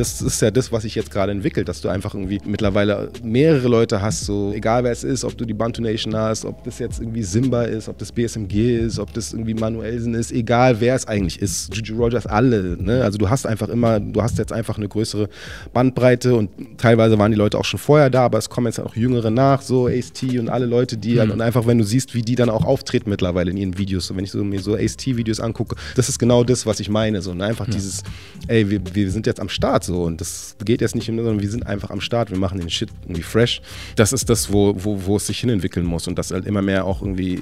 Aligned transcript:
das 0.00 0.22
ist 0.22 0.40
ja 0.40 0.50
das, 0.50 0.72
was 0.72 0.82
sich 0.82 0.94
jetzt 0.94 1.10
gerade 1.10 1.30
entwickelt, 1.30 1.68
dass 1.68 1.82
du 1.82 1.90
einfach 1.90 2.14
irgendwie 2.14 2.40
mittlerweile 2.46 3.10
mehrere 3.22 3.68
Leute 3.68 4.00
hast, 4.00 4.24
so 4.24 4.50
egal 4.54 4.82
wer 4.82 4.92
es 4.92 5.04
ist, 5.04 5.24
ob 5.24 5.36
du 5.36 5.44
die 5.44 5.52
Bantu 5.52 5.82
Nation 5.82 6.16
hast, 6.16 6.46
ob 6.46 6.64
das 6.64 6.78
jetzt 6.78 7.00
irgendwie 7.00 7.22
Simba 7.22 7.64
ist, 7.64 7.86
ob 7.86 7.98
das 7.98 8.10
BSMG 8.10 8.78
ist, 8.78 8.98
ob 8.98 9.12
das 9.12 9.34
irgendwie 9.34 9.52
Manuelsen 9.52 10.14
ist, 10.14 10.32
egal 10.32 10.80
wer 10.80 10.94
es 10.94 11.06
eigentlich 11.06 11.40
ist, 11.42 11.74
Juju 11.74 12.02
Rogers, 12.02 12.26
alle. 12.26 12.82
Ne? 12.82 13.04
Also 13.04 13.18
du 13.18 13.28
hast 13.28 13.46
einfach 13.46 13.68
immer, 13.68 14.00
du 14.00 14.22
hast 14.22 14.38
jetzt 14.38 14.52
einfach 14.52 14.78
eine 14.78 14.88
größere 14.88 15.28
Bandbreite 15.74 16.34
und 16.34 16.50
teilweise 16.78 17.18
waren 17.18 17.30
die 17.30 17.36
Leute 17.36 17.58
auch 17.58 17.66
schon 17.66 17.78
vorher 17.78 18.08
da, 18.08 18.24
aber 18.24 18.38
es 18.38 18.48
kommen 18.48 18.68
jetzt 18.68 18.80
auch 18.80 18.96
Jüngere 18.96 19.30
nach, 19.30 19.60
so 19.60 19.86
Ace-T 19.86 20.38
und 20.38 20.48
alle 20.48 20.64
Leute, 20.64 20.96
die 20.96 21.14
mhm. 21.14 21.18
halt, 21.18 21.30
und 21.30 21.42
einfach 21.42 21.66
wenn 21.66 21.76
du 21.76 21.84
siehst, 21.84 22.14
wie 22.14 22.22
die 22.22 22.36
dann 22.36 22.48
auch 22.48 22.64
auftreten 22.64 23.10
mittlerweile 23.10 23.50
in 23.50 23.58
ihren 23.58 23.76
Videos, 23.76 24.06
so 24.06 24.16
wenn 24.16 24.24
ich 24.24 24.30
so, 24.30 24.42
mir 24.42 24.60
so 24.60 24.76
Ace-T-Videos 24.76 25.40
angucke, 25.40 25.76
das 25.94 26.08
ist 26.08 26.18
genau 26.18 26.42
das, 26.42 26.64
was 26.64 26.80
ich 26.80 26.88
meine, 26.88 27.20
so 27.20 27.34
ne? 27.34 27.44
einfach 27.44 27.66
mhm. 27.66 27.72
dieses, 27.72 28.02
ey, 28.48 28.70
wir, 28.70 28.80
wir 28.94 29.10
sind 29.10 29.26
jetzt 29.26 29.40
am 29.40 29.50
Start 29.50 29.89
so. 29.90 30.04
Und 30.04 30.20
das 30.20 30.56
geht 30.64 30.80
jetzt 30.80 30.94
nicht, 30.94 31.06
sondern 31.06 31.40
wir 31.40 31.50
sind 31.50 31.66
einfach 31.66 31.90
am 31.90 32.00
Start, 32.00 32.30
wir 32.30 32.38
machen 32.38 32.58
den 32.58 32.70
Shit 32.70 32.90
irgendwie 33.02 33.22
fresh. 33.22 33.60
Das 33.96 34.12
ist 34.12 34.30
das, 34.30 34.52
wo, 34.52 34.74
wo, 34.76 35.04
wo 35.04 35.16
es 35.16 35.26
sich 35.26 35.40
hinentwickeln 35.40 35.84
muss. 35.84 36.06
Und 36.06 36.18
das 36.18 36.30
halt 36.30 36.46
immer 36.46 36.62
mehr 36.62 36.84
auch 36.84 37.02
irgendwie 37.02 37.40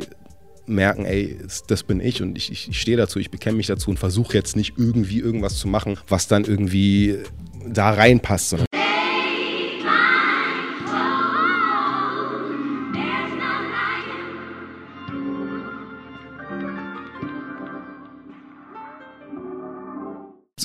merken, 0.66 1.04
ey, 1.04 1.38
das 1.66 1.82
bin 1.82 2.00
ich 2.00 2.20
und 2.22 2.36
ich, 2.36 2.52
ich, 2.52 2.68
ich 2.68 2.80
stehe 2.80 2.96
dazu, 2.96 3.18
ich 3.18 3.30
bekenne 3.30 3.56
mich 3.56 3.66
dazu 3.66 3.90
und 3.90 3.98
versuche 3.98 4.34
jetzt 4.34 4.54
nicht 4.54 4.74
irgendwie 4.76 5.18
irgendwas 5.18 5.56
zu 5.56 5.66
machen, 5.66 5.98
was 6.08 6.28
dann 6.28 6.44
irgendwie 6.44 7.18
da 7.66 7.90
reinpasst, 7.90 8.50
sondern 8.50 8.67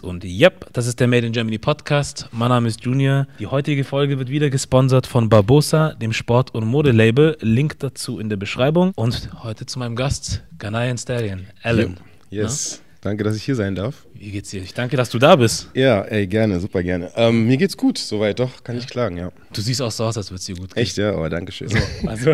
Und 0.04 0.26
yep, 0.26 0.68
das 0.74 0.86
ist 0.86 1.00
der 1.00 1.08
Made 1.08 1.26
in 1.26 1.32
Germany 1.32 1.58
Podcast. 1.58 2.28
Mein 2.34 2.50
Name 2.50 2.68
ist 2.68 2.84
Junior. 2.84 3.26
Die 3.40 3.48
heutige 3.48 3.86
Folge 3.86 4.20
wird 4.20 4.30
wieder 4.30 4.50
gesponsert 4.50 5.08
von 5.08 5.30
Barbosa, 5.30 5.94
dem 5.94 6.12
Sport- 6.12 6.54
und 6.54 6.66
Modelabel. 6.66 7.38
Link 7.40 7.80
dazu 7.80 8.20
in 8.20 8.28
der 8.28 8.36
Beschreibung. 8.36 8.92
Und 8.96 9.30
heute 9.44 9.66
zu 9.66 9.80
meinem 9.80 9.96
Gast, 9.96 10.44
Ghanaian 10.60 10.98
Stallion, 10.98 11.48
Alan. 11.62 11.98
Yes. 12.30 12.82
Na? 12.82 13.10
Danke, 13.10 13.24
dass 13.24 13.38
ich 13.38 13.44
hier 13.44 13.56
sein 13.56 13.76
darf. 13.76 14.06
Wie 14.14 14.32
geht's 14.32 14.50
dir? 14.50 14.62
Ich 14.62 14.74
danke, 14.74 14.98
dass 14.98 15.10
du 15.10 15.20
da 15.20 15.38
bist. 15.38 15.70
Ja, 15.74 16.02
ey, 16.02 16.28
gerne, 16.28 16.60
super 16.60 16.84
gerne. 16.84 17.10
Ähm, 17.16 17.48
mir 17.48 17.56
geht's 17.56 17.78
gut, 17.78 17.98
soweit, 17.98 18.40
doch, 18.40 18.64
kann 18.64 18.78
ich 18.78 18.88
klagen, 18.88 19.18
ja. 19.18 19.32
Du 19.54 19.62
siehst 19.62 19.82
auch 19.82 19.92
so 19.92 20.04
aus, 20.04 20.18
als 20.18 20.32
würde 20.32 20.40
es 20.40 20.46
dir 20.46 20.56
gut 20.56 20.74
gehen. 20.74 20.84
Echt, 20.84 20.98
ja, 20.98 21.12
aber 21.12 21.26
oh, 21.26 21.30
danke 21.30 21.52
schön. 21.54 21.70
So, 21.70 21.78
also. 22.08 22.34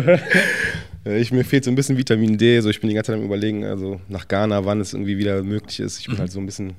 ich, 1.04 1.32
mir 1.32 1.44
fehlt 1.44 1.64
so 1.64 1.70
ein 1.70 1.74
bisschen 1.76 1.96
Vitamin 1.96 2.36
D, 2.36 2.60
so 2.60 2.68
ich 2.68 2.80
bin 2.80 2.88
die 2.88 2.94
ganze 2.94 3.12
Zeit 3.12 3.18
am 3.18 3.24
überlegen, 3.24 3.64
also 3.64 4.00
nach 4.08 4.28
Ghana, 4.28 4.64
wann 4.64 4.80
es 4.80 4.92
irgendwie 4.92 5.18
wieder 5.18 5.42
möglich 5.42 5.80
ist. 5.80 5.98
Ich 5.98 6.06
bin 6.06 6.16
mhm. 6.16 6.20
halt 6.20 6.32
so 6.32 6.38
ein 6.38 6.46
bisschen 6.46 6.74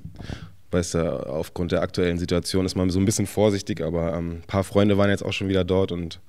weißt 0.72 0.96
du, 0.96 1.28
aufgrund 1.28 1.72
der 1.72 1.82
aktuellen 1.82 2.18
Situation 2.18 2.66
ist 2.66 2.76
man 2.76 2.90
so 2.90 3.00
ein 3.00 3.06
bisschen 3.06 3.28
vorsichtig, 3.28 3.82
aber 3.82 4.14
ähm, 4.14 4.38
ein 4.38 4.44
paar 4.48 4.64
Freunde 4.64 4.98
waren 4.98 5.10
jetzt 5.10 5.24
auch 5.24 5.34
schon 5.34 5.50
wieder 5.50 5.64
dort 5.64 5.92
und 5.92 6.20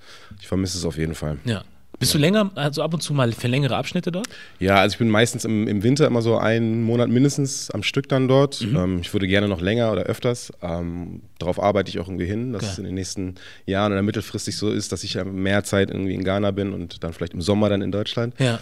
ich 0.41 0.48
vermisse 0.48 0.79
es 0.79 0.85
auf 0.85 0.98
jeden 0.98 1.15
Fall. 1.15 1.39
Ja. 1.45 1.62
Bist 1.98 2.15
du 2.15 2.19
länger, 2.19 2.51
also 2.57 2.83
ab 2.83 2.95
und 2.95 3.01
zu 3.01 3.15
mal 3.15 3.31
für 3.31 3.47
längere 3.47 3.77
Abschnitte 3.77 4.11
dort? 4.11 4.27
Ja, 4.59 4.77
also 4.77 4.95
ich 4.95 4.98
bin 4.98 5.09
meistens 5.09 5.45
im, 5.45 5.69
im 5.69 5.85
Winter 5.85 6.07
immer 6.07 6.20
so 6.20 6.37
einen 6.37 6.83
Monat 6.83 7.09
mindestens 7.11 7.70
am 7.70 7.85
Stück 7.85 8.09
dann 8.09 8.27
dort. 8.27 8.61
Mhm. 8.61 8.77
Ähm, 8.77 8.98
ich 9.03 9.13
würde 9.13 9.29
gerne 9.29 9.47
noch 9.47 9.61
länger 9.61 9.93
oder 9.93 10.03
öfters. 10.03 10.53
Ähm, 10.63 11.20
darauf 11.39 11.63
arbeite 11.63 11.91
ich 11.91 12.01
auch 12.01 12.09
irgendwie 12.09 12.27
hin, 12.27 12.53
dass 12.53 12.63
okay. 12.63 12.73
es 12.73 12.79
in 12.79 12.85
den 12.85 12.95
nächsten 12.95 13.37
Jahren 13.67 13.93
oder 13.93 14.03
mittelfristig 14.03 14.57
so 14.57 14.70
ist, 14.70 14.91
dass 14.91 15.05
ich 15.05 15.23
mehr 15.25 15.63
Zeit 15.63 15.91
irgendwie 15.91 16.15
in 16.15 16.25
Ghana 16.25 16.51
bin 16.51 16.73
und 16.73 17.05
dann 17.05 17.13
vielleicht 17.13 17.35
im 17.35 17.41
Sommer 17.41 17.69
dann 17.69 17.83
in 17.83 17.93
Deutschland. 17.93 18.35
Ja. 18.41 18.59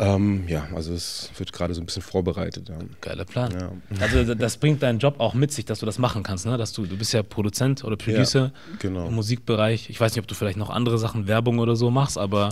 Ähm, 0.00 0.44
ja, 0.46 0.68
also 0.74 0.94
es 0.94 1.30
wird 1.36 1.52
gerade 1.52 1.74
so 1.74 1.80
ein 1.80 1.86
bisschen 1.86 2.02
vorbereitet. 2.02 2.68
Ja. 2.68 2.78
Geiler 3.00 3.24
Plan. 3.24 3.52
Ja. 3.52 3.72
Also 4.00 4.34
das 4.34 4.56
bringt 4.56 4.82
deinen 4.82 5.00
Job 5.00 5.16
auch 5.18 5.34
mit 5.34 5.52
sich, 5.52 5.64
dass 5.64 5.80
du 5.80 5.86
das 5.86 5.98
machen 5.98 6.22
kannst, 6.22 6.46
ne? 6.46 6.56
Dass 6.56 6.72
du, 6.72 6.86
du 6.86 6.96
bist 6.96 7.12
ja 7.12 7.22
Produzent 7.22 7.82
oder 7.84 7.96
Producer 7.96 8.40
ja, 8.40 8.76
genau. 8.78 9.08
im 9.08 9.14
Musikbereich. 9.14 9.90
Ich 9.90 10.00
weiß 10.00 10.12
nicht, 10.12 10.22
ob 10.22 10.28
du 10.28 10.34
vielleicht 10.34 10.56
noch 10.56 10.70
andere 10.70 10.98
Sachen, 10.98 11.26
Werbung 11.26 11.58
oder 11.58 11.74
so 11.74 11.90
machst, 11.90 12.16
aber 12.16 12.50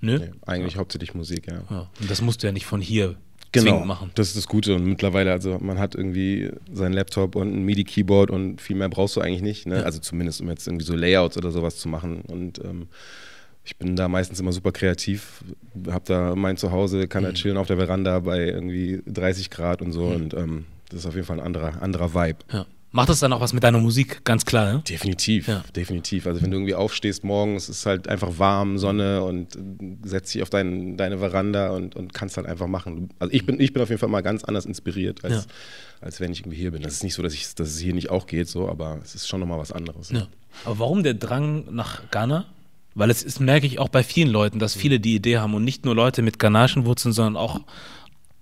nö. 0.00 0.18
Nee, 0.20 0.30
eigentlich 0.46 0.76
hauptsächlich 0.76 1.14
Musik, 1.14 1.48
ja. 1.48 1.88
Und 2.00 2.10
das 2.10 2.20
musst 2.20 2.42
du 2.42 2.46
ja 2.46 2.52
nicht 2.52 2.66
von 2.66 2.80
hier 2.80 3.16
genau, 3.62 3.84
machen. 3.84 4.10
Das 4.14 4.28
ist 4.28 4.36
das 4.36 4.46
Gute. 4.46 4.74
Und 4.74 4.84
mittlerweile, 4.84 5.32
also 5.32 5.58
man 5.60 5.78
hat 5.78 5.94
irgendwie 5.94 6.50
seinen 6.72 6.92
Laptop 6.92 7.36
und 7.36 7.54
ein 7.54 7.64
MIDI-Keyboard 7.64 8.30
und 8.30 8.60
viel 8.60 8.76
mehr 8.76 8.88
brauchst 8.88 9.16
du 9.16 9.20
eigentlich 9.20 9.42
nicht. 9.42 9.66
Ne? 9.66 9.84
Also 9.84 9.98
zumindest 9.98 10.40
um 10.40 10.48
jetzt 10.48 10.66
irgendwie 10.66 10.84
so 10.84 10.94
Layouts 10.94 11.36
oder 11.36 11.50
sowas 11.50 11.76
zu 11.78 11.88
machen. 11.88 12.22
Und 12.22 12.58
ähm, 12.64 12.88
ich 13.64 13.76
bin 13.78 13.96
da 13.96 14.08
meistens 14.08 14.40
immer 14.40 14.52
super 14.52 14.72
kreativ, 14.72 15.42
habe 15.88 16.04
da 16.06 16.34
mein 16.34 16.56
Zuhause, 16.56 17.08
kann 17.08 17.24
da 17.24 17.30
mhm. 17.30 17.34
chillen 17.34 17.56
auf 17.56 17.66
der 17.66 17.76
Veranda 17.76 18.20
bei 18.20 18.46
irgendwie 18.46 19.02
30 19.06 19.50
Grad 19.50 19.80
und 19.80 19.92
so 19.92 20.06
mhm. 20.06 20.14
und 20.14 20.34
ähm, 20.34 20.66
das 20.90 21.00
ist 21.00 21.06
auf 21.06 21.14
jeden 21.14 21.26
Fall 21.26 21.40
ein 21.40 21.46
anderer, 21.46 21.82
anderer 21.82 22.14
Vibe. 22.14 22.38
Ja. 22.52 22.66
Macht 22.94 23.08
das 23.08 23.18
dann 23.18 23.32
auch 23.32 23.40
was 23.40 23.52
mit 23.52 23.64
deiner 23.64 23.80
Musik, 23.80 24.24
ganz 24.24 24.44
klar, 24.44 24.72
ne? 24.72 24.82
Definitiv, 24.88 25.48
ja. 25.48 25.64
definitiv. 25.74 26.28
Also 26.28 26.40
wenn 26.42 26.52
du 26.52 26.58
irgendwie 26.58 26.76
aufstehst 26.76 27.24
morgens, 27.24 27.68
ist 27.68 27.86
halt 27.86 28.06
einfach 28.06 28.38
warm, 28.38 28.78
Sonne 28.78 29.24
und 29.24 29.58
setzt 30.04 30.32
dich 30.32 30.44
auf 30.44 30.50
dein, 30.50 30.96
deine 30.96 31.18
Veranda 31.18 31.70
und, 31.70 31.96
und 31.96 32.14
kannst 32.14 32.36
halt 32.36 32.46
einfach 32.46 32.68
machen. 32.68 33.08
Also 33.18 33.32
ich 33.34 33.44
bin, 33.44 33.58
ich 33.58 33.72
bin 33.72 33.82
auf 33.82 33.88
jeden 33.88 33.98
Fall 33.98 34.08
mal 34.08 34.20
ganz 34.20 34.44
anders 34.44 34.64
inspiriert, 34.64 35.24
als, 35.24 35.34
ja. 35.34 35.42
als 36.02 36.20
wenn 36.20 36.30
ich 36.30 36.42
irgendwie 36.42 36.58
hier 36.58 36.70
bin. 36.70 36.82
Das 36.82 36.92
ist 36.92 37.02
nicht 37.02 37.14
so, 37.14 37.22
dass, 37.24 37.34
ich, 37.34 37.52
dass 37.56 37.70
es 37.70 37.80
hier 37.80 37.94
nicht 37.94 38.10
auch 38.10 38.28
geht, 38.28 38.46
so, 38.46 38.68
aber 38.68 39.00
es 39.02 39.16
ist 39.16 39.26
schon 39.26 39.40
nochmal 39.40 39.58
was 39.58 39.72
anderes. 39.72 40.10
Ja. 40.10 40.28
Aber 40.64 40.78
warum 40.78 41.02
der 41.02 41.14
Drang 41.14 41.74
nach 41.74 42.08
Ghana? 42.12 42.46
Weil 42.94 43.10
es 43.10 43.22
ist, 43.22 43.40
merke 43.40 43.66
ich 43.66 43.78
auch 43.78 43.88
bei 43.88 44.02
vielen 44.02 44.30
Leuten, 44.30 44.58
dass 44.58 44.74
viele 44.74 45.00
die 45.00 45.14
Idee 45.14 45.38
haben 45.38 45.54
und 45.54 45.64
nicht 45.64 45.84
nur 45.84 45.94
Leute 45.94 46.22
mit 46.22 46.38
ghanaischen 46.38 46.86
Wurzeln, 46.86 47.12
sondern 47.12 47.36
auch 47.36 47.60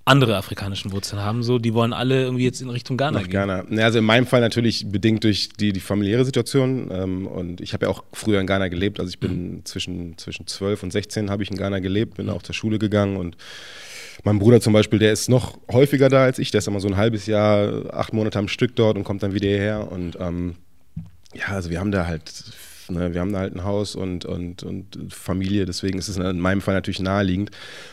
andere 0.05 0.37
afrikanischen 0.37 0.91
Wurzeln 0.91 1.23
haben, 1.23 1.43
so, 1.45 1.59
die 1.61 1.75
wollen 1.75 1.93
alle 1.93 2.23
irgendwie 2.23 2.45
jetzt 2.45 2.61
in 2.61 2.71
Richtung 2.71 2.97
Ghana 2.97 3.21
Nach 3.21 3.23
gehen. 3.23 3.31
Ghana. 3.31 3.65
Also 3.85 4.01
in 4.01 4.05
meinem 4.05 4.27
Fall 4.27 4.41
natürlich 4.41 4.91
bedingt 4.91 5.23
durch 5.23 5.51
die, 5.51 5.73
die 5.73 5.81
familiäre 5.81 6.25
Situation. 6.25 6.91
Ähm, 6.91 7.27
und 7.27 7.61
ich 7.61 7.73
habe 7.73 7.87
ja 7.87 7.91
auch 7.91 8.03
früher 8.13 8.41
in 8.41 8.47
Ghana 8.47 8.69
gelebt. 8.69 8.99
Also 8.99 9.11
ich 9.11 9.21
bin 9.21 9.57
mhm. 9.57 9.65
zwischen, 9.65 10.19
zwischen 10.19 10.47
12 10.47 10.83
und 10.83 10.91
16 10.91 11.31
habe 11.31 11.45
ich 11.45 11.51
in 11.51 11.57
Ghana 11.57 11.79
gelebt, 11.79 12.17
bin 12.17 12.31
auch 12.31 12.43
zur 12.43 12.55
Schule 12.55 12.79
gegangen 12.79 13.17
und 13.17 13.37
mein 14.25 14.39
Bruder 14.39 14.61
zum 14.61 14.73
Beispiel, 14.73 14.99
der 14.99 15.13
ist 15.13 15.29
noch 15.29 15.59
häufiger 15.71 16.09
da 16.09 16.25
als 16.25 16.39
ich. 16.39 16.51
Der 16.51 16.59
ist 16.59 16.69
immer 16.69 16.81
so 16.81 16.89
ein 16.89 16.97
halbes 16.97 17.27
Jahr, 17.27 17.93
acht 17.95 18.13
Monate 18.13 18.39
am 18.39 18.49
Stück 18.49 18.77
dort 18.77 18.97
und 18.97 19.05
kommt 19.05 19.23
dann 19.23 19.35
wieder 19.35 19.49
hierher. 19.49 19.91
Und 19.91 20.17
ähm, 20.21 20.57
ja, 21.35 21.47
also 21.49 21.71
wir 21.71 21.81
haben 21.81 21.93
da 21.93 22.07
halt 22.07 22.31
Ne? 22.91 23.15
Wir 23.15 23.21
haben 23.21 23.33
da 23.33 23.41
halt 23.41 23.55
ein 23.55 23.65
Haus 23.65 23.95
und, 23.95 24.25
und, 24.25 24.63
und 24.63 25.13
Familie, 25.13 25.67
deswegen 25.67 25.99
ist 25.99 26.09
es 26.09 26.17
in 26.17 26.41
meinem 26.41 26.61
Fall 26.61 26.75
natürlich 26.75 27.01
naheliegend. 27.01 27.51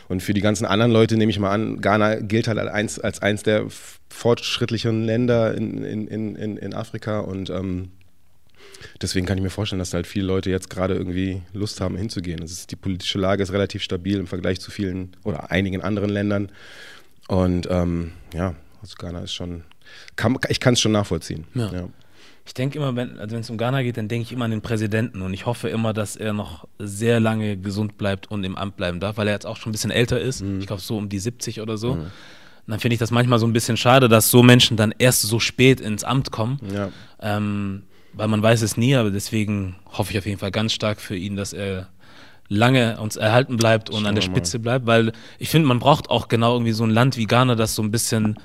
Und 0.08 0.22
für 0.22 0.34
die 0.34 0.42
ganzen 0.42 0.66
anderen 0.66 0.92
Leute 0.92 1.18
nehme 1.18 1.32
ich 1.32 1.40
mal 1.40 1.52
an, 1.52 1.82
Ghana 1.82 2.16
gilt 2.16 2.48
halt 2.48 2.60
als 2.60 2.72
eins, 2.72 3.00
als 3.00 3.22
eins 3.22 3.44
der 3.44 3.66
fortschrittlichen 4.10 5.04
Länder 5.04 5.54
in, 5.56 5.84
in, 5.84 6.08
in, 6.08 6.58
in 6.58 6.74
Afrika 6.74 7.20
und 7.20 7.50
ähm, 7.50 7.90
deswegen 9.02 9.26
kann 9.26 9.38
ich 9.38 9.44
mir 9.44 9.50
vorstellen, 9.50 9.80
dass 9.80 9.94
halt 9.94 10.08
viele 10.08 10.26
Leute 10.26 10.50
jetzt 10.50 10.70
gerade 10.70 10.96
irgendwie 10.96 11.42
Lust 11.54 11.82
haben, 11.82 11.98
hinzugehen. 11.98 12.42
Ist, 12.42 12.72
die 12.72 12.76
politische 12.76 13.20
Lage 13.20 13.44
ist 13.44 13.52
relativ 13.52 13.84
stabil 13.84 14.18
im 14.18 14.28
Vergleich 14.28 14.60
zu 14.60 14.72
vielen 14.72 15.16
oder 15.24 15.52
einigen 15.52 15.82
anderen 15.82 16.10
Ländern. 16.10 16.52
Und 17.28 17.68
ähm, 17.70 18.14
ja, 18.34 18.56
also 18.82 18.96
Ghana 18.98 19.22
ist 19.22 19.34
schon, 19.34 19.64
kann, 20.16 20.38
ich 20.50 20.60
kann 20.60 20.74
es 20.74 20.82
schon 20.82 20.92
nachvollziehen. 20.92 21.46
Ja. 21.54 21.72
ja. 21.72 21.90
Ich 22.50 22.56
denke 22.56 22.80
immer, 22.80 22.96
wenn 22.96 23.20
also 23.20 23.38
es 23.38 23.48
um 23.52 23.60
Ghana 23.60 23.84
geht, 23.84 23.98
dann 23.98 24.08
denke 24.08 24.26
ich 24.26 24.32
immer 24.32 24.46
an 24.46 24.50
den 24.50 24.62
Präsidenten 24.62 25.22
und 25.22 25.36
ich 25.36 25.46
hoffe 25.46 25.70
immer, 25.70 25.94
dass 25.94 26.16
er 26.16 26.34
noch 26.34 26.68
sehr 26.80 27.20
lange 27.20 27.58
gesund 27.58 27.96
bleibt 28.00 28.32
und 28.32 28.44
im 28.44 28.56
Amt 28.56 28.76
bleiben 28.76 29.00
darf, 29.00 29.18
weil 29.18 29.28
er 29.28 29.36
jetzt 29.36 29.46
auch 29.46 29.56
schon 29.56 29.70
ein 29.70 29.74
bisschen 29.74 29.92
älter 29.92 30.20
ist. 30.20 30.42
Mhm. 30.42 30.60
Ich 30.60 30.66
glaube 30.66 30.82
so 30.82 30.98
um 30.98 31.10
die 31.10 31.20
70 31.20 31.62
oder 31.62 31.78
so. 31.78 31.94
Mhm. 31.94 32.08
dann 32.66 32.80
finde 32.80 32.96
ich 32.96 33.00
das 33.00 33.12
manchmal 33.12 33.38
so 33.38 33.46
ein 33.46 33.54
bisschen 33.54 33.78
schade, 33.78 34.10
dass 34.10 34.32
so 34.32 34.42
Menschen 34.42 34.78
dann 34.78 34.96
erst 34.98 35.22
so 35.22 35.40
spät 35.40 35.80
ins 35.80 36.04
Amt 36.04 36.32
kommen. 36.32 36.60
Ja. 36.74 36.90
Ähm, 37.22 37.84
weil 38.14 38.28
man 38.28 38.42
weiß 38.42 38.64
es 38.64 38.78
nie, 38.78 38.96
aber 38.96 39.12
deswegen 39.12 39.76
hoffe 39.86 40.12
ich 40.12 40.18
auf 40.18 40.26
jeden 40.26 40.40
Fall 40.40 40.50
ganz 40.50 40.74
stark 40.74 41.00
für 41.00 41.16
ihn, 41.16 41.36
dass 41.36 41.54
er 41.54 41.90
lange 42.48 43.00
uns 43.00 43.16
erhalten 43.16 43.58
bleibt 43.58 43.92
und 43.92 44.08
an 44.08 44.16
der 44.16 44.24
Spitze 44.24 44.58
bleibt, 44.58 44.88
weil 44.88 45.12
ich 45.38 45.50
finde, 45.50 45.68
man 45.68 45.78
braucht 45.78 46.10
auch 46.10 46.28
genau 46.28 46.54
irgendwie 46.54 46.72
so 46.72 46.84
ein 46.84 46.90
Land 46.90 47.16
wie 47.16 47.26
Ghana, 47.26 47.54
das 47.54 47.76
so 47.76 47.84
ein 47.84 47.92
bisschen 47.92 48.40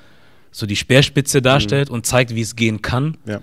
so 0.51 0.67
die 0.67 0.75
Speerspitze 0.75 1.41
darstellt 1.41 1.89
mhm. 1.89 1.95
und 1.95 2.05
zeigt, 2.05 2.35
wie 2.35 2.41
es 2.41 2.55
gehen 2.55 2.83
kann. 2.83 3.17
Ja 3.25 3.41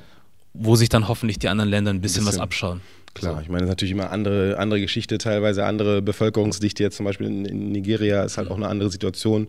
wo 0.54 0.76
sich 0.76 0.88
dann 0.88 1.08
hoffentlich 1.08 1.38
die 1.38 1.48
anderen 1.48 1.70
Länder 1.70 1.90
ein 1.90 2.00
bisschen, 2.00 2.22
ein 2.22 2.26
bisschen. 2.26 2.38
was 2.38 2.43
abschauen. 2.43 2.81
Klar, 3.14 3.37
so. 3.37 3.40
ich 3.40 3.49
meine, 3.49 3.60
das 3.60 3.66
ist 3.66 3.70
natürlich 3.70 3.93
immer 3.93 4.10
andere, 4.10 4.58
andere 4.58 4.81
Geschichte, 4.81 5.19
teilweise 5.19 5.64
andere 5.64 6.02
Bevölkerungsdichte. 6.02 6.82
Jetzt 6.82 6.96
zum 6.96 7.04
Beispiel 7.04 7.26
in, 7.26 7.44
in 7.44 7.72
Nigeria 7.72 8.22
ist 8.25 8.38
halt 8.38 8.50
auch 8.50 8.56
eine 8.56 8.69
andere 8.69 8.90
Situation. 8.90 9.49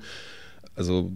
Also 0.75 1.11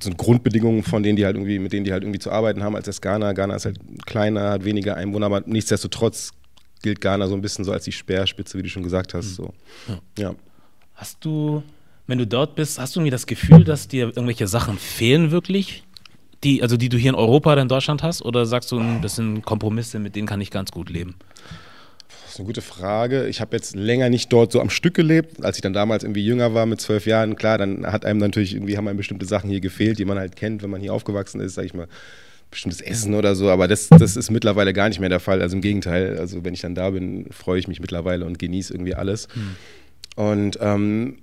sind 0.00 0.18
Grundbedingungen, 0.18 0.82
von 0.82 1.02
denen 1.02 1.16
die 1.16 1.24
halt 1.24 1.36
irgendwie, 1.36 1.58
mit 1.58 1.72
denen 1.72 1.84
die 1.84 1.92
halt 1.92 2.02
irgendwie 2.02 2.18
zu 2.18 2.30
arbeiten 2.30 2.62
haben, 2.62 2.76
als 2.76 2.86
das 2.86 3.00
Ghana. 3.00 3.32
Ghana 3.32 3.56
ist 3.56 3.64
halt 3.64 3.78
kleiner, 4.06 4.50
hat 4.50 4.64
weniger 4.64 4.96
Einwohner, 4.96 5.26
aber 5.26 5.42
nichtsdestotrotz 5.46 6.32
gilt 6.82 7.00
Ghana 7.00 7.26
so 7.26 7.34
ein 7.34 7.40
bisschen 7.40 7.64
so 7.64 7.72
als 7.72 7.84
die 7.84 7.92
Speerspitze, 7.92 8.58
wie 8.58 8.62
du 8.62 8.68
schon 8.68 8.82
gesagt 8.82 9.14
hast. 9.14 9.34
So. 9.34 9.54
Ja. 9.88 9.98
ja. 10.18 10.34
Hast 10.94 11.24
du, 11.24 11.62
wenn 12.06 12.18
du 12.18 12.26
dort 12.26 12.54
bist, 12.54 12.78
hast 12.78 12.94
du 12.94 13.00
irgendwie 13.00 13.10
das 13.10 13.26
Gefühl, 13.26 13.64
dass 13.64 13.88
dir 13.88 14.06
irgendwelche 14.08 14.46
Sachen 14.46 14.78
fehlen 14.78 15.30
wirklich? 15.30 15.84
Die, 16.44 16.62
also 16.62 16.76
die 16.76 16.88
du 16.88 16.96
hier 16.96 17.10
in 17.10 17.14
Europa 17.14 17.52
oder 17.52 17.62
in 17.62 17.68
Deutschland 17.68 18.02
hast? 18.02 18.22
Oder 18.22 18.46
sagst 18.46 18.70
du, 18.72 18.78
hm, 18.78 19.02
das 19.02 19.16
sind 19.16 19.42
Kompromisse, 19.44 19.98
mit 19.98 20.16
denen 20.16 20.26
kann 20.26 20.40
ich 20.40 20.50
ganz 20.50 20.70
gut 20.70 20.90
leben? 20.90 21.16
Das 22.08 22.34
ist 22.34 22.38
eine 22.38 22.46
gute 22.46 22.62
Frage. 22.62 23.26
Ich 23.26 23.40
habe 23.40 23.56
jetzt 23.56 23.74
länger 23.74 24.10
nicht 24.10 24.32
dort 24.32 24.52
so 24.52 24.60
am 24.60 24.70
Stück 24.70 24.94
gelebt. 24.94 25.44
Als 25.44 25.56
ich 25.56 25.62
dann 25.62 25.72
damals 25.72 26.04
irgendwie 26.04 26.24
jünger 26.24 26.54
war, 26.54 26.66
mit 26.66 26.80
zwölf 26.80 27.06
Jahren, 27.06 27.36
klar, 27.36 27.58
dann 27.58 27.86
hat 27.86 28.04
einem 28.04 28.20
natürlich 28.20 28.54
irgendwie, 28.54 28.76
haben 28.76 28.86
einem 28.86 28.98
bestimmte 28.98 29.26
Sachen 29.26 29.50
hier 29.50 29.60
gefehlt, 29.60 29.98
die 29.98 30.04
man 30.04 30.18
halt 30.18 30.36
kennt, 30.36 30.62
wenn 30.62 30.70
man 30.70 30.80
hier 30.80 30.92
aufgewachsen 30.92 31.40
ist, 31.40 31.54
sag 31.54 31.64
ich 31.64 31.74
mal 31.74 31.88
bestimmtes 32.50 32.80
Essen 32.80 33.14
oder 33.14 33.34
so, 33.34 33.50
aber 33.50 33.68
das, 33.68 33.88
das 33.88 34.16
ist 34.16 34.30
mittlerweile 34.30 34.72
gar 34.72 34.88
nicht 34.88 35.00
mehr 35.00 35.08
der 35.08 35.20
Fall. 35.20 35.42
Also 35.42 35.56
im 35.56 35.62
Gegenteil, 35.62 36.18
also 36.18 36.44
wenn 36.44 36.54
ich 36.54 36.60
dann 36.60 36.74
da 36.74 36.90
bin, 36.90 37.26
freue 37.30 37.58
ich 37.58 37.68
mich 37.68 37.80
mittlerweile 37.80 38.24
und 38.24 38.38
genieße 38.38 38.72
irgendwie 38.72 38.94
alles. 38.94 39.28
Mhm. 39.34 39.56
Und 40.16 40.58
ähm, 40.60 41.18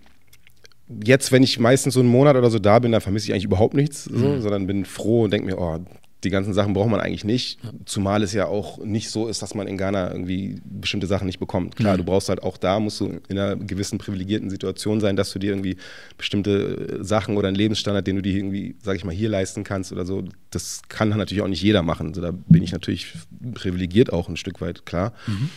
jetzt, 1.04 1.32
wenn 1.32 1.44
ich 1.44 1.60
meistens 1.60 1.94
so 1.94 2.00
einen 2.00 2.10
Monat 2.10 2.36
oder 2.36 2.50
so 2.50 2.60
da 2.60 2.80
bin, 2.80 2.92
dann 2.92 3.02
vermisse 3.02 3.28
ich 3.28 3.34
eigentlich 3.34 3.46
überhaupt 3.46 3.74
nichts, 3.74 4.06
so, 4.06 4.28
mhm. 4.28 4.42
sondern 4.42 4.68
bin 4.68 4.86
froh 4.86 5.24
und 5.24 5.34
denke 5.34 5.48
mir, 5.48 5.58
oh, 5.58 5.80
die 6.24 6.32
ganzen 6.32 6.54
Sachen 6.54 6.74
braucht 6.74 6.90
man 6.90 7.00
eigentlich 7.00 7.24
nicht. 7.24 7.60
Zumal 7.86 8.24
es 8.24 8.34
ja 8.34 8.48
auch 8.48 8.84
nicht 8.84 9.10
so 9.12 9.28
ist, 9.28 9.42
dass 9.42 9.54
man 9.54 9.68
in 9.68 9.78
Ghana 9.78 10.12
irgendwie 10.12 10.60
bestimmte 10.66 11.06
Sachen 11.08 11.28
nicht 11.28 11.40
bekommt. 11.40 11.76
Klar, 11.76 11.94
mhm. 11.94 11.98
du 12.00 12.04
brauchst 12.04 12.30
halt 12.30 12.42
auch 12.42 12.58
da, 12.58 12.80
musst 12.80 13.00
du 13.00 13.20
in 13.28 13.38
einer 13.38 13.56
gewissen 13.56 14.00
privilegierten 14.00 14.50
Situation 14.50 15.00
sein, 15.00 15.16
dass 15.16 15.32
du 15.32 15.40
dir 15.40 15.52
irgendwie 15.52 15.78
bestimmte 16.18 17.04
Sachen 17.04 17.38
oder 17.38 17.48
einen 17.48 17.56
Lebensstandard, 17.56 18.08
den 18.08 18.16
du 18.16 18.22
dir 18.24 18.36
irgendwie, 18.36 18.76
sag 18.82 18.96
ich 18.96 19.06
mal, 19.06 19.14
hier 19.14 19.30
leisten 19.30 19.64
kannst 19.64 19.92
oder 19.92 20.06
so, 20.06 20.24
das 20.50 20.82
kann 20.90 21.10
natürlich 21.10 21.44
auch 21.44 21.48
nicht 21.48 21.62
jeder 21.62 21.84
machen. 21.84 22.08
Also 22.08 22.22
da 22.22 22.32
bin 22.32 22.64
ich 22.64 22.72
natürlich 22.72 23.14
privilegiert 23.54 24.12
auch 24.12 24.28
ein 24.28 24.38
Stück 24.38 24.62
weit, 24.62 24.86
klar. 24.86 25.14
Mhm. 25.28 25.50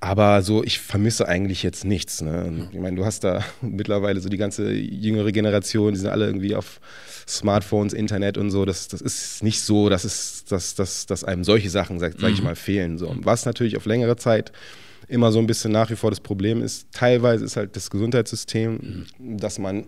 Aber 0.00 0.42
so, 0.42 0.62
ich 0.62 0.78
vermisse 0.78 1.26
eigentlich 1.26 1.64
jetzt 1.64 1.84
nichts. 1.84 2.20
Ne? 2.20 2.68
Ich 2.70 2.78
meine, 2.78 2.96
du 2.96 3.04
hast 3.04 3.24
da 3.24 3.44
mittlerweile 3.62 4.20
so 4.20 4.28
die 4.28 4.36
ganze 4.36 4.70
jüngere 4.72 5.32
Generation, 5.32 5.92
die 5.92 5.98
sind 5.98 6.08
alle 6.08 6.26
irgendwie 6.26 6.54
auf 6.54 6.80
Smartphones, 7.26 7.92
Internet 7.92 8.38
und 8.38 8.50
so. 8.50 8.64
Das, 8.64 8.88
das 8.88 9.00
ist 9.00 9.42
nicht 9.42 9.60
so, 9.60 9.88
dass, 9.88 10.04
es, 10.04 10.44
dass, 10.44 10.74
dass, 10.74 11.06
dass 11.06 11.24
einem 11.24 11.42
solche 11.42 11.68
Sachen, 11.68 11.98
sag, 11.98 12.14
sag 12.18 12.30
ich 12.30 12.38
mhm. 12.38 12.44
mal, 12.44 12.56
fehlen. 12.56 12.96
So. 12.96 13.14
Was 13.22 13.44
natürlich 13.44 13.76
auf 13.76 13.86
längere 13.86 14.16
Zeit 14.16 14.52
immer 15.08 15.32
so 15.32 15.40
ein 15.40 15.46
bisschen 15.46 15.72
nach 15.72 15.90
wie 15.90 15.96
vor 15.96 16.10
das 16.10 16.20
Problem 16.20 16.62
ist, 16.62 16.88
teilweise 16.92 17.44
ist 17.44 17.56
halt 17.56 17.74
das 17.74 17.90
Gesundheitssystem, 17.90 19.06
mhm. 19.18 19.38
dass 19.38 19.58
man 19.58 19.86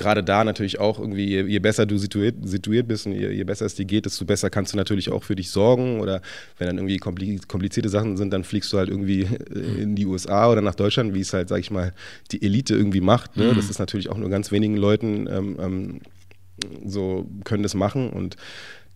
gerade 0.00 0.24
da 0.24 0.44
natürlich 0.44 0.80
auch 0.80 0.98
irgendwie, 0.98 1.26
je, 1.26 1.42
je 1.42 1.58
besser 1.58 1.84
du 1.84 1.98
situiert, 1.98 2.36
situiert 2.42 2.88
bist 2.88 3.06
und 3.06 3.12
je, 3.12 3.30
je, 3.30 3.44
besser 3.44 3.66
es 3.66 3.74
dir 3.74 3.84
geht, 3.84 4.06
desto 4.06 4.24
besser 4.24 4.48
kannst 4.48 4.72
du 4.72 4.76
natürlich 4.76 5.10
auch 5.10 5.22
für 5.22 5.36
dich 5.36 5.50
sorgen. 5.50 6.00
Oder 6.00 6.22
wenn 6.58 6.66
dann 6.66 6.78
irgendwie 6.78 6.96
komplizierte 6.96 7.88
Sachen 7.88 8.16
sind, 8.16 8.32
dann 8.32 8.42
fliegst 8.42 8.72
du 8.72 8.78
halt 8.78 8.88
irgendwie 8.88 9.22
äh, 9.22 9.82
in 9.82 9.94
die 9.94 10.06
USA 10.06 10.50
oder 10.50 10.62
nach 10.62 10.74
Deutschland, 10.74 11.14
wie 11.14 11.20
es 11.20 11.32
halt, 11.32 11.48
sag 11.48 11.60
ich 11.60 11.70
mal, 11.70 11.92
die 12.32 12.42
Elite 12.42 12.74
irgendwie 12.74 13.02
macht. 13.02 13.36
Ne? 13.36 13.52
Mhm. 13.52 13.56
Das 13.56 13.68
ist 13.68 13.78
natürlich 13.78 14.08
auch 14.08 14.16
nur 14.16 14.30
ganz 14.30 14.50
wenigen 14.50 14.76
Leuten 14.76 15.28
ähm, 15.30 15.56
ähm, 15.60 16.00
so 16.84 17.28
können 17.44 17.62
das 17.62 17.74
machen. 17.74 18.10
Und 18.10 18.36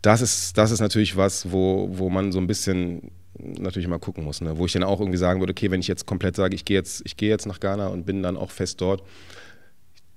das 0.00 0.22
ist, 0.22 0.56
das 0.56 0.70
ist 0.70 0.80
natürlich 0.80 1.16
was, 1.16 1.52
wo, 1.52 1.90
wo 1.92 2.08
man 2.08 2.32
so 2.32 2.38
ein 2.38 2.46
bisschen 2.46 3.10
natürlich 3.38 3.88
mal 3.88 3.98
gucken 3.98 4.24
muss, 4.24 4.40
ne? 4.40 4.56
wo 4.56 4.64
ich 4.64 4.72
dann 4.72 4.84
auch 4.84 5.00
irgendwie 5.00 5.18
sagen 5.18 5.40
würde, 5.40 5.50
okay, 5.50 5.70
wenn 5.70 5.80
ich 5.80 5.88
jetzt 5.88 6.06
komplett 6.06 6.36
sage, 6.36 6.54
ich 6.54 6.64
gehe 6.64 6.76
jetzt, 6.76 7.02
ich 7.04 7.16
gehe 7.16 7.28
jetzt 7.28 7.46
nach 7.46 7.60
Ghana 7.60 7.88
und 7.88 8.06
bin 8.06 8.22
dann 8.22 8.36
auch 8.36 8.50
fest 8.50 8.80
dort, 8.80 9.02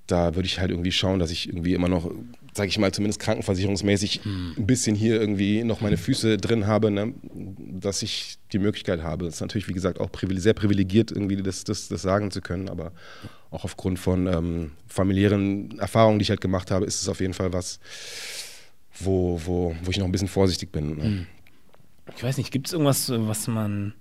da 0.08 0.36
würde 0.36 0.48
ich 0.48 0.60
halt 0.60 0.72
irgendwie 0.72 0.92
schauen, 0.92 1.20
dass 1.20 1.32
ich 1.32 1.48
irgendwie 1.50 1.74
immer 1.74 1.90
noch, 1.90 2.10
sage 2.54 2.70
ich 2.70 2.80
mal, 2.80 2.94
zumindest 2.94 3.20
krankenversicherungsmäßig 3.20 4.26
mhm. 4.26 4.56
ein 4.58 4.66
bisschen 4.66 4.96
hier 4.96 5.20
irgendwie 5.20 5.64
noch 5.64 5.82
meine 5.82 5.98
Füße 5.98 6.38
drin 6.38 6.66
habe, 6.66 6.90
ne? 6.90 7.14
dass 7.34 8.02
ich 8.02 8.38
die 8.54 8.60
Möglichkeit 8.60 9.04
habe. 9.04 9.26
Das 9.26 9.36
ist 9.36 9.42
natürlich, 9.42 9.68
wie 9.68 9.74
gesagt, 9.74 10.00
auch 10.00 10.10
sehr 10.38 10.54
privilegiert, 10.54 11.12
irgendwie 11.12 11.36
das, 11.36 11.66
das, 11.66 11.90
das 11.90 12.02
sagen 12.02 12.32
zu 12.32 12.42
können, 12.42 12.70
aber 12.70 12.94
auch 13.52 13.66
aufgrund 13.66 14.00
von 14.00 14.28
ähm, 14.28 14.72
familiären 14.88 15.78
Erfahrungen, 15.80 16.20
die 16.20 16.24
ich 16.24 16.30
halt 16.30 16.42
gemacht 16.42 16.72
habe, 16.72 16.86
ist 16.86 17.02
es 17.02 17.10
auf 17.10 17.20
jeden 17.20 17.34
Fall 17.34 17.54
was, 17.54 17.80
wo, 19.00 19.42
wo, 19.46 19.76
wo 19.84 19.92
ich 19.92 19.98
noch 19.98 20.06
ein 20.06 20.12
bisschen 20.12 20.28
vorsichtig 20.28 20.72
bin. 20.72 20.98
Ne? 20.98 21.04
Mhm. 21.04 21.28
Ich 22.16 22.24
weiß 22.24 22.38
nicht, 22.38 22.52
gibt 22.52 22.68
es 22.68 22.74
irgendwas, 22.74 23.12
was 23.14 23.48
man, 23.48 23.94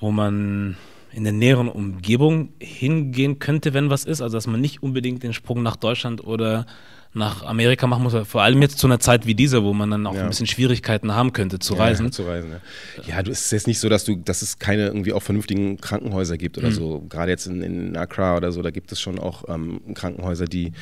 wo 0.00 0.10
man 0.10 0.76
in 1.12 1.24
der 1.24 1.32
näheren 1.32 1.68
Umgebung 1.68 2.50
hingehen 2.58 3.38
könnte, 3.38 3.74
wenn 3.74 3.90
was 3.90 4.04
ist. 4.04 4.22
Also 4.22 4.36
dass 4.36 4.46
man 4.46 4.60
nicht 4.60 4.82
unbedingt 4.82 5.22
den 5.22 5.32
Sprung 5.32 5.62
nach 5.62 5.76
Deutschland 5.76 6.24
oder 6.24 6.66
nach 7.14 7.42
Amerika 7.42 7.86
machen 7.86 8.04
muss, 8.04 8.14
vor 8.26 8.42
allem 8.42 8.62
jetzt 8.62 8.78
zu 8.78 8.86
einer 8.86 8.98
Zeit 8.98 9.26
wie 9.26 9.34
dieser, 9.34 9.62
wo 9.62 9.74
man 9.74 9.90
dann 9.90 10.06
auch 10.06 10.14
ja. 10.14 10.22
ein 10.22 10.28
bisschen 10.28 10.46
Schwierigkeiten 10.46 11.14
haben 11.14 11.34
könnte 11.34 11.58
zu 11.58 11.74
ja, 11.74 11.80
reisen. 11.80 12.10
zu 12.10 12.22
reisen, 12.22 12.52
ja. 12.52 13.16
ja, 13.16 13.22
du, 13.22 13.30
es 13.30 13.44
ist 13.44 13.52
jetzt 13.52 13.66
nicht 13.66 13.80
so, 13.80 13.90
dass 13.90 14.04
du, 14.04 14.16
dass 14.16 14.40
es 14.40 14.58
keine 14.58 14.86
irgendwie 14.86 15.12
auch 15.12 15.22
vernünftigen 15.22 15.76
Krankenhäuser 15.78 16.38
gibt 16.38 16.56
oder 16.56 16.70
mhm. 16.70 16.74
so. 16.74 17.04
Gerade 17.10 17.30
jetzt 17.30 17.46
in, 17.46 17.60
in 17.60 17.96
Accra 17.98 18.36
oder 18.38 18.50
so, 18.50 18.62
da 18.62 18.70
gibt 18.70 18.92
es 18.92 19.00
schon 19.00 19.18
auch 19.18 19.44
ähm, 19.48 19.82
Krankenhäuser, 19.94 20.46
die, 20.46 20.72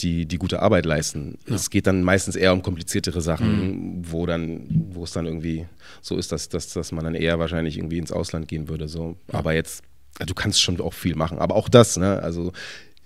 die, 0.00 0.26
die 0.26 0.38
gute 0.38 0.62
Arbeit 0.62 0.86
leisten. 0.86 1.38
Ja. 1.46 1.56
Es 1.56 1.70
geht 1.70 1.86
dann 1.86 2.02
meistens 2.02 2.36
eher 2.36 2.52
um 2.52 2.62
kompliziertere 2.62 3.20
Sachen, 3.20 3.98
mhm. 3.98 4.12
wo 4.12 4.26
dann, 4.26 4.66
wo 4.90 5.04
es 5.04 5.12
dann 5.12 5.26
irgendwie 5.26 5.66
so 6.00 6.16
ist, 6.16 6.32
dass, 6.32 6.48
dass, 6.48 6.72
dass 6.72 6.92
man 6.92 7.04
dann 7.04 7.14
eher 7.14 7.38
wahrscheinlich 7.38 7.76
irgendwie 7.76 7.98
ins 7.98 8.12
Ausland 8.12 8.48
gehen 8.48 8.68
würde. 8.68 8.88
So. 8.88 9.16
Aber 9.32 9.54
jetzt 9.54 9.82
du 10.26 10.34
kannst 10.34 10.60
schon 10.60 10.80
auch 10.80 10.94
viel 10.94 11.14
machen. 11.14 11.38
Aber 11.38 11.54
auch 11.54 11.68
das, 11.68 11.96
ne? 11.96 12.20
Also 12.22 12.52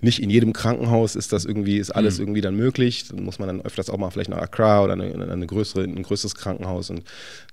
nicht 0.03 0.21
in 0.21 0.29
jedem 0.29 0.53
Krankenhaus 0.53 1.15
ist 1.15 1.31
das 1.31 1.45
irgendwie, 1.45 1.77
ist 1.77 1.91
alles 1.91 2.17
mhm. 2.17 2.23
irgendwie 2.23 2.41
dann 2.41 2.55
möglich. 2.55 3.07
Dann 3.07 3.23
muss 3.23 3.39
man 3.39 3.47
dann 3.47 3.61
öfters 3.61 3.89
auch 3.89 3.97
mal 3.97 4.09
vielleicht 4.09 4.29
nach 4.29 4.37
Accra 4.37 4.83
oder 4.83 4.93
eine, 4.93 5.31
eine 5.31 5.47
größere, 5.47 5.83
ein 5.83 6.03
größeres 6.03 6.35
Krankenhaus. 6.35 6.89
Und 6.89 7.03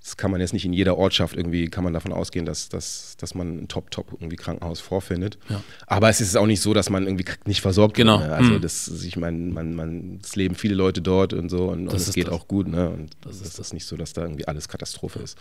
das 0.01 0.17
kann 0.17 0.31
man 0.31 0.41
jetzt 0.41 0.53
nicht 0.53 0.65
in 0.65 0.73
jeder 0.73 0.97
Ortschaft 0.97 1.35
irgendwie, 1.35 1.69
kann 1.69 1.83
man 1.83 1.93
davon 1.93 2.11
ausgehen, 2.11 2.45
dass, 2.45 2.69
dass, 2.69 3.15
dass 3.17 3.35
man 3.35 3.63
ein 3.63 3.67
Top-Top 3.67 4.11
irgendwie 4.11 4.35
Krankenhaus 4.35 4.81
vorfindet. 4.81 5.37
Ja. 5.49 5.63
Aber 5.87 6.09
es 6.09 6.19
ist 6.19 6.35
auch 6.35 6.45
nicht 6.45 6.61
so, 6.61 6.73
dass 6.73 6.89
man 6.89 7.05
irgendwie 7.05 7.25
nicht 7.45 7.61
versorgt 7.61 7.95
genau. 7.95 8.19
wird. 8.19 8.29
Ne? 8.29 8.35
Also 8.35 8.51
mhm. 8.51 8.61
das, 8.61 9.03
ich 9.03 9.15
meine, 9.15 9.37
man, 9.37 9.73
man, 9.73 10.19
es 10.21 10.35
leben 10.35 10.55
viele 10.55 10.75
Leute 10.75 11.01
dort 11.01 11.33
und 11.33 11.49
so 11.49 11.69
und, 11.69 11.87
und 11.87 11.93
es 11.93 12.11
geht 12.13 12.27
das. 12.27 12.33
auch 12.33 12.47
gut. 12.47 12.67
Ne? 12.67 12.89
Und 12.89 13.11
das, 13.21 13.39
das 13.39 13.47
ist 13.47 13.59
das 13.59 13.73
nicht 13.73 13.85
so, 13.85 13.95
dass 13.95 14.13
da 14.13 14.23
irgendwie 14.23 14.47
alles 14.47 14.67
Katastrophe 14.67 15.19
ist. 15.19 15.37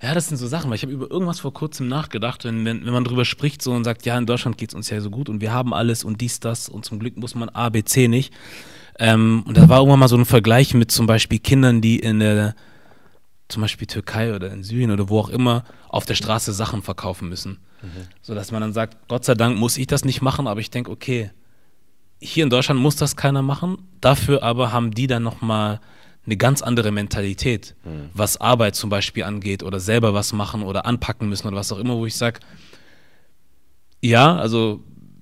Ja, 0.00 0.14
das 0.14 0.28
sind 0.28 0.36
so 0.36 0.46
Sachen, 0.46 0.70
weil 0.70 0.76
ich 0.76 0.82
habe 0.82 0.92
über 0.92 1.10
irgendwas 1.10 1.40
vor 1.40 1.52
kurzem 1.52 1.88
nachgedacht, 1.88 2.44
wenn, 2.44 2.64
wenn, 2.64 2.86
wenn 2.86 2.92
man 2.92 3.04
drüber 3.04 3.24
spricht 3.24 3.62
so 3.62 3.72
und 3.72 3.82
sagt, 3.82 4.06
ja, 4.06 4.16
in 4.16 4.26
Deutschland 4.26 4.56
geht 4.56 4.70
es 4.70 4.74
uns 4.74 4.90
ja 4.90 5.00
so 5.00 5.10
gut 5.10 5.28
und 5.28 5.40
wir 5.40 5.52
haben 5.52 5.74
alles 5.74 6.04
und 6.04 6.20
dies, 6.20 6.38
das 6.38 6.68
und 6.68 6.84
zum 6.84 7.00
Glück 7.00 7.16
muss 7.16 7.34
man 7.34 7.48
A, 7.48 7.68
B, 7.68 7.82
C 7.82 8.06
nicht. 8.06 8.32
Ähm, 9.00 9.42
und 9.46 9.56
da 9.56 9.68
war 9.68 9.78
irgendwann 9.78 10.00
mal 10.00 10.08
so 10.08 10.16
ein 10.16 10.24
Vergleich 10.24 10.72
mit 10.74 10.92
zum 10.92 11.06
Beispiel 11.06 11.40
Kindern, 11.40 11.80
die 11.80 11.98
in 11.98 12.20
der, 12.20 12.54
zum 13.48 13.62
Beispiel 13.62 13.88
Türkei 13.88 14.34
oder 14.34 14.52
in 14.52 14.62
Syrien 14.62 14.92
oder 14.92 15.08
wo 15.08 15.18
auch 15.18 15.30
immer, 15.30 15.64
auf 15.88 16.06
der 16.06 16.14
Straße 16.14 16.52
Sachen 16.52 16.82
verkaufen 16.82 17.28
müssen. 17.28 17.58
Mhm. 17.82 18.06
So 18.22 18.34
dass 18.34 18.52
man 18.52 18.60
dann 18.60 18.72
sagt, 18.72 19.08
Gott 19.08 19.24
sei 19.24 19.34
Dank 19.34 19.58
muss 19.58 19.78
ich 19.78 19.88
das 19.88 20.04
nicht 20.04 20.22
machen, 20.22 20.46
aber 20.46 20.60
ich 20.60 20.70
denke, 20.70 20.92
okay, 20.92 21.30
hier 22.20 22.44
in 22.44 22.50
Deutschland 22.50 22.80
muss 22.80 22.96
das 22.96 23.16
keiner 23.16 23.42
machen, 23.42 23.78
dafür 24.00 24.42
aber 24.42 24.72
haben 24.72 24.92
die 24.92 25.06
dann 25.06 25.22
nochmal 25.22 25.80
eine 26.28 26.36
ganz 26.36 26.60
andere 26.60 26.90
Mentalität, 26.92 27.74
mhm. 27.84 28.10
was 28.12 28.38
Arbeit 28.38 28.76
zum 28.76 28.90
Beispiel 28.90 29.24
angeht 29.24 29.62
oder 29.62 29.80
selber 29.80 30.12
was 30.12 30.34
machen 30.34 30.62
oder 30.62 30.84
anpacken 30.84 31.28
müssen 31.28 31.48
oder 31.48 31.56
was 31.56 31.72
auch 31.72 31.78
immer, 31.78 31.96
wo 31.96 32.04
ich 32.04 32.16
sage, 32.16 32.40
ja, 34.02 34.36
also 34.36 34.80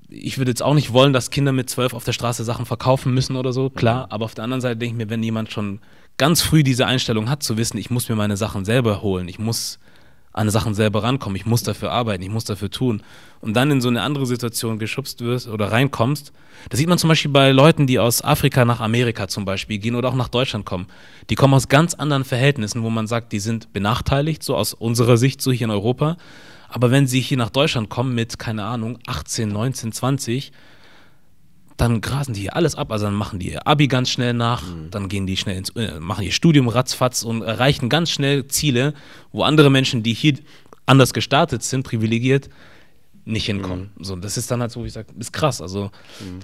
ich 0.09 0.39
würde 0.39 0.51
jetzt 0.51 0.63
auch 0.63 0.75
nicht 0.75 0.93
wollen, 0.93 1.13
dass 1.13 1.31
Kinder 1.31 1.53
mit 1.53 1.71
zwölf 1.71 1.95
auf 1.95 2.05
der 2.05 2.13
Straße 2.13 2.43
Sachen 2.43 2.67
verkaufen 2.67 3.15
müssen 3.15 3.37
oder 3.37 3.53
so, 3.53 3.71
klar, 3.71 4.07
mhm. 4.07 4.13
aber 4.13 4.25
auf 4.25 4.35
der 4.35 4.45
anderen 4.45 4.61
Seite 4.61 4.79
denke 4.79 4.95
ich 4.95 5.07
mir, 5.07 5.11
wenn 5.11 5.23
jemand 5.23 5.53
schon 5.53 5.81
ganz 6.17 6.43
früh 6.43 6.65
diese 6.65 6.87
Einstellung 6.87 7.31
hat, 7.31 7.43
zu 7.43 7.57
wissen, 7.57 7.79
ich 7.79 7.91
muss 7.91 8.09
mir 8.09 8.17
meine 8.17 8.37
Sachen 8.37 8.65
selber 8.65 9.01
holen, 9.01 9.29
ich 9.29 9.39
muss 9.39 9.79
an 10.37 10.51
Sachen 10.51 10.75
selber 10.75 11.03
rankommen, 11.03 11.37
ich 11.37 11.47
muss 11.47 11.63
dafür 11.63 11.91
arbeiten, 11.91 12.23
ich 12.23 12.31
muss 12.31 12.45
dafür 12.45 12.71
tun 12.71 13.03
und 13.41 13.55
dann 13.55 13.71
in 13.71 13.81
so 13.81 13.89
eine 13.89 14.03
andere 14.03 14.27
Situation 14.27 14.79
geschubst 14.79 15.23
wirst 15.23 15.49
oder 15.49 15.73
reinkommst, 15.73 16.33
das 16.69 16.79
sieht 16.79 16.89
man 16.89 16.99
zum 16.99 17.09
Beispiel 17.09 17.31
bei 17.31 17.53
Leuten, 17.53 17.87
die 17.87 17.99
aus 17.99 18.23
Afrika 18.23 18.65
nach 18.65 18.81
Amerika 18.81 19.29
zum 19.29 19.45
Beispiel 19.45 19.79
gehen 19.79 19.95
oder 19.95 20.09
auch 20.09 20.15
nach 20.15 20.29
Deutschland 20.29 20.67
kommen. 20.67 20.87
Die 21.31 21.35
kommen 21.35 21.55
aus 21.55 21.69
ganz 21.69 21.95
anderen 21.95 22.25
Verhältnissen, 22.25 22.83
wo 22.83 22.91
man 22.91 23.07
sagt, 23.07 23.33
die 23.33 23.41
sind 23.41 23.73
benachteiligt, 23.73 24.43
so 24.43 24.57
aus 24.57 24.75
unserer 24.75 25.17
Sicht, 25.17 25.41
so 25.41 25.53
hier 25.53 25.67
in 25.67 25.71
Europa. 25.71 26.17
Aber 26.69 26.91
wenn 26.91 27.07
sie 27.07 27.21
hier 27.21 27.39
nach 27.39 27.51
Deutschland 27.51 27.89
kommen 27.89 28.15
mit, 28.15 28.39
keine 28.39 28.65
Ahnung, 28.65 28.99
18, 29.07 29.49
19, 29.49 29.93
20, 29.93 30.53
dann 31.77 32.01
grasen 32.01 32.35
die 32.35 32.43
hier 32.43 32.57
alles 32.57 32.75
ab. 32.75 32.91
Also 32.91 33.07
dann 33.07 33.15
machen 33.15 33.39
die 33.39 33.53
ihr 33.53 33.67
Abi 33.67 33.89
ganz 33.89 34.11
schnell 34.11 34.33
nach, 34.33 34.63
mhm. 34.63 34.91
dann 34.91 35.09
gehen 35.09 35.27
die 35.27 35.37
schnell 35.37 35.57
ins, 35.57 35.71
äh, 35.71 36.01
machen 36.01 36.25
ihr 36.25 36.33
Studium 36.33 36.69
ratzfatz 36.69 37.23
und 37.23 37.43
erreichen 37.43 37.89
ganz 37.89 38.11
schnell 38.11 38.47
Ziele, 38.49 38.95
wo 39.33 39.43
andere 39.43 39.71
Menschen, 39.71 40.03
die 40.03 40.15
hier 40.15 40.35
anders 40.87 41.13
gestartet 41.13 41.63
sind, 41.63 41.83
privilegiert, 41.83 42.49
nicht 43.25 43.47
hinkommen. 43.47 43.91
Mhm. 43.97 44.05
So, 44.05 44.17
das 44.17 44.37
ist 44.37 44.51
dann 44.51 44.61
halt 44.61 44.71
so, 44.71 44.83
wie 44.83 44.89
ich 44.89 44.93
sage, 44.93 45.09
ist 45.19 45.33
krass. 45.33 45.61
Also 45.61 45.91
mhm. 46.21 46.41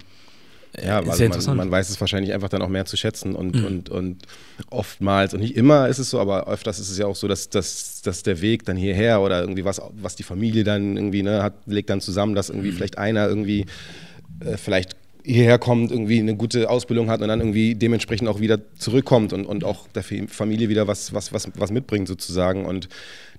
Ja, 0.83 1.01
also 1.01 1.51
man, 1.51 1.59
man, 1.59 1.71
weiß 1.71 1.91
es 1.91 2.01
wahrscheinlich 2.01 2.33
einfach 2.33 2.49
dann 2.49 2.63
auch 2.63 2.69
mehr 2.69 2.87
zu 2.87 2.97
schätzen 2.97 3.35
und, 3.35 3.57
mhm. 3.57 3.65
und, 3.67 3.89
und 3.91 4.23
oftmals, 4.71 5.35
und 5.35 5.41
nicht 5.41 5.55
immer 5.55 5.89
ist 5.89 5.99
es 5.99 6.09
so, 6.09 6.19
aber 6.19 6.49
öfters 6.49 6.79
ist 6.79 6.89
es 6.89 6.97
ja 6.97 7.05
auch 7.05 7.15
so, 7.15 7.29
dass, 7.29 7.51
dass, 7.51 8.01
dass 8.01 8.23
der 8.23 8.41
Weg 8.41 8.65
dann 8.65 8.79
hierher 8.79 9.21
oder 9.21 9.43
irgendwie 9.43 9.67
was, 9.67 9.83
was 10.01 10.17
die 10.17 10.23
Familie 10.23 10.65
dann 10.65 10.97
irgendwie 10.97 11.23
ne, 11.23 11.43
hat, 11.43 11.55
legt 11.67 11.91
dann 11.91 12.01
zusammen, 12.01 12.35
dass 12.35 12.49
irgendwie 12.49 12.71
mhm. 12.71 12.77
vielleicht 12.77 12.97
einer 12.97 13.29
irgendwie 13.29 13.67
äh, 14.41 14.57
vielleicht 14.57 14.97
hierher 15.25 15.59
kommt, 15.59 15.91
irgendwie 15.91 16.19
eine 16.19 16.37
gute 16.37 16.69
Ausbildung 16.69 17.11
hat 17.11 17.21
und 17.21 17.29
dann 17.29 17.41
irgendwie 17.41 17.75
dementsprechend 17.75 18.29
auch 18.29 18.41
wieder 18.41 18.59
zurückkommt 18.77 19.33
und, 19.33 19.47
und 19.47 19.65
auch 19.65 19.89
der 19.89 20.03
Familie 20.03 20.69
wieder 20.69 20.87
was, 20.89 21.15
was, 21.15 21.33
was, 21.33 21.49
was 21.55 21.71
mitbringt 21.71 22.09
sozusagen. 22.09 22.65
Und 22.65 22.89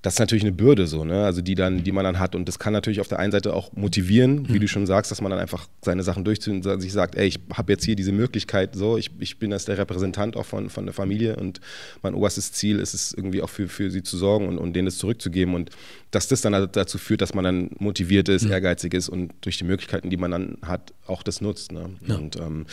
das 0.04 0.16
ist 0.16 0.20
natürlich 0.20 0.44
eine 0.44 0.52
Bürde 0.52 0.86
so, 0.86 1.06
ne? 1.06 1.24
Also 1.24 1.42
die 1.42 1.56
dann, 1.56 1.86
die 1.86 1.94
man 1.94 2.04
dann 2.04 2.20
hat. 2.20 2.36
Und 2.36 2.50
das 2.50 2.60
kann 2.60 2.74
natürlich 2.74 3.00
auf 3.00 3.08
der 3.08 3.20
einen 3.20 3.32
Seite 3.32 3.54
auch 3.54 3.72
motivieren, 3.72 4.50
wie 4.50 4.56
mhm. 4.56 4.60
du 4.60 4.68
schon 4.68 4.86
sagst, 4.86 5.10
dass 5.12 5.22
man 5.22 5.32
dann 5.32 5.40
einfach 5.40 5.68
seine 5.82 6.04
Sachen 6.04 6.26
durchzieht 6.26 6.54
und 6.54 6.82
sich 6.82 6.92
sagt, 6.92 7.16
ey, 7.16 7.26
ich 7.26 7.40
habe 7.54 7.72
jetzt 7.72 7.86
hier 7.86 7.96
diese 7.96 8.12
Möglichkeit, 8.12 8.76
so, 8.76 8.98
ich, 8.98 9.12
ich 9.20 9.40
bin 9.40 9.52
jetzt 9.52 9.70
der 9.70 9.78
Repräsentant 9.78 10.36
auch 10.36 10.46
von, 10.46 10.70
von 10.70 10.86
der 10.86 10.94
Familie 10.94 11.38
und 11.38 11.62
mein 12.02 12.16
oberstes 12.16 12.52
Ziel 12.52 12.80
ist 12.80 12.94
es, 12.94 13.14
irgendwie 13.14 13.42
auch 13.42 13.50
für, 13.50 13.70
für 13.70 13.90
sie 13.90 14.04
zu 14.04 14.18
sorgen 14.18 14.50
und, 14.50 14.58
und 14.58 14.74
denen 14.74 14.88
das 14.88 14.98
zurückzugeben. 14.98 15.56
Und 15.56 15.70
dass 16.12 16.28
das 16.28 16.42
dann 16.42 16.70
dazu 16.74 16.98
führt, 16.98 17.22
dass 17.22 17.34
man 17.34 17.46
dann 17.46 17.70
motiviert 17.80 18.28
ist, 18.28 18.44
mhm. 18.44 18.52
ehrgeizig 18.52 18.94
ist 18.94 19.08
und 19.08 19.32
durch 19.40 19.58
die 19.58 19.64
Möglichkeiten, 19.64 20.10
die 20.10 20.18
man 20.18 20.32
dann 20.32 20.58
hat, 20.64 20.94
auch 21.08 21.24
das 21.24 21.40
nutzt. 21.40 21.72
Ne? 21.72 21.90
Ja. 22.06 22.16
Und 22.16 22.36
ähm, 22.36 22.66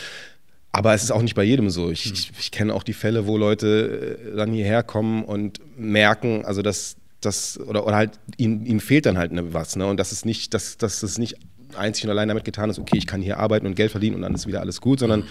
aber 0.72 0.94
es 0.94 1.02
ist 1.02 1.10
auch 1.10 1.22
nicht 1.22 1.34
bei 1.34 1.42
jedem 1.42 1.70
so. 1.70 1.90
Ich, 1.90 2.12
ich, 2.12 2.32
ich 2.38 2.50
kenne 2.50 2.74
auch 2.74 2.84
die 2.84 2.92
Fälle, 2.92 3.26
wo 3.26 3.36
Leute 3.36 4.18
äh, 4.32 4.36
dann 4.36 4.52
hierher 4.52 4.82
kommen 4.82 5.24
und 5.24 5.60
merken, 5.76 6.44
also 6.44 6.62
dass 6.62 6.96
das 7.20 7.58
oder, 7.60 7.86
oder 7.86 7.96
halt 7.96 8.12
ihnen, 8.36 8.64
ihnen 8.66 8.80
fehlt 8.80 9.06
dann 9.06 9.18
halt 9.18 9.32
ne, 9.32 9.52
was, 9.52 9.76
ne? 9.76 9.86
Und 9.86 9.98
das 9.98 10.12
ist 10.12 10.24
nicht, 10.24 10.54
dass, 10.54 10.76
es 10.82 11.18
nicht 11.18 11.36
einzig 11.76 12.04
und 12.04 12.10
allein 12.10 12.28
damit 12.28 12.44
getan 12.44 12.70
ist, 12.70 12.78
okay, 12.78 12.96
ich 12.96 13.06
kann 13.06 13.22
hier 13.22 13.38
arbeiten 13.38 13.66
und 13.66 13.74
Geld 13.74 13.90
verdienen 13.90 14.16
und 14.16 14.22
dann 14.22 14.34
ist 14.34 14.46
wieder 14.46 14.60
alles 14.60 14.80
gut, 14.80 15.00
sondern 15.00 15.24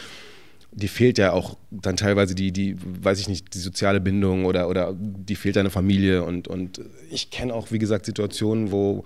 die 0.71 0.87
fehlt 0.87 1.17
ja 1.17 1.31
auch 1.33 1.57
dann 1.71 1.97
teilweise 1.97 2.35
die, 2.35 2.51
die, 2.51 2.75
weiß 2.79 3.19
ich 3.19 3.27
nicht, 3.27 3.53
die 3.53 3.59
soziale 3.59 3.99
Bindung 3.99 4.45
oder, 4.45 4.69
oder 4.69 4.95
die 4.95 5.35
fehlt 5.35 5.55
deine 5.55 5.71
Familie 5.71 6.23
und, 6.23 6.47
und 6.47 6.81
ich 7.09 7.31
kenne 7.31 7.53
auch, 7.53 7.71
wie 7.71 7.79
gesagt, 7.79 8.05
Situationen, 8.05 8.71
wo, 8.71 9.03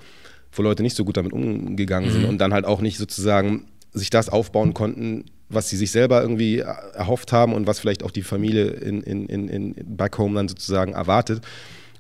wo 0.51 0.61
Leute 0.61 0.83
nicht 0.83 0.95
so 0.95 1.05
gut 1.05 1.17
damit 1.17 1.31
umgegangen 1.31 2.11
sind 2.11 2.23
mhm. 2.23 2.29
und 2.29 2.37
dann 2.39 2.53
halt 2.53 2.65
auch 2.65 2.81
nicht 2.81 2.97
sozusagen 2.97 3.65
sich 3.93 4.09
das 4.09 4.29
aufbauen 4.29 4.73
konnten, 4.73 5.25
was 5.49 5.69
sie 5.69 5.77
sich 5.77 5.91
selber 5.91 6.21
irgendwie 6.21 6.59
erhofft 6.59 7.31
haben 7.31 7.53
und 7.53 7.67
was 7.67 7.79
vielleicht 7.79 8.03
auch 8.03 8.11
die 8.11 8.23
Familie 8.23 8.65
in, 8.65 9.01
in, 9.01 9.27
in, 9.27 9.47
in 9.47 9.75
back 9.95 10.17
home 10.17 10.35
dann 10.35 10.47
sozusagen 10.47 10.93
erwartet. 10.93 11.41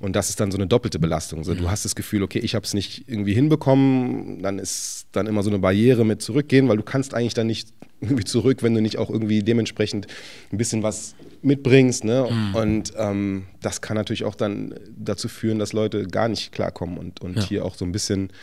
Und 0.03 0.17
das 0.17 0.27
ist 0.27 0.41
dann 0.41 0.51
so 0.51 0.57
eine 0.57 0.67
doppelte 0.67 0.99
Belastung. 0.99 1.45
So, 1.45 1.55
du 1.55 1.69
hast 1.69 1.85
das 1.85 1.95
Gefühl, 1.95 2.23
okay, 2.23 2.39
ich 2.39 2.55
habe 2.55 2.65
es 2.65 2.73
nicht 2.73 3.05
irgendwie 3.07 3.33
hinbekommen, 3.33 4.43
dann 4.43 4.59
ist 4.59 5.07
dann 5.13 5.27
immer 5.27 5.43
so 5.43 5.49
eine 5.49 5.59
Barriere 5.59 6.03
mit 6.03 6.21
zurückgehen, 6.21 6.67
weil 6.67 6.75
du 6.75 6.83
kannst 6.83 7.13
eigentlich 7.13 7.35
dann 7.35 7.47
nicht 7.47 7.69
irgendwie 8.01 8.25
zurück, 8.25 8.63
wenn 8.63 8.73
du 8.73 8.81
nicht 8.81 8.97
auch 8.97 9.09
irgendwie 9.09 9.43
dementsprechend 9.43 10.07
ein 10.51 10.57
bisschen 10.57 10.83
was 10.83 11.15
mitbringst. 11.41 12.03
Ne? 12.03 12.27
Mhm. 12.29 12.55
Und 12.55 12.93
ähm, 12.97 13.45
das 13.61 13.79
kann 13.79 13.95
natürlich 13.95 14.25
auch 14.25 14.35
dann 14.35 14.75
dazu 14.93 15.29
führen, 15.29 15.57
dass 15.57 15.71
Leute 15.71 16.05
gar 16.05 16.27
nicht 16.27 16.51
klarkommen 16.51 16.97
und, 16.97 17.21
und 17.21 17.37
ja. 17.37 17.43
hier 17.43 17.65
auch 17.65 17.75
so 17.75 17.85
ein 17.85 17.93
bisschen 17.93 18.33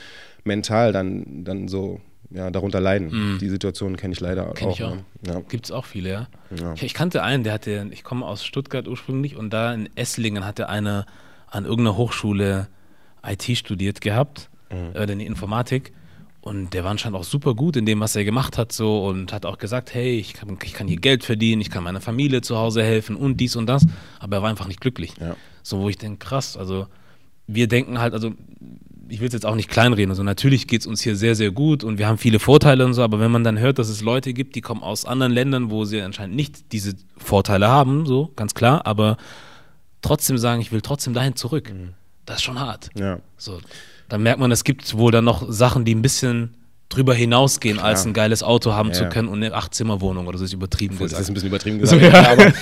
mental 0.44 0.94
dann, 0.94 1.44
dann 1.44 1.68
so 1.68 2.00
ja, 2.30 2.50
darunter 2.50 2.80
leiden. 2.80 3.10
Mhm. 3.10 3.38
Die 3.38 3.50
Situation 3.50 3.98
kenne 3.98 4.14
ich 4.14 4.20
leider 4.20 4.50
Kenn 4.54 4.68
auch. 4.68 4.74
Ich 4.76 4.82
auch. 4.82 4.94
Ne? 4.94 5.04
Ja. 5.26 5.40
Gibt 5.40 5.66
es 5.66 5.72
auch 5.72 5.84
viele, 5.84 6.08
ja. 6.08 6.28
ja. 6.58 6.72
Ich, 6.72 6.84
ich, 6.84 6.94
kannte 6.94 7.22
einen, 7.22 7.44
der 7.44 7.52
hatte, 7.52 7.86
ich 7.90 8.02
komme 8.02 8.24
aus 8.24 8.46
Stuttgart 8.46 8.88
ursprünglich 8.88 9.36
und 9.36 9.50
da 9.50 9.74
in 9.74 9.90
Esslingen 9.94 10.46
hatte 10.46 10.70
eine 10.70 11.04
an 11.50 11.64
irgendeiner 11.64 11.97
Hochschule 11.97 12.69
IT 13.25 13.45
studiert 13.57 14.00
gehabt, 14.00 14.49
mhm. 14.71 14.95
äh, 14.95 15.12
in 15.12 15.21
Informatik. 15.21 15.92
Und 16.42 16.73
der 16.73 16.85
war 16.85 16.90
anscheinend 16.90 17.19
auch 17.19 17.25
super 17.25 17.54
gut 17.54 17.76
in 17.76 17.85
dem, 17.85 18.00
was 18.00 18.16
er 18.16 18.25
gemacht 18.25 18.57
hat, 18.57 18.73
so 18.73 19.04
und 19.07 19.30
hat 19.33 19.45
auch 19.45 19.59
gesagt, 19.59 19.92
hey, 19.92 20.19
ich 20.19 20.33
kann, 20.33 20.57
ich 20.64 20.73
kann 20.73 20.88
hier 20.88 20.97
Geld 20.97 21.23
verdienen, 21.23 21.61
ich 21.61 21.69
kann 21.69 21.85
meiner 21.85 22.00
Familie 22.00 22.40
zu 22.40 22.57
Hause 22.57 22.83
helfen 22.83 23.14
und 23.14 23.37
dies 23.37 23.57
und 23.57 23.66
das. 23.66 23.87
Aber 24.19 24.37
er 24.37 24.42
war 24.42 24.49
einfach 24.49 24.66
nicht 24.66 24.80
glücklich. 24.80 25.12
Ja. 25.21 25.37
So, 25.62 25.80
wo 25.80 25.90
ich 25.90 25.99
denke, 25.99 26.16
krass, 26.16 26.57
also 26.57 26.87
wir 27.47 27.69
denken 27.69 27.99
halt, 27.99 28.14
also 28.14 28.33
ich 29.09 29.21
will 29.21 29.26
es 29.26 29.35
jetzt 29.35 29.45
auch 29.45 29.57
nicht 29.57 29.69
kleinreden, 29.69 30.11
also 30.11 30.23
natürlich 30.23 30.66
geht 30.66 30.83
es 30.83 30.87
uns 30.87 31.02
hier 31.02 31.16
sehr, 31.16 31.35
sehr 31.35 31.50
gut 31.50 31.85
und 31.85 31.99
wir 31.99 32.07
haben 32.07 32.16
viele 32.16 32.38
Vorteile 32.38 32.87
und 32.87 32.95
so, 32.95 33.02
aber 33.02 33.21
wenn 33.21 33.30
man 33.30 33.45
dann 33.45 33.59
hört, 33.59 33.78
dass 33.78 33.88
es 33.88 34.02
Leute 34.02 34.33
gibt, 34.33 34.54
die 34.54 34.61
kommen 34.61 34.83
aus 34.83 35.04
anderen 35.04 35.33
Ländern, 35.33 35.71
wo 35.71 35.85
sie 35.85 36.00
anscheinend 36.00 36.37
nicht 36.37 36.73
diese 36.73 36.95
Vorteile 37.16 37.69
haben, 37.69 38.07
so, 38.07 38.30
ganz 38.37 38.54
klar, 38.54 38.87
aber 38.87 39.16
trotzdem 40.02 40.38
sagen, 40.38 40.61
ich 40.61 40.73
will 40.73 40.80
trotzdem 40.80 41.14
dahin 41.14 41.37
zurück. 41.37 41.73
Mhm. 41.73 41.95
Das 42.26 42.37
ist 42.37 42.42
schon 42.42 42.61
hart. 42.61 42.90
Ja. 42.99 43.19
So, 43.37 43.61
dann 44.09 44.23
merkt 44.23 44.40
man, 44.40 44.50
es 44.52 44.64
gibt 44.64 44.97
wohl 44.97 45.12
dann 45.12 45.25
noch 45.25 45.50
Sachen, 45.50 45.85
die 45.85 45.95
ein 45.95 46.02
bisschen 46.02 46.54
drüber 46.88 47.14
hinausgehen, 47.14 47.76
Klar. 47.76 47.88
als 47.88 48.04
ein 48.04 48.12
geiles 48.12 48.42
Auto 48.42 48.73
haben 48.73 48.88
ja, 48.88 48.95
zu 48.95 49.09
können 49.09 49.28
und 49.28 49.42
eine 49.42 49.54
Achtzimmerwohnung 49.54 50.26
oder 50.26 50.38
so 50.38 50.45
ist 50.45 50.52
übertrieben 50.52 50.95
Obwohl, 50.95 51.07
gesagt. 51.07 51.21
Das 51.21 51.26
ist 51.26 51.30
ein 51.30 51.35
bisschen 51.35 51.49
übertrieben 51.49 51.78
gesagt. 51.80 52.02
ja, 52.02 52.33
aber, 52.33 52.52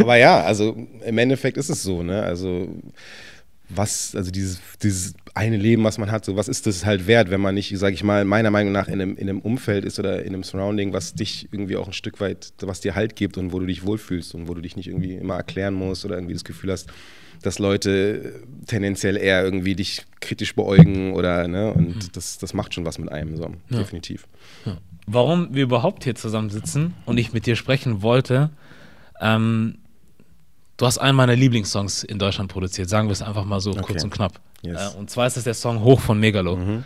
aber, 0.00 0.16
ja, 0.16 0.40
also 0.40 0.76
im 1.04 1.18
Endeffekt 1.18 1.56
ist 1.56 1.70
es 1.70 1.82
so, 1.82 2.02
ne? 2.02 2.22
Also 2.22 2.68
was, 3.68 4.14
also 4.14 4.30
dieses, 4.30 4.60
dieses 4.82 5.14
eine 5.34 5.56
Leben, 5.56 5.84
was 5.84 5.98
man 5.98 6.10
hat, 6.10 6.24
so 6.24 6.36
was 6.36 6.48
ist 6.48 6.66
das 6.66 6.86
halt 6.86 7.06
wert, 7.06 7.30
wenn 7.30 7.40
man 7.40 7.54
nicht, 7.54 7.76
sage 7.78 7.94
ich 7.94 8.04
mal, 8.04 8.24
meiner 8.24 8.50
Meinung 8.50 8.72
nach 8.72 8.88
in 8.88 8.94
einem, 8.94 9.16
in 9.16 9.28
einem 9.28 9.40
Umfeld 9.40 9.84
ist 9.84 9.98
oder 9.98 10.22
in 10.22 10.34
einem 10.34 10.44
Surrounding, 10.44 10.92
was 10.92 11.14
dich 11.14 11.48
irgendwie 11.50 11.76
auch 11.76 11.86
ein 11.86 11.92
Stück 11.92 12.20
weit, 12.20 12.52
was 12.60 12.80
dir 12.80 12.94
Halt 12.94 13.16
gibt 13.16 13.36
und 13.36 13.52
wo 13.52 13.58
du 13.58 13.66
dich 13.66 13.84
wohlfühlst 13.84 14.34
und 14.34 14.48
wo 14.48 14.54
du 14.54 14.60
dich 14.60 14.76
nicht 14.76 14.88
irgendwie 14.88 15.14
immer 15.14 15.36
erklären 15.36 15.74
musst 15.74 16.04
oder 16.04 16.14
irgendwie 16.14 16.34
das 16.34 16.44
Gefühl 16.44 16.72
hast, 16.72 16.88
dass 17.42 17.58
Leute 17.58 18.40
tendenziell 18.66 19.16
eher 19.16 19.44
irgendwie 19.44 19.74
dich 19.74 20.04
kritisch 20.20 20.54
beäugen 20.54 21.12
oder, 21.12 21.48
ne, 21.48 21.72
und 21.72 21.96
mhm. 21.96 22.08
das, 22.12 22.38
das 22.38 22.54
macht 22.54 22.72
schon 22.72 22.84
was 22.84 22.98
mit 22.98 23.10
einem, 23.10 23.36
so, 23.36 23.50
ja. 23.70 23.78
definitiv. 23.78 24.26
Ja. 24.64 24.78
Warum 25.06 25.54
wir 25.54 25.64
überhaupt 25.64 26.04
hier 26.04 26.14
zusammensitzen 26.14 26.94
und 27.04 27.18
ich 27.18 27.32
mit 27.32 27.46
dir 27.46 27.56
sprechen 27.56 28.02
wollte, 28.02 28.50
ähm, 29.20 29.78
Du 30.76 30.84
hast 30.84 30.98
einen 30.98 31.16
meiner 31.16 31.36
Lieblingssongs 31.36 32.04
in 32.04 32.18
Deutschland 32.18 32.52
produziert, 32.52 32.88
sagen 32.88 33.08
wir 33.08 33.12
es 33.12 33.22
einfach 33.22 33.44
mal 33.44 33.60
so 33.60 33.70
okay. 33.70 33.82
kurz 33.82 34.04
und 34.04 34.10
knapp. 34.10 34.40
Yes. 34.62 34.94
Äh, 34.94 34.98
und 34.98 35.10
zwar 35.10 35.26
ist 35.26 35.36
es 35.36 35.44
der 35.44 35.54
Song 35.54 35.82
Hoch 35.82 36.00
von 36.00 36.20
Megalo. 36.20 36.56
Mhm. 36.56 36.84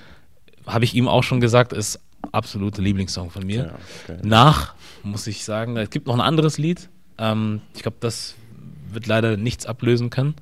Habe 0.67 0.85
ich 0.85 0.95
ihm 0.95 1.09
auch 1.09 1.23
schon 1.23 1.41
gesagt, 1.41 1.73
ist 1.73 1.99
absolute 2.33 2.83
Lieblingssong 2.83 3.31
von 3.31 3.45
mir. 3.45 3.65
Ja, 3.65 3.75
okay. 4.05 4.21
Nach, 4.23 4.75
muss 5.03 5.27
ich 5.27 5.45
sagen, 5.45 5.77
es 5.77 5.91
gibt 5.91 6.07
noch 6.07 6.15
ein 6.15 6.21
anderes 6.21 6.59
Lied. 6.59 6.89
Ähm, 7.19 7.63
ich 7.75 7.83
glaube, 7.83 7.97
das 8.01 8.35
wird 8.93 9.07
leider 9.07 9.37
nichts 9.37 9.67
ablösen 9.67 10.11
können. 10.11 10.35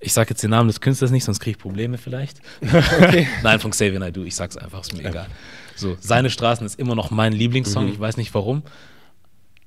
Ich 0.00 0.12
sage 0.12 0.30
jetzt 0.30 0.42
den 0.42 0.50
Namen 0.50 0.68
des 0.68 0.80
Künstlers 0.80 1.10
nicht, 1.10 1.24
sonst 1.24 1.40
kriege 1.40 1.56
ich 1.56 1.62
Probleme 1.62 1.98
vielleicht. 1.98 2.40
Okay. 2.62 3.26
Nein, 3.42 3.60
von 3.60 3.70
Xavier 3.70 3.98
Naidoo, 3.98 4.24
ich 4.24 4.34
sag's 4.34 4.56
einfach, 4.56 4.80
ist 4.80 4.94
mir 4.94 5.02
ja. 5.02 5.10
egal. 5.10 5.26
So, 5.74 5.96
Seine 6.00 6.30
Straßen 6.30 6.64
ist 6.64 6.78
immer 6.78 6.94
noch 6.94 7.10
mein 7.10 7.32
Lieblingssong, 7.32 7.86
mhm. 7.86 7.92
ich 7.92 8.00
weiß 8.00 8.16
nicht 8.16 8.32
warum. 8.34 8.62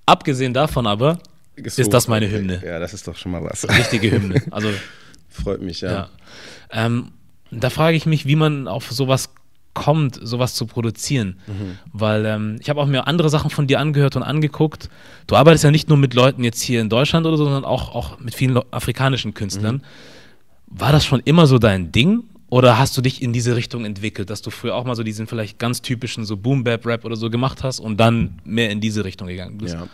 Abgesehen 0.05 0.53
davon 0.53 0.88
aber 0.88 1.19
ist, 1.65 1.79
ist 1.79 1.93
das 1.93 2.07
meine 2.07 2.29
Hymne. 2.29 2.61
Ja, 2.65 2.79
das 2.79 2.93
ist 2.93 3.07
doch 3.07 3.15
schon 3.15 3.31
mal 3.31 3.43
was. 3.43 3.67
Richtige 3.69 4.11
Hymne. 4.11 4.41
Also 4.51 4.69
freut 5.29 5.61
mich, 5.61 5.81
ja. 5.81 5.91
ja. 5.91 6.09
Ähm, 6.71 7.11
da 7.51 7.69
frage 7.69 7.95
ich 7.97 8.05
mich, 8.05 8.25
wie 8.25 8.35
man 8.35 8.67
auf 8.67 8.91
sowas 8.91 9.29
kommt, 9.73 10.19
sowas 10.21 10.55
zu 10.55 10.65
produzieren. 10.65 11.39
Mhm. 11.47 11.77
Weil 11.93 12.25
ähm, 12.25 12.57
ich 12.59 12.69
habe 12.69 12.81
auch 12.81 12.87
mir 12.87 13.07
andere 13.07 13.29
Sachen 13.29 13.49
von 13.49 13.67
dir 13.67 13.79
angehört 13.79 14.15
und 14.15 14.23
angeguckt. 14.23 14.89
Du 15.27 15.35
arbeitest 15.35 15.63
ja 15.63 15.71
nicht 15.71 15.89
nur 15.89 15.97
mit 15.97 16.13
Leuten 16.13 16.43
jetzt 16.43 16.61
hier 16.61 16.81
in 16.81 16.89
Deutschland 16.89 17.25
oder 17.25 17.37
so, 17.37 17.45
sondern 17.45 17.65
auch, 17.65 17.95
auch 17.95 18.19
mit 18.19 18.35
vielen 18.35 18.59
afrikanischen 18.71 19.33
Künstlern. 19.33 19.75
Mhm. 19.75 19.81
War 20.67 20.91
das 20.91 21.05
schon 21.05 21.21
immer 21.21 21.47
so 21.47 21.59
dein 21.59 21.91
Ding? 21.91 22.23
Oder 22.49 22.79
hast 22.79 22.97
du 22.97 23.01
dich 23.01 23.21
in 23.21 23.31
diese 23.31 23.55
Richtung 23.55 23.85
entwickelt, 23.85 24.29
dass 24.31 24.41
du 24.41 24.49
früher 24.49 24.75
auch 24.75 24.83
mal 24.83 24.95
so 24.95 25.03
diesen 25.03 25.27
vielleicht 25.27 25.59
ganz 25.59 25.83
typischen 25.83 26.25
so 26.25 26.35
Boom-Bap-Rap 26.35 27.05
oder 27.05 27.15
so 27.15 27.29
gemacht 27.29 27.63
hast 27.63 27.79
und 27.79 27.97
dann 27.97 28.39
mehr 28.43 28.71
in 28.71 28.81
diese 28.81 29.05
Richtung 29.05 29.27
gegangen 29.27 29.59
bist? 29.59 29.75
Ja. 29.75 29.87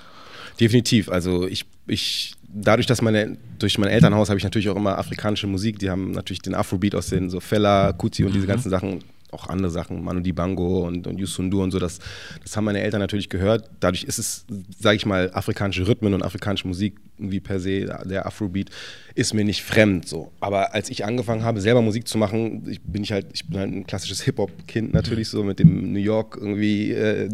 Definitiv. 0.60 1.10
Also 1.10 1.48
ich, 1.48 1.66
ich 1.88 2.34
dadurch, 2.56 2.88
dass 2.88 3.02
meine, 3.02 3.38
durch 3.60 3.78
mein 3.78 3.90
Elternhaus 3.90 4.30
habe 4.30 4.38
ich 4.38 4.44
natürlich 4.44 4.70
auch 4.70 4.76
immer 4.76 4.98
afrikanische 4.98 5.48
Musik, 5.48 5.80
die 5.80 5.90
haben 5.90 6.12
natürlich 6.12 6.42
den 6.42 6.56
Afrobeat 6.56 6.96
aus 6.96 7.08
den 7.08 7.30
so 7.30 7.40
Fella, 7.40 7.94
Kuti 7.94 8.24
und 8.24 8.34
diese 8.34 8.46
mhm. 8.46 8.50
ganzen 8.50 8.70
Sachen 8.70 9.04
auch 9.36 9.48
andere 9.48 9.70
Sachen, 9.70 10.04
Manu 10.04 10.22
Dibango 10.22 10.88
und, 10.88 11.08
und 11.08 11.20
Yusundu 11.20 11.62
und 11.62 11.72
so, 11.72 11.80
das, 11.80 12.00
das 12.42 12.56
haben 12.58 12.65
meine 12.65 12.82
Eltern 12.82 13.00
natürlich 13.00 13.30
gehört. 13.30 13.70
Dadurch 13.80 14.04
ist 14.04 14.18
es, 14.18 14.46
sage 14.80 14.96
ich 14.96 15.06
mal, 15.06 15.32
afrikanische 15.34 15.88
Rhythmen 15.88 16.13
und 16.13 16.24
afrikanische 16.24 16.68
Musik 16.68 16.98
wie 17.18 17.39
per 17.39 17.60
se, 17.60 17.86
der 18.06 18.25
Afrobeat, 18.25 18.70
ist 19.13 19.34
mir 19.34 19.46
nicht 19.46 19.63
fremd 19.63 20.08
so. 20.08 20.34
Aber 20.42 20.74
als 20.74 20.89
ich 20.89 21.06
angefangen 21.06 21.44
habe, 21.44 21.62
selber 21.62 21.82
Musik 21.82 22.08
zu 22.08 22.18
machen, 22.18 22.68
ich 22.70 22.82
bin 22.82 23.04
ich 23.04 23.12
halt, 23.13 23.27
ich 23.34 23.48
bin 23.48 23.58
halt 23.58 23.72
ein 23.72 23.88
klassisches 23.88 24.22
Hip-Hop-Kind 24.24 24.94
natürlich 24.94 25.30
so 25.30 25.44
mit 25.44 25.60
dem 25.60 25.94
New 25.94 26.00
York 26.00 26.38
irgendwie 26.38 26.92
äh, 26.92 27.30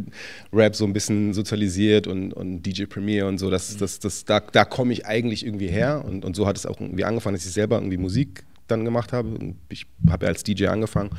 Rap 0.53 0.75
so 0.75 0.85
ein 0.85 0.93
bisschen 0.93 1.33
sozialisiert 1.33 2.05
und, 2.05 2.33
und 2.33 2.61
DJ 2.61 2.85
Premier 2.85 3.25
und 3.27 3.39
so. 3.39 3.49
Das, 3.49 3.75
das, 3.77 3.99
das, 3.99 4.25
da 4.25 4.39
da 4.51 4.65
komme 4.65 4.93
ich 4.93 5.05
eigentlich 5.05 5.45
irgendwie 5.45 5.67
her 5.67 6.03
und, 6.05 6.25
und 6.25 6.35
so 6.35 6.45
hat 6.45 6.57
es 6.57 6.65
auch 6.65 6.79
irgendwie 6.79 7.05
angefangen, 7.05 7.35
dass 7.35 7.45
ich 7.45 7.51
selber 7.51 7.77
irgendwie 7.77 7.97
Musik 7.97 8.43
dann 8.67 8.85
gemacht 8.85 9.13
habe. 9.13 9.55
Ich 9.69 9.85
habe 10.09 10.25
ja 10.25 10.29
als 10.29 10.43
DJ 10.43 10.67
angefangen 10.67 11.09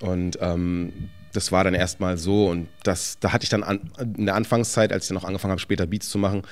und 0.00 0.38
ähm, 0.40 1.10
das 1.32 1.52
war 1.52 1.64
dann 1.64 1.74
erstmal 1.74 2.16
so 2.16 2.48
und 2.48 2.68
das, 2.82 3.18
da 3.20 3.32
hatte 3.32 3.44
ich 3.44 3.50
dann 3.50 3.62
an, 3.62 3.90
in 4.16 4.26
der 4.26 4.34
Anfangszeit, 4.34 4.92
als 4.92 5.04
ich 5.04 5.08
dann 5.08 5.16
noch 5.16 5.24
angefangen 5.24 5.52
habe, 5.52 5.60
später 5.60 5.86
Beats 5.86 6.08
zu 6.08 6.18
machen, 6.18 6.42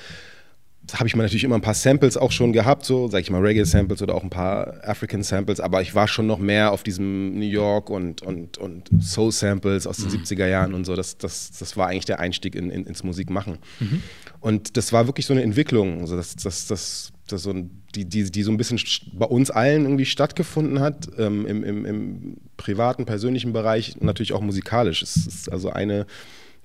habe 0.93 1.07
ich 1.07 1.15
mir 1.15 1.23
natürlich 1.23 1.43
immer 1.43 1.55
ein 1.55 1.61
paar 1.61 1.73
Samples 1.73 2.17
auch 2.17 2.31
schon 2.31 2.53
gehabt, 2.53 2.85
so, 2.85 3.07
sag 3.07 3.21
ich 3.21 3.31
mal, 3.31 3.41
Reggae-Samples 3.41 4.01
oder 4.01 4.13
auch 4.13 4.23
ein 4.23 4.29
paar 4.29 4.75
African-Samples, 4.83 5.59
aber 5.59 5.81
ich 5.81 5.95
war 5.95 6.07
schon 6.07 6.27
noch 6.27 6.37
mehr 6.37 6.71
auf 6.71 6.83
diesem 6.83 7.33
New 7.39 7.45
York 7.45 7.89
und, 7.89 8.21
und, 8.21 8.57
und 8.57 8.89
Soul-Samples 9.01 9.87
aus 9.87 9.97
den 9.97 10.09
mhm. 10.09 10.23
70er 10.23 10.47
Jahren 10.47 10.73
und 10.73 10.85
so. 10.85 10.95
Das, 10.95 11.17
das, 11.17 11.51
das 11.57 11.75
war 11.75 11.87
eigentlich 11.87 12.05
der 12.05 12.19
Einstieg 12.19 12.55
in, 12.55 12.69
in, 12.69 12.85
ins 12.85 13.03
Musikmachen. 13.03 13.57
Mhm. 13.79 14.03
Und 14.39 14.77
das 14.77 14.93
war 14.93 15.07
wirklich 15.07 15.25
so 15.25 15.33
eine 15.33 15.41
Entwicklung. 15.41 16.01
Also 16.01 16.15
das, 16.15 16.35
das, 16.35 16.67
das 16.67 17.11
das 17.31 17.43
so 17.43 17.51
ein, 17.51 17.83
die, 17.95 18.05
die, 18.05 18.29
die 18.29 18.43
so 18.43 18.51
ein 18.51 18.57
bisschen 18.57 18.79
bei 19.13 19.25
uns 19.25 19.51
allen 19.51 19.83
irgendwie 19.83 20.05
stattgefunden 20.05 20.79
hat, 20.79 21.07
ähm, 21.17 21.45
im, 21.45 21.63
im, 21.63 21.85
im, 21.85 22.37
privaten, 22.57 23.05
persönlichen 23.05 23.53
Bereich, 23.53 23.97
natürlich 23.99 24.33
auch 24.33 24.41
musikalisch. 24.41 25.01
Es 25.01 25.15
ist 25.15 25.51
also 25.51 25.69
eine 25.69 26.05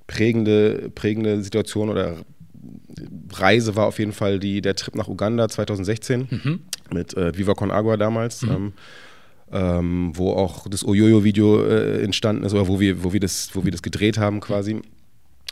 prägende, 0.07 0.91
prägende 0.95 1.43
Situation 1.43 1.89
oder 1.89 2.17
Reise 3.33 3.77
war 3.77 3.87
auf 3.87 3.99
jeden 3.99 4.13
Fall 4.13 4.39
die, 4.39 4.61
der 4.61 4.75
Trip 4.75 4.95
nach 4.95 5.09
Uganda 5.09 5.49
2016 5.49 6.29
mhm. 6.31 6.61
mit 6.93 7.17
äh, 7.17 7.37
Viva 7.37 7.55
Con 7.55 7.71
Agua 7.71 7.97
damals. 7.97 8.43
Mhm. 8.43 8.51
Ähm, 8.51 8.73
ähm, 9.53 10.13
wo 10.15 10.33
auch 10.33 10.69
das 10.69 10.87
Oyoyo-Video 10.87 11.65
äh, 11.65 12.03
entstanden 12.03 12.45
ist 12.45 12.53
oder 12.53 12.69
wo 12.69 12.79
wir, 12.79 13.03
wo, 13.03 13.13
wir 13.13 13.21
das, 13.21 13.51
wo 13.55 13.65
wir 13.65 13.73
das 13.73 13.83
gedreht 13.83 14.17
haben 14.17 14.41
quasi. 14.41 14.81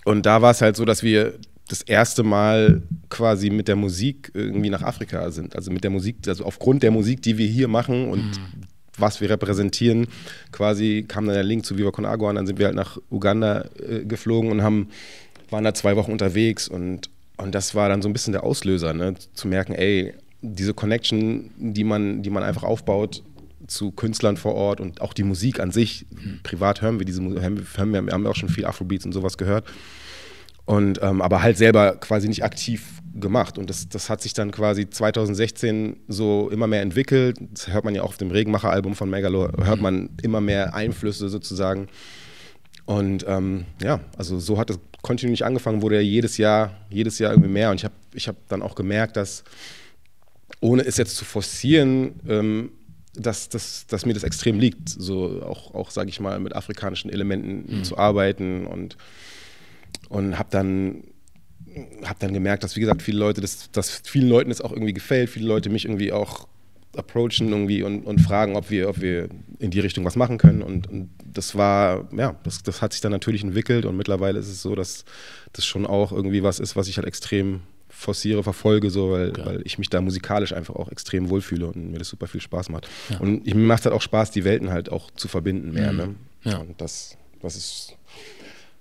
Und 0.04 0.24
da 0.24 0.40
war 0.40 0.52
es 0.52 0.62
halt 0.62 0.76
so, 0.76 0.84
dass 0.84 1.02
wir 1.02 1.34
das 1.68 1.82
erste 1.82 2.22
Mal 2.22 2.82
quasi 3.10 3.50
mit 3.50 3.68
der 3.68 3.76
Musik 3.76 4.30
irgendwie 4.34 4.70
nach 4.70 4.82
Afrika 4.82 5.30
sind. 5.30 5.54
Also 5.54 5.70
mit 5.70 5.84
der 5.84 5.90
Musik, 5.90 6.16
also 6.26 6.44
aufgrund 6.44 6.82
der 6.82 6.90
Musik, 6.90 7.22
die 7.22 7.38
wir 7.38 7.46
hier 7.46 7.68
machen 7.68 8.08
und 8.08 8.24
mhm. 8.24 8.62
was 8.96 9.20
wir 9.20 9.30
repräsentieren, 9.30 10.06
quasi 10.50 11.04
kam 11.06 11.26
dann 11.26 11.34
der 11.34 11.44
Link 11.44 11.64
zu 11.66 11.76
Viva 11.76 11.90
Con 11.90 12.06
Agua 12.06 12.30
und 12.30 12.36
dann 12.36 12.46
sind 12.46 12.58
wir 12.58 12.66
halt 12.66 12.76
nach 12.76 12.98
Uganda 13.10 13.66
äh, 13.78 14.04
geflogen 14.04 14.50
und 14.50 14.62
haben, 14.62 14.88
waren 15.50 15.64
da 15.64 15.74
zwei 15.74 15.96
Wochen 15.96 16.12
unterwegs 16.12 16.68
und 16.68 17.10
und 17.38 17.54
das 17.54 17.74
war 17.74 17.88
dann 17.88 18.02
so 18.02 18.08
ein 18.08 18.12
bisschen 18.12 18.32
der 18.32 18.42
Auslöser, 18.42 18.92
ne? 18.92 19.14
zu 19.32 19.46
merken, 19.46 19.72
ey, 19.72 20.12
diese 20.42 20.74
Connection, 20.74 21.50
die 21.56 21.84
man, 21.84 22.22
die 22.22 22.30
man 22.30 22.42
einfach 22.42 22.64
aufbaut 22.64 23.22
zu 23.66 23.92
Künstlern 23.92 24.36
vor 24.36 24.54
Ort 24.54 24.80
und 24.80 25.00
auch 25.00 25.12
die 25.12 25.22
Musik 25.22 25.60
an 25.60 25.70
sich. 25.70 26.06
Mhm. 26.10 26.40
Privat 26.42 26.82
hören 26.82 26.98
wir 26.98 27.06
diese 27.06 27.20
Musik, 27.20 27.40
hören 27.40 27.92
wir, 27.92 28.12
haben 28.12 28.22
wir 28.22 28.30
auch 28.30 28.36
schon 28.36 28.48
viel 28.48 28.64
Afrobeats 28.64 29.04
und 29.04 29.12
sowas 29.12 29.38
gehört. 29.38 29.66
Und, 30.68 31.00
ähm, 31.00 31.22
aber 31.22 31.40
halt 31.40 31.56
selber 31.56 31.96
quasi 31.96 32.28
nicht 32.28 32.44
aktiv 32.44 33.00
gemacht. 33.14 33.56
Und 33.56 33.70
das, 33.70 33.88
das 33.88 34.10
hat 34.10 34.20
sich 34.20 34.34
dann 34.34 34.50
quasi 34.50 34.90
2016 34.90 35.96
so 36.08 36.50
immer 36.50 36.66
mehr 36.66 36.82
entwickelt. 36.82 37.38
Das 37.52 37.68
hört 37.68 37.86
man 37.86 37.94
ja 37.94 38.02
auch 38.02 38.08
auf 38.08 38.18
dem 38.18 38.30
Regenmacher-Album 38.30 38.94
von 38.94 39.08
Megalo, 39.08 39.48
hört 39.64 39.80
man 39.80 40.10
immer 40.22 40.42
mehr 40.42 40.74
Einflüsse 40.74 41.30
sozusagen. 41.30 41.88
Und 42.84 43.24
ähm, 43.26 43.64
ja, 43.82 44.00
also 44.18 44.38
so 44.38 44.58
hat 44.58 44.68
es 44.68 44.78
kontinuierlich 45.00 45.46
angefangen, 45.46 45.80
wurde 45.80 45.94
ja 45.94 46.02
jedes 46.02 46.36
Jahr, 46.36 46.76
jedes 46.90 47.18
Jahr 47.18 47.32
irgendwie 47.32 47.48
mehr. 47.48 47.70
Und 47.70 47.76
ich 47.76 47.84
habe 47.84 47.94
ich 48.12 48.28
hab 48.28 48.36
dann 48.48 48.60
auch 48.60 48.74
gemerkt, 48.74 49.16
dass 49.16 49.44
ohne 50.60 50.82
es 50.82 50.98
jetzt 50.98 51.16
zu 51.16 51.24
forcieren, 51.24 52.20
ähm, 52.28 52.72
dass, 53.14 53.48
dass, 53.48 53.86
dass 53.86 54.04
mir 54.04 54.12
das 54.12 54.22
extrem 54.22 54.60
liegt, 54.60 54.90
so 54.90 55.42
auch, 55.42 55.72
auch 55.74 55.90
sage 55.90 56.10
ich 56.10 56.20
mal, 56.20 56.38
mit 56.40 56.54
afrikanischen 56.54 57.10
Elementen 57.10 57.78
mhm. 57.78 57.84
zu 57.84 57.96
arbeiten 57.96 58.66
und 58.66 58.98
und 60.08 60.38
habe 60.38 60.48
dann 60.50 61.04
habe 62.04 62.16
dann 62.18 62.32
gemerkt, 62.32 62.64
dass 62.64 62.76
wie 62.76 62.80
gesagt 62.80 63.02
viele 63.02 63.18
Leute, 63.18 63.40
das, 63.40 63.70
dass 63.70 64.02
vielen 64.04 64.28
Leuten 64.28 64.50
das 64.50 64.60
auch 64.60 64.72
irgendwie 64.72 64.92
gefällt, 64.94 65.30
viele 65.30 65.46
Leute 65.46 65.70
mich 65.70 65.84
irgendwie 65.84 66.12
auch 66.12 66.48
approachen 66.96 67.50
irgendwie 67.50 67.82
und, 67.82 68.04
und 68.04 68.20
fragen, 68.20 68.56
ob 68.56 68.70
wir, 68.70 68.88
ob 68.88 69.00
wir 69.00 69.28
in 69.58 69.70
die 69.70 69.80
Richtung 69.80 70.04
was 70.04 70.16
machen 70.16 70.38
können. 70.38 70.62
Und, 70.62 70.88
und 70.88 71.10
das 71.24 71.54
war, 71.54 72.08
ja, 72.16 72.36
das, 72.42 72.62
das 72.62 72.82
hat 72.82 72.92
sich 72.92 73.00
dann 73.00 73.12
natürlich 73.12 73.44
entwickelt 73.44 73.84
und 73.84 73.96
mittlerweile 73.96 74.38
ist 74.38 74.48
es 74.48 74.62
so, 74.62 74.74
dass 74.74 75.04
das 75.52 75.64
schon 75.64 75.86
auch 75.86 76.12
irgendwie 76.12 76.42
was 76.42 76.58
ist, 76.58 76.76
was 76.76 76.88
ich 76.88 76.96
halt 76.96 77.06
extrem 77.06 77.60
forciere, 77.88 78.42
verfolge, 78.42 78.90
so, 78.90 79.10
weil, 79.10 79.30
okay. 79.30 79.42
weil 79.44 79.62
ich 79.64 79.78
mich 79.78 79.90
da 79.90 80.00
musikalisch 80.00 80.52
einfach 80.52 80.76
auch 80.76 80.90
extrem 80.90 81.30
wohlfühle 81.30 81.66
und 81.66 81.90
mir 81.90 81.98
das 81.98 82.08
super 82.08 82.26
viel 82.26 82.40
Spaß 82.40 82.68
macht. 82.68 82.88
Ja. 83.10 83.18
Und 83.18 83.46
ich, 83.46 83.54
mir 83.54 83.62
macht 83.62 83.80
es 83.80 83.86
halt 83.86 83.94
auch 83.94 84.02
Spaß, 84.02 84.30
die 84.30 84.44
Welten 84.44 84.70
halt 84.70 84.90
auch 84.90 85.10
zu 85.12 85.28
verbinden 85.28 85.72
mehr. 85.72 85.92
Mhm. 85.92 85.98
Ne? 85.98 86.14
Ja. 86.44 86.58
Und 86.58 86.80
das, 86.80 87.16
das 87.40 87.56
ist 87.56 87.96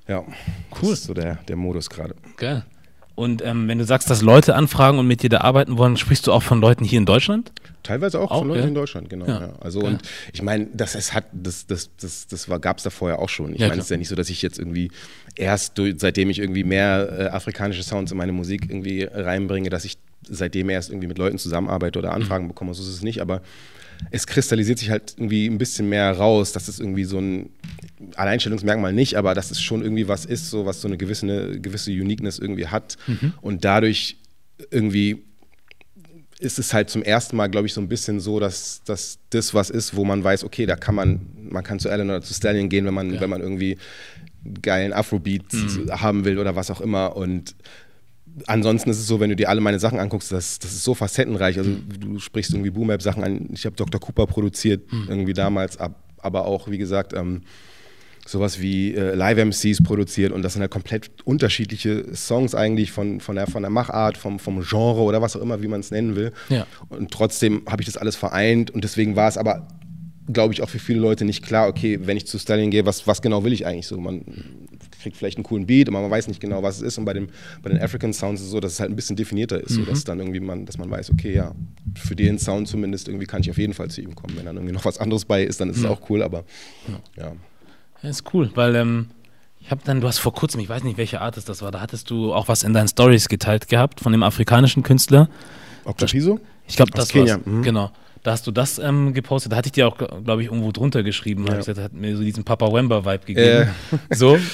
ja, 0.07 0.19
cool. 0.19 0.89
Das 0.91 0.91
ist 0.91 1.03
so 1.05 1.13
der, 1.13 1.35
der 1.47 1.55
Modus 1.55 1.89
gerade. 1.89 2.15
Geil. 2.37 2.65
Und 3.17 3.43
ähm, 3.43 3.67
wenn 3.67 3.79
du 3.79 3.83
sagst, 3.83 4.11
dass 4.11 4.21
Leute 4.21 4.53
anfragen 4.53 4.99
und 4.99 5.07
mit 5.07 5.23
dir 5.23 5.29
da 5.29 5.41
arbeiten 5.41 5.79
wollen, 5.79 5.97
sprichst 5.97 6.27
du 6.27 6.31
auch 6.31 6.43
von 6.43 6.61
Leuten 6.61 6.85
hier 6.85 6.99
in 6.99 7.07
Deutschland? 7.07 7.51
Teilweise 7.81 8.19
auch, 8.19 8.29
auch 8.29 8.39
von 8.39 8.49
Leuten 8.49 8.61
ja? 8.61 8.67
in 8.67 8.75
Deutschland, 8.75 9.09
genau. 9.09 9.25
Ja. 9.25 9.41
Ja. 9.41 9.53
Also 9.59 9.79
und 9.79 10.03
ich 10.33 10.43
meine, 10.43 10.67
das 10.71 10.93
es 10.93 11.15
hat, 11.15 11.25
das, 11.33 11.65
das, 11.65 11.89
das, 11.99 12.27
das 12.27 12.47
gab 12.61 12.77
es 12.77 12.83
da 12.83 12.91
vorher 12.91 13.17
auch 13.17 13.29
schon. 13.29 13.53
Ich 13.55 13.59
meine, 13.59 13.73
es 13.73 13.85
ist 13.85 13.89
ja 13.89 13.97
nicht 13.97 14.09
so, 14.09 14.13
dass 14.13 14.29
ich 14.29 14.43
jetzt 14.43 14.59
irgendwie 14.59 14.91
erst, 15.35 15.79
durch, 15.79 15.95
seitdem 15.97 16.29
ich 16.29 16.37
irgendwie 16.37 16.63
mehr 16.63 17.09
äh, 17.11 17.23
afrikanische 17.29 17.81
Sounds 17.81 18.11
in 18.11 18.19
meine 18.19 18.33
Musik 18.33 18.67
irgendwie 18.69 19.09
reinbringe, 19.11 19.71
dass 19.71 19.83
ich 19.83 19.97
seitdem 20.29 20.69
erst 20.69 20.91
irgendwie 20.91 21.07
mit 21.07 21.17
Leuten 21.17 21.39
zusammenarbeite 21.39 21.97
oder 21.97 22.13
Anfragen 22.13 22.43
mhm. 22.43 22.49
bekomme. 22.49 22.75
So 22.75 22.83
ist 22.83 22.89
es 22.89 23.01
nicht, 23.01 23.19
aber 23.19 23.41
es 24.11 24.27
kristallisiert 24.27 24.79
sich 24.79 24.89
halt 24.89 25.15
irgendwie 25.17 25.47
ein 25.47 25.57
bisschen 25.57 25.89
mehr 25.89 26.11
raus, 26.11 26.51
dass 26.51 26.67
es 26.67 26.79
irgendwie 26.79 27.03
so 27.03 27.19
ein 27.19 27.49
Alleinstellungsmerkmal 28.15 28.93
nicht, 28.93 29.15
aber 29.15 29.33
dass 29.33 29.51
es 29.51 29.61
schon 29.61 29.81
irgendwie 29.81 30.07
was 30.07 30.25
ist, 30.25 30.49
so 30.49 30.65
was 30.65 30.81
so 30.81 30.87
eine 30.87 30.97
gewisse, 30.97 31.25
eine 31.25 31.59
gewisse 31.59 31.91
Uniqueness 31.91 32.39
irgendwie 32.39 32.67
hat. 32.67 32.97
Mhm. 33.07 33.33
Und 33.41 33.65
dadurch 33.65 34.17
irgendwie 34.71 35.23
ist 36.39 36.59
es 36.59 36.73
halt 36.73 36.89
zum 36.89 37.01
ersten 37.01 37.35
Mal, 37.35 37.47
glaube 37.47 37.67
ich, 37.67 37.73
so 37.73 37.81
ein 37.81 37.89
bisschen 37.89 38.19
so, 38.19 38.39
dass, 38.39 38.83
dass 38.85 39.19
das 39.31 39.53
was 39.53 39.69
ist, 39.69 39.95
wo 39.95 40.05
man 40.05 40.23
weiß, 40.23 40.43
okay, 40.43 40.65
da 40.65 40.75
kann 40.75 40.95
man, 40.95 41.21
man 41.49 41.63
kann 41.63 41.79
zu 41.79 41.89
Alan 41.89 42.09
oder 42.09 42.21
zu 42.21 42.33
Stallion 42.33 42.69
gehen, 42.69 42.85
wenn 42.85 42.93
man, 42.93 43.13
ja. 43.13 43.21
wenn 43.21 43.29
man 43.29 43.41
irgendwie 43.41 43.77
geilen 44.61 44.93
Afrobeat 44.93 45.51
mhm. 45.51 45.89
haben 45.89 46.25
will 46.25 46.37
oder 46.37 46.55
was 46.55 46.69
auch 46.69 46.81
immer. 46.81 47.15
Und 47.15 47.55
ansonsten 48.45 48.89
ist 48.89 48.99
es 48.99 49.07
so, 49.07 49.19
wenn 49.19 49.29
du 49.29 49.35
dir 49.35 49.49
alle 49.49 49.61
meine 49.61 49.79
Sachen 49.79 49.99
anguckst, 49.99 50.31
das, 50.31 50.59
das 50.59 50.71
ist 50.71 50.83
so 50.83 50.93
facettenreich. 50.93 51.57
Also 51.57 51.71
du 51.99 52.19
sprichst 52.19 52.51
irgendwie 52.51 52.69
Boom-App-Sachen 52.69 53.23
an. 53.23 53.49
Ich 53.53 53.65
habe 53.65 53.75
Dr. 53.75 53.99
Cooper 53.99 54.27
produziert, 54.27 54.91
mhm. 54.91 55.05
irgendwie 55.09 55.33
damals, 55.33 55.77
ab, 55.77 55.95
aber 56.19 56.45
auch, 56.45 56.69
wie 56.69 56.77
gesagt, 56.77 57.13
ähm, 57.13 57.41
sowas 58.25 58.59
wie 58.59 58.93
äh, 58.93 59.15
Live-MCs 59.15 59.83
produziert 59.83 60.31
und 60.31 60.41
das 60.41 60.53
sind 60.53 60.61
halt 60.61 60.71
komplett 60.71 61.09
unterschiedliche 61.23 62.13
Songs 62.13 62.55
eigentlich 62.55 62.91
von, 62.91 63.21
von, 63.21 63.35
der, 63.35 63.47
von 63.47 63.63
der 63.63 63.69
Machart, 63.69 64.17
vom, 64.17 64.39
vom 64.39 64.61
Genre 64.61 65.01
oder 65.01 65.21
was 65.21 65.35
auch 65.35 65.41
immer, 65.41 65.61
wie 65.61 65.67
man 65.67 65.79
es 65.79 65.91
nennen 65.91 66.15
will. 66.15 66.33
Ja. 66.49 66.67
Und 66.89 67.11
trotzdem 67.11 67.61
habe 67.67 67.81
ich 67.81 67.85
das 67.85 67.97
alles 67.97 68.15
vereint 68.15 68.69
und 68.71 68.83
deswegen 68.83 69.15
war 69.15 69.29
es 69.29 69.37
aber, 69.37 69.67
glaube 70.31 70.53
ich, 70.53 70.61
auch 70.61 70.69
für 70.69 70.79
viele 70.79 70.99
Leute 70.99 71.23
nicht 71.23 71.43
klar, 71.43 71.69
okay, 71.69 71.99
wenn 72.01 72.17
ich 72.17 72.27
zu 72.27 72.37
Stallion 72.37 72.69
gehe, 72.69 72.85
was, 72.85 73.07
was 73.07 73.21
genau 73.21 73.43
will 73.43 73.53
ich 73.53 73.65
eigentlich 73.65 73.87
so? 73.87 73.97
Man 73.97 74.25
kriegt 74.99 75.17
vielleicht 75.17 75.37
einen 75.37 75.43
coolen 75.43 75.65
Beat, 75.65 75.87
aber 75.87 76.01
man 76.01 76.11
weiß 76.11 76.27
nicht 76.27 76.39
genau, 76.39 76.63
was 76.63 76.77
es 76.77 76.81
ist. 76.81 76.97
Und 76.97 77.05
bei, 77.05 77.13
dem, 77.13 77.29
bei 77.61 77.69
den 77.69 77.81
African 77.81 78.13
Sounds 78.13 78.41
ist 78.41 78.47
es 78.47 78.51
so, 78.51 78.59
dass 78.59 78.73
es 78.73 78.79
halt 78.79 78.91
ein 78.91 78.95
bisschen 78.95 79.15
definierter 79.15 79.61
ist, 79.61 79.71
mhm. 79.71 79.85
so 79.85 79.91
dass 79.91 80.03
dann 80.03 80.19
irgendwie 80.19 80.39
man, 80.39 80.65
dass 80.65 80.77
man 80.77 80.89
weiß, 80.89 81.11
okay, 81.11 81.33
ja, 81.33 81.53
für 81.95 82.15
den 82.15 82.39
Sound 82.39 82.67
zumindest 82.67 83.07
irgendwie 83.07 83.25
kann 83.25 83.41
ich 83.41 83.49
auf 83.49 83.57
jeden 83.57 83.73
Fall 83.73 83.89
zu 83.89 84.01
ihm 84.01 84.15
kommen. 84.15 84.35
Wenn 84.37 84.45
dann 84.45 84.55
irgendwie 84.55 84.73
noch 84.73 84.85
was 84.85 84.97
anderes 84.97 85.25
bei 85.25 85.43
ist, 85.43 85.61
dann 85.61 85.69
ist 85.69 85.77
es 85.77 85.85
auch 85.85 86.09
cool, 86.09 86.23
aber 86.23 86.43
ja. 87.17 87.31
ja. 88.03 88.09
ist 88.09 88.33
cool, 88.33 88.49
weil 88.55 88.75
ähm, 88.75 89.07
ich 89.59 89.71
habe 89.71 89.81
dann, 89.83 90.01
du 90.01 90.07
hast 90.07 90.19
vor 90.19 90.33
kurzem, 90.33 90.61
ich 90.61 90.69
weiß 90.69 90.83
nicht, 90.83 90.97
welche 90.97 91.19
Art 91.21 91.37
es 91.37 91.45
das 91.45 91.61
war, 91.61 91.71
da 91.71 91.81
hattest 91.81 92.09
du 92.09 92.33
auch 92.33 92.47
was 92.47 92.63
in 92.63 92.73
deinen 92.73 92.87
Stories 92.87 93.27
geteilt 93.27 93.67
gehabt 93.67 93.99
von 93.99 94.11
dem 94.11 94.23
afrikanischen 94.23 94.83
Künstler. 94.83 95.29
Octapiso? 95.83 96.39
Ich 96.67 96.75
glaube, 96.75 96.91
das 96.91 97.13
war 97.15 97.39
mhm. 97.45 97.63
genau. 97.63 97.91
Da 98.23 98.31
hast 98.31 98.45
du 98.45 98.51
das 98.51 98.77
ähm, 98.77 99.13
gepostet. 99.13 99.51
Da 99.51 99.57
hatte 99.57 99.67
ich 99.67 99.73
dir 99.73 99.87
auch, 99.87 99.97
glaube 99.97 100.41
ich, 100.41 100.49
irgendwo 100.49 100.71
drunter 100.71 101.03
geschrieben. 101.03 101.45
Ja. 101.47 101.55
Gesagt, 101.55 101.79
hat 101.79 101.93
mir 101.93 102.15
so 102.15 102.23
diesen 102.23 102.43
Papa 102.43 102.71
Wemba-Vibe 102.71 103.25
gegeben. 103.25 103.69
Äh. 104.09 104.15
So. 104.15 104.37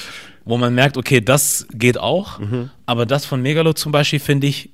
wo 0.44 0.58
man 0.58 0.74
merkt, 0.74 0.96
okay, 0.96 1.20
das 1.20 1.66
geht 1.72 1.98
auch, 1.98 2.38
mhm. 2.38 2.70
aber 2.86 3.06
das 3.06 3.24
von 3.24 3.40
Megalo 3.40 3.72
zum 3.72 3.92
Beispiel 3.92 4.20
finde 4.20 4.46
ich, 4.46 4.70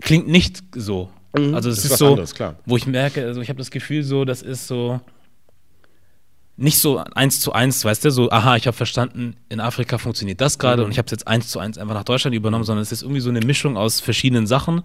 klingt 0.00 0.28
nicht 0.28 0.62
so. 0.74 1.10
Mhm. 1.36 1.54
Also 1.54 1.70
es 1.70 1.78
ist, 1.78 1.92
ist 1.92 1.98
so, 1.98 2.10
anderes, 2.10 2.34
wo 2.66 2.76
ich 2.76 2.86
merke, 2.86 3.24
also 3.24 3.40
ich 3.40 3.48
habe 3.48 3.58
das 3.58 3.70
Gefühl 3.70 4.02
so, 4.02 4.24
das 4.24 4.42
ist 4.42 4.66
so 4.66 5.00
nicht 6.56 6.78
so 6.78 6.98
eins 6.98 7.40
zu 7.40 7.54
eins, 7.54 7.84
weißt 7.86 8.04
du, 8.04 8.10
so, 8.10 8.30
aha, 8.30 8.56
ich 8.56 8.66
habe 8.66 8.76
verstanden, 8.76 9.34
in 9.48 9.60
Afrika 9.60 9.96
funktioniert 9.96 10.42
das 10.42 10.58
gerade 10.58 10.82
mhm. 10.82 10.86
und 10.86 10.92
ich 10.92 10.98
habe 10.98 11.06
es 11.06 11.12
jetzt 11.12 11.26
eins 11.26 11.48
zu 11.48 11.58
eins 11.58 11.78
einfach 11.78 11.94
nach 11.94 12.04
Deutschland 12.04 12.36
übernommen, 12.36 12.64
sondern 12.64 12.82
es 12.82 12.92
ist 12.92 13.02
irgendwie 13.02 13.22
so 13.22 13.30
eine 13.30 13.40
Mischung 13.40 13.78
aus 13.78 14.00
verschiedenen 14.00 14.46
Sachen 14.46 14.82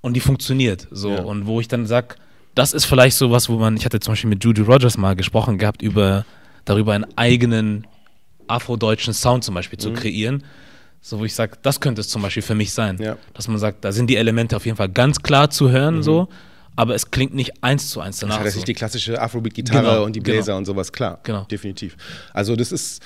und 0.00 0.14
die 0.14 0.20
funktioniert 0.20 0.88
so 0.90 1.10
ja. 1.10 1.22
und 1.22 1.46
wo 1.46 1.60
ich 1.60 1.68
dann 1.68 1.86
sage, 1.86 2.16
das 2.56 2.72
ist 2.72 2.86
vielleicht 2.86 3.16
so 3.16 3.30
was, 3.30 3.48
wo 3.48 3.56
man, 3.56 3.76
ich 3.76 3.84
hatte 3.84 4.00
zum 4.00 4.12
Beispiel 4.12 4.30
mit 4.30 4.42
Judy 4.42 4.62
Rogers 4.62 4.98
mal 4.98 5.14
gesprochen 5.14 5.58
gehabt 5.58 5.80
über 5.80 6.24
darüber 6.64 6.92
einen 6.92 7.06
eigenen 7.16 7.86
afrodeutschen 8.48 9.14
Sound 9.14 9.44
zum 9.44 9.54
Beispiel 9.54 9.78
zu 9.78 9.90
mhm. 9.90 9.94
kreieren. 9.94 10.44
So, 11.00 11.20
wo 11.20 11.24
ich 11.24 11.34
sage, 11.34 11.56
das 11.62 11.80
könnte 11.80 12.00
es 12.00 12.08
zum 12.08 12.22
Beispiel 12.22 12.42
für 12.42 12.54
mich 12.54 12.72
sein. 12.72 12.98
Ja. 13.00 13.16
Dass 13.34 13.48
man 13.48 13.58
sagt, 13.58 13.84
da 13.84 13.92
sind 13.92 14.08
die 14.10 14.16
Elemente 14.16 14.56
auf 14.56 14.66
jeden 14.66 14.76
Fall 14.76 14.88
ganz 14.88 15.22
klar 15.22 15.48
zu 15.50 15.70
hören, 15.70 15.96
mhm. 15.96 16.02
so, 16.02 16.28
aber 16.74 16.94
es 16.94 17.10
klingt 17.10 17.34
nicht 17.34 17.62
eins 17.62 17.90
zu 17.90 18.00
eins 18.00 18.18
danach. 18.18 18.38
Das 18.38 18.54
ist 18.54 18.60
so. 18.60 18.64
die 18.64 18.74
klassische 18.74 19.20
Afrobeat-Gitarre 19.20 19.82
genau, 19.82 20.04
und 20.04 20.14
die 20.14 20.20
Bläser 20.20 20.46
genau. 20.46 20.58
und 20.58 20.64
sowas, 20.64 20.92
klar. 20.92 21.20
Genau. 21.22 21.44
Definitiv. 21.44 21.96
Also, 22.32 22.56
das 22.56 22.72
ist, 22.72 23.02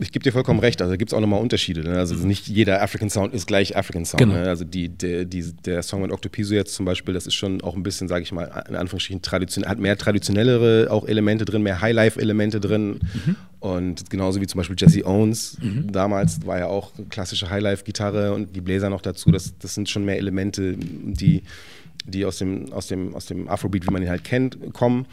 ich 0.00 0.12
gebe 0.12 0.22
dir 0.22 0.32
vollkommen 0.32 0.60
recht, 0.60 0.80
also 0.80 0.92
da 0.92 0.96
gibt 0.96 1.10
es 1.10 1.14
auch 1.14 1.20
nochmal 1.20 1.40
Unterschiede. 1.40 1.82
Ne? 1.82 1.98
Also 1.98 2.14
nicht 2.14 2.48
jeder 2.48 2.82
African 2.82 3.10
Sound 3.10 3.34
ist 3.34 3.46
gleich 3.46 3.76
African 3.76 4.04
Sound. 4.04 4.20
Genau. 4.20 4.34
Ne? 4.34 4.48
Also 4.48 4.64
die, 4.64 4.88
der, 4.88 5.24
die, 5.24 5.52
der 5.64 5.82
Song 5.82 6.02
mit 6.02 6.10
Octopiso 6.10 6.54
jetzt 6.54 6.74
zum 6.74 6.86
Beispiel, 6.86 7.12
das 7.12 7.26
ist 7.26 7.34
schon 7.34 7.60
auch 7.60 7.76
ein 7.76 7.82
bisschen, 7.82 8.08
sage 8.08 8.22
ich 8.22 8.32
mal, 8.32 8.64
in 8.68 8.76
Anführungsstrichen 8.76 9.22
traditionell, 9.22 9.70
hat 9.70 9.78
mehr 9.78 9.96
traditionellere 9.96 10.90
auch 10.90 11.06
Elemente 11.06 11.44
drin, 11.44 11.62
mehr 11.62 11.80
Highlife-Elemente 11.80 12.60
drin. 12.60 13.00
Mhm. 13.12 13.36
Und 13.60 14.08
genauso 14.08 14.40
wie 14.40 14.46
zum 14.46 14.58
Beispiel 14.58 14.76
Jesse 14.78 15.06
Owens, 15.06 15.58
mhm. 15.60 15.92
damals 15.92 16.46
war 16.46 16.58
ja 16.58 16.66
auch 16.66 16.92
klassische 17.10 17.50
Highlife-Gitarre 17.50 18.32
und 18.32 18.56
die 18.56 18.62
Bläser 18.62 18.88
noch 18.88 19.02
dazu. 19.02 19.30
Das, 19.30 19.52
das 19.58 19.74
sind 19.74 19.90
schon 19.90 20.04
mehr 20.04 20.16
Elemente, 20.16 20.76
die, 20.78 21.42
die 22.06 22.24
aus, 22.24 22.38
dem, 22.38 22.72
aus, 22.72 22.86
dem, 22.86 23.14
aus 23.14 23.26
dem 23.26 23.48
Afrobeat, 23.48 23.86
wie 23.86 23.92
man 23.92 24.02
ihn 24.02 24.08
halt 24.08 24.24
kennt, 24.24 24.72
kommen. 24.72 25.06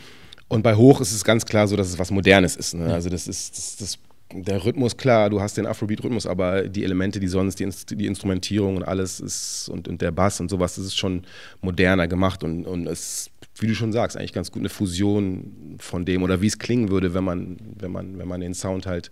Und 0.47 0.63
bei 0.63 0.76
Hoch 0.76 1.02
ist 1.02 1.12
es 1.12 1.26
ganz 1.26 1.45
klar 1.45 1.67
so, 1.67 1.76
dass 1.76 1.89
es 1.89 2.00
was 2.00 2.10
Modernes 2.10 2.56
ist. 2.56 2.73
Ne? 2.73 2.93
Also 2.93 3.10
das 3.10 3.28
ist 3.28 3.58
das, 3.58 3.76
das 3.76 4.00
der 4.34 4.66
Rhythmus, 4.66 4.98
klar, 4.98 5.30
du 5.30 5.40
hast 5.40 5.58
den 5.58 5.66
Afrobeat-Rhythmus, 5.66 6.26
aber 6.26 6.63
die 6.63 6.84
Elemente, 6.84 7.20
die 7.20 7.28
sonst, 7.28 7.60
die, 7.60 7.70
die, 7.96 8.06
Instrumentierung 8.06 8.76
und 8.76 8.84
alles 8.84 9.20
ist 9.20 9.70
und, 9.70 9.88
und 9.88 10.02
der 10.02 10.12
Bass 10.12 10.42
und 10.42 10.50
sowas, 10.50 10.76
das 10.76 10.86
ist 10.86 10.98
schon 10.98 11.24
moderner 11.62 12.08
gemacht 12.08 12.44
und, 12.44 12.66
und 12.66 12.88
es, 12.88 13.30
wie 13.60 13.68
du 13.68 13.76
schon 13.76 13.94
sagst, 13.94 14.18
eigentlich 14.18 14.34
ganz 14.34 14.52
gut 14.52 14.62
eine 14.62 14.70
Fusion 14.70 15.78
von 15.80 16.04
dem 16.06 16.24
oder 16.24 16.42
wie 16.42 16.48
es 16.48 16.60
klingen 16.60 16.90
würde, 16.90 17.13
wenn 17.13 17.24
man, 17.24 17.58
wenn 17.80 17.92
man, 17.92 18.18
wenn 18.18 18.28
man 18.28 18.42
den 18.42 18.54
Sound 18.54 18.86
halt 18.86 19.12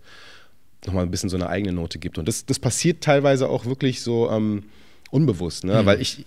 nochmal 0.86 1.04
ein 1.04 1.12
bisschen 1.12 1.30
so 1.30 1.38
eine 1.38 1.48
eigene 1.48 1.74
Note 1.74 1.98
gibt. 1.98 2.18
Und 2.18 2.28
das, 2.28 2.46
das 2.46 2.60
passiert 2.60 3.02
teilweise 3.02 3.50
auch 3.50 3.66
wirklich 3.66 4.02
so 4.02 4.30
ähm, 4.30 4.64
unbewusst, 5.12 5.64
ne? 5.64 5.82
Mhm. 5.82 5.86
weil 5.86 6.02
ich, 6.02 6.26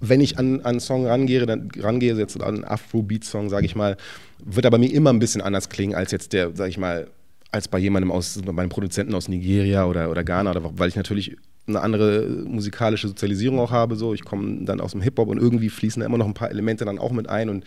wenn 0.00 0.20
ich 0.20 0.38
an, 0.38 0.60
an 0.60 0.66
einen 0.66 0.80
Song 0.80 1.06
rangehe, 1.06 1.44
dann 1.44 1.70
rangehe 1.76 2.14
jetzt 2.14 2.40
an 2.40 2.56
einen 2.56 2.64
Afrobeat-Song, 2.64 3.50
sage 3.50 3.66
ich 3.66 3.76
mal, 3.76 3.96
wird 4.38 4.64
er 4.64 4.70
bei 4.70 4.78
mir 4.78 4.92
immer 4.92 5.12
ein 5.12 5.18
bisschen 5.18 5.42
anders 5.42 5.68
klingen 5.68 5.94
als 5.94 6.10
jetzt 6.10 6.32
der, 6.32 6.56
sage 6.56 6.70
ich 6.70 6.78
mal, 6.78 7.08
als 7.50 7.68
bei 7.68 7.78
jemandem 7.78 8.12
aus, 8.12 8.40
bei 8.44 8.62
einem 8.62 8.68
Produzenten 8.68 9.14
aus 9.14 9.28
Nigeria 9.28 9.86
oder, 9.86 10.10
oder 10.10 10.24
Ghana, 10.24 10.50
oder, 10.50 10.78
weil 10.78 10.88
ich 10.88 10.96
natürlich 10.96 11.36
eine 11.66 11.80
andere 11.80 12.26
musikalische 12.46 13.08
Sozialisierung 13.08 13.58
auch 13.60 13.70
habe. 13.70 13.96
So. 13.96 14.14
Ich 14.14 14.24
komme 14.24 14.64
dann 14.64 14.80
aus 14.80 14.92
dem 14.92 15.02
Hip-Hop 15.02 15.28
und 15.28 15.38
irgendwie 15.38 15.68
fließen 15.68 16.00
da 16.00 16.06
immer 16.06 16.18
noch 16.18 16.26
ein 16.26 16.34
paar 16.34 16.50
Elemente 16.50 16.84
dann 16.84 16.98
auch 16.98 17.12
mit 17.12 17.28
ein 17.28 17.48
und 17.48 17.64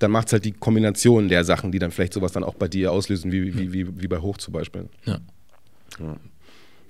dann 0.00 0.10
macht 0.10 0.26
es 0.26 0.32
halt 0.32 0.44
die 0.44 0.52
Kombination 0.52 1.28
der 1.28 1.44
Sachen, 1.44 1.70
die 1.70 1.78
dann 1.78 1.92
vielleicht 1.92 2.14
sowas 2.14 2.32
dann 2.32 2.42
auch 2.42 2.54
bei 2.54 2.68
dir 2.68 2.90
auslösen, 2.90 3.30
wie, 3.30 3.56
wie, 3.56 3.72
wie, 3.72 4.02
wie 4.02 4.08
bei 4.08 4.18
Hoch 4.18 4.38
zum 4.38 4.52
Beispiel. 4.52 4.88
Ja. 5.04 5.20
ja. 6.00 6.16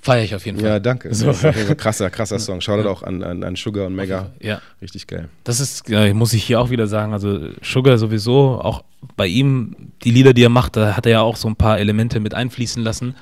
Feiere 0.04 0.22
ich 0.24 0.34
auf 0.34 0.44
jeden 0.44 0.58
Fall. 0.60 0.68
Ja, 0.68 0.80
danke. 0.80 1.14
So. 1.14 1.32
Krasser, 1.78 2.10
krasser 2.16 2.38
Song. 2.38 2.60
Shoutout 2.60 2.86
auch 2.86 3.02
an, 3.02 3.22
an, 3.22 3.42
an 3.42 3.56
Sugar 3.56 3.86
und 3.86 3.94
Mega. 3.94 4.32
Ja. 4.38 4.60
Richtig 4.82 5.06
geil. 5.06 5.30
Das 5.44 5.60
ist, 5.60 5.88
ja, 5.88 6.12
muss 6.12 6.34
ich 6.34 6.44
hier 6.44 6.60
auch 6.60 6.68
wieder 6.68 6.86
sagen, 6.86 7.14
also 7.14 7.48
Sugar 7.62 7.96
sowieso, 7.96 8.60
auch 8.60 8.84
bei 9.16 9.26
ihm, 9.26 9.74
die 10.02 10.10
Lieder, 10.10 10.34
die 10.34 10.42
er 10.42 10.50
macht, 10.50 10.76
da 10.76 10.94
hat 10.94 11.06
er 11.06 11.12
ja 11.12 11.20
auch 11.22 11.36
so 11.36 11.48
ein 11.48 11.56
paar 11.56 11.78
Elemente 11.78 12.20
mit 12.20 12.34
einfließen 12.34 12.82
lassen, 12.82 13.14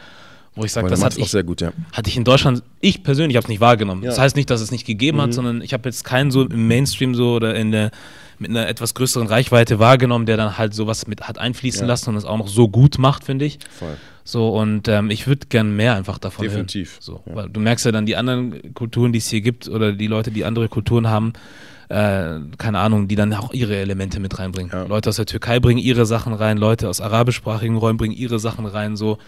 wo 0.57 0.65
ich 0.65 0.73
sage, 0.73 0.89
das 0.89 1.05
auch 1.05 1.17
ich, 1.17 1.47
gut, 1.47 1.61
ja. 1.61 1.73
hatte 1.93 2.11
ich 2.11 2.17
in 2.17 2.25
Deutschland, 2.25 2.65
ich 2.81 3.05
persönlich 3.05 3.37
habe 3.37 3.45
es 3.45 3.49
nicht 3.49 3.61
wahrgenommen. 3.61 4.03
Ja. 4.03 4.11
Das 4.11 4.19
heißt 4.19 4.35
nicht, 4.35 4.51
dass 4.51 4.61
es 4.61 4.73
nicht 4.73 4.85
gegeben 4.85 5.19
Mhm. 5.19 5.23
hat, 5.23 5.35
sondern 5.35 5.63
ich 5.63 5.73
habe 5.75 5.89
jetzt 5.89 6.03
keinen 6.03 6.33
so 6.33 6.43
im 6.43 6.67
Mainstream 6.67 7.15
so 7.15 7.35
oder 7.37 7.55
in 7.55 7.71
der 7.71 7.93
mit 8.43 8.51
einer 8.51 8.69
etwas 8.69 8.95
größeren 8.95 9.27
Reichweite 9.27 9.79
wahrgenommen, 9.79 10.27
der 10.27 10.37
dann 10.37 10.59
halt 10.59 10.75
sowas 10.75 11.07
mit 11.07 11.23
hat 11.23 11.39
einfließen 11.39 11.83
Ja. 11.83 11.87
lassen 11.87 12.11
und 12.11 12.17
es 12.17 12.25
auch 12.25 12.37
noch 12.37 12.49
so 12.49 12.69
gut 12.69 12.99
macht, 12.99 13.25
finde 13.25 13.47
ich. 13.47 13.59
Voll. 13.79 13.97
So, 14.25 14.51
und 14.51 14.87
ähm, 14.89 15.11
ich 15.11 15.27
würde 15.27 15.47
gern 15.49 15.75
mehr 15.75 15.95
einfach 15.95 16.19
davon 16.19 16.45
Definitiv, 16.45 16.93
hören. 16.93 17.01
So, 17.01 17.23
ja. 17.27 17.35
weil 17.37 17.49
du 17.49 17.59
merkst 17.61 17.87
ja 17.87 17.93
dann 17.93 18.07
die 18.07 18.17
anderen 18.17 18.75
Kulturen, 18.75 19.13
die 19.13 19.19
es 19.19 19.29
hier 19.29 19.41
gibt, 19.41 19.69
oder 19.69 19.93
die 19.93 20.07
Leute, 20.07 20.31
die 20.31 20.45
andere 20.45 20.69
Kulturen 20.69 21.09
haben, 21.09 21.33
äh, 21.89 22.39
keine 22.59 22.79
Ahnung, 22.79 23.09
die 23.09 23.17
dann 23.17 23.33
auch 23.35 23.53
ihre 23.53 23.77
Elemente 23.77 24.21
mit 24.21 24.39
reinbringen. 24.39 24.71
Ja. 24.73 24.85
Leute 24.85 25.09
aus 25.09 25.17
der 25.17 25.27
Türkei 25.27 25.59
bringen 25.59 25.81
ihre 25.81 26.07
Sachen 26.07 26.35
rein, 26.35 26.57
Leute 26.59 26.89
aus 26.89 27.01
arabischsprachigen 27.01 27.77
Räumen 27.77 27.97
bringen 27.97 28.15
ihre 28.15 28.39
Sachen 28.39 28.67
rein, 28.67 28.97
so. 28.97 29.19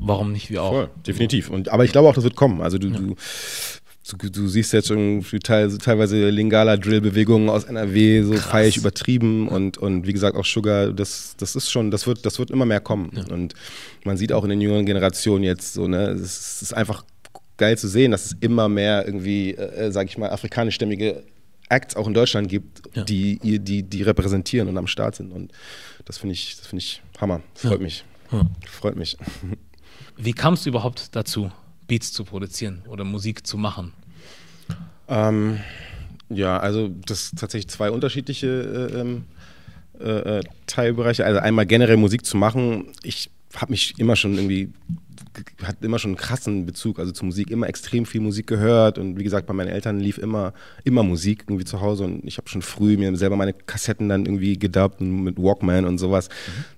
Warum 0.00 0.32
nicht 0.32 0.48
wir 0.48 0.62
auch? 0.62 0.70
Voll, 0.70 0.90
definitiv. 1.06 1.50
Und, 1.50 1.70
aber 1.70 1.84
ich 1.84 1.90
glaube 1.90 2.08
auch, 2.08 2.14
das 2.14 2.22
wird 2.22 2.36
kommen. 2.36 2.62
Also 2.62 2.78
du, 2.78 2.88
du, 2.88 3.16
du, 4.16 4.30
du 4.30 4.48
siehst 4.48 4.72
jetzt 4.72 4.88
schon 4.88 5.24
teil, 5.42 5.76
teilweise 5.78 6.30
Lingala-Drill-Bewegungen 6.30 7.48
aus 7.48 7.64
NRW, 7.64 8.22
so 8.22 8.34
feier 8.34 8.68
ich 8.68 8.76
übertrieben 8.76 9.48
und, 9.48 9.78
und 9.78 10.06
wie 10.06 10.12
gesagt 10.12 10.36
auch 10.36 10.44
Sugar, 10.44 10.92
das, 10.92 11.34
das 11.38 11.56
ist 11.56 11.70
schon, 11.70 11.90
das 11.90 12.06
wird, 12.06 12.24
das 12.24 12.38
wird 12.38 12.50
immer 12.50 12.64
mehr 12.66 12.80
kommen. 12.80 13.10
Und 13.30 13.54
man 14.04 14.16
sieht 14.16 14.32
auch 14.32 14.44
in 14.44 14.50
den 14.50 14.60
jüngeren 14.60 14.86
Generationen 14.86 15.44
jetzt 15.44 15.74
so, 15.74 15.88
ne, 15.88 16.08
es 16.10 16.62
ist, 16.62 16.72
einfach 16.72 17.04
geil 17.56 17.76
zu 17.76 17.88
sehen, 17.88 18.12
dass 18.12 18.26
es 18.26 18.36
immer 18.40 18.68
mehr 18.68 19.04
irgendwie, 19.06 19.54
äh, 19.54 19.90
sag 19.90 20.06
ich 20.08 20.16
mal, 20.16 20.30
afrikanischstämmige 20.30 21.24
Acts 21.68 21.96
auch 21.96 22.06
in 22.06 22.14
Deutschland 22.14 22.48
gibt, 22.48 22.82
Ja. 22.94 23.04
die, 23.04 23.38
die, 23.58 23.82
die 23.82 24.02
repräsentieren 24.02 24.68
und 24.68 24.78
am 24.78 24.86
Start 24.86 25.16
sind. 25.16 25.32
Und 25.32 25.52
das 26.04 26.18
finde 26.18 26.32
ich, 26.34 26.56
das 26.56 26.66
finde 26.68 26.82
ich 26.82 27.02
Hammer. 27.20 27.42
Freut 27.54 27.80
mich. 27.80 28.04
Ja. 28.32 28.46
Freut 28.66 28.96
mich. 28.96 29.16
Wie 30.16 30.32
kamst 30.32 30.64
du 30.64 30.70
überhaupt 30.70 31.14
dazu, 31.14 31.50
Beats 31.88 32.12
zu 32.12 32.24
produzieren 32.24 32.82
oder 32.88 33.02
Musik 33.02 33.44
zu 33.46 33.58
machen? 33.58 33.92
Ähm, 35.08 35.58
ja, 36.28 36.58
also 36.58 36.88
das 37.06 37.30
sind 37.30 37.40
tatsächlich 37.40 37.68
zwei 37.68 37.90
unterschiedliche 37.90 38.46
äh, 38.92 39.00
ähm, 39.00 39.24
äh, 39.98 40.38
äh, 40.38 40.42
Teilbereiche. 40.66 41.24
Also 41.24 41.40
einmal 41.40 41.66
generell 41.66 41.96
Musik 41.96 42.24
zu 42.24 42.36
machen. 42.36 42.92
Ich 43.02 43.30
habe 43.56 43.72
mich 43.72 43.98
immer 43.98 44.14
schon 44.14 44.34
irgendwie 44.34 44.70
hat 45.62 45.76
immer 45.82 45.98
schon 45.98 46.10
einen 46.10 46.18
krassen 46.18 46.66
Bezug 46.66 46.98
also 46.98 47.12
zu 47.12 47.24
Musik, 47.24 47.50
immer 47.50 47.68
extrem 47.68 48.06
viel 48.06 48.20
Musik 48.20 48.46
gehört 48.46 48.98
und 48.98 49.18
wie 49.18 49.24
gesagt, 49.24 49.46
bei 49.46 49.54
meinen 49.54 49.68
Eltern 49.68 50.00
lief 50.00 50.18
immer 50.18 50.52
immer 50.84 51.02
Musik 51.02 51.44
irgendwie 51.46 51.64
zu 51.64 51.80
Hause 51.80 52.04
und 52.04 52.24
ich 52.24 52.38
habe 52.38 52.48
schon 52.48 52.62
früh 52.62 52.96
mir 52.96 53.14
selber 53.16 53.36
meine 53.36 53.52
Kassetten 53.52 54.08
dann 54.08 54.26
irgendwie 54.26 54.58
gedubbt 54.58 55.00
und 55.00 55.24
mit 55.24 55.38
Walkman 55.38 55.84
und 55.84 55.98
sowas 55.98 56.28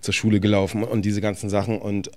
zur 0.01 0.14
Schule 0.14 0.40
gelaufen 0.40 0.85
und 0.85 1.05
diese 1.05 1.20
ganzen 1.20 1.49
Sachen 1.49 1.79
und 1.79 2.11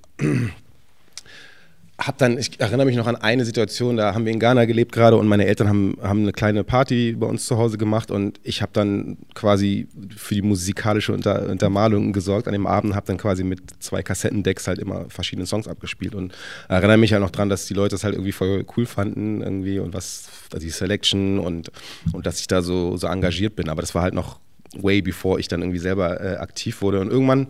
hab 1.99 2.17
dann, 2.17 2.39
ich 2.39 2.60
erinnere 2.60 2.88
mich 2.88 2.95
noch 2.95 3.06
an 3.06 3.15
eine 3.15 3.45
Situation, 3.45 3.97
da 3.97 4.15
haben 4.15 4.25
wir 4.25 4.34
in 4.34 4.39
Ghana 4.39 4.65
gelebt 4.65 4.93
gerade 4.93 5.15
und 5.15 5.27
meine 5.27 5.45
Eltern 5.45 5.69
haben, 5.69 5.97
haben 6.01 6.21
eine 6.21 6.32
kleine 6.32 6.63
Party 6.63 7.13
bei 7.13 7.27
uns 7.27 7.45
zu 7.45 7.58
Hause 7.58 7.77
gemacht 7.77 8.10
und 8.10 8.39
ich 8.43 8.63
habe 8.63 8.71
dann 8.73 9.17
quasi 9.36 9.88
für 10.15 10.34
die 10.34 10.41
musikalische 10.41 11.13
Unter, 11.13 11.47
Untermalung 11.47 12.12
gesorgt 12.12 12.47
an 12.47 12.53
dem 12.53 12.65
Abend, 12.65 12.95
habe 12.95 13.06
dann 13.06 13.17
quasi 13.17 13.43
mit 13.43 13.62
zwei 13.79 14.01
Kassettendecks 14.01 14.67
halt 14.67 14.79
immer 14.79 15.06
verschiedene 15.10 15.45
Songs 15.45 15.67
abgespielt 15.67 16.15
und 16.15 16.34
erinnere 16.67 16.97
mich 16.97 17.13
halt 17.13 17.21
noch 17.21 17.29
dran, 17.29 17.49
dass 17.49 17.67
die 17.67 17.75
Leute 17.75 17.93
das 17.93 18.03
halt 18.03 18.15
irgendwie 18.15 18.32
voll 18.32 18.65
cool 18.75 18.88
fanden 18.88 19.41
irgendwie 19.41 19.77
und 19.77 19.93
was, 19.93 20.29
also 20.51 20.65
die 20.65 20.71
Selection 20.71 21.38
und, 21.38 21.71
und 22.12 22.25
dass 22.25 22.39
ich 22.39 22.47
da 22.47 22.63
so, 22.63 22.97
so 22.97 23.06
engagiert 23.06 23.56
bin, 23.56 23.69
aber 23.69 23.82
das 23.82 23.93
war 23.93 24.01
halt 24.01 24.15
noch 24.15 24.39
way 24.75 25.03
bevor 25.03 25.38
ich 25.38 25.47
dann 25.47 25.62
irgendwie 25.62 25.79
selber 25.79 26.19
äh, 26.19 26.38
aktiv 26.38 26.82
wurde 26.82 26.99
und 27.01 27.12
irgendwann 27.12 27.47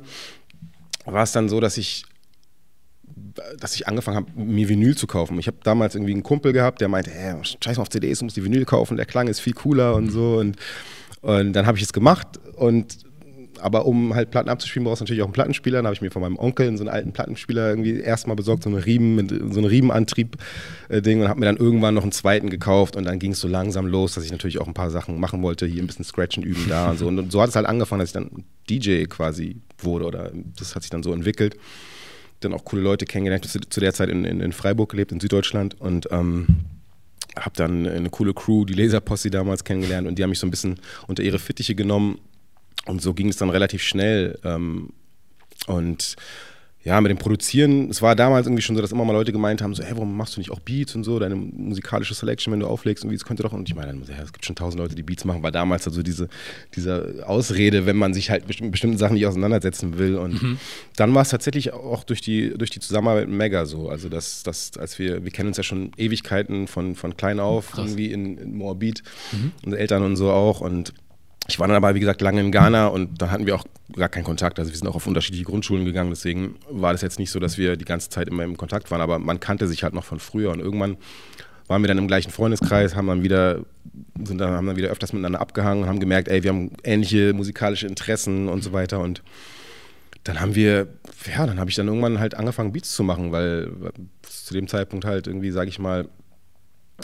war 1.06 1.24
es 1.24 1.32
dann 1.32 1.48
so, 1.48 1.62
dass 1.62 1.78
ich 1.78 2.04
dass 3.58 3.76
ich 3.76 3.88
angefangen 3.88 4.18
habe, 4.18 4.32
mir 4.36 4.70
Vinyl 4.70 4.96
zu 4.96 5.08
kaufen. 5.08 5.40
Ich 5.40 5.48
habe 5.48 5.58
damals 5.64 5.96
irgendwie 5.96 6.14
einen 6.14 6.24
Kumpel 6.24 6.54
gehabt, 6.54 6.82
der 6.82 6.88
meinte, 6.88 7.12
hey, 7.12 7.36
scheiß 7.44 7.78
mal 7.78 7.84
auf 7.84 7.90
CDs, 7.90 8.20
du 8.20 8.26
musst 8.26 8.38
die 8.38 8.44
Vinyl 8.44 8.66
kaufen, 8.66 8.98
der 8.98 9.06
Klang 9.06 9.28
ist 9.28 9.40
viel 9.40 9.54
cooler 9.54 9.96
und 9.96 10.10
so. 10.10 10.38
Und, 10.38 10.58
und 11.22 11.54
dann 11.54 11.66
habe 11.66 11.78
ich 11.78 11.84
es 11.84 11.94
gemacht 11.94 12.28
und 12.56 12.98
aber 13.64 13.86
um 13.86 14.14
halt 14.14 14.30
Platten 14.30 14.50
abzuspielen, 14.50 14.84
brauchst 14.84 15.00
du 15.00 15.04
natürlich 15.04 15.22
auch 15.22 15.28
einen 15.28 15.34
Plattenspieler. 15.34 15.78
Dann 15.78 15.86
habe 15.86 15.96
ich 15.96 16.02
mir 16.02 16.12
von 16.12 16.22
meinem 16.22 16.38
Onkel 16.38 16.76
so 16.76 16.84
einen 16.84 16.94
alten 16.94 17.14
Plattenspieler 17.14 17.70
irgendwie 17.70 18.00
erstmal 18.00 18.36
besorgt, 18.36 18.64
so 18.64 18.70
einen 18.70 18.80
Riemen, 18.80 19.16
mit, 19.16 19.30
so 19.30 19.60
einen 19.60 19.66
Riemenantrieb-Ding 19.66 21.22
und 21.22 21.30
habe 21.30 21.40
mir 21.40 21.46
dann 21.46 21.56
irgendwann 21.56 21.94
noch 21.94 22.04
einen 22.04 22.12
zweiten 22.12 22.50
gekauft 22.50 22.98
und 22.98 23.06
dann 23.06 23.20
ging 23.20 23.32
es 23.32 23.40
so 23.40 23.48
langsam 23.48 23.88
los, 23.88 24.16
dass 24.16 24.26
ich 24.26 24.32
natürlich 24.32 24.60
auch 24.60 24.68
ein 24.68 24.74
paar 24.74 24.90
Sachen 24.90 25.18
machen 25.18 25.42
wollte, 25.44 25.66
hier 25.66 25.82
ein 25.82 25.88
bisschen 25.88 26.04
Scratchen 26.04 26.44
üben 26.44 26.66
da 26.68 26.90
und 26.92 27.00
so. 27.00 27.08
Und 27.08 27.32
so 27.32 27.42
hat 27.42 27.50
es 27.50 27.56
halt 27.56 27.66
angefangen, 27.66 28.02
dass 28.02 28.10
ich 28.10 28.14
dann 28.14 28.44
DJ 28.70 29.06
quasi 29.06 29.56
wurde 29.78 30.06
oder 30.06 30.32
das 30.58 30.76
hat 30.76 30.84
sich 30.84 30.90
dann 30.90 31.04
so 31.04 31.14
entwickelt 31.14 31.56
dann 32.44 32.54
auch 32.54 32.66
coole 32.66 32.82
Leute 32.82 33.06
kennengelernt. 33.06 33.46
Ich 33.46 33.54
habe 33.54 33.70
zu 33.70 33.80
der 33.80 33.94
Zeit 33.94 34.10
in, 34.10 34.26
in, 34.26 34.40
in 34.40 34.52
Freiburg 34.52 34.90
gelebt, 34.90 35.12
in 35.12 35.20
Süddeutschland 35.20 35.80
und 35.80 36.08
ähm, 36.12 36.48
habe 37.38 37.56
dann 37.56 37.88
eine 37.88 38.10
coole 38.10 38.34
Crew, 38.34 38.66
die 38.66 38.74
Laserposse 38.74 39.30
damals 39.30 39.64
kennengelernt 39.64 40.08
und 40.08 40.18
die 40.18 40.24
haben 40.24 40.30
mich 40.30 40.40
so 40.40 40.48
ein 40.48 40.52
bisschen 40.52 40.80
unter 41.08 41.24
ihre 41.24 41.40
Fittiche 41.40 41.76
genommen 41.76 42.20
und 42.86 43.02
so 43.02 43.14
ging 43.14 43.30
es 43.30 43.38
dann 43.38 43.50
relativ 43.50 43.82
schnell. 43.82 44.38
Ähm, 44.44 44.90
und 45.68 46.16
ja, 46.84 47.00
mit 47.00 47.10
dem 47.10 47.18
Produzieren, 47.18 47.90
es 47.90 48.02
war 48.02 48.16
damals 48.16 48.46
irgendwie 48.46 48.62
schon 48.62 48.76
so, 48.76 48.82
dass 48.82 48.92
immer 48.92 49.06
mal 49.06 49.14
Leute 49.14 49.32
gemeint 49.32 49.62
haben, 49.62 49.74
so, 49.74 49.84
hey, 49.84 49.94
warum 49.94 50.18
machst 50.18 50.36
du 50.36 50.42
nicht 50.42 50.52
auch 50.52 50.60
Beats 50.60 50.96
und 50.96 51.06
so, 51.06 51.18
deine 51.18 51.36
musikalische 51.36 52.14
Selection, 52.14 52.52
wenn 52.52 52.60
du 52.60 52.68
auflegst, 52.68 53.04
irgendwie, 53.04 53.18
das 53.18 53.26
könnte 53.26 53.42
doch, 53.44 53.54
und 53.54 53.70
ich 53.70 53.76
meine, 53.76 53.94
ja, 53.94 54.22
es 54.22 54.34
gibt 54.34 54.46
schon 54.46 54.56
tausend 54.56 54.82
Leute, 54.82 54.94
die 54.94 55.04
Beats 55.04 55.24
machen, 55.24 55.42
war 55.44 55.52
damals 55.52 55.88
also 55.88 56.04
diese, 56.04 56.28
diese 56.76 57.24
Ausrede, 57.26 57.86
wenn 57.86 57.96
man 57.96 58.14
sich 58.14 58.30
halt 58.30 58.48
mit 58.48 58.72
bestimmten 58.72 58.98
Sachen 58.98 59.14
nicht 59.14 59.26
auseinandersetzen 59.26 59.98
will 59.98 60.18
und 60.18 60.58
dann 60.98 61.14
war 61.16 61.22
es 61.22 61.30
tatsächlich 61.30 61.72
auch 61.72 62.04
durch 62.04 62.20
die, 62.20 62.50
durch 62.58 62.70
die 62.70 62.82
Zusammenarbeit 62.82 63.30
mit 63.30 63.38
Mega 63.38 63.66
so, 63.66 63.90
also 63.90 64.10
dass, 64.10 64.44
dass 64.44 64.78
als 64.78 65.00
wir, 65.00 65.24
wir 65.24 65.32
kennen 65.32 65.48
uns 65.48 65.58
ja 65.58 65.64
schon 65.64 65.92
Ewigkeiten 65.96 66.68
von, 66.68 66.96
von 66.96 67.16
klein 67.16 67.40
auf, 67.40 67.72
Krass. 67.72 67.80
irgendwie 67.80 68.12
in, 68.12 68.38
in 68.38 68.58
Moabit, 68.58 69.04
unsere 69.64 69.82
Eltern 69.82 70.04
und 70.04 70.18
so 70.18 70.32
auch 70.32 70.60
und 70.60 70.94
ich 71.48 71.60
war 71.60 71.68
dann 71.68 71.76
aber, 71.76 71.94
wie 71.96 72.00
gesagt, 72.00 72.22
lange 72.22 72.42
in 72.42 72.52
Ghana 72.52 72.88
und 72.88 73.22
da 73.22 73.30
hatten 73.30 73.46
wir 73.46 73.56
auch 73.56 73.66
gar 73.96 74.10
keinen 74.10 74.24
Kontakt. 74.24 74.60
Also 74.60 74.72
wir 74.72 74.78
sind 74.78 74.88
auch 74.88 74.96
auf 74.96 75.08
unterschiedliche 75.08 75.44
Grundschulen 75.44 75.86
gegangen, 75.86 76.10
deswegen 76.10 76.56
war 76.70 76.94
das 76.94 77.02
jetzt 77.02 77.20
nicht 77.20 77.32
so, 77.32 77.40
dass 77.40 77.58
wir 77.58 77.76
die 77.76 77.86
ganze 77.86 78.10
Zeit 78.10 78.28
immer 78.28 78.44
im 78.44 78.58
Kontakt 78.58 78.92
waren, 78.92 79.02
aber 79.02 79.20
man 79.20 79.40
kannte 79.40 79.68
sich 79.68 79.84
halt 79.84 79.94
noch 79.94 80.06
von 80.06 80.20
früher 80.20 80.52
und 80.52 80.60
irgendwann 80.60 80.98
waren 81.68 81.82
wir 81.82 81.88
dann 81.88 81.98
im 81.98 82.08
gleichen 82.08 82.32
Freundeskreis, 82.32 82.96
haben 82.96 83.08
dann 83.08 83.24
wieder, 83.24 83.62
sind 84.24 84.40
dann, 84.40 84.52
haben 84.52 84.68
dann 84.68 84.76
wieder 84.76 84.90
öfters 84.90 85.14
miteinander 85.14 85.42
abgehangen 85.42 85.84
und 85.84 85.90
haben 85.90 86.00
gemerkt, 86.00 86.28
ey, 86.28 86.44
wir 86.44 86.50
haben 86.50 86.72
ähnliche 86.84 87.34
musikalische 87.34 87.88
Interessen 87.88 88.48
und 88.50 88.64
so 88.64 88.74
weiter 88.74 89.00
und 89.00 89.22
dann 90.24 90.40
haben 90.40 90.56
wir, 90.56 90.88
ja, 91.28 91.46
dann 91.46 91.60
habe 91.60 91.70
ich 91.70 91.76
dann 91.76 91.88
irgendwann 91.88 92.20
halt 92.20 92.36
angefangen, 92.36 92.72
Beats 92.72 92.94
zu 92.94 93.04
machen, 93.04 93.34
weil 93.34 93.70
zu 94.22 94.54
dem 94.54 94.68
Zeitpunkt 94.68 95.04
halt 95.06 95.28
irgendwie, 95.28 95.52
sage 95.52 95.70
ich 95.70 95.80
mal, 95.80 96.08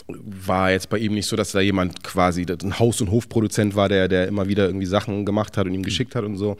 war 0.07 0.71
jetzt 0.71 0.89
bei 0.89 0.97
ihm 0.97 1.13
nicht 1.13 1.27
so, 1.27 1.35
dass 1.35 1.51
da 1.51 1.59
jemand 1.59 2.03
quasi 2.03 2.45
ein 2.45 2.79
Haus- 2.79 3.01
und 3.01 3.11
Hofproduzent 3.11 3.75
war, 3.75 3.89
der, 3.89 4.07
der 4.07 4.27
immer 4.27 4.47
wieder 4.47 4.65
irgendwie 4.65 4.85
Sachen 4.85 5.25
gemacht 5.25 5.57
hat 5.57 5.65
und 5.65 5.73
ihm 5.73 5.83
geschickt 5.83 6.15
hat 6.15 6.23
und 6.23 6.37
so. 6.37 6.57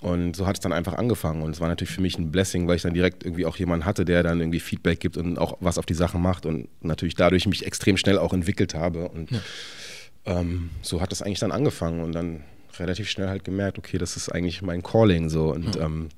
Und 0.00 0.36
so 0.36 0.46
hat 0.46 0.56
es 0.56 0.60
dann 0.60 0.72
einfach 0.72 0.94
angefangen. 0.94 1.42
Und 1.42 1.50
es 1.52 1.60
war 1.60 1.68
natürlich 1.68 1.94
für 1.94 2.02
mich 2.02 2.18
ein 2.18 2.30
Blessing, 2.30 2.68
weil 2.68 2.76
ich 2.76 2.82
dann 2.82 2.94
direkt 2.94 3.24
irgendwie 3.24 3.46
auch 3.46 3.56
jemanden 3.56 3.86
hatte, 3.86 4.04
der 4.04 4.22
dann 4.22 4.40
irgendwie 4.40 4.60
Feedback 4.60 5.00
gibt 5.00 5.16
und 5.16 5.38
auch 5.38 5.56
was 5.60 5.78
auf 5.78 5.86
die 5.86 5.94
Sachen 5.94 6.20
macht 6.20 6.44
und 6.44 6.68
natürlich 6.82 7.14
dadurch 7.14 7.46
mich 7.46 7.64
extrem 7.64 7.96
schnell 7.96 8.18
auch 8.18 8.32
entwickelt 8.32 8.74
habe. 8.74 9.08
Und 9.08 9.30
ähm, 10.26 10.70
so 10.82 11.00
hat 11.00 11.12
es 11.12 11.22
eigentlich 11.22 11.40
dann 11.40 11.52
angefangen 11.52 12.02
und 12.02 12.12
dann 12.12 12.42
relativ 12.78 13.08
schnell 13.08 13.28
halt 13.28 13.44
gemerkt, 13.44 13.78
okay, 13.78 13.96
das 13.96 14.16
ist 14.16 14.28
eigentlich 14.28 14.60
mein 14.60 14.82
Calling 14.82 15.30
so. 15.30 15.52
Und 15.52 15.76
ähm, 15.76 16.08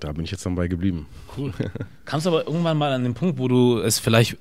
da 0.00 0.12
bin 0.12 0.24
ich 0.24 0.30
jetzt 0.30 0.44
dann 0.46 0.54
bei 0.54 0.68
geblieben. 0.68 1.06
Cool. 1.36 1.52
Kamst 2.04 2.26
aber 2.26 2.46
irgendwann 2.46 2.76
mal 2.76 2.92
an 2.92 3.04
den 3.04 3.14
Punkt, 3.14 3.38
wo 3.38 3.48
du 3.48 3.78
es 3.78 3.98
vielleicht 3.98 4.36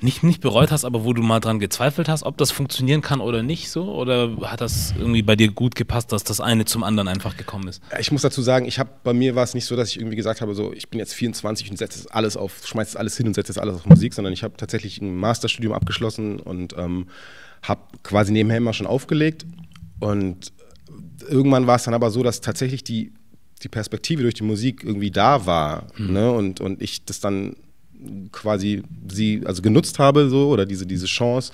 nicht, 0.00 0.22
nicht 0.22 0.40
bereut 0.40 0.70
hast, 0.70 0.84
aber 0.84 1.04
wo 1.04 1.12
du 1.12 1.22
mal 1.22 1.40
dran 1.40 1.58
gezweifelt 1.58 2.08
hast, 2.08 2.22
ob 2.22 2.36
das 2.38 2.50
funktionieren 2.50 3.02
kann 3.02 3.20
oder 3.20 3.42
nicht 3.42 3.70
so? 3.70 3.94
Oder 3.94 4.36
hat 4.42 4.60
das 4.60 4.94
irgendwie 4.98 5.22
bei 5.22 5.36
dir 5.36 5.50
gut 5.50 5.74
gepasst, 5.74 6.12
dass 6.12 6.24
das 6.24 6.40
eine 6.40 6.64
zum 6.64 6.82
anderen 6.82 7.08
einfach 7.08 7.36
gekommen 7.36 7.68
ist? 7.68 7.82
Ich 7.98 8.10
muss 8.12 8.22
dazu 8.22 8.42
sagen, 8.42 8.66
ich 8.66 8.78
habe 8.78 8.90
bei 9.04 9.12
mir 9.12 9.34
war 9.34 9.44
es 9.44 9.54
nicht 9.54 9.66
so, 9.66 9.76
dass 9.76 9.90
ich 9.90 9.98
irgendwie 9.98 10.16
gesagt 10.16 10.40
habe, 10.40 10.54
so 10.54 10.72
ich 10.72 10.88
bin 10.88 10.98
jetzt 10.98 11.14
24 11.14 11.70
und 11.70 11.76
setze 11.76 12.02
das 12.02 12.06
alles 12.08 12.36
auf, 12.36 12.66
schmeiß 12.66 12.88
das 12.88 12.96
alles 12.96 13.16
hin 13.16 13.26
und 13.26 13.34
setze 13.34 13.48
das 13.48 13.58
alles 13.58 13.76
auf 13.76 13.86
Musik, 13.86 14.14
sondern 14.14 14.32
ich 14.32 14.42
habe 14.42 14.56
tatsächlich 14.56 15.00
ein 15.00 15.16
Masterstudium 15.16 15.72
abgeschlossen 15.72 16.40
und 16.40 16.74
ähm, 16.78 17.08
habe 17.62 17.82
quasi 18.02 18.32
nebenher 18.32 18.58
immer 18.58 18.72
schon 18.72 18.86
aufgelegt 18.86 19.46
und 20.00 20.52
irgendwann 21.28 21.66
war 21.66 21.76
es 21.76 21.84
dann 21.84 21.94
aber 21.94 22.10
so, 22.10 22.22
dass 22.22 22.40
tatsächlich 22.40 22.84
die 22.84 23.12
die 23.62 23.68
Perspektive 23.68 24.22
durch 24.22 24.34
die 24.34 24.42
Musik 24.42 24.84
irgendwie 24.84 25.10
da 25.10 25.46
war 25.46 25.86
ne? 25.96 26.30
und, 26.30 26.60
und 26.60 26.82
ich 26.82 27.04
das 27.04 27.20
dann 27.20 27.56
quasi 28.32 28.82
sie 29.10 29.42
also 29.44 29.62
genutzt 29.62 29.98
habe 29.98 30.28
so 30.28 30.48
oder 30.48 30.66
diese 30.66 30.86
diese 30.86 31.06
Chance 31.06 31.52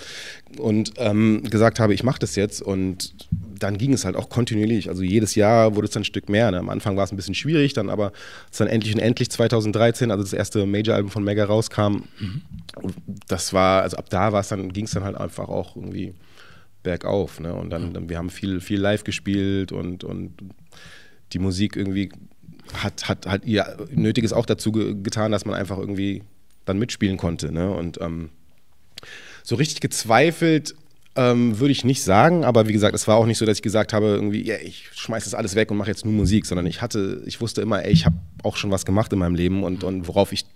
und 0.59 0.93
ähm, 0.97 1.43
gesagt 1.45 1.79
habe, 1.79 1.95
ich 1.95 2.03
mache 2.03 2.19
das 2.19 2.37
jetzt 2.37 2.63
und 2.63 3.15
dann 3.63 3.79
ging 3.79 3.93
es 3.93 4.05
halt 4.05 4.17
auch 4.17 4.29
kontinuierlich. 4.29 4.89
Also 4.89 5.03
jedes 5.03 5.35
Jahr 5.35 5.77
wurde 5.77 5.87
es 5.87 5.93
dann 5.93 6.03
ein 6.03 6.05
Stück 6.05 6.29
mehr. 6.29 6.51
Ne? 6.51 6.59
Am 6.59 6.69
Anfang 6.69 6.97
war 6.97 7.05
es 7.05 7.13
ein 7.13 7.17
bisschen 7.17 7.35
schwierig, 7.35 7.75
dann 7.75 7.89
aber 7.89 8.13
es 8.51 8.59
dann 8.59 8.69
endlich 8.69 8.93
und 8.95 9.01
endlich 9.01 9.31
2013, 9.31 10.11
also 10.11 10.25
das 10.25 10.33
erste 10.33 10.67
Major-Album 10.67 11.11
von 11.11 11.23
Mega 11.23 11.45
rauskam. 11.45 12.03
Mhm. 12.19 12.43
Das 13.29 13.53
war, 13.53 13.83
also 13.83 13.97
ab 13.97 14.11
da 14.11 14.33
war 14.33 14.41
es 14.41 14.49
dann, 14.49 14.73
ging 14.73 14.87
es 14.87 14.91
dann 14.91 15.05
halt 15.05 15.17
einfach 15.17 15.49
auch 15.49 15.77
irgendwie 15.77 16.15
bergauf. 16.83 17.39
Ne? 17.39 17.55
Und 17.55 17.71
dann, 17.71 17.93
dann, 17.93 18.09
wir 18.09 18.19
haben 18.19 18.31
viel, 18.31 18.61
viel 18.61 18.81
live 18.81 19.05
gespielt 19.05 19.71
und, 19.71 20.03
und 20.03 20.33
die 21.33 21.39
Musik 21.39 21.77
irgendwie 21.77 22.11
hat, 22.75 23.09
hat, 23.09 23.27
hat 23.27 23.45
ihr 23.45 23.77
Nötiges 23.91 24.33
auch 24.33 24.47
dazu 24.47 24.73
getan, 24.73 25.33
dass 25.33 25.45
man 25.45 25.55
einfach 25.55 25.79
irgendwie 25.79 26.23
dann 26.65 26.79
mitspielen 26.79 27.17
konnte. 27.17 27.53
Ne? 27.53 27.71
Und 27.71 28.01
ähm, 28.01 28.31
so 29.43 29.57
richtig 29.57 29.81
gezweifelt 29.81 30.75
ähm, 31.15 31.59
würde 31.59 31.73
ich 31.73 31.85
nicht 31.85 32.03
sagen, 32.03 32.45
aber 32.45 32.69
wie 32.69 32.73
gesagt, 32.73 32.95
es 32.95 33.07
war 33.07 33.17
auch 33.17 33.27
nicht 33.27 33.37
so, 33.37 33.45
dass 33.45 33.59
ich 33.59 33.63
gesagt 33.63 33.93
habe, 33.93 34.07
irgendwie, 34.07 34.47
ja, 34.47 34.57
ich 34.57 34.89
schmeiße 34.93 35.27
das 35.27 35.35
alles 35.35 35.55
weg 35.55 35.71
und 35.71 35.77
mache 35.77 35.91
jetzt 35.91 36.07
nur 36.07 36.15
Musik, 36.15 36.47
sondern 36.47 36.67
ich 36.67 36.81
hatte, 36.81 37.23
ich 37.27 37.41
wusste 37.41 37.61
immer, 37.61 37.85
ey, 37.85 37.93
ich 37.93 38.07
habe 38.07 38.17
auch 38.43 38.57
schon 38.57 38.71
was 38.71 38.87
gemacht 38.87 39.13
in 39.13 39.19
meinem 39.19 39.35
Leben 39.35 39.63
und, 39.63 39.85
und 39.85 40.09
worauf 40.09 40.33
ich 40.33 40.47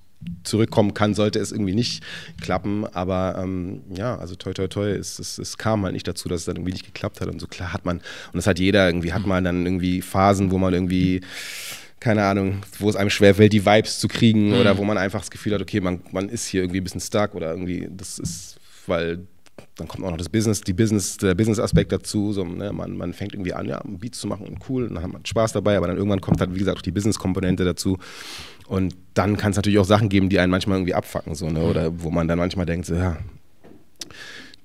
zurückkommen 0.45 0.95
kann, 0.95 1.15
sollte 1.15 1.39
es 1.39 1.53
irgendwie 1.53 1.75
nicht 1.75 2.03
klappen. 2.41 2.87
Aber 2.87 3.39
ähm, 3.43 3.83
ja, 3.95 4.17
also 4.17 4.35
toi 4.35 4.53
toi 4.53 4.69
toi, 4.69 4.91
es, 4.91 5.19
es, 5.19 5.39
es, 5.39 5.59
kam 5.59 5.85
halt 5.85 5.95
nicht 5.95 6.09
dazu, 6.09 6.29
dass 6.29 6.41
es 6.41 6.47
dann 6.47 6.57
irgendwie 6.57 6.73
nicht 6.73 6.87
geklappt 6.87 7.21
hat. 7.21 7.29
Und 7.29 7.41
so 7.41 7.47
klar 7.47 7.73
hat 7.73 7.85
man, 7.85 7.99
und 7.99 8.35
das 8.35 8.47
hat 8.47 8.59
jeder, 8.59 8.87
irgendwie 8.87 9.13
hat 9.13 9.27
man 9.27 9.45
dann 9.45 9.67
irgendwie 9.67 10.03
Phasen, 10.03 10.51
wo 10.51 10.59
man 10.59 10.75
irgendwie 10.75 11.21
keine 11.99 12.25
Ahnung, 12.25 12.61
wo 12.79 12.91
es 12.91 12.97
einem 12.97 13.11
schwerfällt, 13.11 13.53
die 13.53 13.65
Vibes 13.65 13.99
zu 13.99 14.07
kriegen 14.07 14.49
mhm. 14.49 14.61
oder 14.61 14.77
wo 14.77 14.85
man 14.85 14.99
einfach 14.99 15.21
das 15.21 15.31
Gefühl 15.31 15.55
hat, 15.55 15.63
okay, 15.63 15.81
man, 15.81 16.01
man 16.13 16.29
ist 16.29 16.47
hier 16.47 16.63
irgendwie 16.63 16.81
ein 16.81 16.85
bisschen 16.85 17.01
stuck 17.01 17.35
oder 17.35 17.51
irgendwie, 17.51 17.89
das 17.91 18.19
ist, 18.19 18.59
weil 18.87 19.27
dann 19.77 19.89
kommt 19.89 20.05
auch 20.05 20.11
noch 20.11 20.17
das 20.17 20.29
Business, 20.29 20.61
die 20.61 20.73
Business, 20.73 21.17
der 21.19 21.35
Business-Aspekt 21.35 21.93
dazu. 21.93 22.33
So, 22.33 22.45
ne, 22.45 22.73
man, 22.73 22.97
man 22.97 23.13
fängt 23.13 23.35
irgendwie 23.35 23.53
an, 23.53 23.67
ja, 23.67 23.83
Beats 23.85 24.19
zu 24.19 24.27
machen 24.27 24.47
und 24.47 24.59
cool, 24.69 24.85
und 24.85 24.95
dann 24.95 25.03
hat 25.03 25.13
man 25.13 25.25
Spaß 25.25 25.53
dabei, 25.53 25.77
aber 25.77 25.87
dann 25.87 25.97
irgendwann 25.97 26.21
kommt 26.21 26.41
halt, 26.41 26.55
wie 26.55 26.59
gesagt, 26.59 26.79
auch 26.79 26.83
die 26.83 26.93
Business-Komponente 26.93 27.65
dazu. 27.65 27.99
Und 28.67 28.97
dann 29.15 29.37
kann 29.37 29.51
es 29.51 29.57
natürlich 29.57 29.79
auch 29.79 29.85
Sachen 29.85 30.09
geben, 30.09 30.29
die 30.29 30.39
einen 30.39 30.51
manchmal 30.51 30.79
irgendwie 30.79 30.95
abfacken, 30.95 31.35
so, 31.35 31.51
ne? 31.51 31.63
Oder 31.63 32.03
wo 32.03 32.11
man 32.11 32.29
dann 32.29 32.39
manchmal 32.39 32.67
denkt, 32.67 32.87
so, 32.87 32.95
ja, 32.95 33.19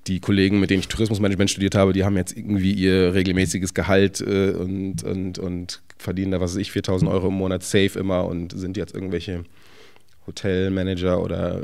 die 0.07 0.19
Kollegen, 0.19 0.59
mit 0.59 0.69
denen 0.69 0.79
ich 0.79 0.87
Tourismusmanagement 0.87 1.49
studiert 1.49 1.75
habe, 1.75 1.93
die 1.93 2.03
haben 2.03 2.17
jetzt 2.17 2.35
irgendwie 2.35 2.73
ihr 2.73 3.13
regelmäßiges 3.13 3.73
Gehalt 3.73 4.19
äh, 4.21 4.51
und, 4.51 5.03
und, 5.03 5.37
und 5.37 5.81
verdienen 5.97 6.31
da, 6.31 6.41
was 6.41 6.53
weiß 6.53 6.57
ich, 6.57 6.71
4000 6.71 7.09
Euro 7.11 7.27
im 7.27 7.35
Monat 7.35 7.63
safe 7.63 7.99
immer 7.99 8.25
und 8.25 8.57
sind 8.57 8.77
jetzt 8.77 8.95
irgendwelche 8.95 9.43
Hotelmanager 10.27 11.21
oder 11.21 11.61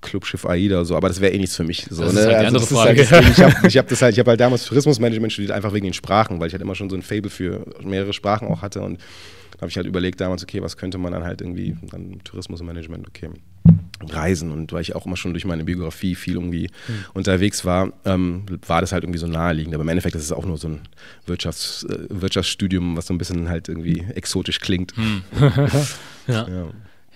Clubschiff 0.00 0.44
AIDA 0.44 0.76
oder 0.76 0.84
so, 0.84 0.96
aber 0.96 1.08
das 1.08 1.20
wäre 1.20 1.32
eh 1.32 1.38
nichts 1.38 1.56
für 1.56 1.64
mich. 1.64 1.86
So, 1.90 2.02
das 2.02 2.12
ne? 2.12 2.20
ist 2.20 2.26
halt 2.26 2.40
die 2.40 2.44
also 2.46 2.56
andere 2.56 2.66
Frage. 2.66 3.10
Halt, 3.10 3.28
ich 3.28 3.40
habe 3.42 3.68
hab 3.68 3.88
das 3.88 4.02
halt, 4.02 4.14
ich 4.14 4.18
habe 4.18 4.30
halt 4.30 4.40
damals 4.40 4.64
Tourismusmanagement 4.64 5.32
studiert, 5.32 5.52
einfach 5.52 5.72
wegen 5.72 5.84
den 5.84 5.94
Sprachen, 5.94 6.40
weil 6.40 6.48
ich 6.48 6.54
halt 6.54 6.62
immer 6.62 6.74
schon 6.74 6.90
so 6.90 6.96
ein 6.96 7.02
Fable 7.02 7.30
für 7.30 7.64
mehrere 7.82 8.12
Sprachen 8.12 8.48
auch 8.48 8.62
hatte 8.62 8.80
und 8.80 9.00
da 9.52 9.60
habe 9.60 9.70
ich 9.70 9.76
halt 9.76 9.86
überlegt 9.86 10.20
damals, 10.20 10.42
okay, 10.42 10.60
was 10.62 10.76
könnte 10.76 10.98
man 10.98 11.12
dann 11.12 11.22
halt 11.22 11.40
irgendwie, 11.40 11.76
dann 11.90 12.20
Tourismusmanagement, 12.24 13.06
okay, 13.06 13.30
Reisen 14.02 14.50
und 14.50 14.72
weil 14.72 14.82
ich 14.82 14.96
auch 14.96 15.06
immer 15.06 15.16
schon 15.16 15.32
durch 15.32 15.44
meine 15.44 15.64
Biografie 15.64 16.16
viel 16.16 16.34
irgendwie 16.34 16.68
mhm. 16.88 17.04
unterwegs 17.14 17.64
war, 17.64 17.92
ähm, 18.04 18.44
war 18.66 18.80
das 18.80 18.92
halt 18.92 19.04
irgendwie 19.04 19.20
so 19.20 19.28
naheliegend. 19.28 19.74
Aber 19.74 19.82
im 19.82 19.88
Endeffekt 19.88 20.16
ist 20.16 20.24
es 20.24 20.32
auch 20.32 20.44
nur 20.44 20.58
so 20.58 20.68
ein 20.68 20.80
Wirtschafts-, 21.26 21.88
äh, 21.88 22.06
Wirtschaftsstudium, 22.10 22.96
was 22.96 23.06
so 23.06 23.14
ein 23.14 23.18
bisschen 23.18 23.48
halt 23.48 23.68
irgendwie 23.68 24.04
exotisch 24.14 24.58
klingt. 24.58 24.96
Mhm. 24.98 25.22
ja. 26.26 26.48
ja. 26.48 26.66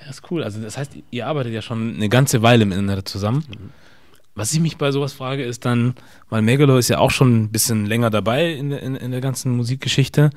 Ja, 0.01 0.11
ist 0.11 0.23
cool. 0.31 0.43
Also 0.43 0.61
das 0.61 0.79
heißt, 0.79 0.93
ihr 1.11 1.27
arbeitet 1.27 1.53
ja 1.53 1.63
schon 1.63 1.97
eine 1.97 2.09
ganze 2.09 2.43
Weile 2.43 2.65
miteinander 2.65 3.05
zusammen. 3.05 3.45
Mhm. 3.49 3.71
Was 4.35 4.53
ich 4.53 4.61
mich 4.61 4.77
bei 4.77 4.93
sowas 4.93 5.13
frage, 5.13 5.43
ist 5.43 5.65
dann, 5.65 5.95
weil 6.31 6.43
Megalo 6.43 6.79
ist 6.79 6.89
ja 6.89 6.99
auch 6.99 7.11
schon 7.11 7.43
ein 7.43 7.49
bisschen 7.51 7.87
länger 7.87 8.09
dabei 8.11 8.53
in, 8.53 8.71
in, 8.71 8.95
in 8.95 9.11
der 9.11 9.21
ganzen 9.21 9.57
Musikgeschichte 9.57 10.31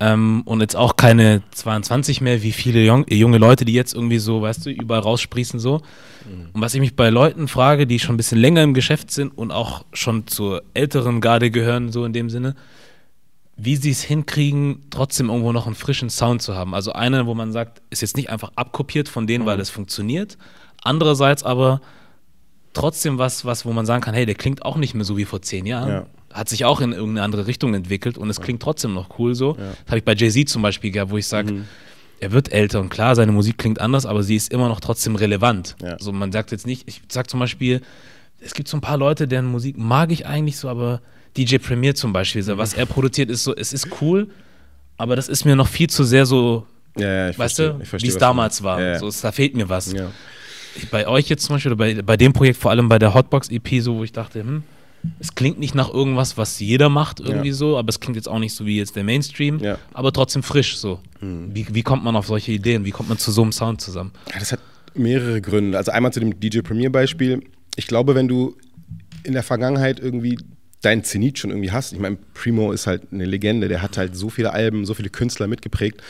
ähm, 0.00 0.42
und 0.46 0.60
jetzt 0.60 0.74
auch 0.74 0.96
keine 0.96 1.42
22 1.52 2.22
mehr, 2.22 2.42
wie 2.42 2.52
viele 2.52 2.82
jung, 2.82 3.04
junge 3.08 3.38
Leute, 3.38 3.64
die 3.64 3.74
jetzt 3.74 3.94
irgendwie 3.94 4.18
so, 4.18 4.40
weißt 4.42 4.66
du, 4.66 4.70
überall 4.70 5.02
raussprießen 5.02 5.60
so. 5.60 5.82
Mhm. 6.28 6.48
Und 6.54 6.60
was 6.60 6.74
ich 6.74 6.80
mich 6.80 6.96
bei 6.96 7.10
Leuten 7.10 7.46
frage, 7.48 7.86
die 7.86 7.98
schon 7.98 8.14
ein 8.14 8.16
bisschen 8.16 8.38
länger 8.38 8.62
im 8.62 8.74
Geschäft 8.74 9.10
sind 9.10 9.36
und 9.36 9.52
auch 9.52 9.84
schon 9.92 10.26
zur 10.26 10.62
älteren 10.74 11.20
Garde 11.20 11.50
gehören, 11.50 11.92
so 11.92 12.04
in 12.04 12.14
dem 12.14 12.30
Sinne, 12.30 12.56
wie 13.62 13.76
sie 13.76 13.90
es 13.90 14.02
hinkriegen, 14.02 14.86
trotzdem 14.90 15.28
irgendwo 15.28 15.52
noch 15.52 15.66
einen 15.66 15.74
frischen 15.74 16.08
Sound 16.08 16.40
zu 16.40 16.54
haben. 16.54 16.74
Also 16.74 16.92
einer, 16.92 17.26
wo 17.26 17.34
man 17.34 17.52
sagt, 17.52 17.82
ist 17.90 18.00
jetzt 18.00 18.16
nicht 18.16 18.30
einfach 18.30 18.52
abkopiert 18.56 19.08
von 19.08 19.26
denen, 19.26 19.44
mhm. 19.44 19.48
weil 19.48 19.60
es 19.60 19.68
funktioniert. 19.68 20.38
Andererseits 20.82 21.42
aber 21.42 21.82
trotzdem 22.72 23.18
was, 23.18 23.44
was, 23.44 23.66
wo 23.66 23.72
man 23.72 23.84
sagen 23.84 24.00
kann, 24.02 24.14
hey, 24.14 24.24
der 24.24 24.34
klingt 24.34 24.64
auch 24.64 24.76
nicht 24.76 24.94
mehr 24.94 25.04
so 25.04 25.18
wie 25.18 25.26
vor 25.26 25.42
zehn 25.42 25.66
Jahren. 25.66 25.90
Ja. 25.90 26.06
Hat 26.32 26.48
sich 26.48 26.64
auch 26.64 26.80
in 26.80 26.92
irgendeine 26.92 27.22
andere 27.22 27.46
Richtung 27.46 27.74
entwickelt 27.74 28.16
und 28.16 28.30
es 28.30 28.40
klingt 28.40 28.62
trotzdem 28.62 28.94
noch 28.94 29.18
cool 29.18 29.34
so. 29.34 29.56
Ja. 29.58 29.72
Das 29.84 29.88
habe 29.88 29.98
ich 29.98 30.04
bei 30.04 30.14
Jay-Z 30.14 30.48
zum 30.48 30.62
Beispiel 30.62 30.90
gehabt, 30.90 31.10
wo 31.10 31.18
ich 31.18 31.26
sage, 31.26 31.52
mhm. 31.52 31.64
er 32.20 32.32
wird 32.32 32.52
älter 32.52 32.80
und 32.80 32.88
klar, 32.88 33.14
seine 33.14 33.32
Musik 33.32 33.58
klingt 33.58 33.80
anders, 33.80 34.06
aber 34.06 34.22
sie 34.22 34.36
ist 34.36 34.52
immer 34.52 34.68
noch 34.68 34.80
trotzdem 34.80 35.16
relevant. 35.16 35.76
Ja. 35.82 35.94
Also 35.94 36.12
man 36.12 36.32
sagt 36.32 36.50
jetzt 36.52 36.66
nicht, 36.66 36.88
ich 36.88 37.02
sage 37.10 37.28
zum 37.28 37.40
Beispiel, 37.40 37.82
es 38.40 38.54
gibt 38.54 38.68
so 38.68 38.76
ein 38.78 38.80
paar 38.80 38.96
Leute, 38.96 39.28
deren 39.28 39.46
Musik 39.46 39.76
mag 39.76 40.12
ich 40.12 40.26
eigentlich 40.26 40.56
so, 40.56 40.70
aber 40.70 41.02
DJ 41.36 41.58
Premier 41.58 41.94
zum 41.94 42.12
Beispiel, 42.12 42.42
so, 42.42 42.56
was 42.58 42.74
er 42.74 42.86
produziert, 42.86 43.30
ist 43.30 43.44
so, 43.44 43.54
es 43.54 43.72
ist 43.72 43.88
cool, 44.00 44.28
aber 44.96 45.16
das 45.16 45.28
ist 45.28 45.44
mir 45.44 45.56
noch 45.56 45.68
viel 45.68 45.88
zu 45.88 46.04
sehr 46.04 46.26
so, 46.26 46.66
ja, 46.96 47.28
ja, 47.28 47.38
weißt 47.38 47.56
verstehe, 47.56 47.98
du, 47.98 48.02
wie 48.02 48.08
es 48.08 48.18
damals 48.18 48.62
war. 48.62 48.80
Ja, 48.80 48.98
so, 48.98 49.08
es, 49.08 49.20
da 49.20 49.32
fehlt 49.32 49.54
mir 49.54 49.68
was. 49.68 49.94
Bei 50.90 51.06
euch 51.06 51.28
jetzt 51.28 51.44
zum 51.44 51.56
Beispiel, 51.56 51.72
oder 51.72 51.78
bei, 51.78 52.02
bei 52.02 52.16
dem 52.16 52.32
Projekt, 52.32 52.58
vor 52.58 52.70
allem 52.70 52.88
bei 52.88 52.98
der 52.98 53.14
Hotbox 53.14 53.48
EP, 53.50 53.80
so, 53.80 53.96
wo 53.96 54.04
ich 54.04 54.12
dachte, 54.12 54.40
hm, 54.40 54.62
es 55.18 55.34
klingt 55.34 55.58
nicht 55.58 55.74
nach 55.74 55.92
irgendwas, 55.92 56.36
was 56.36 56.60
jeder 56.60 56.88
macht, 56.88 57.20
irgendwie 57.20 57.52
so, 57.52 57.78
aber 57.78 57.88
es 57.88 58.00
klingt 58.00 58.16
jetzt 58.16 58.28
auch 58.28 58.38
nicht 58.38 58.54
so 58.54 58.66
wie 58.66 58.76
jetzt 58.76 58.96
der 58.96 59.04
Mainstream, 59.04 59.60
aber 59.94 60.12
trotzdem 60.12 60.42
frisch 60.42 60.76
so. 60.76 61.00
Mhm. 61.20 61.54
Wie, 61.54 61.66
wie 61.72 61.82
kommt 61.82 62.04
man 62.04 62.16
auf 62.16 62.26
solche 62.26 62.52
Ideen? 62.52 62.84
Wie 62.84 62.90
kommt 62.90 63.08
man 63.08 63.18
zu 63.18 63.30
so 63.30 63.42
einem 63.42 63.52
Sound 63.52 63.80
zusammen? 63.80 64.12
das 64.38 64.52
hat 64.52 64.60
mehrere 64.94 65.40
Gründe. 65.40 65.78
Also 65.78 65.92
einmal 65.92 66.12
zu 66.12 66.20
dem 66.20 66.38
DJ 66.38 66.60
Premier 66.60 66.90
Beispiel. 66.90 67.42
Ich 67.76 67.86
glaube, 67.86 68.14
wenn 68.14 68.28
du 68.28 68.56
in 69.22 69.32
der 69.32 69.42
Vergangenheit 69.42 70.00
irgendwie 70.00 70.38
deinen 70.82 71.04
Zenit 71.04 71.38
schon 71.38 71.50
irgendwie 71.50 71.70
hast. 71.70 71.92
Ich 71.92 71.98
meine, 71.98 72.16
Primo 72.34 72.72
ist 72.72 72.86
halt 72.86 73.12
eine 73.12 73.24
Legende, 73.24 73.68
der 73.68 73.82
hat 73.82 73.98
halt 73.98 74.16
so 74.16 74.30
viele 74.30 74.52
Alben, 74.52 74.86
so 74.86 74.94
viele 74.94 75.10
Künstler 75.10 75.46
mitgeprägt, 75.46 76.02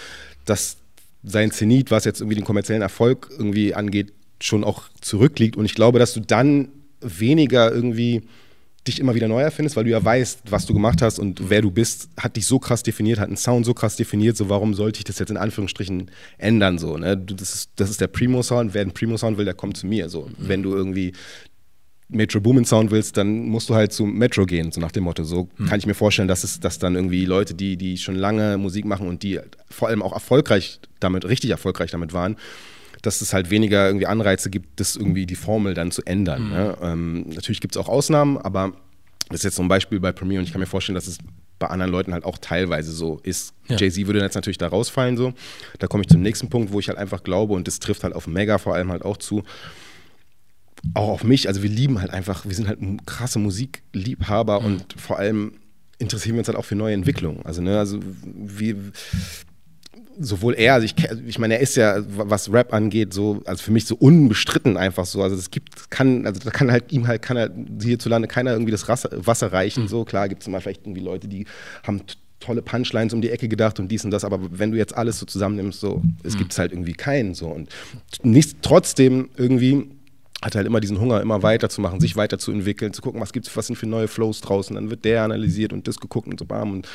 dass 0.44 0.76
sein 1.22 1.50
Zenit, 1.50 1.90
was 1.90 2.04
jetzt 2.04 2.20
irgendwie 2.20 2.36
den 2.36 2.44
kommerziellen 2.44 2.82
Erfolg 2.82 3.28
irgendwie 3.30 3.74
angeht, 3.74 4.12
schon 4.40 4.64
auch 4.64 4.84
zurückliegt. 5.00 5.56
Und 5.56 5.64
ich 5.64 5.74
glaube, 5.74 5.98
dass 5.98 6.14
du 6.14 6.20
dann 6.20 6.68
weniger 7.00 7.70
irgendwie 7.72 8.22
dich 8.86 8.98
immer 8.98 9.14
wieder 9.14 9.28
neu 9.28 9.42
erfindest, 9.42 9.76
weil 9.76 9.84
du 9.84 9.90
ja 9.90 10.02
weißt, 10.02 10.40
was 10.50 10.64
du 10.64 10.72
gemacht 10.72 11.02
hast 11.02 11.18
und 11.18 11.50
wer 11.50 11.60
du 11.60 11.70
bist, 11.70 12.08
hat 12.16 12.36
dich 12.36 12.46
so 12.46 12.58
krass 12.58 12.82
definiert, 12.82 13.18
hat 13.18 13.28
einen 13.28 13.36
Sound 13.36 13.66
so 13.66 13.74
krass 13.74 13.96
definiert, 13.96 14.38
so 14.38 14.48
warum 14.48 14.72
sollte 14.72 14.98
ich 14.98 15.04
das 15.04 15.18
jetzt 15.18 15.30
in 15.30 15.36
Anführungsstrichen 15.36 16.10
ändern, 16.38 16.78
so, 16.78 16.96
ne? 16.96 17.16
Das 17.16 17.54
ist, 17.54 17.70
das 17.76 17.90
ist 17.90 18.00
der 18.00 18.06
Primo-Sound, 18.06 18.72
wer 18.72 18.80
einen 18.80 18.92
Primo-Sound 18.92 19.36
will, 19.36 19.44
der 19.44 19.52
kommt 19.54 19.76
zu 19.76 19.86
mir, 19.86 20.08
so. 20.08 20.22
Mhm. 20.22 20.32
Wenn 20.38 20.62
du 20.62 20.74
irgendwie 20.74 21.12
Metro 22.10 22.40
Boomin 22.40 22.64
Sound 22.64 22.90
willst, 22.90 23.16
dann 23.16 23.46
musst 23.46 23.68
du 23.68 23.74
halt 23.74 23.92
zu 23.92 24.04
Metro 24.04 24.44
gehen, 24.46 24.72
so 24.72 24.80
nach 24.80 24.92
dem 24.92 25.04
Motto. 25.04 25.24
So 25.24 25.48
hm. 25.56 25.66
kann 25.66 25.78
ich 25.78 25.86
mir 25.86 25.94
vorstellen, 25.94 26.28
dass 26.28 26.44
es 26.44 26.60
dass 26.60 26.78
dann 26.78 26.94
irgendwie 26.94 27.24
Leute, 27.24 27.54
die, 27.54 27.76
die 27.76 27.96
schon 27.98 28.16
lange 28.16 28.58
Musik 28.58 28.84
machen 28.84 29.08
und 29.08 29.22
die 29.22 29.40
vor 29.68 29.88
allem 29.88 30.02
auch 30.02 30.12
erfolgreich 30.12 30.80
damit, 30.98 31.24
richtig 31.24 31.50
erfolgreich 31.50 31.90
damit 31.90 32.12
waren, 32.12 32.36
dass 33.02 33.20
es 33.20 33.32
halt 33.32 33.50
weniger 33.50 33.86
irgendwie 33.86 34.06
Anreize 34.06 34.50
gibt, 34.50 34.80
das 34.80 34.96
irgendwie 34.96 35.26
die 35.26 35.36
Formel 35.36 35.74
dann 35.74 35.90
zu 35.90 36.02
ändern. 36.04 36.44
Mhm. 36.44 36.50
Ne? 36.50 36.76
Ähm, 36.82 37.28
natürlich 37.30 37.60
gibt 37.60 37.76
es 37.76 37.80
auch 37.80 37.88
Ausnahmen, 37.88 38.36
aber 38.38 38.72
das 39.28 39.40
ist 39.40 39.44
jetzt 39.44 39.56
so 39.56 39.62
ein 39.62 39.68
Beispiel 39.68 40.00
bei 40.00 40.12
Premiere 40.12 40.40
und 40.40 40.46
ich 40.46 40.52
kann 40.52 40.60
mir 40.60 40.66
vorstellen, 40.66 40.96
dass 40.96 41.06
es 41.06 41.18
bei 41.60 41.68
anderen 41.68 41.92
Leuten 41.92 42.12
halt 42.12 42.24
auch 42.24 42.38
teilweise 42.38 42.90
so 42.90 43.20
ist. 43.22 43.54
Ja. 43.68 43.76
Jay-Z 43.76 44.06
würde 44.06 44.20
jetzt 44.20 44.34
natürlich 44.34 44.58
da 44.58 44.66
rausfallen 44.66 45.16
so. 45.16 45.34
Da 45.78 45.86
komme 45.86 46.02
ich 46.02 46.08
zum 46.08 46.22
nächsten 46.22 46.48
Punkt, 46.48 46.72
wo 46.72 46.80
ich 46.80 46.88
halt 46.88 46.98
einfach 46.98 47.22
glaube 47.22 47.54
und 47.54 47.68
das 47.68 47.78
trifft 47.78 48.02
halt 48.02 48.14
auf 48.14 48.26
Mega 48.26 48.58
vor 48.58 48.74
allem 48.74 48.90
halt 48.90 49.04
auch 49.04 49.18
zu 49.18 49.44
auch 50.94 51.08
auf 51.08 51.24
mich, 51.24 51.48
also 51.48 51.62
wir 51.62 51.70
lieben 51.70 52.00
halt 52.00 52.10
einfach, 52.10 52.46
wir 52.46 52.54
sind 52.54 52.68
halt 52.68 52.78
krasse 53.06 53.38
Musikliebhaber 53.38 54.60
mhm. 54.60 54.66
und 54.66 54.94
vor 54.96 55.18
allem 55.18 55.52
interessieren 55.98 56.34
wir 56.36 56.40
uns 56.40 56.48
halt 56.48 56.56
auch 56.56 56.64
für 56.64 56.76
neue 56.76 56.94
Entwicklungen. 56.94 57.44
Also, 57.44 57.60
ne, 57.60 57.78
also 57.78 58.00
wie 58.24 58.74
sowohl 60.18 60.54
er, 60.54 60.74
also 60.74 60.84
ich, 60.84 60.94
ich 61.26 61.38
meine, 61.38 61.54
er 61.54 61.60
ist 61.60 61.76
ja, 61.76 62.02
was 62.06 62.52
Rap 62.52 62.74
angeht, 62.74 63.14
so, 63.14 63.42
also 63.46 63.62
für 63.62 63.70
mich 63.70 63.86
so 63.86 63.96
unbestritten 63.96 64.76
einfach 64.76 65.06
so. 65.06 65.22
Also 65.22 65.36
es 65.36 65.50
gibt, 65.50 65.90
kann, 65.90 66.26
also 66.26 66.40
da 66.40 66.50
kann 66.50 66.70
halt 66.70 66.92
ihm 66.92 67.06
halt, 67.06 67.22
kann 67.22 67.36
er 67.36 67.50
hierzulande 67.80 68.28
keiner 68.28 68.52
irgendwie 68.52 68.72
das 68.72 68.86
Wasser 68.86 69.52
reichen. 69.52 69.84
Mhm. 69.84 69.88
So, 69.88 70.04
klar 70.04 70.28
gibt 70.28 70.42
es 70.42 70.48
mal 70.48 70.60
vielleicht 70.60 70.82
irgendwie 70.86 71.00
Leute, 71.00 71.26
die 71.26 71.46
haben 71.82 72.02
tolle 72.38 72.62
Punchlines 72.62 73.12
um 73.12 73.20
die 73.20 73.30
Ecke 73.30 73.48
gedacht 73.48 73.78
und 73.78 73.88
dies 73.88 74.04
und 74.04 74.10
das, 74.10 74.24
aber 74.24 74.40
wenn 74.50 74.72
du 74.72 74.78
jetzt 74.78 74.96
alles 74.96 75.18
so 75.18 75.26
zusammennimmst, 75.26 75.80
so, 75.80 76.02
es 76.22 76.34
mhm. 76.34 76.38
gibt 76.38 76.58
halt 76.58 76.72
irgendwie 76.72 76.94
keinen 76.94 77.34
so. 77.34 77.48
Und 77.48 77.70
nicht 78.22 78.62
trotzdem 78.62 79.30
irgendwie 79.36 79.90
hat 80.42 80.54
halt 80.54 80.66
immer 80.66 80.80
diesen 80.80 80.98
Hunger, 81.00 81.20
immer 81.20 81.42
weiterzumachen, 81.42 82.00
sich 82.00 82.16
weiterzuentwickeln, 82.16 82.92
zu 82.94 83.02
gucken, 83.02 83.20
was 83.20 83.32
gibt's, 83.32 83.54
was 83.56 83.66
sind 83.66 83.76
für 83.76 83.86
neue 83.86 84.08
Flows 84.08 84.40
draußen. 84.40 84.74
Dann 84.74 84.88
wird 84.90 85.04
der 85.04 85.22
analysiert 85.22 85.72
und 85.72 85.86
das 85.86 86.00
geguckt 86.00 86.28
und 86.28 86.38
so 86.38 86.46
bam 86.46 86.72
und, 86.72 86.88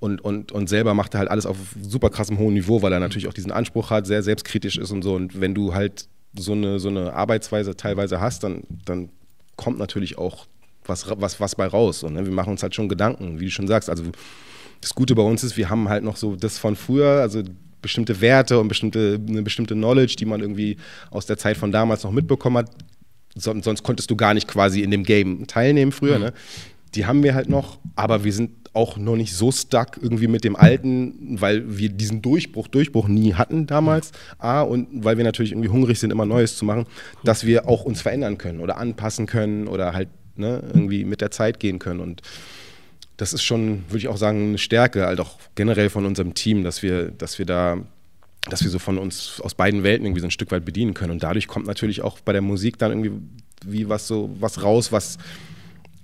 und, 0.00 0.20
und, 0.22 0.52
und 0.52 0.68
selber 0.68 0.94
macht 0.94 1.14
er 1.14 1.20
halt 1.20 1.30
alles 1.30 1.44
auf 1.44 1.56
super 1.82 2.08
krassem 2.08 2.38
hohen 2.38 2.54
Niveau, 2.54 2.80
weil 2.80 2.92
er 2.92 3.00
natürlich 3.00 3.28
auch 3.28 3.34
diesen 3.34 3.52
Anspruch 3.52 3.90
hat, 3.90 4.06
sehr 4.06 4.22
selbstkritisch 4.22 4.78
ist 4.78 4.92
und 4.92 5.02
so. 5.02 5.14
Und 5.14 5.38
wenn 5.40 5.54
du 5.54 5.74
halt 5.74 6.08
so 6.38 6.52
eine, 6.52 6.78
so 6.78 6.88
eine 6.88 7.12
Arbeitsweise 7.12 7.76
teilweise 7.76 8.20
hast, 8.20 8.42
dann, 8.44 8.62
dann 8.84 9.10
kommt 9.56 9.78
natürlich 9.78 10.16
auch 10.16 10.46
was, 10.86 11.06
was, 11.18 11.40
was 11.40 11.54
bei 11.54 11.66
raus. 11.66 12.02
Und 12.02 12.14
ne, 12.14 12.24
wir 12.24 12.32
machen 12.32 12.50
uns 12.50 12.62
halt 12.62 12.74
schon 12.74 12.88
Gedanken, 12.88 13.40
wie 13.40 13.46
du 13.46 13.50
schon 13.50 13.68
sagst. 13.68 13.90
Also 13.90 14.04
das 14.80 14.94
Gute 14.94 15.14
bei 15.14 15.22
uns 15.22 15.44
ist, 15.44 15.56
wir 15.56 15.68
haben 15.68 15.88
halt 15.88 16.04
noch 16.04 16.16
so 16.16 16.36
das 16.36 16.58
von 16.58 16.76
früher, 16.76 17.20
also 17.20 17.42
bestimmte 17.86 18.20
Werte 18.20 18.58
und 18.58 18.68
bestimmte, 18.68 19.20
eine 19.28 19.42
bestimmte 19.42 19.74
Knowledge, 19.74 20.16
die 20.18 20.26
man 20.26 20.40
irgendwie 20.40 20.76
aus 21.10 21.26
der 21.26 21.38
Zeit 21.38 21.56
von 21.56 21.72
damals 21.72 22.02
noch 22.04 22.12
mitbekommen 22.12 22.58
hat. 22.58 22.70
sonst 23.34 23.82
konntest 23.82 24.10
du 24.10 24.16
gar 24.16 24.34
nicht 24.34 24.48
quasi 24.48 24.82
in 24.82 24.90
dem 24.90 25.04
Game 25.04 25.46
teilnehmen 25.46 25.92
früher. 25.92 26.18
Mhm. 26.18 26.24
Ne? 26.24 26.32
Die 26.94 27.06
haben 27.06 27.22
wir 27.22 27.34
halt 27.34 27.48
noch, 27.48 27.78
aber 27.94 28.24
wir 28.24 28.32
sind 28.32 28.50
auch 28.72 28.98
noch 28.98 29.16
nicht 29.16 29.34
so 29.34 29.50
stuck 29.52 29.98
irgendwie 30.00 30.28
mit 30.28 30.44
dem 30.44 30.54
Alten, 30.54 31.40
weil 31.40 31.78
wir 31.78 31.88
diesen 31.88 32.20
Durchbruch, 32.20 32.68
Durchbruch 32.68 33.08
nie 33.08 33.34
hatten 33.34 33.66
damals. 33.66 34.12
A, 34.38 34.60
und 34.60 35.04
weil 35.04 35.16
wir 35.16 35.24
natürlich 35.24 35.52
irgendwie 35.52 35.70
hungrig 35.70 35.98
sind, 35.98 36.10
immer 36.10 36.26
Neues 36.26 36.56
zu 36.56 36.64
machen, 36.64 36.84
dass 37.24 37.46
wir 37.46 37.68
auch 37.68 37.84
uns 37.84 38.02
verändern 38.02 38.36
können 38.36 38.60
oder 38.60 38.76
anpassen 38.76 39.26
können 39.26 39.66
oder 39.66 39.94
halt 39.94 40.08
ne, 40.36 40.62
irgendwie 40.74 41.04
mit 41.04 41.20
der 41.20 41.30
Zeit 41.30 41.58
gehen 41.60 41.78
können. 41.78 42.00
Und 42.00 42.22
das 43.16 43.32
ist 43.32 43.42
schon, 43.42 43.84
würde 43.88 43.98
ich 43.98 44.08
auch 44.08 44.16
sagen, 44.16 44.48
eine 44.48 44.58
Stärke, 44.58 45.06
halt 45.06 45.20
auch 45.20 45.38
generell 45.54 45.90
von 45.90 46.04
unserem 46.04 46.34
Team, 46.34 46.64
dass 46.64 46.82
wir, 46.82 47.10
dass 47.10 47.38
wir 47.38 47.46
da, 47.46 47.78
dass 48.48 48.62
wir 48.62 48.70
so 48.70 48.78
von 48.78 48.98
uns 48.98 49.40
aus 49.40 49.54
beiden 49.54 49.82
Welten 49.82 50.06
irgendwie 50.06 50.20
so 50.20 50.26
ein 50.26 50.32
Stück 50.32 50.50
weit 50.50 50.64
bedienen 50.64 50.94
können. 50.94 51.12
Und 51.12 51.22
dadurch 51.22 51.48
kommt 51.48 51.66
natürlich 51.66 52.02
auch 52.02 52.20
bei 52.20 52.32
der 52.32 52.42
Musik 52.42 52.78
dann 52.78 52.92
irgendwie 52.92 53.12
wie 53.64 53.88
was 53.88 54.06
so 54.06 54.30
was 54.38 54.62
raus, 54.62 54.92
was 54.92 55.18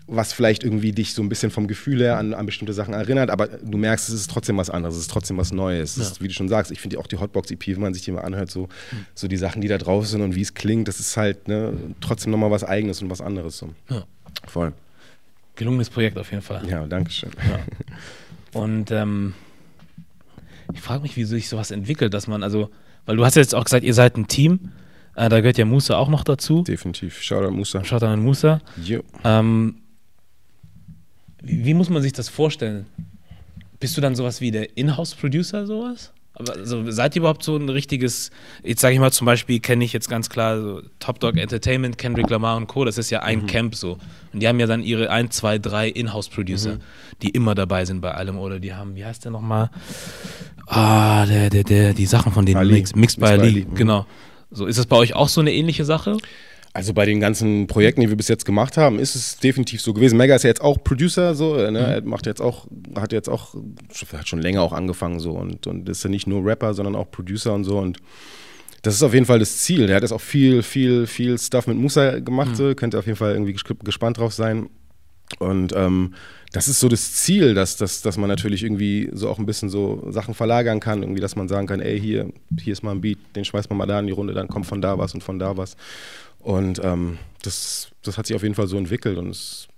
was 0.08 0.32
vielleicht 0.32 0.64
irgendwie 0.64 0.92
dich 0.92 1.14
so 1.14 1.22
ein 1.22 1.28
bisschen 1.28 1.50
vom 1.50 1.68
Gefühl 1.68 2.00
her 2.00 2.18
an, 2.18 2.34
an, 2.34 2.44
bestimmte 2.44 2.72
Sachen 2.72 2.92
erinnert, 2.92 3.30
aber 3.30 3.46
du 3.46 3.78
merkst, 3.78 4.08
es 4.08 4.14
ist 4.14 4.30
trotzdem 4.30 4.56
was 4.56 4.68
anderes, 4.68 4.96
es 4.96 5.02
ist 5.02 5.10
trotzdem 5.10 5.38
was 5.38 5.52
Neues. 5.52 5.96
Ja. 5.96 6.02
Ist, 6.02 6.20
wie 6.20 6.28
du 6.28 6.34
schon 6.34 6.48
sagst, 6.48 6.70
ich 6.72 6.80
finde 6.80 6.98
auch 6.98 7.06
die 7.06 7.16
Hotbox-EP, 7.16 7.68
wenn 7.68 7.80
man 7.80 7.94
sich 7.94 8.02
die 8.04 8.12
mal 8.12 8.22
anhört, 8.22 8.50
so, 8.50 8.62
mhm. 8.62 9.06
so 9.14 9.28
die 9.28 9.36
Sachen, 9.36 9.62
die 9.62 9.68
da 9.68 9.78
drauf 9.78 10.06
sind 10.06 10.20
und 10.20 10.34
wie 10.34 10.42
es 10.42 10.54
klingt, 10.54 10.88
das 10.88 11.00
ist 11.00 11.16
halt 11.16 11.48
ne, 11.48 11.72
trotzdem 12.00 12.32
nochmal 12.32 12.50
was 12.50 12.64
Eigenes 12.64 13.00
und 13.00 13.10
was 13.10 13.20
anderes. 13.20 13.58
So. 13.58 13.70
Ja. 13.88 14.04
Voll. 14.48 14.72
Gelungenes 15.56 15.90
Projekt 15.90 16.18
auf 16.18 16.30
jeden 16.30 16.42
Fall. 16.42 16.66
Ja, 16.68 16.86
danke 16.86 17.10
schön. 17.10 17.30
Ja. 17.48 18.60
Und 18.60 18.90
ähm, 18.90 19.34
ich 20.72 20.80
frage 20.80 21.02
mich, 21.02 21.16
wie 21.16 21.24
sich 21.24 21.48
sowas 21.48 21.70
entwickelt, 21.70 22.14
dass 22.14 22.26
man, 22.26 22.42
also, 22.42 22.70
weil 23.06 23.16
du 23.16 23.24
hast 23.24 23.36
jetzt 23.36 23.54
auch 23.54 23.64
gesagt, 23.64 23.84
ihr 23.84 23.94
seid 23.94 24.16
ein 24.16 24.28
Team, 24.28 24.72
äh, 25.14 25.28
da 25.28 25.40
gehört 25.40 25.58
ja 25.58 25.64
Musa 25.64 25.96
auch 25.96 26.08
noch 26.08 26.24
dazu. 26.24 26.62
Definitiv. 26.62 27.20
Shoutout 27.20 27.50
Musa. 27.50 27.84
Shoutout 27.84 28.06
an 28.06 28.20
Musa. 28.22 28.60
Ähm, 29.24 29.76
wie, 31.42 31.64
wie, 31.64 31.74
muss 31.74 31.90
man 31.90 32.02
sich 32.02 32.12
das 32.12 32.28
vorstellen? 32.28 32.86
Bist 33.80 33.96
du 33.96 34.00
dann 34.00 34.14
sowas 34.14 34.40
wie 34.40 34.50
der 34.50 34.76
Inhouse-Producer, 34.76 35.66
sowas? 35.66 36.12
Aber 36.34 36.54
also, 36.54 36.90
seid 36.90 37.14
ihr 37.14 37.20
überhaupt 37.20 37.42
so 37.42 37.56
ein 37.56 37.68
richtiges, 37.68 38.30
jetzt 38.62 38.80
sage 38.80 38.94
ich 38.94 39.00
mal 39.00 39.12
zum 39.12 39.26
Beispiel, 39.26 39.60
kenne 39.60 39.84
ich 39.84 39.92
jetzt 39.92 40.08
ganz 40.08 40.30
klar 40.30 40.60
so 40.60 40.82
Top 40.98 41.20
Dog 41.20 41.36
Entertainment, 41.36 41.98
Kendrick 41.98 42.30
Lamar 42.30 42.56
und 42.56 42.68
Co., 42.68 42.84
das 42.84 42.96
ist 42.96 43.10
ja 43.10 43.20
ein 43.20 43.42
mhm. 43.42 43.46
Camp 43.46 43.74
so. 43.74 43.98
Und 44.32 44.40
die 44.40 44.48
haben 44.48 44.58
ja 44.58 44.66
dann 44.66 44.82
ihre 44.82 45.10
ein, 45.10 45.30
zwei, 45.30 45.58
drei 45.58 45.88
Inhouse-Producer, 45.88 46.76
mhm. 46.76 46.80
die 47.20 47.30
immer 47.30 47.54
dabei 47.54 47.84
sind 47.84 48.00
bei 48.00 48.12
allem. 48.12 48.38
Oder 48.38 48.60
die 48.60 48.72
haben, 48.74 48.94
wie 48.96 49.04
heißt 49.04 49.24
der 49.24 49.30
nochmal? 49.30 49.70
Ah, 50.66 51.26
der, 51.26 51.50
der, 51.50 51.64
der, 51.64 51.92
die 51.92 52.06
Sachen 52.06 52.32
von 52.32 52.46
denen, 52.46 52.66
Mixed, 52.66 52.96
Mixed 52.96 53.20
by 53.20 53.26
Ali, 53.26 53.66
mhm. 53.68 53.74
genau. 53.74 54.06
So, 54.50 54.66
ist 54.66 54.78
das 54.78 54.86
bei 54.86 54.96
euch 54.96 55.14
auch 55.14 55.28
so 55.28 55.40
eine 55.40 55.52
ähnliche 55.52 55.84
Sache? 55.84 56.16
Also 56.74 56.94
bei 56.94 57.04
den 57.04 57.20
ganzen 57.20 57.66
Projekten, 57.66 58.00
die 58.00 58.08
wir 58.08 58.16
bis 58.16 58.28
jetzt 58.28 58.46
gemacht 58.46 58.78
haben, 58.78 58.98
ist 58.98 59.14
es 59.14 59.36
definitiv 59.36 59.82
so 59.82 59.92
gewesen. 59.92 60.16
Mega 60.16 60.34
ist 60.34 60.42
ja 60.42 60.48
jetzt 60.48 60.62
auch 60.62 60.82
Producer, 60.82 61.34
so, 61.34 61.56
ne? 61.56 61.70
Mhm. 61.70 61.76
er 61.76 62.02
macht 62.02 62.24
jetzt 62.24 62.40
auch, 62.40 62.66
hat 62.96 63.12
jetzt 63.12 63.28
auch, 63.28 63.54
hat 64.12 64.26
schon 64.26 64.40
länger 64.40 64.62
auch 64.62 64.72
angefangen 64.72 65.20
so 65.20 65.32
und, 65.32 65.66
und 65.66 65.88
ist 65.88 66.02
ja 66.02 66.08
nicht 66.08 66.26
nur 66.26 66.44
Rapper, 66.44 66.72
sondern 66.72 66.96
auch 66.96 67.10
Producer 67.10 67.52
und 67.52 67.64
so 67.64 67.78
und 67.78 67.98
das 68.82 68.94
ist 68.94 69.02
auf 69.02 69.14
jeden 69.14 69.26
Fall 69.26 69.38
das 69.38 69.58
Ziel. 69.58 69.86
Der 69.86 69.96
hat 69.96 70.02
jetzt 70.02 70.12
auch 70.12 70.20
viel, 70.20 70.62
viel, 70.62 71.06
viel 71.06 71.38
Stuff 71.38 71.68
mit 71.68 71.76
Musa 71.76 72.18
gemacht, 72.18 72.50
mhm. 72.50 72.54
so. 72.56 72.74
könnte 72.74 72.98
auf 72.98 73.06
jeden 73.06 73.18
Fall 73.18 73.32
irgendwie 73.32 73.56
gespannt 73.84 74.18
drauf 74.18 74.32
sein. 74.32 74.68
Und 75.38 75.72
ähm, 75.74 76.14
das 76.52 76.68
ist 76.68 76.80
so 76.80 76.88
das 76.88 77.14
Ziel, 77.14 77.54
dass, 77.54 77.76
dass, 77.76 78.02
dass 78.02 78.18
man 78.18 78.28
natürlich 78.28 78.62
irgendwie 78.62 79.08
so 79.12 79.30
auch 79.30 79.38
ein 79.38 79.46
bisschen 79.46 79.70
so 79.70 80.04
Sachen 80.10 80.34
verlagern 80.34 80.80
kann, 80.80 81.02
irgendwie, 81.02 81.20
dass 81.20 81.36
man 81.36 81.48
sagen 81.48 81.66
kann, 81.66 81.80
ey, 81.80 81.98
hier, 81.98 82.30
hier 82.60 82.72
ist 82.72 82.82
mal 82.82 82.90
ein 82.90 83.00
Beat, 83.00 83.18
den 83.36 83.44
schmeißt 83.44 83.70
man 83.70 83.78
mal 83.78 83.86
da 83.86 84.00
in 84.00 84.06
die 84.06 84.12
Runde, 84.12 84.34
dann 84.34 84.48
kommt 84.48 84.66
von 84.66 84.82
da 84.82 84.98
was 84.98 85.14
und 85.14 85.22
von 85.22 85.38
da 85.38 85.56
was. 85.56 85.76
Und 86.42 86.80
ähm, 86.84 87.18
das, 87.42 87.90
das 88.02 88.18
hat 88.18 88.26
sich 88.26 88.36
auf 88.36 88.42
jeden 88.42 88.54
Fall 88.54 88.66
so 88.66 88.76
entwickelt 88.76 89.18
und 89.18 89.30
es, 89.30 89.68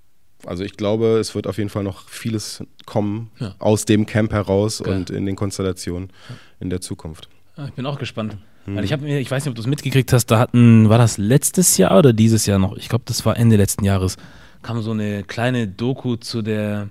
also 0.46 0.64
ich 0.64 0.76
glaube, 0.76 1.18
es 1.18 1.34
wird 1.34 1.46
auf 1.46 1.58
jeden 1.58 1.70
Fall 1.70 1.84
noch 1.84 2.08
vieles 2.08 2.62
kommen 2.86 3.30
ja. 3.38 3.54
aus 3.58 3.84
dem 3.84 4.06
Camp 4.06 4.32
heraus 4.32 4.82
Geil. 4.82 4.96
und 4.96 5.10
in 5.10 5.26
den 5.26 5.36
Konstellationen 5.36 6.10
in 6.60 6.70
der 6.70 6.80
Zukunft. 6.80 7.28
Ja, 7.56 7.66
ich 7.66 7.72
bin 7.72 7.86
auch 7.86 7.98
gespannt. 7.98 8.36
Hm. 8.64 8.76
Weil 8.76 8.84
ich 8.84 8.92
habe 8.92 9.02
mir, 9.02 9.20
ich 9.20 9.30
weiß 9.30 9.44
nicht, 9.44 9.50
ob 9.50 9.54
du 9.56 9.60
es 9.60 9.66
mitgekriegt 9.66 10.12
hast, 10.12 10.26
da 10.26 10.38
hatten, 10.38 10.88
war 10.88 10.98
das 10.98 11.18
letztes 11.18 11.76
Jahr 11.76 11.98
oder 11.98 12.12
dieses 12.12 12.46
Jahr 12.46 12.58
noch? 12.58 12.76
Ich 12.76 12.88
glaube, 12.88 13.04
das 13.06 13.24
war 13.26 13.36
Ende 13.36 13.56
letzten 13.56 13.84
Jahres, 13.84 14.16
kam 14.62 14.80
so 14.80 14.92
eine 14.92 15.22
kleine 15.22 15.68
Doku 15.68 16.16
zu 16.16 16.42
der 16.42 16.88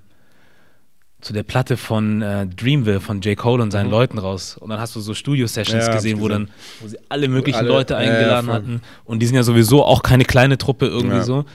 zu 1.24 1.34
der 1.34 1.44
Platte 1.44 1.78
von 1.78 2.22
äh, 2.22 2.46
Dreamville 2.48 3.00
von 3.00 3.22
J. 3.22 3.38
Cole 3.38 3.64
und 3.64 3.72
seinen 3.72 3.88
mhm. 3.88 3.92
Leuten 3.94 4.18
raus. 4.18 4.58
Und 4.58 4.70
dann 4.70 4.80
hast 4.80 4.96
du 4.96 5.00
so 5.00 5.14
Studio-Sessions 5.14 5.88
ja, 5.88 5.94
gesehen, 5.94 6.20
wo 6.20 6.28
dann, 6.28 6.50
wo 6.82 6.88
sie 6.88 6.98
alle 7.10 7.28
möglichen 7.28 7.60
alle, 7.60 7.70
Leute 7.70 7.98
eingeladen 7.98 8.48
ja, 8.48 8.54
hatten. 8.54 8.82
Und 9.06 9.20
die 9.20 9.26
sind 9.26 9.36
ja 9.36 9.44
sowieso 9.44 9.84
auch 9.84 10.04
keine 10.04 10.26
kleine 10.26 10.58
Truppe 10.58 10.88
irgendwie 10.88 11.22
so. 11.22 11.46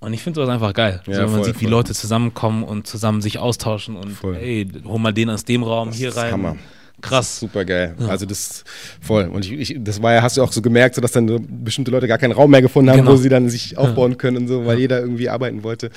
Und 0.00 0.12
ich 0.12 0.22
finde 0.22 0.40
sowas 0.40 0.52
einfach 0.52 0.74
geil. 0.74 1.00
Ja, 1.06 1.14
so, 1.14 1.20
wenn 1.22 1.30
man 1.30 1.34
voll, 1.36 1.44
sieht, 1.44 1.60
wie 1.62 1.66
Leute 1.66 1.94
zusammenkommen 1.94 2.62
und 2.62 2.86
zusammen 2.86 3.22
sich 3.22 3.38
austauschen 3.38 3.96
und 3.96 4.12
voll. 4.12 4.36
ey, 4.36 4.68
hol 4.84 4.98
mal 4.98 5.14
den 5.14 5.30
aus 5.30 5.46
dem 5.46 5.62
Raum 5.62 5.88
das 5.88 5.96
hier 5.96 6.14
rein. 6.14 6.32
Hammer. 6.32 6.56
Krass. 7.04 7.40
Super 7.40 7.64
geil. 7.64 7.94
Ja. 7.98 8.06
Also 8.08 8.24
das 8.24 8.64
voll. 9.00 9.24
Und 9.28 9.44
ich, 9.44 9.52
ich, 9.52 9.76
das 9.78 10.00
war 10.00 10.14
ja, 10.14 10.22
hast 10.22 10.36
du 10.36 10.42
auch 10.42 10.52
so 10.52 10.62
gemerkt, 10.62 10.94
so 10.94 11.00
dass 11.00 11.12
dann 11.12 11.46
bestimmte 11.62 11.90
Leute 11.90 12.08
gar 12.08 12.18
keinen 12.18 12.32
Raum 12.32 12.50
mehr 12.50 12.62
gefunden 12.62 12.90
haben, 12.90 13.00
genau. 13.00 13.12
wo 13.12 13.16
sie 13.16 13.28
dann 13.28 13.48
sich 13.50 13.76
aufbauen 13.76 14.12
ja. 14.12 14.16
können 14.16 14.38
und 14.38 14.48
so, 14.48 14.64
weil 14.64 14.76
ja. 14.76 14.80
jeder 14.80 15.00
irgendwie 15.00 15.28
arbeiten 15.28 15.62
wollte. 15.62 15.90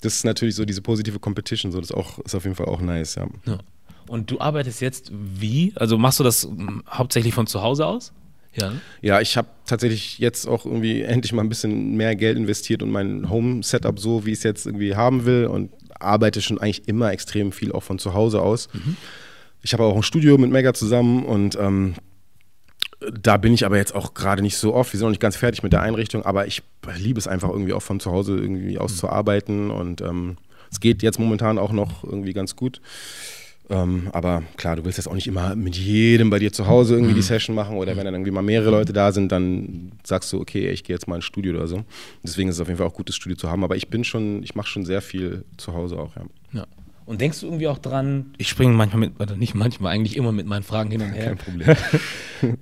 Das 0.00 0.14
ist 0.14 0.24
natürlich 0.24 0.54
so 0.54 0.64
diese 0.64 0.80
positive 0.80 1.18
Competition, 1.18 1.72
so 1.72 1.80
das 1.80 1.90
auch, 1.90 2.20
ist 2.20 2.34
auf 2.34 2.44
jeden 2.44 2.54
Fall 2.54 2.66
auch 2.66 2.80
nice, 2.80 3.16
ja. 3.16 3.58
Und 4.06 4.30
du 4.30 4.40
arbeitest 4.40 4.80
jetzt 4.80 5.10
wie? 5.12 5.72
Also 5.76 5.98
machst 5.98 6.20
du 6.20 6.24
das 6.24 6.44
hm, 6.44 6.82
hauptsächlich 6.88 7.34
von 7.34 7.46
zu 7.46 7.62
Hause 7.62 7.86
aus? 7.86 8.12
Ja, 8.54 8.72
ja 9.00 9.20
ich 9.20 9.36
habe 9.36 9.48
tatsächlich 9.66 10.18
jetzt 10.18 10.46
auch 10.46 10.66
irgendwie 10.66 11.02
endlich 11.02 11.32
mal 11.32 11.42
ein 11.42 11.48
bisschen 11.48 11.96
mehr 11.96 12.14
Geld 12.14 12.36
investiert 12.36 12.82
und 12.82 12.90
mein 12.90 13.30
Home-Setup 13.30 13.98
so, 13.98 14.26
wie 14.26 14.32
ich 14.32 14.38
es 14.38 14.44
jetzt 14.44 14.66
irgendwie 14.66 14.94
haben 14.94 15.24
will 15.24 15.46
und 15.46 15.70
arbeite 15.98 16.40
schon 16.40 16.58
eigentlich 16.58 16.86
immer 16.86 17.12
extrem 17.12 17.52
viel 17.52 17.72
auch 17.72 17.82
von 17.82 17.98
zu 17.98 18.14
Hause 18.14 18.42
aus. 18.42 18.68
Mhm. 18.72 18.96
Ich 19.62 19.72
habe 19.72 19.84
auch 19.84 19.96
ein 19.96 20.02
Studio 20.02 20.38
mit 20.38 20.50
Mega 20.50 20.74
zusammen 20.74 21.24
und 21.24 21.56
ähm, 21.60 21.94
da 23.20 23.36
bin 23.36 23.52
ich 23.52 23.64
aber 23.64 23.76
jetzt 23.76 23.94
auch 23.94 24.14
gerade 24.14 24.42
nicht 24.42 24.56
so 24.56 24.74
oft. 24.74 24.92
Wir 24.92 24.98
sind 24.98 25.06
noch 25.06 25.10
nicht 25.10 25.20
ganz 25.20 25.36
fertig 25.36 25.62
mit 25.62 25.72
der 25.72 25.82
Einrichtung, 25.82 26.24
aber 26.24 26.46
ich 26.46 26.62
liebe 26.96 27.18
es 27.18 27.26
einfach 27.26 27.50
irgendwie 27.50 27.72
auch 27.72 27.82
von 27.82 28.00
zu 28.00 28.10
Hause 28.10 28.36
irgendwie 28.36 28.78
aus 28.78 28.96
zu 28.96 29.08
arbeiten 29.08 29.70
und 29.70 30.00
ähm, 30.00 30.36
es 30.70 30.80
geht 30.80 31.02
jetzt 31.02 31.18
momentan 31.18 31.58
auch 31.58 31.72
noch 31.72 32.04
irgendwie 32.04 32.32
ganz 32.32 32.56
gut. 32.56 32.80
Ähm, 33.70 34.08
aber 34.12 34.42
klar, 34.56 34.76
du 34.76 34.84
willst 34.84 34.98
jetzt 34.98 35.06
auch 35.06 35.14
nicht 35.14 35.26
immer 35.26 35.54
mit 35.54 35.76
jedem 35.76 36.30
bei 36.30 36.38
dir 36.38 36.52
zu 36.52 36.66
Hause 36.66 36.94
irgendwie 36.94 37.14
die 37.14 37.20
mhm. 37.20 37.24
Session 37.24 37.54
machen 37.54 37.76
oder 37.76 37.96
wenn 37.96 38.04
dann 38.04 38.14
irgendwie 38.14 38.32
mal 38.32 38.42
mehrere 38.42 38.70
Leute 38.70 38.92
da 38.92 39.12
sind, 39.12 39.30
dann 39.30 39.92
sagst 40.02 40.32
du, 40.32 40.40
okay, 40.40 40.68
ich 40.70 40.84
gehe 40.84 40.94
jetzt 40.94 41.06
mal 41.06 41.16
ins 41.16 41.24
Studio 41.24 41.54
oder 41.54 41.68
so. 41.68 41.84
Deswegen 42.22 42.48
ist 42.48 42.56
es 42.56 42.60
auf 42.60 42.68
jeden 42.68 42.78
Fall 42.78 42.86
auch 42.86 42.94
gut, 42.94 43.08
das 43.08 43.16
Studio 43.16 43.36
zu 43.36 43.48
haben. 43.48 43.62
Aber 43.62 43.76
ich 43.76 43.88
bin 43.88 44.02
schon, 44.04 44.42
ich 44.42 44.54
mache 44.54 44.68
schon 44.68 44.84
sehr 44.84 45.00
viel 45.00 45.44
zu 45.56 45.72
Hause 45.72 45.98
auch, 45.98 46.16
ja. 46.16 46.22
ja. 46.52 46.66
Und 47.04 47.20
denkst 47.20 47.40
du 47.40 47.46
irgendwie 47.46 47.68
auch 47.68 47.78
dran, 47.78 48.34
ich 48.38 48.48
springe 48.48 48.72
manchmal 48.74 49.00
mit, 49.00 49.20
oder 49.20 49.36
nicht 49.36 49.54
manchmal, 49.54 49.92
eigentlich 49.92 50.16
immer 50.16 50.32
mit 50.32 50.46
meinen 50.46 50.62
Fragen 50.62 50.90
hin 50.90 51.02
und 51.02 51.12
her. 51.12 51.34
Kein 51.34 51.38
Problem. 51.38 51.76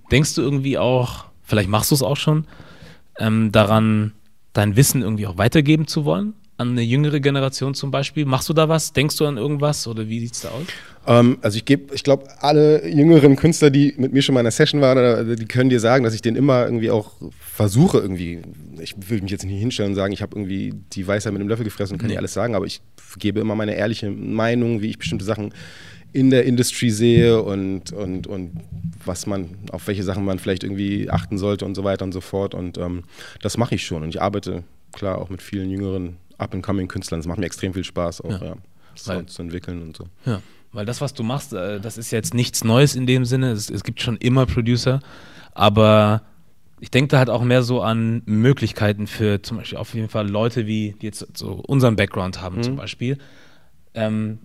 denkst 0.11 0.35
du 0.35 0.42
irgendwie 0.42 0.79
auch, 0.79 1.26
vielleicht 1.42 1.68
machst 1.68 1.90
du 1.90 1.94
es 1.94 2.03
auch 2.03 2.16
schon, 2.16 2.46
ähm, 3.18 3.53
daran, 3.53 4.12
dein 4.53 4.76
Wissen 4.76 5.03
irgendwie 5.03 5.26
auch 5.26 5.38
weitergeben 5.38 5.87
zu 5.87 6.05
wollen? 6.05 6.35
An 6.61 6.73
eine 6.73 6.83
jüngere 6.83 7.20
Generation 7.20 7.73
zum 7.73 7.90
Beispiel? 7.90 8.27
Machst 8.27 8.51
du 8.51 8.53
da 8.53 8.68
was? 8.68 8.92
Denkst 8.92 9.16
du 9.16 9.25
an 9.25 9.38
irgendwas 9.38 9.87
oder 9.87 10.07
wie 10.11 10.20
sieht 10.20 10.35
es 10.35 10.40
da 10.42 10.49
aus? 10.51 10.66
Ähm, 11.07 11.38
also 11.40 11.57
ich 11.57 11.64
gebe, 11.64 11.94
ich 11.94 12.05
glaube, 12.05 12.27
alle 12.40 12.87
jüngeren 12.87 13.37
Künstler, 13.37 13.70
die 13.70 13.94
mit 13.96 14.12
mir 14.12 14.20
schon 14.20 14.35
mal 14.35 14.40
in 14.40 14.44
einer 14.44 14.51
Session 14.51 14.83
waren, 14.83 15.37
die 15.37 15.46
können 15.46 15.70
dir 15.70 15.81
sagen, 15.81 16.05
dass 16.05 16.12
ich 16.12 16.20
den 16.20 16.37
immer 16.37 16.66
irgendwie 16.66 16.90
auch 16.90 17.12
versuche 17.40 17.96
irgendwie. 17.96 18.42
Ich 18.79 18.94
will 19.09 19.23
mich 19.23 19.31
jetzt 19.31 19.46
nicht 19.46 19.59
hinstellen 19.59 19.92
und 19.92 19.96
sagen, 19.96 20.12
ich 20.12 20.20
habe 20.20 20.37
irgendwie 20.37 20.75
die 20.92 21.07
Weisheit 21.07 21.33
mit 21.33 21.40
dem 21.40 21.49
Löffel 21.49 21.64
gefressen 21.64 21.94
und 21.94 21.99
kann 21.99 22.09
nee. 22.09 22.14
dir 22.14 22.18
alles 22.18 22.35
sagen, 22.35 22.55
aber 22.55 22.66
ich 22.66 22.83
gebe 23.18 23.40
immer 23.40 23.55
meine 23.55 23.75
ehrliche 23.75 24.11
Meinung, 24.11 24.83
wie 24.83 24.90
ich 24.90 24.99
bestimmte 24.99 25.25
Sachen 25.25 25.55
in 26.12 26.29
der 26.29 26.44
Industrie 26.44 26.90
sehe 26.90 27.42
und, 27.42 27.92
und, 27.92 28.27
und 28.27 28.53
was 29.03 29.27
man, 29.27 29.57
auf 29.73 29.87
welche 29.87 30.03
Sachen 30.03 30.27
man 30.27 30.38
vielleicht 30.38 30.64
irgendwie 30.64 31.09
achten 31.09 31.38
sollte 31.38 31.64
und 31.64 31.75
so 31.75 31.85
weiter 31.85 32.05
und 32.05 32.12
so 32.12 32.20
fort. 32.20 32.55
Und 32.55 32.77
ähm, 32.77 33.05
das 33.40 33.57
mache 33.57 33.77
ich 33.77 33.87
schon. 33.87 34.03
Und 34.03 34.11
ich 34.11 34.20
arbeite 34.20 34.62
klar 34.93 35.16
auch 35.16 35.30
mit 35.30 35.41
vielen 35.41 35.70
jüngeren 35.70 36.16
Up-and-Coming-Künstlern. 36.41 37.20
Es 37.20 37.26
macht 37.26 37.38
mir 37.38 37.47
extrem 37.47 37.74
viel 37.74 37.84
Spaß, 37.84 38.22
auch 38.22 38.30
ja. 38.30 38.45
Ja, 38.45 38.55
Sound 38.97 39.30
zu 39.30 39.43
entwickeln 39.43 39.82
und 39.82 39.97
so. 39.97 40.07
Ja. 40.24 40.43
Weil 40.72 40.86
das, 40.86 41.01
was 41.01 41.14
du 41.14 41.22
machst, 41.22 41.53
äh, 41.53 41.80
das 41.80 41.99
ist 41.99 42.11
jetzt 42.11 42.34
nichts 42.34 42.64
Neues 42.64 42.95
in 42.95 43.07
dem 43.07 43.24
Sinne. 43.24 43.51
Es, 43.53 43.70
es 43.70 43.82
gibt 43.82 44.01
schon 44.01 44.16
immer 44.16 44.47
Producer, 44.47 45.01
aber 45.53 46.22
ich 46.80 46.91
denke 46.91 47.09
da 47.09 47.18
halt 47.18 47.30
auch 47.30 47.43
mehr 47.43 47.62
so 47.62 47.82
an 47.82 48.22
Möglichkeiten 48.24 49.07
für 49.07 49.43
zum 49.43 49.59
Beispiel 49.59 49.78
auf 49.78 49.95
jeden 49.95 50.09
Fall 50.09 50.28
Leute, 50.28 50.66
wie 50.66 50.95
die 51.01 51.07
jetzt 51.07 51.26
so 51.36 51.53
unseren 51.66 51.97
Background 51.97 52.41
haben, 52.41 52.59
mhm. 52.59 52.62
zum 52.62 52.76
Beispiel. 52.76 53.18
Ähm, 53.95 54.38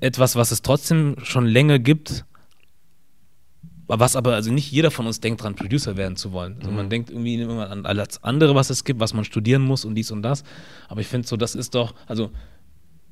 etwas, 0.00 0.36
was 0.36 0.52
es 0.52 0.62
trotzdem 0.62 1.16
schon 1.22 1.46
länger 1.46 1.78
gibt, 1.78 2.24
was 3.88 4.16
aber, 4.16 4.34
also 4.34 4.52
nicht 4.52 4.70
jeder 4.70 4.90
von 4.90 5.06
uns 5.06 5.20
denkt 5.20 5.42
dran, 5.42 5.54
Producer 5.54 5.96
werden 5.96 6.16
zu 6.16 6.32
wollen. 6.32 6.56
Also 6.58 6.70
mhm. 6.70 6.76
man 6.76 6.90
denkt 6.90 7.10
irgendwie 7.10 7.40
immer 7.40 7.70
an 7.70 7.86
alles 7.86 8.22
andere, 8.22 8.54
was 8.54 8.70
es 8.70 8.84
gibt, 8.84 9.00
was 9.00 9.14
man 9.14 9.24
studieren 9.24 9.62
muss 9.62 9.84
und 9.84 9.94
dies 9.94 10.10
und 10.10 10.22
das. 10.22 10.42
Aber 10.88 11.00
ich 11.00 11.06
finde 11.06 11.28
so, 11.28 11.36
das 11.36 11.54
ist 11.54 11.74
doch, 11.74 11.94
also 12.06 12.30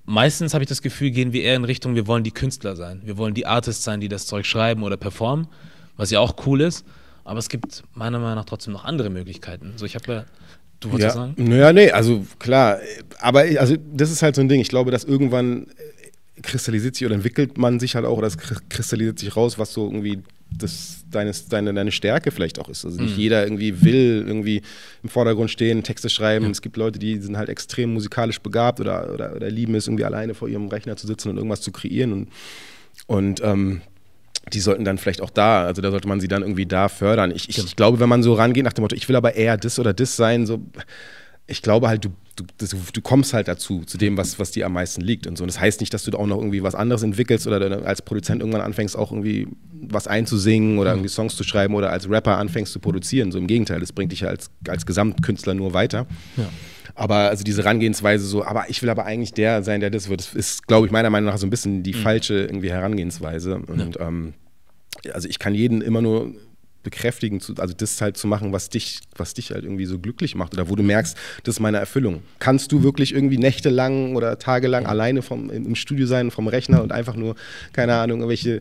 meistens 0.05 0.53
habe 0.55 0.64
ich 0.64 0.68
das 0.68 0.83
Gefühl, 0.83 1.11
gehen 1.11 1.33
wir 1.33 1.43
eher 1.43 1.57
in 1.57 1.64
Richtung, 1.64 1.95
wir 1.95 2.07
wollen 2.07 2.25
die 2.25 2.33
Künstler 2.33 2.77
sein. 2.77 3.03
Wir 3.05 3.16
wollen 3.16 3.35
die 3.35 3.47
Artists 3.47 3.85
sein, 3.85 4.01
die 4.01 4.09
das 4.09 4.27
Zeug 4.27 4.47
schreiben 4.47 4.83
oder 4.83 4.97
performen, 4.97 5.47
was 5.97 6.11
ja 6.11 6.20
auch 6.20 6.35
cool 6.47 6.61
ist. 6.61 6.85
Aber 7.22 7.39
es 7.39 7.49
gibt 7.49 7.85
meiner 7.95 8.18
Meinung 8.18 8.35
nach 8.35 8.45
trotzdem 8.45 8.72
noch 8.72 8.85
andere 8.85 9.11
Möglichkeiten. 9.11 9.75
So, 9.77 9.87
ich 9.87 9.95
habe 9.95 10.12
ja 10.12 10.25
Du 10.85 10.93
wolltest 10.93 11.14
ja, 11.16 11.22
sagen? 11.22 11.35
Naja, 11.39 11.72
nee, 11.72 11.91
also 11.91 12.27
klar. 12.39 12.79
Aber 13.18 13.41
also 13.41 13.77
das 13.95 14.11
ist 14.11 14.22
halt 14.22 14.35
so 14.35 14.43
ein 14.43 14.49
Ding. 14.49 14.61
Ich 14.61 14.68
glaube, 14.68 14.91
dass 14.91 15.05
irgendwann 15.05 15.68
kristallisiert 16.43 16.95
sich 16.95 17.07
oder 17.07 17.14
entwickelt 17.14 17.57
man 17.57 17.81
sich 17.81 17.95
halt 17.95 18.05
auch, 18.05 18.18
oder 18.18 18.27
es 18.27 18.37
kristallisiert 18.37 19.18
sich 19.18 19.35
raus, 19.35 19.59
was 19.59 19.72
so 19.72 19.87
irgendwie 19.87 20.22
das, 20.51 21.05
deine, 21.11 21.32
deine, 21.49 21.74
deine 21.74 21.92
Stärke 21.92 22.30
vielleicht 22.30 22.59
auch 22.59 22.68
ist. 22.68 22.84
Also 22.84 23.01
nicht 23.01 23.16
mhm. 23.16 23.20
jeder 23.22 23.45
irgendwie 23.45 23.82
will 23.82 24.24
irgendwie 24.26 24.62
im 25.03 25.09
Vordergrund 25.09 25.51
stehen, 25.51 25.82
Texte 25.82 26.09
schreiben. 26.09 26.45
Ja. 26.45 26.51
Es 26.51 26.62
gibt 26.62 26.76
Leute, 26.76 26.99
die 26.99 27.18
sind 27.18 27.36
halt 27.36 27.49
extrem 27.49 27.92
musikalisch 27.92 28.40
begabt 28.40 28.80
oder, 28.80 29.12
oder, 29.12 29.34
oder 29.34 29.51
lieben 29.51 29.74
es, 29.74 29.86
irgendwie 29.86 30.05
alleine 30.05 30.34
vor 30.34 30.49
ihrem 30.49 30.68
Rechner 30.68 30.97
zu 30.97 31.07
sitzen 31.07 31.30
und 31.30 31.36
irgendwas 31.36 31.61
zu 31.61 31.72
kreieren. 31.72 32.12
Und, 32.12 32.28
und 33.07 33.40
ähm, 33.42 33.80
die 34.53 34.61
sollten 34.61 34.84
dann 34.84 34.99
vielleicht 34.99 35.22
auch 35.22 35.30
da, 35.30 35.64
also 35.64 35.80
da 35.80 35.90
sollte 35.90 36.07
man 36.07 36.20
sie 36.20 36.28
dann 36.28 36.42
irgendwie 36.42 36.66
da 36.66 36.88
fördern. 36.88 37.30
Ich, 37.30 37.49
ich, 37.49 37.59
ich 37.59 37.76
glaube, 37.76 37.99
wenn 37.99 38.09
man 38.09 38.22
so 38.22 38.34
rangeht 38.34 38.64
nach 38.64 38.74
dem 38.74 38.82
Motto, 38.82 38.95
ich 38.95 39.09
will 39.09 39.16
aber 39.16 39.34
eher 39.34 39.57
das 39.57 39.78
oder 39.78 39.92
das 39.92 40.16
sein, 40.16 40.47
so 40.47 40.62
ich 41.47 41.62
glaube 41.62 41.88
halt, 41.88 42.05
du, 42.05 42.11
du, 42.36 42.66
du 42.92 43.01
kommst 43.03 43.34
halt 43.34 43.49
dazu, 43.49 43.82
zu 43.84 43.99
dem, 43.99 44.16
was, 44.16 44.38
was 44.38 44.51
dir 44.51 44.66
am 44.66 44.72
meisten 44.72 45.03
liegt 45.03 45.26
und 45.26 45.36
so. 45.36 45.45
Und 45.45 45.49
das 45.49 45.61
heißt 45.61 45.80
nicht, 45.80 45.92
dass 45.92 46.05
du 46.05 46.11
da 46.11 46.18
auch 46.18 46.26
noch 46.26 46.38
irgendwie 46.38 46.62
was 46.62 46.74
anderes 46.74 47.03
entwickelst 47.03 47.47
oder 47.47 47.84
als 47.86 48.03
Produzent 48.03 48.40
irgendwann 48.40 48.62
anfängst, 48.62 48.97
auch 48.97 49.12
irgendwie 49.12 49.49
was 49.72 50.07
einzusingen 50.07 50.78
oder 50.78 50.92
irgendwie 50.92 51.11
Songs 51.11 51.36
zu 51.36 51.45
schreiben 51.45 51.74
oder 51.74 51.90
als 51.90 52.09
Rapper 52.09 52.38
anfängst 52.38 52.72
zu 52.72 52.80
produzieren. 52.80 53.30
So 53.30 53.38
im 53.38 53.47
Gegenteil, 53.47 53.80
das 53.80 53.92
bringt 53.92 54.12
dich 54.12 54.20
ja 54.20 54.28
als, 54.28 54.51
als 54.68 54.86
Gesamtkünstler 54.86 55.55
nur 55.55 55.74
weiter. 55.74 56.07
Ja. 56.36 56.49
Aber 56.95 57.28
also 57.28 57.45
diese 57.45 57.62
Herangehensweise 57.62 58.24
so, 58.24 58.45
aber 58.45 58.70
ich 58.70 58.80
will 58.82 58.88
aber 58.88 59.05
eigentlich 59.05 59.34
der 59.34 59.62
sein, 59.62 59.80
der 59.80 59.90
das 59.90 60.09
wird, 60.09 60.20
das 60.20 60.34
ist, 60.34 60.66
glaube 60.66 60.86
ich, 60.86 60.92
meiner 60.92 61.11
Meinung 61.11 61.30
nach 61.30 61.38
so 61.38 61.47
ein 61.47 61.51
bisschen 61.51 61.82
die 61.82 61.92
mhm. 61.92 61.99
falsche 61.99 62.34
irgendwie 62.34 62.70
Herangehensweise. 62.70 63.57
Und 63.66 63.97
ja. 63.97 64.09
ähm, 64.09 64.34
also 65.12 65.28
ich 65.28 65.38
kann 65.38 65.55
jeden 65.55 65.82
immer 65.82 66.01
nur 66.01 66.32
bekräftigen, 66.85 67.41
zu, 67.41 67.55
also 67.57 67.74
das 67.76 68.01
halt 68.01 68.16
zu 68.16 68.26
machen, 68.28 68.53
was 68.53 68.68
dich, 68.68 69.01
was 69.16 69.35
dich 69.35 69.51
halt 69.51 69.64
irgendwie 69.64 69.87
so 69.87 69.99
glücklich 69.99 70.35
macht 70.35 70.55
oder 70.55 70.68
wo 70.68 70.76
du 70.76 70.82
merkst, 70.82 71.16
das 71.43 71.57
ist 71.57 71.61
meine 71.61 71.78
Erfüllung. 71.78 72.22
Kannst 72.39 72.70
du 72.70 72.82
wirklich 72.82 73.12
irgendwie 73.12 73.39
nächtelang 73.39 74.14
oder 74.14 74.39
tagelang 74.39 74.87
alleine 74.87 75.22
vom, 75.22 75.51
im 75.51 75.74
Studio 75.74 76.07
sein, 76.07 76.30
vom 76.30 76.47
Rechner 76.47 76.82
und 76.82 76.93
einfach 76.93 77.16
nur, 77.16 77.35
keine 77.72 77.95
Ahnung, 77.95 78.20
irgendwelche 78.20 78.61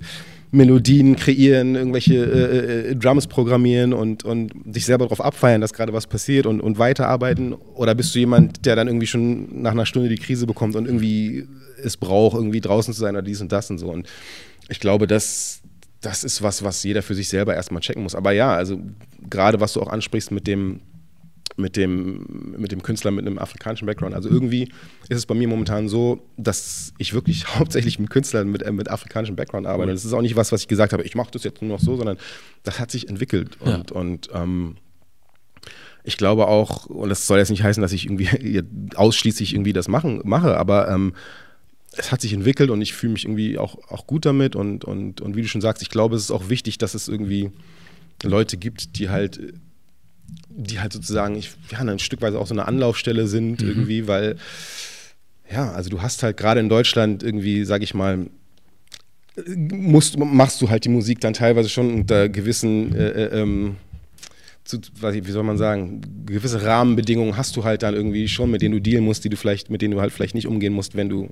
Melodien 0.54 1.16
kreieren, 1.16 1.76
irgendwelche 1.76 2.14
äh, 2.14 2.92
äh, 2.92 2.96
Drums 2.96 3.26
programmieren 3.26 3.92
und, 3.92 4.24
und 4.24 4.52
dich 4.64 4.86
selber 4.86 5.06
darauf 5.06 5.20
abfeiern, 5.20 5.62
dass 5.62 5.74
gerade 5.74 5.94
was 5.94 6.06
passiert 6.06 6.46
und, 6.46 6.62
und 6.62 6.78
weiterarbeiten? 6.78 7.54
Oder 7.74 7.96
bist 7.96 8.14
du 8.14 8.20
jemand, 8.20 8.64
der 8.66 8.76
dann 8.76 8.88
irgendwie 8.88 9.08
schon 9.08 9.64
nach 9.64 9.72
einer 9.72 9.88
Stunde 9.88 10.10
die 10.10 10.18
Krise 10.18 10.46
bekommt 10.46 10.76
und 10.76 10.86
irgendwie 10.86 11.48
es 11.84 11.98
braucht, 11.98 12.36
irgendwie 12.36 12.62
draußen 12.62 12.94
zu 12.94 13.00
sein 13.00 13.16
oder 13.16 13.24
dies 13.24 13.42
und 13.42 13.52
das 13.52 13.72
und 13.72 13.80
so? 13.80 13.90
Und 13.90 14.08
ich 14.70 14.80
glaube, 14.80 15.08
das, 15.08 15.63
das 16.04 16.24
ist 16.24 16.42
was, 16.42 16.64
was 16.64 16.84
jeder 16.84 17.02
für 17.02 17.16
sich 17.16 17.30
selber 17.30 17.56
erstmal 17.56 17.82
checken 17.82 18.04
muss. 18.04 18.14
Aber 18.14 18.32
ja, 18.32 18.54
also 18.54 18.80
gerade 19.30 19.60
was 19.60 19.74
du 19.74 19.82
auch 19.82 19.88
ansprichst 19.88 20.32
mit 20.32 20.48
dem, 20.48 20.82
mit 21.56 21.78
dem, 21.78 22.56
mit 22.58 22.72
dem 22.72 22.84
Künstler 22.84 23.12
mit 23.12 23.26
einem 23.26 23.40
afrikanischen 23.40 23.86
Background. 23.86 24.14
Also 24.14 24.30
irgendwie 24.30 24.64
ist 25.08 25.18
es 25.18 25.26
bei 25.26 25.36
mir 25.36 25.48
momentan 25.48 25.88
so, 25.88 26.22
dass 26.38 26.94
ich 26.98 27.14
wirklich 27.14 27.48
hauptsächlich 27.56 28.00
mit 28.00 28.10
Künstlern 28.10 28.50
mit, 28.50 28.64
äh, 28.64 28.72
mit 28.72 28.90
afrikanischem 28.90 29.36
Background 29.36 29.66
arbeite. 29.66 29.92
Das 29.92 30.04
ist 30.04 30.14
auch 30.14 30.22
nicht 30.22 30.36
was, 30.36 30.52
was 30.52 30.62
ich 30.62 30.68
gesagt 30.68 30.94
habe, 30.94 31.04
ich 31.04 31.16
mache 31.16 31.32
das 31.32 31.44
jetzt 31.44 31.62
nur 31.62 31.72
noch 31.72 31.80
so, 31.80 31.96
sondern 31.96 32.18
das 32.64 32.80
hat 32.80 32.92
sich 32.92 33.08
entwickelt. 33.08 33.58
Und, 33.62 33.92
ja. 33.92 33.96
und 33.96 34.30
ähm, 34.34 34.76
ich 36.04 36.18
glaube 36.18 36.48
auch, 36.48 36.88
und 36.88 37.10
das 37.10 37.28
soll 37.28 37.40
jetzt 37.40 37.50
nicht 37.50 37.64
heißen, 37.64 37.82
dass 37.82 37.94
ich 37.94 38.06
irgendwie 38.06 38.62
ausschließlich 38.96 39.54
irgendwie 39.54 39.74
das 39.74 39.88
machen, 39.88 40.22
mache, 40.26 40.58
aber 40.58 40.90
ähm, 40.90 41.14
es 41.96 42.12
hat 42.12 42.22
sich 42.22 42.34
entwickelt 42.34 42.70
und 42.70 42.82
ich 42.82 42.94
fühle 42.94 43.14
mich 43.14 43.26
irgendwie 43.26 43.58
auch, 43.58 43.78
auch 43.90 44.08
gut 44.08 44.26
damit 44.26 44.56
und, 44.56 44.84
und, 44.84 45.22
und 45.22 45.36
wie 45.36 45.42
du 45.42 45.48
schon 45.48 45.62
sagst, 45.62 45.82
ich 45.82 45.90
glaube, 45.90 46.16
es 46.16 46.24
ist 46.24 46.32
auch 46.32 46.50
wichtig, 46.50 46.78
dass 46.78 46.94
es 46.94 47.08
irgendwie 47.08 47.52
Leute 48.24 48.58
gibt, 48.58 48.98
die 48.98 49.10
halt, 49.10 49.40
die 50.50 50.80
halt 50.80 50.94
sozusagen, 50.94 51.36
ich, 51.36 51.52
ja, 51.72 51.80
ein 51.80 52.00
Stückweise 52.00 52.40
auch 52.40 52.48
so 52.48 52.54
eine 52.54 52.68
Anlaufstelle 52.68 53.28
sind 53.28 53.62
mhm. 53.62 53.70
irgendwie, 53.70 54.08
weil, 54.08 54.38
ja, 55.52 55.72
also 55.72 55.90
du 55.90 56.02
hast 56.02 56.24
halt 56.24 56.38
gerade 56.38 56.60
in 56.60 56.70
Deutschland 56.70 57.22
irgendwie, 57.22 57.64
sag 57.64 57.84
ich 57.84 57.94
mal, 57.94 58.28
musst, 59.72 60.18
machst 60.18 60.62
du 60.62 60.70
halt 60.70 60.86
die 60.86 60.90
Musik 60.90 61.20
dann 61.22 61.34
teilweise 61.34 61.70
schon 61.70 61.94
unter 61.94 62.30
gewissen, 62.30 62.96
äh, 62.96 63.10
äh 63.10 63.42
ähm, 63.42 63.76
zu, 64.64 64.80
wie 65.02 65.32
soll 65.32 65.44
man 65.44 65.58
sagen, 65.58 66.02
gewisse 66.26 66.64
Rahmenbedingungen 66.64 67.36
hast 67.36 67.58
du 67.58 67.66
halt 67.66 67.84
dann 67.84 67.96
irgendwie 67.96 68.30
schon, 68.30 68.50
mit 68.50 68.62
denen 68.62 68.74
du 68.74 68.80
dealen 68.80 69.04
musst, 69.04 69.26
die 69.26 69.30
du 69.30 69.36
vielleicht, 69.36 69.70
mit 69.70 69.82
denen 69.82 69.94
du 69.94 70.02
halt 70.02 70.14
vielleicht 70.14 70.36
nicht 70.36 70.48
umgehen 70.48 70.72
musst, 70.72 70.96
wenn 70.96 71.10
du 71.10 71.30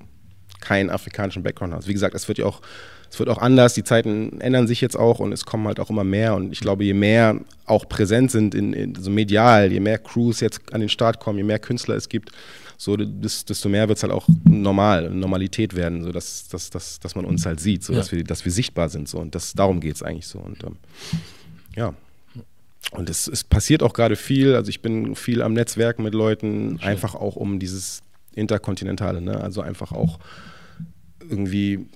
keinen 0.62 0.90
afrikanischen 0.90 1.44
Background 1.44 1.74
hast. 1.74 1.88
Wie 1.88 1.94
gesagt, 1.94 2.16
es 2.16 2.28
wird 2.28 2.38
ja 2.38 2.46
auch, 2.46 2.62
es 3.10 3.20
wird 3.20 3.28
auch 3.28 3.40
anders, 3.40 3.74
die 3.74 3.84
Zeiten 3.84 4.40
ändern 4.40 4.68
sich 4.68 4.80
jetzt 4.80 4.98
auch 4.98 5.20
und 5.20 5.34
es 5.34 5.46
kommen 5.46 5.68
halt 5.68 5.80
auch 5.80 5.90
immer 5.90 6.06
mehr 6.06 6.36
und 6.36 6.54
ich 6.54 6.62
glaube, 6.62 6.86
je 6.86 6.94
mehr 6.94 7.40
auch 7.66 7.90
präsent 7.90 8.32
sind 8.32 8.56
in, 8.56 8.74
in 8.74 8.96
so 8.96 9.12
medial, 9.12 9.72
je 9.72 9.80
mehr 9.80 9.98
Crews 9.98 10.40
jetzt 10.40 10.74
an 10.74 10.80
den 10.80 10.90
Start 10.90 11.20
kommen, 11.20 11.38
je 11.38 11.44
mehr 11.44 11.60
Künstler 11.60 11.96
es 11.96 12.08
gibt, 12.08 12.32
so 12.78 12.96
desto 12.96 13.70
mehr 13.70 13.88
wird 13.90 13.98
es 13.98 14.04
halt 14.04 14.14
auch 14.14 14.28
normal, 14.44 15.10
Normalität 15.10 15.76
werden, 15.76 16.04
so 16.04 16.12
dass, 16.12 16.48
dass, 16.48 16.70
dass, 16.70 17.00
dass 17.00 17.16
man 17.16 17.26
uns 17.26 17.46
halt 17.46 17.60
sieht, 17.60 17.84
so 17.84 17.94
ja. 17.94 18.00
dass, 18.00 18.12
wir, 18.12 18.24
dass 18.24 18.46
wir 18.46 18.52
sichtbar 18.52 18.90
sind 18.90 19.10
so 19.10 19.20
und 19.20 19.36
das, 19.36 19.54
darum 19.54 19.82
geht 19.82 19.96
es 19.96 20.04
eigentlich 20.04 20.28
so 20.28 20.40
und 20.40 20.64
ähm, 20.64 20.78
ja. 21.76 21.94
Und 22.92 23.10
es, 23.10 23.28
es 23.28 23.44
passiert 23.44 23.84
auch 23.84 23.94
gerade 23.94 24.16
viel, 24.16 24.56
also 24.56 24.70
ich 24.70 24.82
bin 24.82 25.16
viel 25.16 25.42
am 25.42 25.54
Netzwerken 25.54 26.04
mit 26.04 26.14
Leuten, 26.14 26.80
Schön. 26.80 26.90
einfach 26.90 27.16
auch 27.16 27.36
um 27.36 27.60
dieses 27.60 28.02
Interkontinentale, 28.36 29.22
ne? 29.22 29.40
also 29.42 29.62
einfach 29.62 29.92
auch 29.92 30.20
irgendwie 31.30 31.88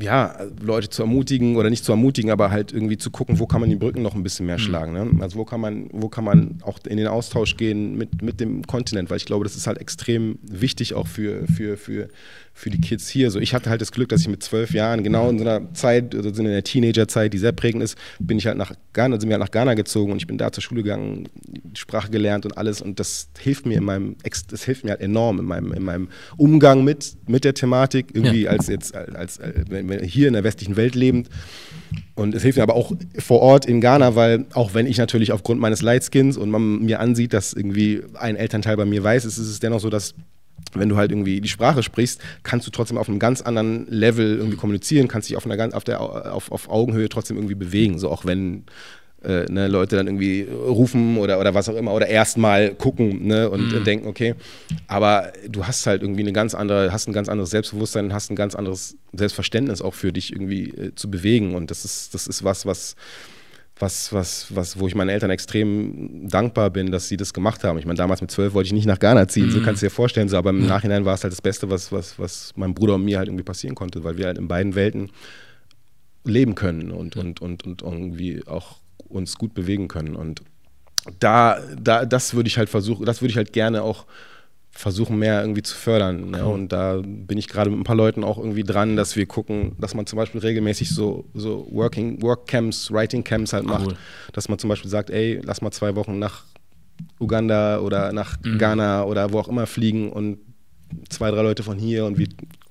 ja, 0.00 0.36
Leute 0.60 0.88
zu 0.88 1.02
ermutigen 1.02 1.56
oder 1.56 1.70
nicht 1.70 1.84
zu 1.84 1.92
ermutigen, 1.92 2.30
aber 2.30 2.50
halt 2.50 2.72
irgendwie 2.72 2.98
zu 2.98 3.10
gucken, 3.10 3.38
wo 3.38 3.46
kann 3.46 3.60
man 3.60 3.70
die 3.70 3.76
Brücken 3.76 4.02
noch 4.02 4.14
ein 4.14 4.22
bisschen 4.22 4.46
mehr 4.46 4.58
mhm. 4.58 4.62
schlagen. 4.62 4.92
Ne? 4.92 5.22
Also 5.22 5.38
wo 5.38 5.44
kann 5.44 5.60
man, 5.60 5.88
wo 5.92 6.08
kann 6.08 6.24
man 6.24 6.58
auch 6.62 6.78
in 6.86 6.96
den 6.96 7.06
Austausch 7.06 7.56
gehen 7.56 7.96
mit, 7.96 8.22
mit 8.22 8.40
dem 8.40 8.66
Kontinent, 8.66 9.10
weil 9.10 9.18
ich 9.18 9.24
glaube, 9.24 9.44
das 9.44 9.56
ist 9.56 9.66
halt 9.66 9.78
extrem 9.78 10.38
wichtig 10.42 10.94
auch 10.94 11.06
für, 11.06 11.46
für, 11.46 11.76
für, 11.76 12.08
für 12.56 12.70
die 12.70 12.80
Kids 12.80 13.08
hier. 13.08 13.32
So, 13.32 13.40
ich 13.40 13.52
hatte 13.52 13.68
halt 13.68 13.80
das 13.80 13.90
Glück, 13.90 14.08
dass 14.08 14.20
ich 14.20 14.28
mit 14.28 14.42
zwölf 14.42 14.70
Jahren, 14.70 15.02
genau 15.02 15.28
in 15.28 15.38
so 15.38 15.44
einer 15.44 15.74
Zeit, 15.74 16.14
also 16.14 16.28
in 16.30 16.44
der 16.44 16.62
Teenagerzeit, 16.62 17.34
die 17.34 17.38
sehr 17.38 17.50
prägend 17.50 17.82
ist, 17.82 17.98
bin 18.20 18.38
ich 18.38 18.46
halt 18.46 18.56
nach 18.56 18.72
Ghana, 18.92 19.18
sind 19.18 19.28
wir 19.28 19.34
halt 19.34 19.42
nach 19.42 19.50
Ghana 19.50 19.74
gezogen 19.74 20.12
und 20.12 20.18
ich 20.18 20.28
bin 20.28 20.38
da 20.38 20.52
zur 20.52 20.62
Schule 20.62 20.84
gegangen, 20.84 21.28
Sprache 21.74 22.10
gelernt 22.10 22.46
und 22.46 22.56
alles. 22.56 22.80
Und 22.80 23.00
das 23.00 23.28
hilft 23.38 23.66
mir 23.66 23.78
in 23.78 23.84
meinem, 23.84 24.16
das 24.48 24.64
hilft 24.64 24.84
mir 24.84 24.92
halt 24.92 25.00
enorm 25.00 25.40
in 25.40 25.44
meinem, 25.44 25.72
in 25.72 25.82
meinem 25.82 26.08
Umgang 26.36 26.84
mit, 26.84 27.16
mit 27.26 27.44
der 27.44 27.54
Thematik, 27.54 28.14
irgendwie 28.14 28.42
ja. 28.42 28.50
als 28.50 28.68
jetzt, 28.68 28.94
als, 28.94 29.40
als, 29.40 29.56
hier 30.04 30.28
in 30.28 30.34
der 30.34 30.44
westlichen 30.44 30.76
Welt 30.76 30.94
lebend. 30.94 31.28
Und 32.14 32.36
es 32.36 32.42
hilft 32.42 32.56
mir 32.56 32.62
aber 32.62 32.76
auch 32.76 32.92
vor 33.18 33.40
Ort 33.40 33.66
in 33.66 33.80
Ghana, 33.80 34.14
weil 34.14 34.46
auch 34.52 34.74
wenn 34.74 34.86
ich 34.86 34.98
natürlich 34.98 35.32
aufgrund 35.32 35.60
meines 35.60 35.82
Lightskins 35.82 36.36
und 36.36 36.50
man 36.50 36.84
mir 36.84 37.00
ansieht, 37.00 37.32
dass 37.32 37.52
irgendwie 37.52 38.02
ein 38.14 38.36
Elternteil 38.36 38.76
bei 38.76 38.84
mir 38.84 39.02
weiß, 39.02 39.24
ist 39.24 39.38
es 39.38 39.58
dennoch 39.58 39.80
so, 39.80 39.90
dass 39.90 40.14
wenn 40.72 40.88
du 40.88 40.96
halt 40.96 41.12
irgendwie 41.12 41.40
die 41.40 41.48
Sprache 41.48 41.82
sprichst, 41.82 42.20
kannst 42.42 42.66
du 42.66 42.70
trotzdem 42.70 42.98
auf 42.98 43.08
einem 43.08 43.18
ganz 43.18 43.42
anderen 43.42 43.86
Level 43.88 44.36
irgendwie 44.36 44.56
kommunizieren, 44.56 45.08
kannst 45.08 45.28
dich 45.28 45.36
auf 45.36 45.46
einer 45.46 45.56
ganz 45.56 45.74
auf 45.74 45.84
der 45.84 46.00
auf, 46.00 46.50
auf 46.50 46.68
Augenhöhe 46.68 47.08
trotzdem 47.08 47.36
irgendwie 47.36 47.54
bewegen, 47.54 47.98
so 47.98 48.10
auch 48.10 48.24
wenn 48.24 48.64
äh, 49.24 49.50
ne, 49.50 49.68
Leute 49.68 49.96
dann 49.96 50.06
irgendwie 50.06 50.42
rufen 50.42 51.16
oder, 51.16 51.40
oder 51.40 51.54
was 51.54 51.68
auch 51.68 51.76
immer 51.76 51.92
oder 51.92 52.06
erstmal 52.06 52.74
gucken 52.74 53.26
ne, 53.26 53.48
und, 53.48 53.72
mhm. 53.72 53.84
denken, 53.84 54.06
okay, 54.06 54.34
aber 54.86 55.32
du 55.48 55.66
hast 55.66 55.86
halt 55.86 56.02
irgendwie 56.02 56.20
eine 56.20 56.32
ganz 56.32 56.54
andere, 56.54 56.92
hast 56.92 57.08
ein 57.08 57.12
ganz 57.12 57.28
anderes 57.28 57.50
Selbstbewusstsein, 57.50 58.12
hast 58.12 58.30
ein 58.30 58.36
ganz 58.36 58.54
anderes 58.54 58.96
Selbstverständnis 59.12 59.82
auch 59.82 59.94
für 59.94 60.12
dich 60.12 60.32
irgendwie 60.32 60.70
äh, 60.70 60.94
zu 60.94 61.10
bewegen. 61.10 61.54
Und 61.54 61.70
das 61.70 61.84
ist, 61.84 62.14
das 62.14 62.26
ist 62.26 62.44
was, 62.44 62.66
was 62.66 62.96
was, 63.78 64.12
was, 64.12 64.54
was, 64.54 64.78
wo 64.78 64.86
ich 64.86 64.94
meinen 64.94 65.08
Eltern 65.08 65.30
extrem 65.30 66.28
dankbar 66.28 66.70
bin, 66.70 66.92
dass 66.92 67.08
sie 67.08 67.16
das 67.16 67.32
gemacht 67.32 67.64
haben. 67.64 67.78
Ich 67.78 67.86
meine, 67.86 67.96
damals 67.96 68.20
mit 68.20 68.30
zwölf 68.30 68.54
wollte 68.54 68.68
ich 68.68 68.72
nicht 68.72 68.86
nach 68.86 69.00
Ghana 69.00 69.26
ziehen, 69.26 69.46
mhm. 69.46 69.50
so 69.50 69.60
kannst 69.62 69.82
du 69.82 69.86
dir 69.86 69.90
vorstellen, 69.90 70.28
so, 70.28 70.36
aber 70.36 70.50
im 70.50 70.66
Nachhinein 70.66 71.04
war 71.04 71.14
es 71.14 71.24
halt 71.24 71.32
das 71.32 71.42
Beste, 71.42 71.70
was, 71.70 71.90
was, 71.90 72.18
was 72.18 72.52
meinem 72.56 72.74
Bruder 72.74 72.94
und 72.94 73.04
mir 73.04 73.18
halt 73.18 73.28
irgendwie 73.28 73.44
passieren 73.44 73.74
konnte, 73.74 74.04
weil 74.04 74.16
wir 74.16 74.26
halt 74.26 74.38
in 74.38 74.46
beiden 74.46 74.74
Welten 74.74 75.10
leben 76.24 76.54
können 76.54 76.90
und, 76.90 77.16
und, 77.16 77.42
und, 77.42 77.64
und 77.64 77.82
irgendwie 77.82 78.46
auch 78.46 78.76
uns 79.08 79.36
gut 79.36 79.54
bewegen 79.54 79.88
können. 79.88 80.14
Und 80.14 80.42
da, 81.18 81.60
da, 81.76 82.04
das 82.06 82.34
würde 82.34 82.48
ich 82.48 82.58
halt 82.58 82.68
versuchen, 82.68 83.04
das 83.04 83.20
würde 83.20 83.30
ich 83.30 83.36
halt 83.36 83.52
gerne 83.52 83.82
auch 83.82 84.06
versuchen 84.74 85.18
mehr 85.18 85.40
irgendwie 85.40 85.62
zu 85.62 85.76
fördern. 85.76 86.30
Ne? 86.30 86.44
Und 86.44 86.72
da 86.72 87.00
bin 87.04 87.38
ich 87.38 87.48
gerade 87.48 87.70
mit 87.70 87.78
ein 87.78 87.84
paar 87.84 87.96
Leuten 87.96 88.24
auch 88.24 88.38
irgendwie 88.38 88.64
dran, 88.64 88.96
dass 88.96 89.14
wir 89.14 89.24
gucken, 89.24 89.76
dass 89.78 89.94
man 89.94 90.06
zum 90.06 90.16
Beispiel 90.16 90.40
regelmäßig 90.40 90.90
so, 90.90 91.24
so 91.32 91.66
Working, 91.70 92.20
Work 92.22 92.48
Camps, 92.48 92.90
Writing 92.90 93.22
Camps 93.22 93.52
halt 93.52 93.64
macht. 93.64 93.86
Cool. 93.86 93.96
Dass 94.32 94.48
man 94.48 94.58
zum 94.58 94.68
Beispiel 94.68 94.90
sagt, 94.90 95.10
ey, 95.10 95.40
lass 95.42 95.62
mal 95.62 95.70
zwei 95.70 95.94
Wochen 95.94 96.18
nach 96.18 96.42
Uganda 97.20 97.78
oder 97.78 98.12
nach 98.12 98.36
mhm. 98.42 98.58
Ghana 98.58 99.04
oder 99.04 99.32
wo 99.32 99.38
auch 99.38 99.48
immer 99.48 99.66
fliegen 99.66 100.10
und 100.10 100.38
zwei, 101.08 101.30
drei 101.30 101.42
Leute 101.42 101.62
von 101.62 101.78
hier 101.78 102.04
und 102.04 102.18
wir 102.18 102.28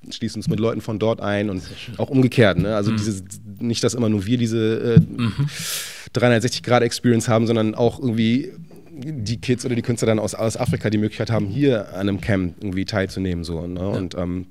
schließen 0.10 0.40
uns 0.40 0.50
mit 0.50 0.60
Leuten 0.60 0.82
von 0.82 1.00
dort 1.00 1.22
ein 1.22 1.50
und 1.50 1.64
auch 1.98 2.10
umgekehrt. 2.10 2.58
Ne? 2.58 2.76
Also 2.76 2.92
mhm. 2.92 2.98
diese, 2.98 3.24
nicht, 3.60 3.84
dass 3.84 3.94
immer 3.94 4.10
nur 4.10 4.26
wir 4.26 4.38
diese 4.38 4.96
äh, 4.96 5.00
mhm. 5.00 5.48
360-Grad-Experience 6.14 7.28
haben, 7.30 7.48
sondern 7.48 7.76
auch 7.76 8.00
irgendwie 8.00 8.52
die 8.96 9.42
Kids 9.42 9.66
oder 9.66 9.76
die 9.76 9.82
Künstler 9.82 10.08
dann 10.08 10.20
aus, 10.20 10.36
aus 10.36 10.58
Afrika 10.58 10.90
die 10.90 10.98
Möglichkeit 10.98 11.32
haben, 11.32 11.48
hier 11.48 11.90
an 11.94 12.02
einem 12.02 12.22
Camp 12.22 12.56
irgendwie 12.62 12.86
teilzunehmen. 12.86 13.44
So, 13.44 13.66
ne? 13.66 13.80
Ja. 13.80 13.86
Und 13.88 14.16
ähm, 14.16 14.48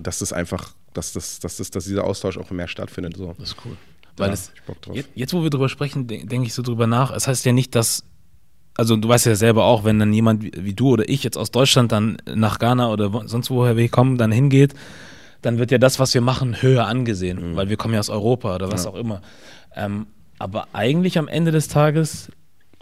dass 0.00 0.20
das 0.20 0.32
einfach, 0.32 0.74
dass, 0.92 1.12
das, 1.12 1.40
dass, 1.40 1.56
das, 1.56 1.70
dass 1.70 1.84
dieser 1.84 2.04
Austausch 2.04 2.38
auch 2.38 2.50
mehr 2.50 2.68
stattfindet. 2.68 3.16
So. 3.16 3.34
Das 3.38 3.50
ist 3.50 3.56
cool. 3.64 3.76
Weil 4.16 4.28
ja, 4.28 4.34
es, 4.34 4.52
jetzt, 4.92 5.10
jetzt, 5.14 5.34
wo 5.34 5.42
wir 5.42 5.50
drüber 5.50 5.68
sprechen, 5.68 6.06
denke 6.06 6.42
ich 6.44 6.54
so 6.54 6.62
drüber 6.62 6.86
nach. 6.86 7.14
Es 7.14 7.28
heißt 7.28 7.44
ja 7.44 7.52
nicht, 7.52 7.74
dass 7.74 8.04
also 8.76 8.96
du 8.96 9.08
weißt 9.08 9.26
ja 9.26 9.34
selber 9.34 9.64
auch, 9.64 9.84
wenn 9.84 9.98
dann 9.98 10.12
jemand 10.12 10.42
wie, 10.42 10.52
wie, 10.54 10.74
du 10.74 10.90
oder 10.90 11.08
ich 11.08 11.22
jetzt 11.24 11.38
aus 11.38 11.50
Deutschland 11.50 11.92
dann 11.92 12.18
nach 12.34 12.58
Ghana 12.58 12.90
oder 12.90 13.22
sonst 13.26 13.50
woher 13.50 13.76
wir 13.76 13.88
kommen, 13.88 14.18
dann 14.18 14.30
hingeht, 14.32 14.74
dann 15.42 15.58
wird 15.58 15.70
ja 15.70 15.78
das, 15.78 15.98
was 15.98 16.12
wir 16.14 16.20
machen, 16.20 16.60
höher 16.60 16.86
angesehen, 16.86 17.52
mhm. 17.52 17.56
weil 17.56 17.68
wir 17.68 17.76
kommen 17.76 17.94
ja 17.94 18.00
aus 18.00 18.10
Europa 18.10 18.54
oder 18.54 18.70
was 18.70 18.84
ja. 18.84 18.90
auch 18.90 18.94
immer. 18.94 19.22
Ähm, 19.74 20.06
aber 20.38 20.68
eigentlich 20.74 21.18
am 21.18 21.28
Ende 21.28 21.50
des 21.50 21.68
Tages 21.68 22.30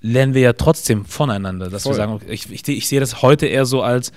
lernen 0.05 0.35
wir 0.35 0.43
ja 0.43 0.53
trotzdem 0.53 1.07
voneinander, 1.07 1.71
dass 1.71 1.85
Voll. 1.85 1.93
wir 1.93 1.97
sagen, 1.97 2.21
ich, 2.29 2.53
ich, 2.53 2.69
ich 2.69 2.87
sehe 2.87 3.01
das 3.01 3.23
heute 3.23 3.47
eher 3.47 3.65
so 3.65 3.83
als, 3.83 4.13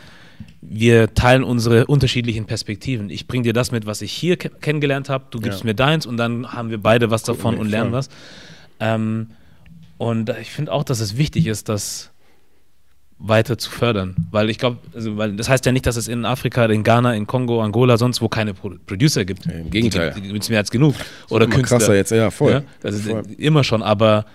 wir 0.61 1.13
teilen 1.13 1.45
unsere 1.45 1.85
unterschiedlichen 1.85 2.45
Perspektiven. 2.45 3.09
Ich 3.09 3.25
bringe 3.25 3.43
dir 3.43 3.53
das 3.53 3.71
mit, 3.71 3.85
was 3.85 4.01
ich 4.01 4.11
hier 4.11 4.35
kennengelernt 4.35 5.07
habe, 5.07 5.25
du 5.31 5.39
gibst 5.39 5.61
ja. 5.61 5.65
mir 5.65 5.75
deins 5.75 6.05
und 6.05 6.17
dann 6.17 6.51
haben 6.51 6.69
wir 6.69 6.77
beide 6.77 7.09
was 7.09 7.23
davon 7.23 7.57
und 7.57 7.69
lernen 7.69 7.93
was. 7.93 8.09
Ähm, 8.81 9.27
und 9.97 10.29
ich 10.41 10.51
finde 10.51 10.73
auch, 10.73 10.83
dass 10.83 10.99
es 10.99 11.17
wichtig 11.17 11.47
ist, 11.47 11.69
das 11.69 12.11
weiter 13.17 13.57
zu 13.57 13.71
fördern. 13.71 14.13
Weil 14.29 14.49
ich 14.49 14.57
glaube, 14.57 14.77
also, 14.93 15.15
weil 15.15 15.38
das 15.38 15.47
heißt 15.47 15.65
ja 15.65 15.71
nicht, 15.71 15.85
dass 15.85 15.95
es 15.95 16.09
in 16.09 16.25
Afrika, 16.25 16.65
in 16.65 16.83
Ghana, 16.83 17.15
in 17.15 17.25
Kongo, 17.27 17.63
Angola, 17.63 17.97
sonst 17.97 18.21
wo 18.21 18.27
keine 18.27 18.53
Pro 18.53 18.73
Producer 18.85 19.23
gibt. 19.23 19.45
Ja, 19.45 19.53
Im 19.53 19.69
Gegenteil. 19.69 20.13
Die, 20.15 20.21
gibt 20.21 20.43
es 20.43 20.49
mehr 20.49 20.59
als 20.59 20.69
genug. 20.69 20.95
Oder 21.29 21.47
Künstler. 21.47 21.77
krasser 21.77 21.95
jetzt, 21.95 22.11
ja, 22.11 22.29
voll. 22.29 22.51
Ja? 22.51 22.63
Also 22.83 23.09
voll. 23.09 23.23
immer 23.38 23.63
schon, 23.63 23.81
aber 23.81 24.25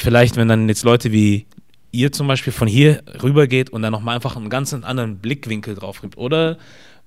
vielleicht, 0.00 0.36
wenn 0.36 0.48
dann 0.48 0.68
jetzt 0.68 0.84
Leute 0.84 1.12
wie 1.12 1.46
ihr 1.90 2.12
zum 2.12 2.26
Beispiel 2.26 2.52
von 2.52 2.68
hier 2.68 3.02
rüber 3.22 3.46
geht 3.46 3.70
und 3.70 3.82
dann 3.82 3.92
nochmal 3.92 4.14
einfach 4.14 4.36
einen 4.36 4.50
ganz 4.50 4.74
anderen 4.74 5.18
Blickwinkel 5.18 5.74
drauf 5.74 6.00
gibt. 6.00 6.18
Oder 6.18 6.58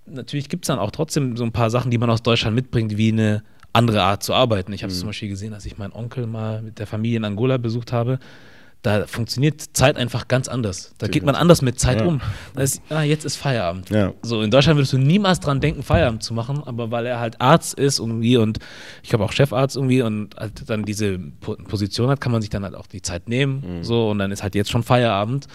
natürlich 0.06 0.50
gibt 0.50 0.66
es 0.66 0.68
dann 0.68 0.80
auch 0.80 0.92
trotzdem 0.92 1.38
so 1.38 1.44
ein 1.44 1.52
paar 1.52 1.70
Sachen, 1.70 1.92
die 1.92 1.98
man 1.98 2.10
aus 2.10 2.24
Deutschland 2.24 2.56
mitbringt, 2.56 2.98
wie 2.98 3.12
eine 3.12 3.44
andere 3.74 4.02
Art 4.04 4.24
zu 4.24 4.34
arbeiten. 4.34 4.74
Ich 4.74 4.84
habe 4.84 4.92
es 4.92 4.98
mhm. 4.98 5.02
zum 5.02 5.10
Beispiel 5.10 5.30
gesehen, 5.30 5.54
als 5.54 5.66
ich 5.66 5.78
meinen 5.78 5.94
Onkel 5.94 6.28
mal 6.28 6.62
mit 6.62 6.80
der 6.80 6.88
Familie 6.88 7.18
in 7.18 7.26
Angola 7.26 7.58
besucht 7.58 7.92
habe. 7.92 8.20
Da 8.82 9.06
funktioniert 9.06 9.62
Zeit 9.74 9.96
einfach 9.96 10.28
ganz 10.28 10.48
anders. 10.48 10.96
Da 10.98 11.08
geht 11.08 11.24
man 11.24 11.36
anders 11.36 11.62
mit 11.62 11.80
Zeit 11.80 12.00
ja. 12.00 12.08
um. 12.08 12.20
Ist, 12.58 12.82
ah, 12.90 13.04
jetzt 13.04 13.26
ist 13.26 13.36
Feierabend. 13.36 13.92
Ja. 13.92 14.14
So 14.24 14.42
in 14.42 14.50
Deutschland 14.50 14.78
würdest 14.78 14.94
du 14.94 14.98
niemals 14.98 15.40
dran 15.40 15.62
denken, 15.62 15.84
Feierabend 15.84 16.24
zu 16.24 16.34
machen, 16.34 16.64
aber 16.66 16.90
weil 16.90 17.06
er 17.06 17.20
halt 17.20 17.40
Arzt 17.40 17.76
ist 17.76 18.00
irgendwie 18.00 18.38
und 18.38 18.58
ich 19.04 19.10
glaube 19.10 19.24
auch 19.24 19.34
Chefarzt 19.34 19.76
irgendwie 19.76 20.02
und 20.02 20.36
halt 20.36 20.68
dann 20.68 20.84
diese 20.84 21.20
Position 21.20 22.10
hat, 22.10 22.22
kann 22.22 22.32
man 22.32 22.42
sich 22.42 22.50
dann 22.50 22.64
halt 22.64 22.74
auch 22.74 22.88
die 22.88 23.04
Zeit 23.04 23.30
nehmen. 23.30 23.80
Mhm. 23.80 23.84
So 23.84 24.10
und 24.10 24.18
dann 24.18 24.32
ist 24.32 24.42
halt 24.42 24.56
jetzt 24.56 24.72
schon 24.72 24.82
Feierabend. 24.82 25.48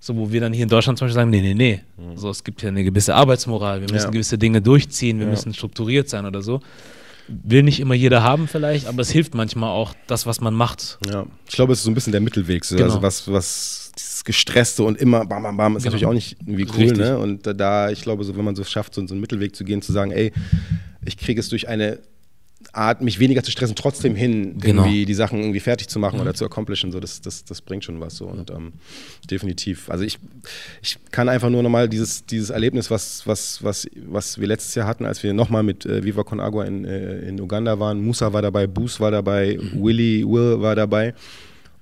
So, 0.00 0.14
wo 0.16 0.30
wir 0.30 0.40
dann 0.40 0.52
hier 0.52 0.62
in 0.62 0.68
Deutschland 0.68 0.96
zum 0.96 1.06
Beispiel 1.06 1.16
sagen, 1.16 1.30
nee, 1.30 1.40
nee, 1.40 1.54
nee. 1.54 1.80
Mhm. 1.96 2.16
So, 2.16 2.30
es 2.30 2.44
gibt 2.44 2.62
ja 2.62 2.68
eine 2.68 2.84
gewisse 2.84 3.16
Arbeitsmoral, 3.16 3.80
wir 3.80 3.90
müssen 3.90 4.06
ja. 4.06 4.10
gewisse 4.12 4.38
Dinge 4.38 4.62
durchziehen, 4.62 5.18
wir 5.18 5.26
müssen 5.26 5.52
strukturiert 5.52 6.08
sein 6.08 6.24
oder 6.24 6.42
so 6.42 6.60
will 7.28 7.62
nicht 7.62 7.80
immer 7.80 7.94
jeder 7.94 8.22
haben 8.22 8.48
vielleicht, 8.48 8.86
aber 8.86 9.02
es 9.02 9.10
hilft 9.10 9.34
manchmal 9.34 9.70
auch, 9.70 9.94
das, 10.06 10.26
was 10.26 10.40
man 10.40 10.54
macht. 10.54 10.98
Ja, 11.08 11.26
ich 11.46 11.54
glaube, 11.54 11.72
es 11.72 11.80
ist 11.80 11.84
so 11.84 11.90
ein 11.90 11.94
bisschen 11.94 12.12
der 12.12 12.20
Mittelweg. 12.20 12.64
So. 12.64 12.74
Also 12.74 12.84
genau. 12.84 12.94
Also 12.94 13.02
was, 13.02 13.32
was 13.32 13.92
dieses 13.96 14.24
Gestresste 14.24 14.82
und 14.82 14.98
immer 14.98 15.26
bam, 15.26 15.42
bam, 15.42 15.56
bam 15.56 15.76
ist 15.76 15.82
genau. 15.82 15.92
natürlich 15.92 16.06
auch 16.06 16.14
nicht 16.14 16.36
irgendwie 16.40 16.66
cool. 16.76 16.92
Ne? 16.92 17.18
Und 17.18 17.46
da, 17.46 17.90
ich 17.90 18.02
glaube, 18.02 18.24
so, 18.24 18.36
wenn 18.36 18.44
man 18.44 18.56
so 18.56 18.64
schafft, 18.64 18.94
so, 18.94 19.06
so 19.06 19.14
einen 19.14 19.20
Mittelweg 19.20 19.54
zu 19.54 19.64
gehen, 19.64 19.82
zu 19.82 19.92
sagen, 19.92 20.10
ey, 20.10 20.32
ich 21.04 21.16
kriege 21.16 21.40
es 21.40 21.48
durch 21.48 21.68
eine 21.68 21.98
Art, 22.72 23.02
mich 23.02 23.18
weniger 23.18 23.42
zu 23.42 23.50
stressen, 23.50 23.76
trotzdem 23.76 24.14
hin, 24.14 24.58
genau. 24.58 24.82
irgendwie 24.82 25.06
die 25.06 25.14
Sachen 25.14 25.38
irgendwie 25.38 25.60
fertig 25.60 25.88
zu 25.88 25.98
machen 25.98 26.16
mhm. 26.16 26.22
oder 26.22 26.34
zu 26.34 26.44
accomplishen. 26.44 26.90
So, 26.90 26.98
das, 26.98 27.20
das, 27.20 27.44
das 27.44 27.62
bringt 27.62 27.84
schon 27.84 28.00
was 28.00 28.16
so. 28.16 28.26
Und 28.26 28.50
ähm, 28.50 28.72
definitiv. 29.30 29.88
Also 29.88 30.04
ich, 30.04 30.18
ich 30.82 30.98
kann 31.10 31.28
einfach 31.28 31.50
nur 31.50 31.62
nochmal 31.62 31.88
dieses, 31.88 32.26
dieses 32.26 32.50
Erlebnis, 32.50 32.90
was, 32.90 33.26
was, 33.26 33.62
was, 33.62 33.88
was 34.06 34.38
wir 34.40 34.48
letztes 34.48 34.74
Jahr 34.74 34.86
hatten, 34.86 35.06
als 35.06 35.22
wir 35.22 35.32
nochmal 35.34 35.62
mit 35.62 35.86
äh, 35.86 36.02
Viva 36.04 36.24
Con 36.24 36.40
Agua 36.40 36.64
in, 36.64 36.84
äh, 36.84 37.20
in 37.20 37.40
Uganda 37.40 37.78
waren. 37.78 38.02
Musa 38.02 38.32
war 38.32 38.42
dabei, 38.42 38.66
Boos 38.66 38.98
war 38.98 39.12
dabei, 39.12 39.58
mhm. 39.60 39.82
Willy, 39.82 40.24
Will 40.26 40.60
war 40.60 40.74
dabei. 40.74 41.14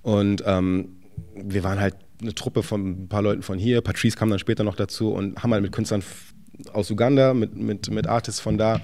Und 0.02 0.42
ähm, 0.46 0.90
wir 1.34 1.64
waren 1.64 1.80
halt 1.80 1.96
eine 2.20 2.34
Truppe 2.34 2.62
von 2.62 3.04
ein 3.04 3.08
paar 3.08 3.22
Leuten 3.22 3.42
von 3.42 3.58
hier. 3.58 3.80
Patrice 3.80 4.16
kam 4.16 4.30
dann 4.30 4.38
später 4.38 4.62
noch 4.62 4.76
dazu 4.76 5.10
und 5.10 5.42
haben 5.42 5.52
halt 5.52 5.62
mit 5.62 5.72
Künstlern 5.72 6.02
aus 6.72 6.90
Uganda, 6.90 7.34
mit, 7.34 7.56
mit, 7.56 7.90
mit 7.90 8.06
Artists 8.06 8.40
von 8.40 8.58
da 8.58 8.80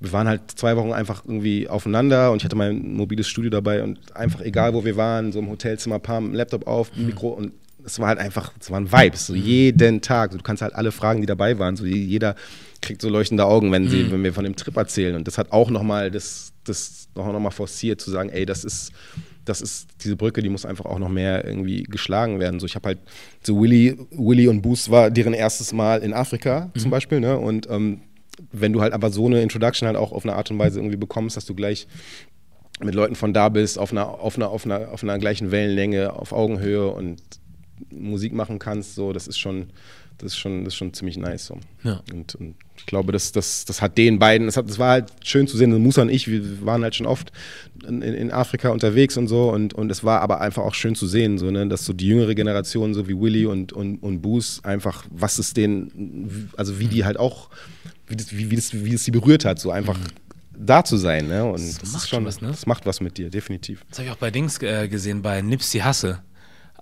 wir 0.00 0.12
waren 0.12 0.28
halt 0.28 0.42
zwei 0.56 0.76
Wochen 0.76 0.92
einfach 0.92 1.24
irgendwie 1.24 1.68
aufeinander 1.68 2.30
und 2.30 2.38
ich 2.38 2.44
hatte 2.44 2.56
mein 2.56 2.94
mobiles 2.94 3.28
Studio 3.28 3.50
dabei 3.50 3.82
und 3.82 4.14
einfach 4.14 4.40
egal 4.42 4.74
wo 4.74 4.84
wir 4.84 4.96
waren, 4.96 5.32
so 5.32 5.38
im 5.38 5.48
Hotelzimmer, 5.48 5.98
Palm, 5.98 6.34
Laptop 6.34 6.66
auf, 6.66 6.94
mhm. 6.94 7.06
Mikro 7.06 7.28
und 7.28 7.52
es 7.84 8.00
war 8.00 8.08
halt 8.08 8.18
einfach, 8.18 8.52
es 8.60 8.70
waren 8.70 8.90
Vibes, 8.92 9.28
so 9.28 9.32
mhm. 9.32 9.40
jeden 9.40 10.00
Tag. 10.00 10.32
du 10.32 10.38
kannst 10.38 10.60
halt 10.60 10.74
alle 10.74 10.92
fragen, 10.92 11.20
die 11.20 11.26
dabei 11.26 11.58
waren, 11.58 11.76
so 11.76 11.86
jeder 11.86 12.34
kriegt 12.82 13.00
so 13.00 13.08
leuchtende 13.08 13.44
Augen, 13.44 13.72
wenn 13.72 13.88
sie, 13.88 14.04
mhm. 14.04 14.12
wenn 14.12 14.24
wir 14.24 14.34
von 14.34 14.44
dem 14.44 14.56
Trip 14.56 14.76
erzählen. 14.76 15.14
Und 15.16 15.26
das 15.26 15.38
hat 15.38 15.52
auch 15.52 15.70
nochmal 15.70 16.10
das, 16.10 16.52
das 16.64 17.08
noch 17.14 17.38
mal 17.38 17.50
forciert, 17.50 18.00
zu 18.00 18.10
sagen, 18.10 18.28
ey, 18.28 18.44
das 18.44 18.64
ist, 18.64 18.92
das 19.44 19.60
ist, 19.60 19.88
diese 20.02 20.16
Brücke, 20.16 20.42
die 20.42 20.48
muss 20.48 20.66
einfach 20.66 20.84
auch 20.84 20.98
noch 20.98 21.08
mehr 21.08 21.44
irgendwie 21.44 21.84
geschlagen 21.84 22.40
werden. 22.40 22.60
So, 22.60 22.66
ich 22.66 22.74
habe 22.74 22.88
halt, 22.88 22.98
so 23.42 23.60
Willy, 23.60 23.96
Willy 24.10 24.48
und 24.48 24.62
Boost 24.62 24.90
war 24.90 25.10
deren 25.10 25.32
erstes 25.32 25.72
Mal 25.72 26.02
in 26.02 26.12
Afrika 26.12 26.70
mhm. 26.74 26.78
zum 26.80 26.90
Beispiel, 26.90 27.20
ne? 27.20 27.38
Und 27.38 27.68
ähm, 27.70 28.00
wenn 28.52 28.72
du 28.72 28.80
halt 28.80 28.92
aber 28.92 29.10
so 29.10 29.26
eine 29.26 29.42
Introduction 29.42 29.86
halt 29.86 29.96
auch 29.96 30.12
auf 30.12 30.24
eine 30.24 30.34
Art 30.34 30.50
und 30.50 30.58
Weise 30.58 30.78
irgendwie 30.78 30.96
bekommst, 30.96 31.36
dass 31.36 31.46
du 31.46 31.54
gleich 31.54 31.86
mit 32.80 32.94
Leuten 32.94 33.14
von 33.14 33.32
da 33.32 33.48
bist, 33.48 33.78
auf 33.78 33.92
einer, 33.92 34.06
auf 34.06 34.36
einer, 34.36 34.50
auf 34.50 34.64
einer, 34.64 34.92
auf 34.92 35.02
einer 35.02 35.18
gleichen 35.18 35.50
Wellenlänge, 35.50 36.12
auf 36.12 36.32
Augenhöhe 36.32 36.88
und 36.88 37.20
Musik 37.90 38.32
machen 38.32 38.58
kannst, 38.58 38.94
so, 38.94 39.12
das 39.12 39.26
ist 39.26 39.38
schon, 39.38 39.68
das 40.18 40.32
ist 40.32 40.38
schon, 40.38 40.64
das 40.64 40.74
ist 40.74 40.78
schon 40.78 40.92
ziemlich 40.94 41.16
nice. 41.16 41.46
So. 41.46 41.58
Ja. 41.82 42.02
Und, 42.12 42.34
und, 42.36 42.54
ich 42.78 42.84
glaube, 42.84 43.10
das, 43.12 43.32
das, 43.32 43.64
das 43.64 43.80
hat 43.80 43.96
den 43.96 44.18
beiden, 44.18 44.46
das, 44.46 44.56
hat, 44.56 44.68
das 44.68 44.78
war 44.78 44.90
halt 44.90 45.10
schön 45.24 45.46
zu 45.46 45.56
sehen. 45.56 45.70
Musa 45.82 46.02
und 46.02 46.10
ich, 46.10 46.28
wir 46.28 46.64
waren 46.66 46.82
halt 46.82 46.94
schon 46.94 47.06
oft 47.06 47.32
in, 47.86 48.02
in, 48.02 48.30
Afrika 48.30 48.68
unterwegs 48.68 49.16
und 49.16 49.28
so. 49.28 49.50
Und, 49.50 49.72
und 49.72 49.90
es 49.90 50.04
war 50.04 50.20
aber 50.20 50.40
einfach 50.40 50.62
auch 50.62 50.74
schön 50.74 50.94
zu 50.94 51.06
sehen, 51.06 51.38
so, 51.38 51.50
ne, 51.50 51.66
dass 51.68 51.84
so 51.84 51.92
die 51.92 52.06
jüngere 52.06 52.34
Generation, 52.34 52.92
so 52.92 53.08
wie 53.08 53.18
Willy 53.18 53.46
und, 53.46 53.72
und, 53.72 54.02
und 54.02 54.20
Boos, 54.20 54.60
einfach, 54.62 55.04
was 55.10 55.38
es 55.38 55.54
denen, 55.54 56.50
also 56.56 56.78
wie 56.78 56.86
die 56.86 57.04
halt 57.04 57.18
auch 57.18 57.48
wie 58.08 58.16
das, 58.16 58.32
wie, 58.32 58.50
wie, 58.50 58.56
das, 58.56 58.72
wie 58.72 58.92
das 58.92 59.04
sie 59.04 59.10
berührt 59.10 59.44
hat, 59.44 59.58
so 59.58 59.70
einfach 59.70 59.98
mhm. 59.98 60.66
da 60.66 60.84
zu 60.84 60.96
sein. 60.96 61.28
Ne? 61.28 61.44
Und 61.44 61.60
das, 61.60 61.78
das 61.78 61.92
macht 61.92 62.08
schon 62.08 62.24
was, 62.24 62.40
ne? 62.40 62.48
Das 62.48 62.66
macht 62.66 62.86
was 62.86 63.00
mit 63.00 63.18
dir, 63.18 63.30
definitiv. 63.30 63.84
Das 63.88 63.98
habe 63.98 64.08
ich 64.08 64.12
auch 64.12 64.18
bei 64.18 64.30
Dings 64.30 64.60
äh, 64.62 64.88
gesehen, 64.88 65.22
bei 65.22 65.42
Nipsey 65.42 65.80
Hasse, 65.80 66.22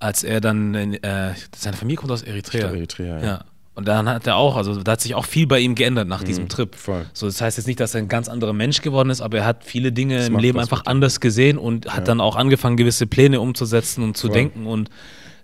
als 0.04 0.22
er 0.22 0.42
dann, 0.42 0.74
äh, 0.74 1.32
seine 1.56 1.76
Familie 1.76 1.96
kommt 1.96 2.12
aus 2.12 2.22
Eritrea. 2.22 2.68
Eritrea, 2.68 3.18
ja. 3.18 3.24
ja. 3.24 3.44
Und 3.74 3.88
dann 3.88 4.08
hat 4.08 4.26
er 4.26 4.36
auch, 4.36 4.56
also 4.56 4.80
da 4.82 4.92
hat 4.92 5.00
sich 5.00 5.14
auch 5.14 5.24
viel 5.24 5.46
bei 5.46 5.58
ihm 5.58 5.74
geändert 5.74 6.06
nach 6.06 6.20
mhm, 6.20 6.26
diesem 6.26 6.48
Trip. 6.48 6.74
Voll. 6.74 7.06
So, 7.12 7.26
das 7.26 7.40
heißt 7.40 7.56
jetzt 7.56 7.66
nicht, 7.66 7.80
dass 7.80 7.94
er 7.94 8.02
ein 8.02 8.08
ganz 8.08 8.28
anderer 8.28 8.52
Mensch 8.52 8.82
geworden 8.82 9.08
ist, 9.08 9.22
aber 9.22 9.38
er 9.38 9.46
hat 9.46 9.64
viele 9.64 9.92
Dinge 9.92 10.18
das 10.18 10.28
im 10.28 10.38
Leben 10.38 10.60
einfach 10.60 10.84
anders 10.84 11.20
gesehen 11.20 11.56
und 11.56 11.86
ja. 11.86 11.94
hat 11.94 12.06
dann 12.06 12.20
auch 12.20 12.36
angefangen, 12.36 12.76
gewisse 12.76 13.06
Pläne 13.06 13.40
umzusetzen 13.40 14.04
und 14.04 14.16
zu 14.16 14.26
voll. 14.26 14.36
denken 14.36 14.66
und 14.66 14.90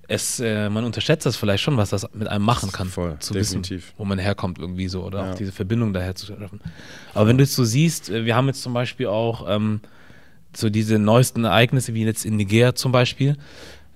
es, 0.06 0.40
äh, 0.40 0.68
man 0.68 0.84
unterschätzt 0.84 1.24
das 1.24 1.36
vielleicht 1.36 1.62
schon, 1.62 1.76
was 1.76 1.90
das 1.90 2.06
mit 2.12 2.28
einem 2.28 2.44
machen 2.44 2.70
kann. 2.70 2.88
Voll, 2.88 3.16
zu 3.18 3.32
definitiv. 3.32 3.78
wissen, 3.78 3.94
wo 3.96 4.04
man 4.04 4.18
herkommt 4.18 4.58
irgendwie 4.58 4.88
so 4.88 5.04
oder 5.04 5.24
ja. 5.24 5.30
auch 5.30 5.34
diese 5.36 5.52
Verbindung 5.52 5.92
daher 5.94 6.14
zu 6.14 6.26
schaffen. 6.26 6.60
Aber 7.14 7.26
wenn 7.28 7.38
du 7.38 7.44
es 7.44 7.54
so 7.54 7.64
siehst, 7.64 8.10
äh, 8.10 8.26
wir 8.26 8.36
haben 8.36 8.46
jetzt 8.46 8.62
zum 8.62 8.74
Beispiel 8.74 9.06
auch 9.06 9.46
ähm, 9.48 9.80
so 10.54 10.68
diese 10.68 10.98
neuesten 10.98 11.44
Ereignisse, 11.44 11.94
wie 11.94 12.04
jetzt 12.04 12.26
in 12.26 12.36
Nigeria 12.36 12.74
zum 12.74 12.92
Beispiel. 12.92 13.36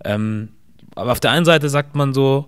Ähm, 0.05 0.49
aber 0.95 1.13
auf 1.13 1.21
der 1.21 1.31
einen 1.31 1.45
Seite 1.45 1.69
sagt 1.69 1.95
man 1.95 2.15
so, 2.15 2.47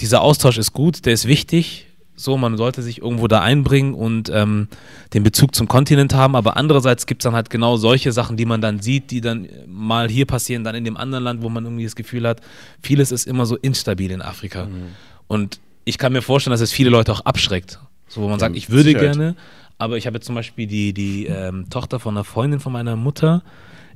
dieser 0.00 0.20
Austausch 0.20 0.58
ist 0.58 0.72
gut, 0.72 1.06
der 1.06 1.12
ist 1.12 1.26
wichtig, 1.26 1.86
so, 2.16 2.36
man 2.36 2.56
sollte 2.56 2.80
sich 2.82 3.02
irgendwo 3.02 3.26
da 3.26 3.40
einbringen 3.40 3.92
und 3.92 4.30
ähm, 4.32 4.68
den 5.14 5.24
Bezug 5.24 5.54
zum 5.54 5.66
Kontinent 5.66 6.14
haben, 6.14 6.36
aber 6.36 6.56
andererseits 6.56 7.06
gibt 7.06 7.22
es 7.22 7.24
dann 7.24 7.34
halt 7.34 7.50
genau 7.50 7.76
solche 7.76 8.12
Sachen, 8.12 8.36
die 8.36 8.44
man 8.44 8.60
dann 8.60 8.80
sieht, 8.80 9.10
die 9.10 9.20
dann 9.20 9.48
mal 9.66 10.08
hier 10.08 10.24
passieren, 10.24 10.62
dann 10.62 10.76
in 10.76 10.84
dem 10.84 10.96
anderen 10.96 11.24
Land, 11.24 11.42
wo 11.42 11.48
man 11.48 11.64
irgendwie 11.64 11.84
das 11.84 11.96
Gefühl 11.96 12.28
hat, 12.28 12.40
vieles 12.80 13.10
ist 13.10 13.26
immer 13.26 13.46
so 13.46 13.56
instabil 13.56 14.12
in 14.12 14.22
Afrika. 14.22 14.66
Mhm. 14.66 14.92
Und 15.26 15.60
ich 15.84 15.98
kann 15.98 16.12
mir 16.12 16.22
vorstellen, 16.22 16.52
dass 16.52 16.60
es 16.60 16.72
viele 16.72 16.90
Leute 16.90 17.10
auch 17.10 17.22
abschreckt. 17.22 17.80
So, 18.06 18.22
wo 18.22 18.28
man 18.28 18.38
sagt, 18.38 18.56
ich 18.56 18.70
würde 18.70 18.94
gerne, 18.94 19.34
aber 19.78 19.96
ich 19.96 20.06
habe 20.06 20.16
jetzt 20.16 20.26
zum 20.26 20.36
Beispiel 20.36 20.68
die, 20.68 20.92
die 20.92 21.26
ähm, 21.26 21.68
Tochter 21.68 21.98
von 21.98 22.14
einer 22.14 22.24
Freundin 22.24 22.60
von 22.60 22.72
meiner 22.72 22.94
Mutter, 22.94 23.42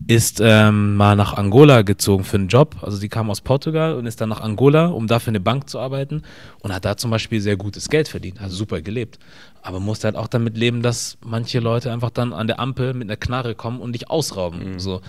ist 0.07 0.41
ähm, 0.43 0.97
mal 0.97 1.17
nach 1.17 1.35
Angola 1.35 1.83
gezogen 1.83 2.25
für 2.25 2.37
einen 2.37 2.49
Job. 2.49 2.77
Also 2.83 2.97
sie 2.97 3.09
kam 3.09 3.31
aus 3.31 3.41
Portugal 3.41 3.95
und 3.95 4.07
ist 4.07 4.21
dann 4.21 4.29
nach 4.29 4.41
Angola, 4.41 4.87
um 4.87 5.07
da 5.07 5.19
für 5.19 5.29
eine 5.29 5.41
Bank 5.41 5.69
zu 5.69 5.79
arbeiten 5.79 6.23
und 6.61 6.73
hat 6.73 6.85
da 6.85 6.97
zum 6.97 7.11
Beispiel 7.11 7.41
sehr 7.41 7.57
gutes 7.57 7.89
Geld 7.89 8.09
verdient, 8.09 8.41
hat 8.41 8.51
super 8.51 8.81
gelebt. 8.81 9.19
Aber 9.63 9.81
musste 9.81 10.07
halt 10.07 10.17
auch 10.17 10.29
damit 10.29 10.57
leben, 10.57 10.83
dass 10.83 11.19
manche 11.25 11.61
Leute 11.61 11.93
einfach 11.93 12.11
dann 12.11 12.33
an 12.33 12.47
der 12.47 12.61
Ampel 12.61 12.95
mit 12.95 13.09
einer 13.09 13.17
Knarre 13.17 13.55
kommen 13.55 13.81
und 13.81 13.93
dich 13.93 14.09
ausrauben. 14.09 14.75
Mhm. 14.75 14.79
So. 14.79 15.01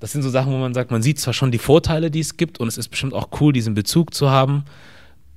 Das 0.00 0.12
sind 0.12 0.22
so 0.22 0.30
Sachen, 0.30 0.52
wo 0.52 0.56
man 0.56 0.74
sagt, 0.74 0.90
man 0.90 1.02
sieht 1.02 1.20
zwar 1.20 1.34
schon 1.34 1.50
die 1.50 1.58
Vorteile, 1.58 2.10
die 2.10 2.20
es 2.20 2.36
gibt 2.36 2.58
und 2.58 2.68
es 2.68 2.78
ist 2.78 2.88
bestimmt 2.88 3.14
auch 3.14 3.28
cool, 3.40 3.52
diesen 3.52 3.74
Bezug 3.74 4.14
zu 4.14 4.30
haben, 4.30 4.64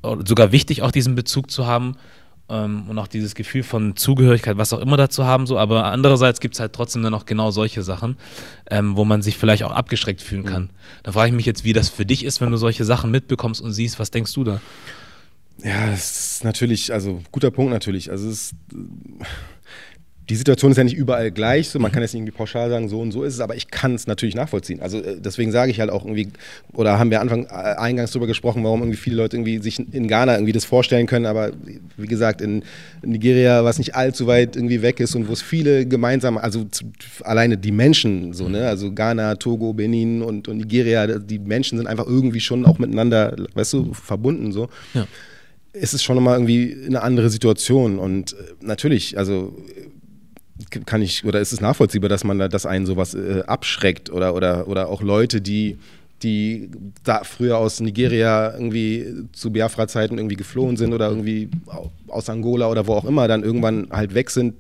oder 0.01 0.25
sogar 0.25 0.51
wichtig 0.51 0.81
auch 0.81 0.91
diesen 0.91 1.15
Bezug 1.15 1.51
zu 1.51 1.65
haben, 1.65 1.97
ähm, 2.49 2.89
und 2.89 2.97
auch 2.99 3.07
dieses 3.07 3.35
Gefühl 3.35 3.63
von 3.63 3.95
Zugehörigkeit, 3.95 4.57
was 4.57 4.73
auch 4.73 4.79
immer 4.79 4.97
dazu 4.97 5.25
haben, 5.25 5.47
so, 5.47 5.57
aber 5.57 5.85
andererseits 5.85 6.39
gibt 6.39 6.55
es 6.55 6.59
halt 6.59 6.73
trotzdem 6.73 7.03
dann 7.03 7.13
auch 7.13 7.25
genau 7.25 7.51
solche 7.51 7.83
Sachen, 7.83 8.17
ähm, 8.69 8.95
wo 8.95 9.05
man 9.05 9.21
sich 9.21 9.37
vielleicht 9.37 9.63
auch 9.63 9.71
abgeschreckt 9.71 10.21
fühlen 10.21 10.43
kann. 10.43 10.63
Mhm. 10.63 10.69
Da 11.03 11.11
frage 11.11 11.29
ich 11.29 11.35
mich 11.35 11.45
jetzt, 11.45 11.63
wie 11.63 11.73
das 11.73 11.89
für 11.89 12.05
dich 12.05 12.23
ist, 12.23 12.41
wenn 12.41 12.51
du 12.51 12.57
solche 12.57 12.85
Sachen 12.85 13.11
mitbekommst 13.11 13.61
und 13.61 13.73
siehst, 13.73 13.99
was 13.99 14.11
denkst 14.11 14.33
du 14.33 14.43
da? 14.43 14.61
Ja, 15.63 15.87
das 15.89 16.33
ist 16.33 16.43
natürlich, 16.43 16.91
also 16.91 17.21
guter 17.31 17.49
Punkt 17.49 17.71
natürlich. 17.71 18.11
Also 18.11 18.29
es 18.29 18.51
ist 18.51 18.55
die 20.29 20.35
Situation 20.35 20.71
ist 20.71 20.77
ja 20.77 20.83
nicht 20.83 20.95
überall 20.95 21.29
gleich, 21.29 21.69
so 21.69 21.77
man 21.77 21.91
kann 21.91 22.01
jetzt 22.01 22.13
nicht 22.13 22.21
irgendwie 22.21 22.35
pauschal 22.35 22.69
sagen, 22.69 22.89
so 22.89 22.99
und 22.99 23.11
so 23.11 23.23
ist 23.23 23.35
es, 23.35 23.39
aber 23.39 23.55
ich 23.55 23.69
kann 23.69 23.93
es 23.93 24.07
natürlich 24.07 24.33
nachvollziehen. 24.33 24.81
Also 24.81 24.99
äh, 24.99 25.17
deswegen 25.19 25.51
sage 25.51 25.71
ich 25.71 25.79
halt 25.79 25.91
auch 25.91 26.03
irgendwie, 26.03 26.29
oder 26.73 26.97
haben 26.97 27.11
wir 27.11 27.21
Anfang 27.21 27.45
äh, 27.45 27.49
eingangs 27.49 28.11
darüber 28.11 28.25
gesprochen, 28.25 28.63
warum 28.63 28.81
irgendwie 28.81 28.97
viele 28.97 29.17
Leute 29.17 29.37
irgendwie 29.37 29.59
sich 29.59 29.79
in 29.93 30.07
Ghana 30.07 30.35
irgendwie 30.35 30.51
das 30.51 30.65
vorstellen 30.65 31.05
können, 31.05 31.27
aber 31.27 31.51
wie 31.97 32.07
gesagt, 32.07 32.41
in 32.41 32.63
Nigeria, 33.03 33.63
was 33.63 33.77
nicht 33.77 33.95
allzu 33.95 34.25
weit 34.25 34.55
irgendwie 34.55 34.81
weg 34.81 34.99
ist 34.99 35.15
und 35.15 35.27
wo 35.27 35.33
es 35.33 35.43
viele 35.43 35.85
gemeinsam, 35.85 36.37
also 36.37 36.65
alleine 37.21 37.57
die 37.57 37.71
Menschen 37.71 38.33
so, 38.33 38.49
ne, 38.49 38.67
also 38.67 38.91
Ghana, 38.91 39.35
Togo, 39.35 39.73
Benin 39.73 40.23
und, 40.23 40.47
und 40.47 40.57
Nigeria, 40.57 41.05
die 41.19 41.39
Menschen 41.39 41.77
sind 41.77 41.85
einfach 41.87 42.07
irgendwie 42.07 42.39
schon 42.39 42.65
auch 42.65 42.79
miteinander, 42.79 43.35
weißt 43.53 43.73
du, 43.73 43.93
verbunden 43.93 44.51
so. 44.51 44.69
Ja. 44.93 45.05
Es 45.77 45.93
ist 45.93 46.03
schon 46.03 46.15
nochmal 46.15 46.35
irgendwie 46.35 46.85
eine 46.85 47.03
andere 47.03 47.29
Situation 47.29 47.99
und 47.99 48.31
äh, 48.31 48.35
natürlich, 48.61 49.17
also 49.17 49.53
kann 50.85 51.01
ich, 51.01 51.25
oder 51.25 51.39
ist 51.41 51.51
es 51.51 51.61
nachvollziehbar, 51.61 52.09
dass 52.09 52.23
man 52.23 52.39
da, 52.39 52.47
dass 52.47 52.65
einen 52.65 52.85
sowas 52.85 53.13
äh, 53.13 53.43
abschreckt 53.45 54.09
oder, 54.09 54.35
oder, 54.35 54.67
oder 54.67 54.87
auch 54.87 55.01
Leute, 55.01 55.41
die, 55.41 55.77
die 56.23 56.69
da 57.03 57.23
früher 57.23 57.57
aus 57.57 57.79
Nigeria 57.81 58.53
irgendwie 58.53 59.27
zu 59.33 59.51
Biafra-Zeiten 59.51 60.17
irgendwie 60.17 60.37
geflohen 60.37 60.77
sind 60.77 60.93
oder 60.93 61.09
irgendwie 61.09 61.49
aus 62.07 62.29
Angola 62.29 62.69
oder 62.69 62.87
wo 62.87 62.93
auch 62.93 63.05
immer 63.05 63.27
dann 63.27 63.43
irgendwann 63.43 63.89
halt 63.91 64.13
weg 64.13 64.29
sind, 64.29 64.53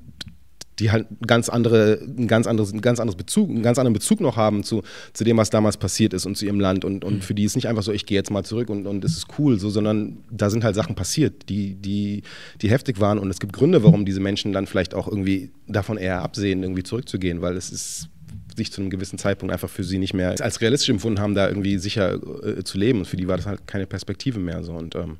die 0.79 0.91
halt 0.91 1.07
ganz 1.25 1.49
andere, 1.49 1.99
ein 2.01 2.27
ganz 2.27 2.47
anderes, 2.47 2.73
ein 2.73 2.81
ganz 2.81 2.99
anderes 2.99 3.17
Bezug, 3.17 3.49
einen 3.49 3.63
ganz 3.63 3.77
anderen 3.77 3.93
Bezug 3.93 4.19
noch 4.19 4.35
haben 4.35 4.63
zu, 4.63 4.83
zu 5.13 5.23
dem, 5.23 5.37
was 5.37 5.49
damals 5.49 5.77
passiert 5.77 6.13
ist 6.13 6.25
und 6.25 6.35
zu 6.35 6.45
ihrem 6.45 6.59
Land. 6.59 6.83
Und, 6.83 7.05
und 7.05 7.15
mhm. 7.15 7.21
für 7.21 7.33
die 7.33 7.43
ist 7.43 7.55
nicht 7.55 7.67
einfach 7.67 7.83
so, 7.83 7.91
ich 7.91 8.05
gehe 8.05 8.17
jetzt 8.17 8.31
mal 8.31 8.43
zurück 8.43 8.69
und, 8.69 8.85
und 8.85 9.05
es 9.05 9.15
ist 9.17 9.27
cool, 9.39 9.59
so, 9.59 9.69
sondern 9.69 10.17
da 10.29 10.49
sind 10.49 10.63
halt 10.63 10.75
Sachen 10.75 10.95
passiert, 10.95 11.49
die, 11.49 11.75
die, 11.75 12.23
die 12.61 12.69
heftig 12.69 12.99
waren. 12.99 13.19
Und 13.19 13.29
es 13.29 13.39
gibt 13.39 13.53
Gründe, 13.53 13.83
warum 13.83 14.05
diese 14.05 14.19
Menschen 14.19 14.51
dann 14.51 14.67
vielleicht 14.67 14.93
auch 14.93 15.07
irgendwie 15.07 15.51
davon 15.67 15.97
eher 15.97 16.21
absehen, 16.21 16.61
irgendwie 16.63 16.83
zurückzugehen, 16.83 17.41
weil 17.41 17.55
es 17.55 17.71
ist 17.71 18.09
sich 18.57 18.71
zu 18.71 18.81
einem 18.81 18.89
gewissen 18.89 19.19
Zeitpunkt 19.19 19.51
einfach 19.51 19.69
für 19.69 19.83
sie 19.83 19.97
nicht 19.97 20.13
mehr 20.13 20.33
als 20.39 20.61
realistisch 20.61 20.89
empfunden 20.89 21.19
haben, 21.19 21.35
da 21.35 21.47
irgendwie 21.47 21.77
sicher 21.77 22.19
äh, 22.43 22.63
zu 22.63 22.77
leben. 22.77 22.99
Und 22.99 23.05
für 23.05 23.17
die 23.17 23.27
war 23.27 23.37
das 23.37 23.45
halt 23.45 23.67
keine 23.67 23.85
Perspektive 23.85 24.39
mehr. 24.39 24.63
So. 24.63 24.73
Und 24.73 24.95
ähm, 24.95 25.17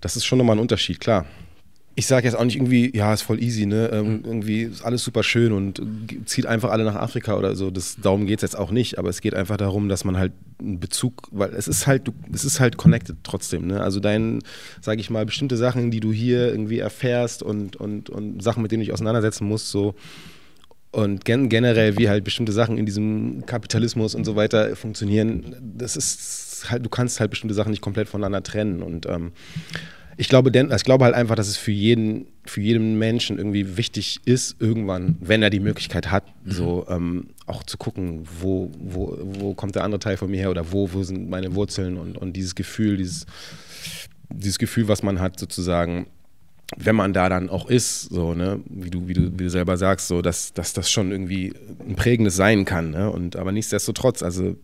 das 0.00 0.16
ist 0.16 0.24
schon 0.24 0.38
nochmal 0.38 0.56
ein 0.56 0.60
Unterschied, 0.60 1.00
klar 1.00 1.26
ich 1.96 2.06
sage 2.06 2.26
jetzt 2.26 2.36
auch 2.36 2.44
nicht 2.44 2.56
irgendwie, 2.56 2.96
ja, 2.96 3.12
ist 3.12 3.22
voll 3.22 3.42
easy, 3.42 3.66
ne? 3.66 3.90
Ähm, 3.92 4.06
mhm. 4.06 4.22
irgendwie 4.24 4.62
ist 4.62 4.82
alles 4.82 5.02
super 5.02 5.22
schön 5.22 5.52
und 5.52 5.82
zieht 6.24 6.46
einfach 6.46 6.70
alle 6.70 6.84
nach 6.84 6.94
Afrika 6.94 7.36
oder 7.36 7.56
so. 7.56 7.70
Das, 7.70 7.96
darum 8.00 8.26
geht 8.26 8.38
es 8.38 8.42
jetzt 8.42 8.56
auch 8.56 8.70
nicht, 8.70 8.98
aber 8.98 9.08
es 9.08 9.20
geht 9.20 9.34
einfach 9.34 9.56
darum, 9.56 9.88
dass 9.88 10.04
man 10.04 10.16
halt 10.16 10.32
einen 10.60 10.78
Bezug, 10.78 11.28
weil 11.30 11.50
es 11.50 11.68
ist 11.68 11.86
halt, 11.86 12.10
es 12.32 12.44
ist 12.44 12.60
halt 12.60 12.76
connected 12.76 13.16
trotzdem, 13.22 13.66
ne? 13.66 13.80
Also 13.80 14.00
dein, 14.00 14.40
sage 14.80 15.00
ich 15.00 15.10
mal, 15.10 15.26
bestimmte 15.26 15.56
Sachen, 15.56 15.90
die 15.90 16.00
du 16.00 16.12
hier 16.12 16.48
irgendwie 16.48 16.78
erfährst 16.78 17.42
und, 17.42 17.76
und, 17.76 18.08
und 18.08 18.42
Sachen, 18.42 18.62
mit 18.62 18.70
denen 18.72 18.80
du 18.80 18.86
dich 18.86 18.94
auseinandersetzen 18.94 19.46
musst, 19.46 19.70
so 19.70 19.94
und 20.92 21.24
gen 21.24 21.48
generell, 21.48 21.98
wie 21.98 22.08
halt 22.08 22.24
bestimmte 22.24 22.52
Sachen 22.52 22.76
in 22.76 22.86
diesem 22.86 23.46
Kapitalismus 23.46 24.14
und 24.14 24.24
so 24.24 24.36
weiter 24.36 24.74
funktionieren, 24.74 25.56
das 25.60 25.96
ist 25.96 26.66
halt, 26.68 26.84
du 26.84 26.88
kannst 26.88 27.20
halt 27.20 27.30
bestimmte 27.30 27.54
Sachen 27.54 27.70
nicht 27.70 27.82
komplett 27.82 28.08
voneinander 28.08 28.42
trennen 28.42 28.82
und 28.82 29.06
ähm, 29.06 29.32
ich 30.20 30.28
glaube, 30.28 30.52
denn, 30.52 30.70
ich 30.70 30.84
glaube 30.84 31.06
halt 31.06 31.14
einfach, 31.14 31.34
dass 31.34 31.48
es 31.48 31.56
für 31.56 31.72
jeden, 31.72 32.26
für 32.44 32.60
jeden 32.60 32.98
Menschen 32.98 33.38
irgendwie 33.38 33.78
wichtig 33.78 34.20
ist, 34.26 34.54
irgendwann, 34.60 35.16
wenn 35.18 35.42
er 35.42 35.48
die 35.48 35.60
Möglichkeit 35.60 36.10
hat, 36.10 36.24
mhm. 36.44 36.50
so 36.50 36.86
ähm, 36.90 37.30
auch 37.46 37.62
zu 37.62 37.78
gucken, 37.78 38.28
wo, 38.38 38.70
wo, 38.78 39.16
wo 39.18 39.54
kommt 39.54 39.76
der 39.76 39.84
andere 39.84 39.98
Teil 39.98 40.18
von 40.18 40.30
mir 40.30 40.36
her 40.36 40.50
oder 40.50 40.72
wo, 40.72 40.92
wo 40.92 41.02
sind 41.04 41.30
meine 41.30 41.54
Wurzeln 41.54 41.96
und, 41.96 42.18
und 42.18 42.34
dieses 42.34 42.54
Gefühl, 42.54 42.98
dieses, 42.98 43.24
dieses 44.28 44.58
Gefühl, 44.58 44.88
was 44.88 45.02
man 45.02 45.20
hat, 45.20 45.40
sozusagen, 45.40 46.06
wenn 46.76 46.96
man 46.96 47.14
da 47.14 47.30
dann 47.30 47.48
auch 47.48 47.70
ist, 47.70 48.02
so, 48.10 48.34
ne, 48.34 48.60
wie 48.68 48.90
du, 48.90 49.08
wie 49.08 49.14
du, 49.14 49.32
wie 49.38 49.44
du 49.44 49.50
selber 49.50 49.78
sagst, 49.78 50.08
so, 50.08 50.20
dass, 50.20 50.52
dass 50.52 50.74
das 50.74 50.90
schon 50.90 51.12
irgendwie 51.12 51.54
ein 51.88 51.96
prägendes 51.96 52.36
sein 52.36 52.66
kann, 52.66 52.90
ne? 52.90 53.10
Und 53.10 53.36
aber 53.36 53.52
nichtsdestotrotz, 53.52 54.22
also 54.22 54.54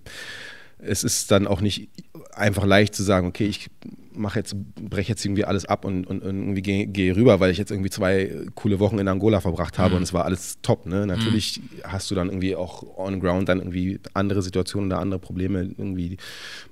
es 0.79 1.03
ist 1.03 1.31
dann 1.31 1.47
auch 1.47 1.63
nicht 1.63 1.89
einfach 2.37 2.65
leicht 2.65 2.95
zu 2.95 3.03
sagen, 3.03 3.27
okay, 3.27 3.47
ich 3.47 3.69
mache 4.13 4.39
jetzt, 4.39 4.57
breche 4.77 5.11
jetzt 5.11 5.25
irgendwie 5.25 5.45
alles 5.45 5.67
ab 5.67 5.85
und, 5.85 6.07
und, 6.07 6.23
und 6.23 6.41
irgendwie 6.41 6.63
gehe, 6.63 6.87
gehe, 6.87 7.15
rüber, 7.15 7.41
weil 7.41 7.51
ich 7.51 7.59
jetzt 7.59 7.71
irgendwie 7.71 7.91
zwei 7.91 8.31
coole 8.55 8.79
Wochen 8.79 8.99
in 8.99 9.09
Angola 9.09 9.41
verbracht 9.41 9.79
habe 9.79 9.91
mhm. 9.91 9.97
und 9.97 10.03
es 10.05 10.13
war 10.13 10.25
alles 10.25 10.59
top. 10.63 10.87
Ne? 10.87 11.07
Natürlich 11.07 11.61
mhm. 11.61 11.83
hast 11.85 12.11
du 12.11 12.15
dann 12.15 12.29
irgendwie 12.29 12.57
auch 12.57 12.83
on 12.97 13.21
ground 13.21 13.49
dann 13.49 13.59
irgendwie 13.59 14.01
andere 14.15 14.43
Situationen 14.43 14.91
oder 14.91 15.01
andere 15.01 15.21
Probleme 15.21 15.63
irgendwie, 15.63 16.17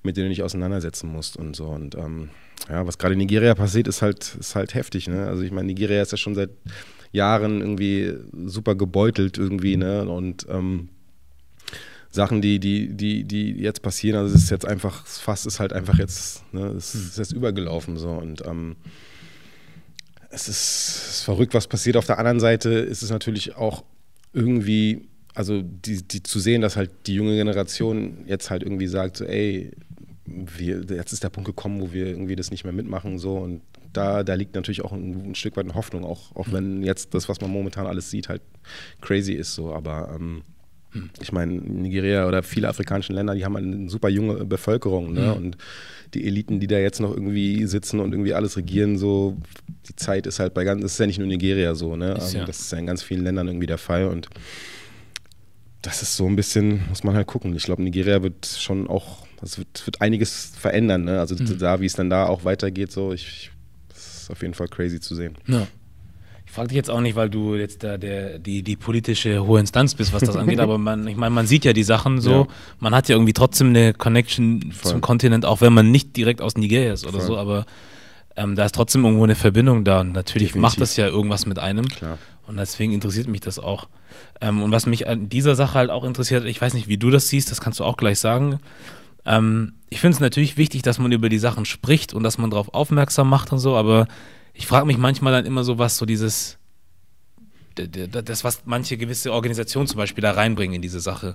mit 0.03 0.17
denen 0.17 0.27
du 0.27 0.31
dich 0.31 0.43
auseinandersetzen 0.43 1.11
musst 1.11 1.37
und 1.37 1.55
so. 1.55 1.67
Und 1.67 1.95
ähm, 1.97 2.31
ja, 2.69 2.87
was 2.87 2.99
gerade 2.99 3.13
in 3.13 3.19
Nigeria 3.19 3.55
passiert, 3.55 3.89
ist 3.89 4.01
halt, 4.03 4.37
ist 4.39 4.55
halt 4.55 4.75
heftig. 4.75 5.09
Ne? 5.09 5.27
Also 5.27 5.43
ich 5.43 5.53
meine, 5.53 5.67
Nigeria 5.67 6.03
ist 6.03 6.13
ja 6.13 6.19
schon 6.19 6.35
seit 6.35 6.51
Jahren 7.13 7.61
irgendwie 7.61 8.15
super 8.47 8.75
gebeutelt 8.75 9.39
irgendwie, 9.39 9.77
ne? 9.77 10.09
Und 10.09 10.47
ähm, 10.51 10.89
Sachen, 12.15 12.41
die, 12.41 12.61
die, 12.61 12.89
die, 12.97 13.25
die 13.25 13.53
jetzt 13.55 13.83
passieren. 13.83 14.17
Also 14.19 14.35
es 14.35 14.45
ist 14.45 14.51
jetzt 14.51 14.67
einfach, 14.67 15.03
das 15.03 15.19
Fass 15.19 15.47
ist 15.47 15.59
halt 15.59 15.73
einfach 15.73 15.99
jetzt, 15.99 16.45
ne, 16.55 16.67
es 16.69 16.95
ist 16.95 17.19
jetzt 17.19 17.33
übergelaufen 17.33 17.97
so. 17.97 18.11
Und 18.11 18.47
ähm, 18.47 18.77
es 20.31 20.49
ist, 20.49 21.09
ist, 21.11 21.23
verrückt, 21.23 21.55
was 21.55 21.67
passiert. 21.67 21.97
Auf 21.97 22.07
der 22.07 22.19
anderen 22.19 22.39
Seite 22.39 22.71
ist 22.71 23.03
es 23.03 23.11
natürlich 23.11 23.57
auch 23.57 23.83
irgendwie, 24.33 25.09
also 25.35 25.63
die, 25.63 26.03
die 26.07 26.23
zu 26.23 26.39
sehen, 26.39 26.61
dass 26.61 26.77
halt 26.77 26.91
die 27.07 27.15
junge 27.15 27.35
Generation 27.35 28.25
jetzt 28.27 28.49
halt 28.49 28.63
irgendwie 28.63 28.87
sagt, 28.87 29.17
so, 29.17 29.25
ey, 29.25 29.73
wir, 30.25 30.85
jetzt 30.89 31.13
ist 31.13 31.25
der 31.25 31.31
Punkt 31.31 31.49
gekommen, 31.49 31.81
wo 31.81 31.93
wir 31.93 32.07
irgendwie 32.07 32.37
das 32.37 32.53
nicht 32.53 32.63
mehr 32.63 32.73
mitmachen 32.73 33.19
so. 33.19 33.39
Und 33.39 33.61
da, 33.93 34.23
da 34.23 34.35
liegt 34.35 34.55
natürlich 34.55 34.85
auch 34.85 34.93
ein, 34.93 35.31
ein 35.31 35.35
Stück 35.35 35.57
weit 35.57 35.65
eine 35.65 35.75
Hoffnung, 35.75 36.05
auch, 36.05 36.35
auch 36.37 36.53
wenn 36.53 36.85
jetzt 36.85 37.13
das, 37.13 37.29
was 37.29 37.41
man 37.41 37.51
momentan 37.51 37.87
alles 37.87 38.09
sieht, 38.09 38.29
halt 38.29 38.43
crazy 39.01 39.33
ist 39.33 39.55
so, 39.55 39.75
aber 39.75 40.15
ähm, 40.15 40.43
ich 41.21 41.33
meine, 41.33 41.53
Nigeria 41.53 42.27
oder 42.27 42.43
viele 42.43 42.69
afrikanische 42.69 43.13
Länder, 43.13 43.35
die 43.35 43.45
haben 43.45 43.57
eine 43.57 43.89
super 43.89 44.09
junge 44.09 44.45
Bevölkerung. 44.45 45.13
Ne? 45.13 45.23
Mhm. 45.23 45.33
Und 45.33 45.57
die 46.15 46.27
Eliten, 46.27 46.61
die 46.61 46.67
da 46.67 46.79
jetzt 46.79 47.01
noch 47.01 47.13
irgendwie 47.13 47.67
sitzen 47.67 48.01
und 48.01 48.13
irgendwie 48.13 48.35
alles 48.35 48.57
regieren, 48.57 48.99
so, 48.99 49.37
die 49.89 49.97
Zeit 49.97 50.27
ist 50.27 50.39
halt 50.39 50.55
bei 50.55 50.65
ganz, 50.65 50.83
das 50.83 50.93
ist 50.93 50.99
ja 50.99 51.07
nicht 51.07 51.19
nur 51.19 51.27
Nigeria 51.27 51.75
so, 51.75 51.97
ne? 51.97 52.13
Ist, 52.13 52.35
ja. 52.35 52.45
Das 52.45 52.61
ist 52.61 52.73
ja 52.73 52.79
in 52.79 52.87
ganz 52.87 53.03
vielen 53.03 53.25
Ländern 53.25 53.49
irgendwie 53.49 53.67
der 53.67 53.79
Fall. 53.79 54.07
Und 54.07 54.29
das 55.83 56.03
ist 56.03 56.17
so 56.17 56.27
ein 56.27 56.37
bisschen, 56.37 56.83
muss 56.89 57.03
man 57.03 57.17
halt 57.17 57.27
gucken. 57.27 57.55
Ich 57.57 57.65
glaube, 57.65 57.83
Nigeria 57.83 58.23
wird 58.23 58.47
schon 58.47 58.87
auch, 58.87 59.27
das 59.41 59.59
wird, 59.59 59.85
wird 59.87 60.01
einiges 60.01 60.53
verändern, 60.57 61.05
ne? 61.05 61.19
Also 61.19 61.35
mhm. 61.35 61.59
da, 61.59 61.81
wie 61.81 61.87
es 61.87 61.95
dann 61.95 62.11
da 62.11 62.27
auch 62.27 62.45
weitergeht, 62.45 62.93
so, 62.93 63.13
ich, 63.13 63.51
das 63.89 64.23
ist 64.23 64.31
auf 64.31 64.43
jeden 64.43 64.55
Fall 64.55 64.69
crazy 64.69 65.01
zu 65.01 65.15
sehen. 65.15 65.35
Ja 65.49 65.67
frage 66.55 66.69
dich 66.69 66.77
jetzt 66.77 66.91
auch 66.91 67.01
nicht, 67.01 67.17
weil 67.17 67.29
du 67.29 67.57
jetzt 67.57 67.83
da 67.83 67.99
der, 67.99 68.39
die, 68.39 68.63
die 68.63 68.77
politische 68.77 69.45
hohe 69.47 69.61
Instanz 69.61 69.95
bist, 69.95 70.13
was 70.13 70.23
das 70.23 70.37
angeht, 70.37 70.61
aber 70.61 70.79
man, 70.79 71.07
ich 71.09 71.17
meine, 71.17 71.35
man 71.35 71.47
sieht 71.47 71.65
ja 71.65 71.73
die 71.73 71.83
Sachen 71.83 72.21
so, 72.21 72.31
ja. 72.31 72.47
man 72.79 72.95
hat 72.95 73.09
ja 73.09 73.17
irgendwie 73.17 73.33
trotzdem 73.33 73.69
eine 73.69 73.93
Connection 73.93 74.73
Voll. 74.73 74.93
zum 74.93 75.01
Kontinent, 75.01 75.45
auch 75.45 75.61
wenn 75.61 75.73
man 75.73 75.91
nicht 75.91 76.17
direkt 76.17 76.41
aus 76.41 76.57
Nigeria 76.57 76.93
ist 76.93 77.05
oder 77.05 77.19
Voll. 77.19 77.27
so, 77.27 77.37
aber 77.37 77.67
ähm, 78.37 78.55
da 78.57 78.65
ist 78.65 78.75
trotzdem 78.75 79.05
irgendwo 79.05 79.25
eine 79.25 79.35
Verbindung 79.35 79.85
da 79.85 80.01
und 80.01 80.13
natürlich 80.13 80.49
Definitiv. 80.49 80.63
macht 80.63 80.81
das 80.81 80.97
ja 80.97 81.07
irgendwas 81.07 81.47
mit 81.47 81.59
einem. 81.59 81.89
Klar. 81.89 82.19
Und 82.47 82.57
deswegen 82.57 82.93
interessiert 82.93 83.27
mich 83.27 83.41
das 83.41 83.59
auch. 83.59 83.89
Ähm, 84.41 84.63
und 84.63 84.71
was 84.71 84.87
mich 84.87 85.09
an 85.09 85.29
dieser 85.29 85.55
Sache 85.55 85.75
halt 85.75 85.91
auch 85.91 86.05
interessiert, 86.05 86.45
ich 86.45 86.61
weiß 86.61 86.75
nicht, 86.75 86.89
wie 86.89 86.99
du 86.99 87.11
das 87.11 87.29
siehst, 87.29 87.51
das 87.51 87.61
kannst 87.61 87.81
du 87.81 87.85
auch 87.85 87.97
gleich 87.97 88.19
sagen. 88.19 88.61
Ähm, 89.25 89.75
ich 89.89 90.01
finde 90.01 90.17
es 90.17 90.21
natürlich 90.21 90.57
wichtig, 90.57 90.83
dass 90.83 90.99
man 90.99 91.13
über 91.13 91.29
die 91.29 91.39
Sachen 91.39 91.65
spricht 91.65 92.13
und 92.13 92.23
dass 92.23 92.39
man 92.39 92.51
darauf 92.51 92.75
aufmerksam 92.75 93.29
macht 93.29 93.53
und 93.53 93.59
so, 93.59 93.77
aber 93.77 94.07
ich 94.55 94.67
frage 94.67 94.87
mich 94.87 94.97
manchmal 94.97 95.33
dann 95.33 95.47
immer 95.47 95.65
so, 95.65 95.79
was 95.79 95.97
so 95.97 96.07
dieses, 96.07 96.59
das, 97.75 98.45
was 98.45 98.63
manche 98.65 98.97
gewisse 98.97 99.33
Organisationen 99.33 99.89
zum 99.89 99.99
Beispiel 99.99 100.23
da 100.23 100.31
reinbringen 100.31 100.77
in 100.77 100.83
diese 100.83 101.01
Sache. 101.01 101.35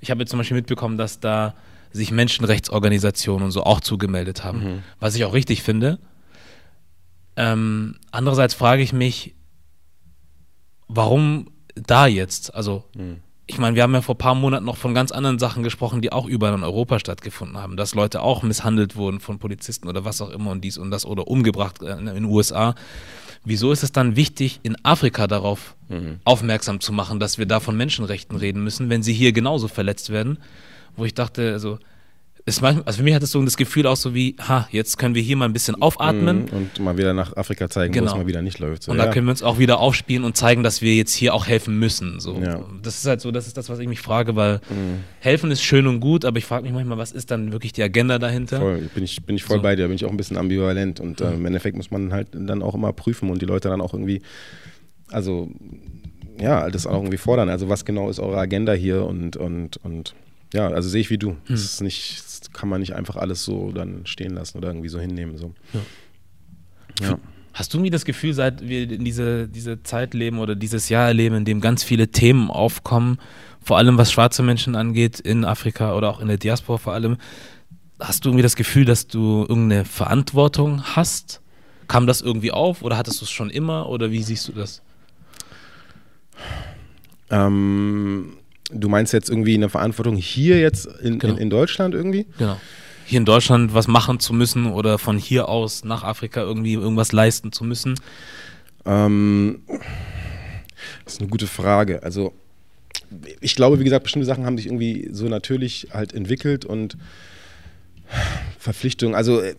Ich 0.00 0.10
habe 0.10 0.20
jetzt 0.20 0.30
zum 0.30 0.38
Beispiel 0.38 0.56
mitbekommen, 0.56 0.96
dass 0.96 1.20
da 1.20 1.54
sich 1.92 2.10
Menschenrechtsorganisationen 2.10 3.44
und 3.44 3.50
so 3.52 3.62
auch 3.62 3.80
zugemeldet 3.80 4.42
haben, 4.42 4.58
mhm. 4.58 4.82
was 4.98 5.14
ich 5.14 5.24
auch 5.24 5.34
richtig 5.34 5.62
finde. 5.62 6.00
Ähm, 7.36 7.96
andererseits 8.10 8.54
frage 8.54 8.82
ich 8.82 8.92
mich, 8.92 9.34
warum 10.88 11.50
da 11.74 12.06
jetzt? 12.06 12.54
Also, 12.54 12.84
mhm. 12.96 13.20
Ich 13.46 13.58
meine, 13.58 13.76
wir 13.76 13.82
haben 13.82 13.92
ja 13.92 14.00
vor 14.00 14.14
ein 14.14 14.18
paar 14.18 14.34
Monaten 14.34 14.64
noch 14.64 14.78
von 14.78 14.94
ganz 14.94 15.12
anderen 15.12 15.38
Sachen 15.38 15.62
gesprochen, 15.62 16.00
die 16.00 16.12
auch 16.12 16.26
überall 16.26 16.54
in 16.54 16.62
Europa 16.62 16.98
stattgefunden 16.98 17.58
haben, 17.58 17.76
dass 17.76 17.94
Leute 17.94 18.22
auch 18.22 18.42
misshandelt 18.42 18.96
wurden 18.96 19.20
von 19.20 19.38
Polizisten 19.38 19.86
oder 19.86 20.04
was 20.04 20.22
auch 20.22 20.30
immer 20.30 20.50
und 20.50 20.62
dies 20.62 20.78
und 20.78 20.90
das 20.90 21.04
oder 21.04 21.28
umgebracht 21.28 21.82
äh, 21.82 21.98
in 21.98 22.06
den 22.06 22.24
USA. 22.24 22.74
Wieso 23.44 23.72
ist 23.72 23.82
es 23.82 23.92
dann 23.92 24.16
wichtig, 24.16 24.60
in 24.62 24.76
Afrika 24.84 25.26
darauf 25.26 25.76
mhm. 25.90 26.20
aufmerksam 26.24 26.80
zu 26.80 26.92
machen, 26.92 27.20
dass 27.20 27.36
wir 27.36 27.44
da 27.44 27.60
von 27.60 27.76
Menschenrechten 27.76 28.38
reden 28.38 28.64
müssen, 28.64 28.88
wenn 28.88 29.02
sie 29.02 29.12
hier 29.12 29.32
genauso 29.32 29.68
verletzt 29.68 30.08
werden? 30.08 30.38
Wo 30.96 31.04
ich 31.04 31.12
dachte, 31.12 31.52
also 31.52 31.78
ist 32.46 32.60
manchmal, 32.60 32.84
also 32.84 32.98
für 32.98 33.04
mich 33.04 33.14
hat 33.14 33.22
es 33.22 33.30
so 33.30 33.42
das 33.42 33.56
Gefühl 33.56 33.86
auch 33.86 33.96
so 33.96 34.14
wie, 34.14 34.36
ha, 34.38 34.68
jetzt 34.70 34.98
können 34.98 35.14
wir 35.14 35.22
hier 35.22 35.34
mal 35.36 35.46
ein 35.46 35.54
bisschen 35.54 35.80
aufatmen. 35.80 36.42
Mhm, 36.44 36.48
und 36.52 36.78
mal 36.80 36.98
wieder 36.98 37.14
nach 37.14 37.34
Afrika 37.36 37.70
zeigen, 37.70 37.94
Genau. 37.94 38.06
wo 38.06 38.10
es 38.10 38.18
mal 38.18 38.26
wieder 38.26 38.42
nicht 38.42 38.58
läuft. 38.58 38.82
So, 38.82 38.92
Und 38.92 38.98
ja. 38.98 39.06
da 39.06 39.10
können 39.12 39.26
wir 39.26 39.30
uns 39.30 39.42
auch 39.42 39.58
wieder 39.58 39.78
aufspielen 39.78 40.24
und 40.24 40.36
zeigen, 40.36 40.62
dass 40.62 40.82
wir 40.82 40.94
jetzt 40.94 41.14
hier 41.14 41.32
auch 41.32 41.46
helfen 41.46 41.78
müssen. 41.78 42.20
So. 42.20 42.38
Ja. 42.42 42.58
Mhm. 42.58 42.80
Das 42.82 42.98
ist 42.98 43.06
halt 43.06 43.22
so, 43.22 43.30
das 43.30 43.46
ist 43.46 43.56
das, 43.56 43.70
was 43.70 43.78
ich 43.78 43.88
mich 43.88 44.00
frage, 44.00 44.36
weil 44.36 44.60
helfen 45.20 45.50
ist 45.50 45.62
schön 45.62 45.86
und 45.86 46.00
gut, 46.00 46.26
aber 46.26 46.36
ich 46.36 46.44
frage 46.44 46.64
mich 46.64 46.72
manchmal, 46.72 46.98
was 46.98 47.12
ist 47.12 47.30
dann 47.30 47.50
wirklich 47.52 47.72
die 47.72 47.82
Agenda 47.82 48.18
dahinter? 48.18 48.58
Voll, 48.60 48.90
bin 48.94 49.04
ich, 49.04 49.24
bin 49.24 49.36
ich 49.36 49.44
voll 49.44 49.56
So. 49.58 49.62
bei 49.62 49.74
dir, 49.74 49.86
bin 49.86 49.96
ich 49.96 50.04
auch 50.04 50.10
ein 50.10 50.16
bisschen 50.18 50.36
ambivalent 50.36 51.00
und 51.00 51.22
äh, 51.22 51.32
im 51.32 51.46
Endeffekt 51.46 51.76
muss 51.78 51.90
man 51.90 52.12
halt 52.12 52.28
dann 52.32 52.62
auch 52.62 52.74
immer 52.74 52.92
prüfen 52.92 53.30
und 53.30 53.40
die 53.40 53.46
Leute 53.46 53.68
dann 53.70 53.80
auch 53.80 53.94
irgendwie, 53.94 54.20
also 55.10 55.50
ja, 56.38 56.68
das 56.68 56.86
auch 56.86 56.94
irgendwie 56.94 57.16
fordern. 57.16 57.48
Also 57.48 57.68
was 57.68 57.84
genau 57.86 58.10
ist 58.10 58.18
eure 58.18 58.36
Agenda 58.38 58.72
hier 58.72 59.04
und, 59.04 59.36
und, 59.36 59.78
und 59.78 60.14
ja, 60.52 60.68
also 60.68 60.88
sehe 60.88 61.00
ich 61.00 61.10
wie 61.10 61.18
du. 61.18 61.36
Das 61.48 61.64
ist 61.64 61.80
nicht, 61.80 62.22
das 62.24 62.52
kann 62.52 62.68
man 62.68 62.80
nicht 62.80 62.94
einfach 62.94 63.16
alles 63.16 63.44
so 63.44 63.72
dann 63.72 64.06
stehen 64.06 64.34
lassen 64.34 64.58
oder 64.58 64.68
irgendwie 64.68 64.88
so 64.88 65.00
hinnehmen. 65.00 65.36
So. 65.36 65.52
Ja. 67.00 67.18
Hast 67.52 67.72
du 67.72 67.80
mir 67.80 67.90
das 67.90 68.04
Gefühl, 68.04 68.34
seit 68.34 68.66
wir 68.68 68.90
in 68.90 69.04
diese, 69.04 69.48
diese 69.48 69.82
Zeit 69.84 70.12
leben 70.12 70.38
oder 70.38 70.56
dieses 70.56 70.88
Jahr 70.88 71.06
erleben, 71.06 71.36
in 71.36 71.44
dem 71.44 71.60
ganz 71.60 71.84
viele 71.84 72.08
Themen 72.08 72.50
aufkommen, 72.50 73.18
vor 73.62 73.78
allem 73.78 73.96
was 73.96 74.12
schwarze 74.12 74.42
Menschen 74.42 74.74
angeht, 74.74 75.20
in 75.20 75.44
Afrika 75.44 75.96
oder 75.96 76.10
auch 76.10 76.20
in 76.20 76.28
der 76.28 76.36
Diaspora 76.36 76.78
vor 76.78 76.92
allem, 76.92 77.16
hast 78.00 78.24
du 78.24 78.28
irgendwie 78.28 78.42
das 78.42 78.56
Gefühl, 78.56 78.84
dass 78.84 79.06
du 79.06 79.46
irgendeine 79.48 79.84
Verantwortung 79.84 80.82
hast? 80.82 81.40
Kam 81.86 82.06
das 82.06 82.20
irgendwie 82.20 82.50
auf 82.50 82.82
oder 82.82 82.96
hattest 82.96 83.20
du 83.20 83.24
es 83.24 83.30
schon 83.30 83.50
immer 83.50 83.88
oder 83.88 84.10
wie 84.10 84.22
siehst 84.22 84.48
du 84.48 84.52
das? 84.52 84.82
Ähm, 87.30 88.36
du 88.70 88.88
meinst 88.88 89.12
jetzt 89.12 89.28
irgendwie 89.30 89.54
eine 89.54 89.68
Verantwortung 89.68 90.16
hier 90.16 90.58
jetzt 90.60 90.86
in, 90.86 91.18
Genau. 91.18 91.34
in, 91.34 91.40
in 91.40 91.50
Deutschland 91.50 91.94
irgendwie? 91.94 92.26
Genau. 92.38 92.60
Hier 93.06 93.18
in 93.18 93.26
Deutschland 93.26 93.74
was 93.74 93.86
machen 93.86 94.18
zu 94.20 94.32
müssen 94.32 94.66
oder 94.72 94.98
von 94.98 95.18
hier 95.18 95.48
aus 95.48 95.84
nach 95.84 96.02
Afrika 96.04 96.40
irgendwie 96.40 96.72
irgendwas 96.74 97.12
leisten 97.12 97.52
zu 97.52 97.64
müssen. 97.64 97.94
Ähm, 98.86 99.60
das 101.04 101.14
ist 101.14 101.20
eine 101.20 101.28
gute 101.28 101.46
Frage. 101.46 102.02
Also 102.02 102.32
ich 103.40 103.54
glaube, 103.54 103.78
wie 103.78 103.84
gesagt, 103.84 104.04
bestimmte 104.04 104.26
Sachen 104.26 104.46
haben 104.46 104.56
sich 104.56 104.66
irgendwie 104.66 105.08
so 105.12 105.26
natürlich 105.28 105.88
halt 105.92 106.14
entwickelt 106.14 106.64
und 106.64 106.96
Verpflichtungen, 108.58 109.14
also 109.14 109.40
äh, 109.40 109.54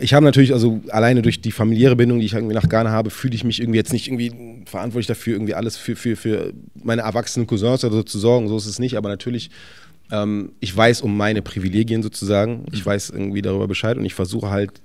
ich 0.00 0.14
habe 0.14 0.24
natürlich, 0.24 0.52
also 0.52 0.80
alleine 0.90 1.22
durch 1.22 1.40
die 1.40 1.50
familiäre 1.50 1.96
Bindung, 1.96 2.20
die 2.20 2.26
ich 2.26 2.34
irgendwie 2.34 2.54
nach 2.54 2.68
Ghana 2.68 2.90
habe, 2.90 3.10
fühle 3.10 3.34
ich 3.34 3.44
mich 3.44 3.60
irgendwie 3.60 3.78
jetzt 3.78 3.92
nicht 3.92 4.06
irgendwie 4.06 4.64
verantwortlich 4.66 5.08
dafür, 5.08 5.34
irgendwie 5.34 5.54
alles 5.54 5.76
für, 5.76 5.96
für, 5.96 6.16
für 6.16 6.52
meine 6.74 7.02
erwachsenen 7.02 7.46
Cousins 7.46 7.84
oder 7.84 7.96
so 7.96 8.02
zu 8.02 8.18
sorgen. 8.18 8.48
So 8.48 8.56
ist 8.56 8.66
es 8.66 8.78
nicht, 8.78 8.96
aber 8.96 9.08
natürlich, 9.08 9.50
ähm, 10.12 10.52
ich 10.60 10.74
weiß 10.76 11.02
um 11.02 11.16
meine 11.16 11.42
Privilegien 11.42 12.02
sozusagen. 12.02 12.64
Ich 12.72 12.84
weiß 12.84 13.10
irgendwie 13.10 13.42
darüber 13.42 13.66
Bescheid 13.66 13.96
und 13.96 14.04
ich 14.04 14.14
versuche 14.14 14.50
halt 14.50 14.80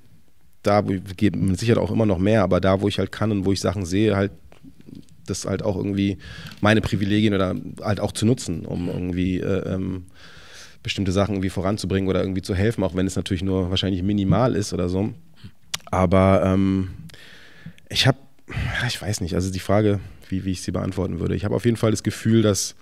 da, 0.64 0.82
gebe 0.82 1.38
mit 1.38 1.60
Sicherheit 1.60 1.82
auch 1.84 1.92
immer 1.92 2.06
noch 2.06 2.20
mehr, 2.20 2.42
aber 2.42 2.60
da, 2.60 2.82
wo 2.82 2.88
ich 2.88 2.98
halt 2.98 3.12
kann 3.12 3.32
und 3.32 3.46
wo 3.46 3.52
ich 3.52 3.60
Sachen 3.60 3.86
sehe, 3.86 4.16
halt 4.16 4.32
das 5.26 5.46
halt 5.46 5.64
auch 5.64 5.78
irgendwie 5.78 6.18
meine 6.60 6.82
Privilegien 6.82 7.34
oder 7.34 7.56
halt 7.82 8.00
auch 8.00 8.12
zu 8.12 8.26
nutzen, 8.26 8.66
um 8.66 8.90
irgendwie 8.90 9.40
äh, 9.40 9.74
ähm, 9.74 10.06
bestimmte 10.84 11.14
Sachen 11.14 11.36
irgendwie 11.36 11.50
voranzubringen 11.50 12.10
oder 12.10 12.22
irgendwie 12.22 12.42
zu 12.42 12.54
helfen, 12.54 12.84
auch 12.84 12.94
wenn 12.94 13.08
es 13.08 13.16
natürlich 13.16 13.42
nur 13.42 13.70
wahrscheinlich 13.70 14.04
minimal 14.04 14.56
ist 14.56 14.74
oder 14.74 14.90
so. 14.90 15.14
Aber 15.86 16.44
ähm, 16.46 16.92
ich 17.90 18.06
habe, 18.06 18.18
ich 18.88 19.02
weiß 19.02 19.22
nicht, 19.22 19.34
also 19.36 19.52
die 19.52 19.60
Frage, 19.60 20.00
wie, 20.30 20.44
wie 20.46 20.52
ich 20.52 20.62
sie 20.62 20.72
beantworten 20.72 21.20
würde. 21.20 21.36
Ich 21.36 21.46
habe 21.46 21.56
auf 21.56 21.66
jeden 21.66 21.78
Fall 21.78 21.92
das 21.92 22.04
Gefühl, 22.04 22.42
dass, 22.42 22.76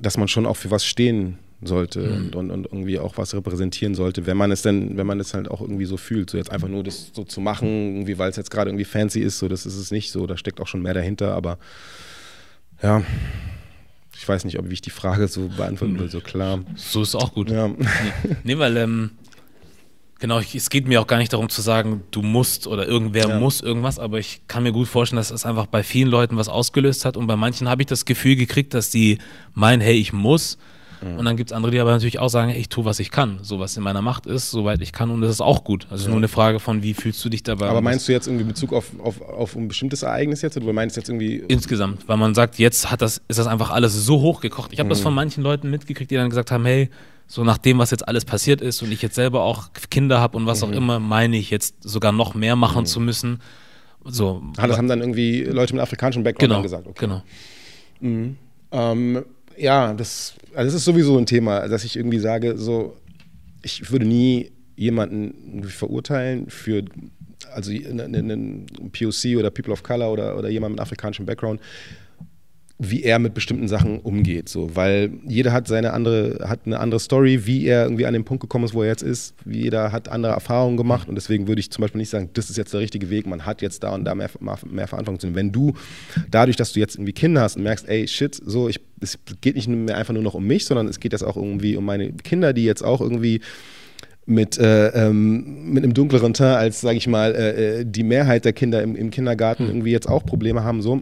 dass 0.00 0.16
man 0.16 0.28
schon 0.28 0.46
auch 0.46 0.56
für 0.56 0.70
was 0.70 0.84
stehen 0.84 1.38
sollte 1.62 2.02
und, 2.12 2.36
und, 2.36 2.50
und 2.50 2.66
irgendwie 2.66 2.98
auch 2.98 3.16
was 3.16 3.34
repräsentieren 3.34 3.94
sollte, 3.94 4.26
wenn 4.26 4.36
man 4.36 4.50
es 4.50 4.62
denn, 4.62 4.96
wenn 4.96 5.06
man 5.06 5.18
es 5.18 5.34
halt 5.34 5.50
auch 5.50 5.60
irgendwie 5.60 5.86
so 5.86 5.96
fühlt. 5.96 6.30
So 6.30 6.36
jetzt 6.36 6.50
einfach 6.50 6.68
nur 6.68 6.84
das 6.84 7.10
so 7.12 7.24
zu 7.24 7.40
machen, 7.40 7.68
irgendwie, 7.68 8.18
weil 8.18 8.30
es 8.30 8.36
jetzt 8.36 8.50
gerade 8.50 8.70
irgendwie 8.70 8.84
fancy 8.84 9.20
ist, 9.20 9.38
so 9.38 9.48
das 9.48 9.66
ist 9.66 9.76
es 9.76 9.90
nicht 9.90 10.10
so, 10.10 10.26
da 10.26 10.36
steckt 10.36 10.60
auch 10.60 10.66
schon 10.66 10.82
mehr 10.82 10.94
dahinter, 10.94 11.34
aber 11.34 11.58
ja, 12.82 13.02
ich 14.16 14.28
weiß 14.28 14.44
nicht, 14.44 14.58
ob 14.58 14.70
ich 14.70 14.80
die 14.80 14.90
Frage 14.90 15.28
so 15.28 15.48
beantworten 15.48 15.98
will, 15.98 16.08
so 16.10 16.20
klar. 16.20 16.60
So 16.76 17.02
ist 17.02 17.14
auch 17.14 17.32
gut. 17.34 17.50
Ja. 17.50 17.68
Nee, 17.68 17.76
nee 18.44 18.58
weil, 18.58 18.76
ähm, 18.76 19.10
genau, 20.18 20.38
ich, 20.40 20.54
es 20.54 20.70
geht 20.70 20.86
mir 20.86 21.00
auch 21.00 21.06
gar 21.06 21.18
nicht 21.18 21.32
darum 21.32 21.48
zu 21.48 21.62
sagen, 21.62 22.02
du 22.10 22.22
musst 22.22 22.66
oder 22.66 22.86
irgendwer 22.86 23.28
Ja. 23.28 23.38
muss 23.38 23.60
irgendwas, 23.60 23.98
aber 23.98 24.18
ich 24.18 24.42
kann 24.48 24.62
mir 24.62 24.72
gut 24.72 24.88
vorstellen, 24.88 25.18
dass 25.18 25.30
es 25.30 25.44
einfach 25.44 25.66
bei 25.66 25.82
vielen 25.82 26.08
Leuten 26.08 26.36
was 26.36 26.48
ausgelöst 26.48 27.04
hat 27.04 27.16
und 27.16 27.26
bei 27.26 27.36
manchen 27.36 27.68
habe 27.68 27.82
ich 27.82 27.86
das 27.86 28.04
Gefühl 28.04 28.36
gekriegt, 28.36 28.72
dass 28.74 28.90
die 28.90 29.18
meinen, 29.52 29.80
hey, 29.82 29.94
ich 29.96 30.12
muss. 30.12 30.58
Mhm. 31.04 31.18
Und 31.18 31.24
dann 31.24 31.36
gibt 31.36 31.50
es 31.50 31.56
andere, 31.56 31.70
die 31.72 31.78
aber 31.80 31.90
natürlich 31.90 32.18
auch 32.18 32.28
sagen, 32.28 32.50
hey, 32.50 32.60
ich 32.60 32.68
tue, 32.68 32.84
was 32.84 32.98
ich 32.98 33.10
kann, 33.10 33.38
so 33.42 33.58
was 33.60 33.76
in 33.76 33.82
meiner 33.82 34.00
Macht 34.02 34.26
ist, 34.26 34.50
soweit 34.50 34.80
ich 34.80 34.92
kann 34.92 35.10
und 35.10 35.20
das 35.20 35.30
ist 35.30 35.40
auch 35.40 35.64
gut. 35.64 35.84
Also 35.84 35.96
es 35.96 36.00
ist 36.02 36.08
nur 36.08 36.16
eine 36.16 36.28
Frage 36.28 36.60
von, 36.60 36.82
wie 36.82 36.94
fühlst 36.94 37.24
du 37.24 37.28
dich 37.28 37.42
dabei? 37.42 37.68
Aber 37.68 37.80
meinst 37.80 38.08
du 38.08 38.12
jetzt 38.12 38.26
irgendwie 38.26 38.44
Bezug 38.44 38.72
auf, 38.72 38.92
auf, 39.00 39.20
auf 39.20 39.54
ein 39.56 39.68
bestimmtes 39.68 40.02
Ereignis 40.02 40.40
jetzt 40.42 40.56
oder 40.56 40.66
du 40.66 40.72
meinst 40.72 40.96
jetzt 40.96 41.08
irgendwie 41.08 41.44
Insgesamt, 41.48 42.08
weil 42.08 42.16
man 42.16 42.34
sagt, 42.34 42.58
jetzt 42.58 42.90
hat 42.90 43.02
das, 43.02 43.20
ist 43.28 43.38
das 43.38 43.46
einfach 43.46 43.70
alles 43.70 43.92
so 44.06 44.20
hochgekocht. 44.20 44.72
Ich 44.72 44.78
habe 44.78 44.86
Mhm. 44.86 44.90
das 44.90 45.00
von 45.00 45.12
manchen 45.14 45.42
Leuten 45.42 45.70
mitgekriegt, 45.70 46.10
die 46.10 46.16
dann 46.16 46.30
gesagt 46.30 46.50
haben, 46.50 46.64
hey, 46.64 46.88
so 47.26 47.42
nach 47.44 47.58
dem, 47.58 47.78
was 47.78 47.90
jetzt 47.90 48.06
alles 48.06 48.24
passiert 48.24 48.60
ist 48.60 48.82
und 48.82 48.92
ich 48.92 49.00
jetzt 49.02 49.14
selber 49.14 49.42
auch 49.42 49.68
Kinder 49.90 50.20
habe 50.20 50.36
und 50.36 50.46
was 50.46 50.62
Mhm. 50.62 50.68
auch 50.68 50.76
immer, 50.76 51.00
meine 51.00 51.36
ich 51.36 51.50
jetzt 51.50 51.74
sogar 51.82 52.12
noch 52.12 52.34
mehr 52.34 52.56
machen 52.56 52.86
zu 52.86 53.00
müssen. 53.00 53.40
So, 54.06 54.42
Ah, 54.58 54.66
das 54.66 54.76
haben 54.76 54.88
dann 54.88 55.00
irgendwie 55.00 55.42
Leute 55.44 55.72
mit 55.74 55.82
afrikanischem 55.82 56.22
Background 56.24 56.50
genau, 56.50 56.62
gesagt. 56.62 56.86
Okay. 56.86 57.06
genau. 57.06 57.22
Ähm, 58.72 59.24
ja, 59.56 59.92
das, 59.94 60.34
also 60.54 60.66
das 60.66 60.74
ist 60.74 60.84
sowieso 60.84 61.16
ein 61.18 61.26
Thema, 61.26 61.68
dass 61.68 61.84
ich 61.84 61.96
irgendwie 61.96 62.18
sage, 62.18 62.56
so, 62.56 62.96
ich 63.62 63.90
würde 63.90 64.06
nie 64.06 64.52
jemanden 64.76 65.64
verurteilen 65.64 66.48
für, 66.50 66.84
also 67.52 67.70
einen 67.70 68.66
POC 68.92 69.36
oder 69.38 69.50
People 69.50 69.72
of 69.72 69.82
Color 69.82 70.12
oder, 70.12 70.38
oder 70.38 70.48
jemand 70.48 70.72
mit 70.72 70.80
afrikanischem 70.80 71.26
Background, 71.26 71.60
wie 72.78 73.04
er 73.04 73.20
mit 73.20 73.34
bestimmten 73.34 73.68
Sachen 73.68 74.00
umgeht, 74.00 74.48
so, 74.48 74.74
weil 74.74 75.12
jeder 75.28 75.52
hat 75.52 75.68
seine 75.68 75.92
andere, 75.92 76.48
hat 76.48 76.60
eine 76.66 76.80
andere 76.80 76.98
Story, 76.98 77.46
wie 77.46 77.66
er 77.66 77.84
irgendwie 77.84 78.04
an 78.04 78.14
den 78.14 78.24
Punkt 78.24 78.40
gekommen 78.40 78.64
ist, 78.64 78.74
wo 78.74 78.82
er 78.82 78.88
jetzt 78.88 79.02
ist. 79.02 79.34
Jeder 79.46 79.92
hat 79.92 80.08
andere 80.08 80.32
Erfahrungen 80.32 80.76
gemacht 80.76 81.08
und 81.08 81.14
deswegen 81.14 81.46
würde 81.46 81.60
ich 81.60 81.70
zum 81.70 81.82
Beispiel 81.82 82.00
nicht 82.00 82.10
sagen, 82.10 82.30
das 82.32 82.50
ist 82.50 82.56
jetzt 82.56 82.72
der 82.74 82.80
richtige 82.80 83.10
Weg, 83.10 83.28
man 83.28 83.46
hat 83.46 83.62
jetzt 83.62 83.84
da 83.84 83.94
und 83.94 84.04
da 84.04 84.16
mehr, 84.16 84.28
mehr 84.40 84.88
Verantwortung 84.88 85.20
zu 85.20 85.26
nehmen. 85.28 85.36
Wenn 85.36 85.52
du 85.52 85.74
dadurch, 86.32 86.56
dass 86.56 86.72
du 86.72 86.80
jetzt 86.80 86.96
irgendwie 86.96 87.12
Kinder 87.12 87.42
hast 87.42 87.56
und 87.56 87.62
merkst, 87.62 87.88
ey, 87.88 88.08
shit, 88.08 88.34
so, 88.44 88.68
ich, 88.68 88.80
es 89.00 89.20
geht 89.40 89.54
nicht 89.54 89.68
mehr 89.68 89.96
einfach 89.96 90.12
nur 90.12 90.24
noch 90.24 90.34
um 90.34 90.44
mich, 90.44 90.66
sondern 90.66 90.88
es 90.88 90.98
geht 90.98 91.12
jetzt 91.12 91.22
auch 91.22 91.36
irgendwie 91.36 91.76
um 91.76 91.84
meine 91.84 92.12
Kinder, 92.12 92.52
die 92.52 92.64
jetzt 92.64 92.82
auch 92.82 93.00
irgendwie 93.00 93.40
mit, 94.26 94.58
äh, 94.58 94.88
ähm, 94.88 95.70
mit 95.70 95.84
einem 95.84 95.94
dunkleren 95.94 96.34
Teint 96.34 96.56
als, 96.56 96.80
sage 96.80 96.96
ich 96.96 97.06
mal, 97.06 97.34
äh, 97.34 97.80
äh, 97.80 97.84
die 97.86 98.02
Mehrheit 98.02 98.44
der 98.44 98.52
Kinder 98.52 98.82
im, 98.82 98.96
im 98.96 99.10
Kindergarten 99.10 99.66
irgendwie 99.66 99.92
jetzt 99.92 100.08
auch 100.08 100.24
Probleme 100.24 100.64
haben, 100.64 100.82
so 100.82 101.00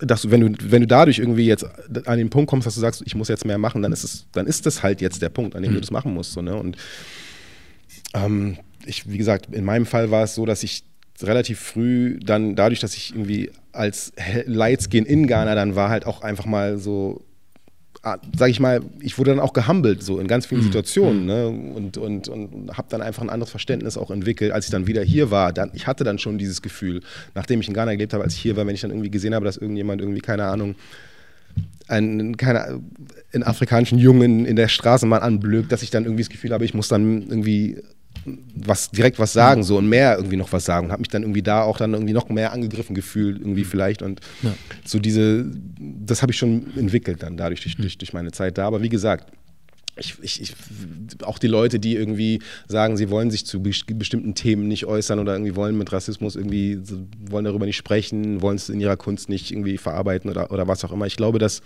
dass 0.00 0.22
du, 0.22 0.30
wenn 0.30 0.40
du, 0.40 0.70
wenn 0.70 0.82
du 0.82 0.86
dadurch 0.86 1.18
irgendwie 1.18 1.46
jetzt 1.46 1.64
an 2.06 2.18
den 2.18 2.30
Punkt 2.30 2.48
kommst, 2.48 2.66
dass 2.66 2.74
du 2.74 2.80
sagst, 2.80 3.02
ich 3.04 3.14
muss 3.14 3.28
jetzt 3.28 3.44
mehr 3.44 3.58
machen, 3.58 3.82
dann 3.82 3.92
ist 3.92 4.04
es, 4.04 4.26
dann 4.32 4.46
ist 4.46 4.66
das 4.66 4.82
halt 4.82 5.00
jetzt 5.00 5.22
der 5.22 5.28
Punkt, 5.28 5.56
an 5.56 5.62
dem 5.62 5.74
du 5.74 5.80
das 5.80 5.90
machen 5.90 6.14
musst. 6.14 6.32
So, 6.32 6.42
ne? 6.42 6.54
Und 6.56 6.76
ähm, 8.14 8.58
ich, 8.86 9.10
wie 9.10 9.18
gesagt, 9.18 9.54
in 9.54 9.64
meinem 9.64 9.86
Fall 9.86 10.10
war 10.10 10.24
es 10.24 10.34
so, 10.34 10.46
dass 10.46 10.62
ich 10.62 10.84
relativ 11.22 11.58
früh 11.58 12.18
dann 12.20 12.54
dadurch, 12.54 12.80
dass 12.80 12.94
ich 12.94 13.10
irgendwie 13.10 13.50
als 13.72 14.12
Lightskin 14.46 15.04
in 15.04 15.26
Ghana 15.26 15.54
dann 15.54 15.74
war, 15.74 15.90
halt 15.90 16.06
auch 16.06 16.22
einfach 16.22 16.46
mal 16.46 16.78
so, 16.78 17.24
ah, 18.02 18.18
sag 18.36 18.50
ich 18.50 18.60
mal, 18.60 18.82
ich 19.00 19.18
wurde 19.18 19.30
dann 19.30 19.40
auch 19.40 19.52
gehumbelt 19.52 20.02
so 20.02 20.18
in 20.18 20.26
ganz 20.26 20.46
vielen 20.46 20.62
Situationen 20.62 21.26
ne? 21.26 21.48
und, 21.48 21.96
und, 21.96 22.28
und 22.28 22.76
habe 22.76 22.88
dann 22.90 23.02
einfach 23.02 23.22
ein 23.22 23.30
anderes 23.30 23.50
Verständnis 23.50 23.96
auch 23.96 24.10
entwickelt, 24.10 24.52
als 24.52 24.66
ich 24.66 24.70
dann 24.70 24.86
wieder 24.86 25.02
hier 25.02 25.30
war. 25.30 25.52
Dann, 25.52 25.70
ich 25.74 25.86
hatte 25.86 26.04
dann 26.04 26.18
schon 26.18 26.38
dieses 26.38 26.62
Gefühl, 26.62 27.02
nachdem 27.34 27.60
ich 27.60 27.68
in 27.68 27.74
Ghana 27.74 27.92
gelebt 27.92 28.12
habe, 28.12 28.24
als 28.24 28.34
ich 28.34 28.40
hier 28.40 28.56
war, 28.56 28.66
wenn 28.66 28.74
ich 28.74 28.80
dann 28.80 28.90
irgendwie 28.90 29.10
gesehen 29.10 29.34
habe, 29.34 29.44
dass 29.44 29.56
irgendjemand 29.56 30.00
irgendwie, 30.00 30.20
keine 30.20 30.44
Ahnung, 30.44 30.74
einen, 31.88 32.36
keine, 32.36 32.80
einen 33.32 33.42
afrikanischen 33.42 33.98
Jungen 33.98 34.44
in 34.44 34.56
der 34.56 34.68
Straße 34.68 35.06
mal 35.06 35.18
anblökt, 35.18 35.72
dass 35.72 35.82
ich 35.82 35.90
dann 35.90 36.04
irgendwie 36.04 36.22
das 36.22 36.30
Gefühl 36.30 36.52
habe, 36.52 36.64
ich 36.64 36.74
muss 36.74 36.88
dann 36.88 37.28
irgendwie 37.28 37.82
was 38.54 38.90
direkt 38.90 39.18
was 39.18 39.32
sagen 39.32 39.62
so 39.62 39.76
und 39.78 39.88
mehr 39.88 40.16
irgendwie 40.16 40.36
noch 40.36 40.52
was 40.52 40.64
sagen. 40.64 40.86
Und 40.86 40.92
habe 40.92 41.00
mich 41.00 41.08
dann 41.08 41.22
irgendwie 41.22 41.42
da 41.42 41.62
auch 41.62 41.78
dann 41.78 41.92
irgendwie 41.94 42.12
noch 42.12 42.28
mehr 42.28 42.52
angegriffen 42.52 42.94
gefühlt 42.94 43.38
irgendwie 43.38 43.64
vielleicht. 43.64 44.02
Und 44.02 44.20
Ja. 44.42 44.54
so 44.84 44.98
diese 44.98 45.46
das 45.80 46.22
habe 46.22 46.32
ich 46.32 46.38
schon 46.38 46.66
entwickelt 46.76 47.22
dann 47.22 47.36
dadurch 47.36 47.62
durch, 47.62 47.76
durch, 47.76 47.98
durch 47.98 48.12
meine 48.12 48.32
Zeit 48.32 48.58
da. 48.58 48.66
Aber 48.66 48.82
wie 48.82 48.88
gesagt 48.88 49.32
ich, 50.00 50.14
ich, 50.22 50.40
ich, 50.40 50.54
auch 51.24 51.40
die 51.40 51.48
Leute, 51.48 51.80
die 51.80 51.96
irgendwie 51.96 52.40
sagen, 52.68 52.96
sie 52.96 53.10
wollen 53.10 53.32
sich 53.32 53.44
zu 53.46 53.58
bes- 53.58 53.82
bestimmten 53.92 54.36
Themen 54.36 54.68
nicht 54.68 54.86
äußern 54.86 55.18
oder 55.18 55.32
irgendwie 55.34 55.56
wollen 55.56 55.76
mit 55.76 55.90
Rassismus 55.90 56.36
irgendwie, 56.36 56.78
wollen 57.28 57.44
darüber 57.44 57.66
nicht 57.66 57.76
sprechen, 57.78 58.40
wollen 58.40 58.54
es 58.54 58.68
in 58.68 58.78
ihrer 58.78 58.96
Kunst 58.96 59.28
nicht 59.28 59.50
irgendwie 59.50 59.76
verarbeiten 59.76 60.30
oder, 60.30 60.52
oder 60.52 60.68
was 60.68 60.84
auch 60.84 60.92
immer. 60.92 61.06
Ich 61.06 61.16
glaube, 61.16 61.40
dass 61.40 61.62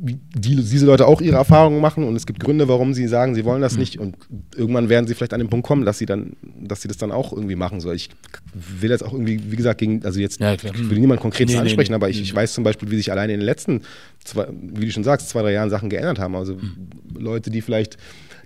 die, 0.00 0.54
diese 0.54 0.86
Leute 0.86 1.06
auch 1.06 1.20
ihre 1.20 1.36
Erfahrungen 1.36 1.80
machen 1.80 2.04
und 2.04 2.14
es 2.14 2.24
gibt 2.24 2.38
Gründe, 2.38 2.68
warum 2.68 2.94
sie 2.94 3.08
sagen, 3.08 3.34
sie 3.34 3.44
wollen 3.44 3.60
das 3.60 3.72
mhm. 3.72 3.80
nicht 3.80 3.98
und 3.98 4.16
irgendwann 4.56 4.88
werden 4.88 5.08
sie 5.08 5.14
vielleicht 5.14 5.34
an 5.34 5.40
den 5.40 5.48
Punkt 5.48 5.66
kommen, 5.66 5.84
dass 5.84 5.98
sie 5.98 6.06
dann, 6.06 6.36
dass 6.42 6.82
sie 6.82 6.88
das 6.88 6.98
dann 6.98 7.10
auch 7.10 7.32
irgendwie 7.32 7.56
machen 7.56 7.80
sollen. 7.80 7.96
Ich 7.96 8.08
will 8.54 8.90
jetzt 8.90 9.04
auch 9.04 9.12
irgendwie, 9.12 9.50
wie 9.50 9.56
gesagt, 9.56 9.80
gegen, 9.80 10.04
also 10.04 10.20
jetzt 10.20 10.38
ja, 10.40 10.54
ich 10.54 10.90
will 10.90 11.00
niemand 11.00 11.20
konkret 11.20 11.48
nee, 11.48 11.56
ansprechen, 11.56 11.92
nee, 11.92 11.96
aber 11.96 12.08
ich, 12.08 12.20
ich, 12.20 12.32
weiß 12.32 12.54
zum 12.54 12.62
Beispiel, 12.62 12.92
wie 12.92 12.96
sich 12.96 13.10
alleine 13.10 13.32
in 13.32 13.40
den 13.40 13.46
letzten, 13.46 13.82
zwei, 14.22 14.46
wie 14.52 14.86
du 14.86 14.92
schon 14.92 15.02
sagst, 15.02 15.30
zwei, 15.30 15.42
drei 15.42 15.52
Jahren 15.52 15.70
Sachen 15.70 15.90
geändert 15.90 16.20
haben. 16.20 16.36
Also 16.36 16.54
mhm. 16.54 16.88
Leute, 17.18 17.50
die 17.50 17.60
vielleicht 17.60 17.98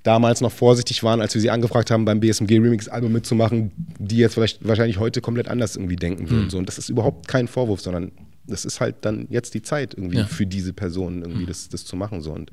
damals 0.05 0.41
noch 0.41 0.53
vorsichtig 0.53 1.03
waren, 1.03 1.21
als 1.21 1.35
wir 1.35 1.41
sie 1.43 1.51
angefragt 1.51 1.91
haben, 1.91 2.07
beim 2.07 2.21
BSMG 2.21 2.55
Remix 2.55 2.89
Album 2.89 3.13
mitzumachen, 3.13 3.73
die 3.99 4.17
jetzt 4.17 4.35
vielleicht 4.35 4.67
wahrscheinlich 4.67 4.99
heute 4.99 5.21
komplett 5.21 5.49
anders 5.49 5.77
irgendwie 5.77 5.97
denken 5.97 6.31
würden. 6.31 6.45
Mhm. 6.45 6.51
So. 6.51 6.59
Und 6.59 6.67
das 6.67 6.79
ist 6.79 6.89
überhaupt 6.89 7.29
kein 7.29 7.47
Vorwurf, 7.47 7.83
sondern 7.83 8.13
das 8.47 8.65
ist 8.65 8.81
halt 8.81 8.97
dann 9.03 9.27
jetzt 9.31 9.55
die 9.55 9.63
Zeit 9.63 9.95
irgendwie 9.95 10.19
ja. 10.19 10.27
für 10.27 10.47
diese 10.47 10.73
Person 10.73 11.23
irgendwie 11.23 11.43
mhm. 11.43 11.47
das, 11.47 11.69
das 11.69 11.85
zu 11.85 11.97
machen. 11.97 12.21
So. 12.21 12.33
Und 12.33 12.51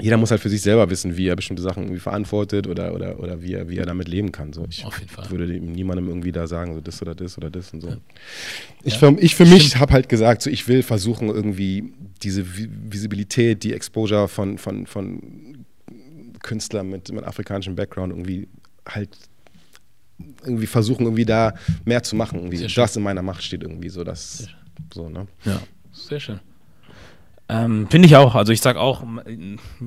jeder 0.00 0.16
muss 0.16 0.30
halt 0.30 0.40
für 0.40 0.48
sich 0.48 0.62
selber 0.62 0.88
wissen, 0.88 1.16
wie 1.16 1.26
er 1.26 1.36
bestimmte 1.36 1.62
Sachen 1.62 1.84
irgendwie 1.84 2.00
verantwortet 2.00 2.66
oder, 2.66 2.94
oder, 2.94 3.20
oder 3.20 3.42
wie, 3.42 3.52
er, 3.52 3.68
wie 3.68 3.76
er 3.76 3.84
damit 3.84 4.08
leben 4.08 4.32
kann. 4.32 4.52
So, 4.52 4.66
ich 4.68 4.84
würde 5.28 5.46
niemandem 5.60 6.08
irgendwie 6.08 6.32
da 6.32 6.46
sagen, 6.46 6.74
so 6.74 6.80
das 6.80 7.02
oder 7.02 7.14
das 7.14 7.36
oder 7.36 7.50
das 7.50 7.72
und 7.74 7.82
so. 7.82 7.88
Ja. 7.88 7.96
Ich, 8.84 8.94
ja. 8.94 8.98
für, 8.98 9.20
ich 9.20 9.34
für 9.34 9.44
mich 9.44 9.76
habe 9.76 9.92
halt 9.92 10.08
gesagt, 10.08 10.42
so, 10.42 10.50
ich 10.50 10.66
will 10.66 10.82
versuchen, 10.82 11.28
irgendwie 11.28 11.92
diese 12.22 12.44
Visibilität, 12.46 13.62
die 13.64 13.74
Exposure 13.74 14.28
von, 14.28 14.56
von, 14.56 14.86
von 14.86 15.66
Künstlern 16.42 16.88
mit, 16.88 17.12
mit 17.12 17.24
afrikanischem 17.24 17.76
Background 17.76 18.12
irgendwie 18.12 18.48
halt 18.88 19.10
irgendwie 20.44 20.66
versuchen, 20.66 21.04
irgendwie 21.04 21.26
da 21.26 21.54
mehr 21.84 22.02
zu 22.02 22.16
machen. 22.16 22.38
Irgendwie. 22.38 22.66
Das 22.74 22.96
in 22.96 23.02
meiner 23.02 23.22
Macht 23.22 23.42
steht 23.42 23.62
irgendwie 23.62 23.90
so, 23.90 24.04
dass 24.04 24.48
so, 24.92 25.08
ne? 25.08 25.26
Ja, 25.44 25.60
sehr 25.92 26.20
schön. 26.20 26.40
Ähm, 27.48 27.86
Finde 27.90 28.06
ich 28.06 28.16
auch. 28.16 28.34
Also 28.34 28.52
ich 28.52 28.60
sage 28.60 28.80
auch, 28.80 29.04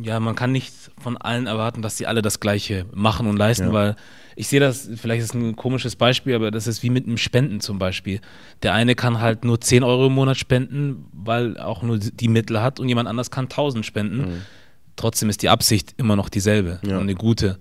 ja, 0.02 0.20
man 0.20 0.36
kann 0.36 0.52
nicht 0.52 0.74
von 1.00 1.18
allen 1.18 1.48
erwarten, 1.48 1.82
dass 1.82 1.98
sie 1.98 2.06
alle 2.06 2.22
das 2.22 2.39
Gleiche 2.39 2.86
machen 2.93 3.28
und 3.28 3.38
leisten, 3.38 3.68
ja. 3.68 3.74
weil 3.74 3.96
ich 4.36 4.48
sehe 4.50 4.60
das, 4.60 4.89
vielleicht 4.96 5.24
ist 5.24 5.30
es 5.30 5.34
ein 5.34 5.56
komisches 5.56 5.96
Beispiel, 5.96 6.36
aber 6.36 6.52
das 6.52 6.68
ist 6.68 6.84
wie 6.84 6.89
mit 6.89 7.08
einem 7.08 7.18
Spenden 7.18 7.62
zum 7.62 7.80
Beispiel. 7.80 8.20
Der 8.62 8.74
eine 8.74 8.93
kann 8.93 9.20
halt 9.20 9.46
nur 9.46 9.62
10 9.62 9.84
Euro 9.84 10.08
im 10.08 10.14
Monat 10.14 10.38
spenden, 10.38 11.06
weil 11.14 11.58
auch 11.58 11.82
nur 11.82 11.98
die 11.98 12.28
Mittel 12.28 12.62
hat 12.62 12.80
und 12.80 12.89
jemand 12.89 13.08
anders 13.08 13.32
kann 13.32 13.46
1000 13.46 13.86
spenden. 13.86 14.18
Mhm. 14.18 14.41
Trotzdem 14.98 15.30
ist 15.30 15.41
die 15.41 15.50
Absicht 15.50 15.96
immer 15.98 16.16
noch 16.16 16.30
dieselbe 16.30 16.80
ja. 16.84 16.98
und 16.98 17.04
eine 17.04 17.16
gute. 17.16 17.58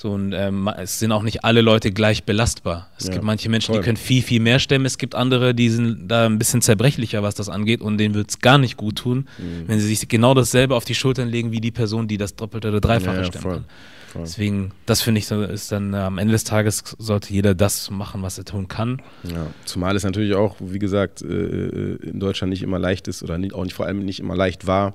So, 0.00 0.12
und 0.12 0.32
ähm, 0.32 0.70
es 0.78 1.00
sind 1.00 1.10
auch 1.10 1.24
nicht 1.24 1.44
alle 1.44 1.60
Leute 1.60 1.90
gleich 1.90 2.22
belastbar. 2.22 2.88
Es 2.96 3.06
ja, 3.06 3.14
gibt 3.14 3.24
manche 3.24 3.48
Menschen, 3.48 3.72
toll. 3.72 3.80
die 3.80 3.84
können 3.84 3.96
viel, 3.96 4.22
viel 4.22 4.38
mehr 4.38 4.60
stemmen. 4.60 4.86
Es 4.86 4.96
gibt 4.96 5.16
andere, 5.16 5.56
die 5.56 5.70
sind 5.70 6.06
da 6.06 6.26
ein 6.26 6.38
bisschen 6.38 6.62
zerbrechlicher, 6.62 7.24
was 7.24 7.34
das 7.34 7.48
angeht, 7.48 7.80
und 7.80 7.98
denen 7.98 8.14
wird 8.14 8.30
es 8.30 8.38
gar 8.38 8.58
nicht 8.58 8.76
gut 8.76 8.98
tun, 8.98 9.26
mhm. 9.38 9.64
wenn 9.66 9.80
sie 9.80 9.92
sich 9.92 10.06
genau 10.06 10.34
dasselbe 10.34 10.76
auf 10.76 10.84
die 10.84 10.94
Schultern 10.94 11.28
legen 11.28 11.50
wie 11.50 11.60
die 11.60 11.72
Person, 11.72 12.06
die 12.06 12.16
das 12.16 12.36
Doppelte 12.36 12.68
oder 12.68 12.80
Dreifache 12.80 13.16
ja, 13.16 13.24
stemmen 13.24 13.42
kann. 13.42 13.64
Voll. 14.12 14.22
Deswegen, 14.22 14.70
das 14.86 15.02
finde 15.02 15.18
ich, 15.18 15.28
ist 15.28 15.72
dann 15.72 15.92
äh, 15.92 15.96
am 15.96 16.18
Ende 16.18 16.30
des 16.30 16.44
Tages 16.44 16.94
sollte 16.98 17.32
jeder 17.32 17.56
das 17.56 17.90
machen, 17.90 18.22
was 18.22 18.38
er 18.38 18.44
tun 18.44 18.68
kann. 18.68 19.02
Ja, 19.24 19.48
zumal 19.64 19.96
es 19.96 20.04
natürlich 20.04 20.34
auch, 20.36 20.54
wie 20.60 20.78
gesagt, 20.78 21.22
äh, 21.22 21.26
äh, 21.26 21.96
in 22.04 22.20
Deutschland 22.20 22.50
nicht 22.50 22.62
immer 22.62 22.78
leicht 22.78 23.08
ist 23.08 23.24
oder 23.24 23.36
nicht, 23.36 23.52
auch 23.52 23.64
nicht 23.64 23.74
vor 23.74 23.86
allem 23.86 24.04
nicht 24.04 24.20
immer 24.20 24.36
leicht 24.36 24.68
war, 24.68 24.94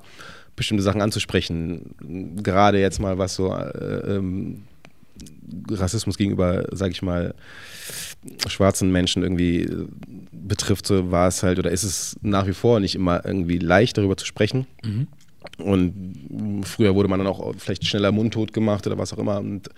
bestimmte 0.55 0.81
Sachen 0.81 1.01
anzusprechen. 1.01 1.93
Gerade 2.41 2.79
jetzt 2.79 2.99
mal, 2.99 3.17
was 3.17 3.35
so 3.35 3.53
äh, 3.53 4.15
ähm, 4.15 4.63
Rassismus 5.69 6.17
gegenüber, 6.17 6.65
sage 6.71 6.91
ich 6.91 7.01
mal, 7.01 7.33
schwarzen 8.47 8.91
Menschen 8.91 9.23
irgendwie 9.23 9.61
äh, 9.61 9.87
betrifft, 10.31 10.87
so 10.87 11.11
war 11.11 11.27
es 11.27 11.43
halt 11.43 11.59
oder 11.59 11.71
ist 11.71 11.83
es 11.83 12.17
nach 12.21 12.47
wie 12.47 12.53
vor 12.53 12.79
nicht 12.79 12.95
immer 12.95 13.25
irgendwie 13.25 13.57
leicht, 13.57 13.97
darüber 13.97 14.17
zu 14.17 14.25
sprechen. 14.25 14.65
Mhm. 14.83 15.07
Und 15.57 16.63
früher 16.65 16.95
wurde 16.95 17.09
man 17.09 17.19
dann 17.19 17.27
auch 17.27 17.53
vielleicht 17.57 17.85
schneller 17.85 18.11
mundtot 18.11 18.53
gemacht 18.53 18.87
oder 18.87 18.97
was 18.97 19.13
auch 19.13 19.17
immer. 19.17 19.39
Und 19.39 19.69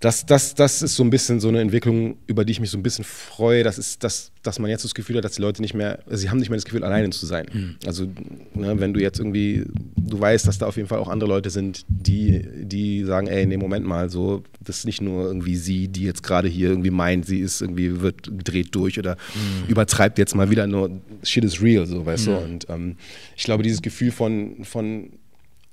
das, 0.00 0.24
das, 0.24 0.54
das 0.54 0.80
ist 0.80 0.96
so 0.96 1.04
ein 1.04 1.10
bisschen 1.10 1.40
so 1.40 1.48
eine 1.48 1.60
Entwicklung, 1.60 2.16
über 2.26 2.46
die 2.46 2.52
ich 2.52 2.60
mich 2.60 2.70
so 2.70 2.78
ein 2.78 2.82
bisschen 2.82 3.04
freue. 3.04 3.62
Das 3.62 3.76
ist, 3.76 4.02
dass, 4.02 4.32
dass 4.42 4.58
man 4.58 4.70
jetzt 4.70 4.82
das 4.82 4.94
Gefühl 4.94 5.18
hat, 5.18 5.24
dass 5.24 5.32
die 5.32 5.42
Leute 5.42 5.60
nicht 5.60 5.74
mehr, 5.74 5.98
also 6.06 6.16
sie 6.16 6.30
haben 6.30 6.38
nicht 6.38 6.48
mehr 6.48 6.56
das 6.56 6.64
Gefühl, 6.64 6.84
alleine 6.84 7.10
zu 7.10 7.26
sein. 7.26 7.46
Mhm. 7.52 7.76
Also, 7.84 8.06
ne, 8.54 8.80
wenn 8.80 8.94
du 8.94 9.00
jetzt 9.00 9.18
irgendwie, 9.18 9.66
du 9.96 10.18
weißt, 10.18 10.48
dass 10.48 10.56
da 10.56 10.66
auf 10.66 10.76
jeden 10.76 10.88
Fall 10.88 11.00
auch 11.00 11.08
andere 11.08 11.28
Leute 11.28 11.50
sind, 11.50 11.84
die, 11.88 12.42
die 12.62 13.04
sagen, 13.04 13.26
ey, 13.26 13.44
nee, 13.44 13.58
Moment 13.58 13.84
mal, 13.84 14.08
so, 14.08 14.42
das 14.64 14.78
ist 14.78 14.84
nicht 14.86 15.02
nur 15.02 15.26
irgendwie 15.26 15.56
sie, 15.56 15.88
die 15.88 16.04
jetzt 16.04 16.22
gerade 16.22 16.48
hier 16.48 16.70
irgendwie 16.70 16.90
meint, 16.90 17.26
sie 17.26 17.40
ist 17.40 17.60
irgendwie, 17.60 18.00
wird 18.00 18.22
gedreht 18.22 18.74
durch 18.74 18.98
oder 18.98 19.18
mhm. 19.34 19.68
übertreibt 19.68 20.18
jetzt 20.18 20.34
mal 20.34 20.50
wieder 20.50 20.66
nur, 20.66 20.98
shit 21.22 21.44
is 21.44 21.60
real, 21.60 21.84
so, 21.84 22.06
weißt 22.06 22.26
mhm. 22.26 22.30
du. 22.30 22.38
Und 22.38 22.66
ähm, 22.70 22.96
ich 23.36 23.44
glaube, 23.44 23.62
dieses 23.62 23.82
Gefühl 23.82 24.12
von, 24.12 24.64
von 24.64 25.10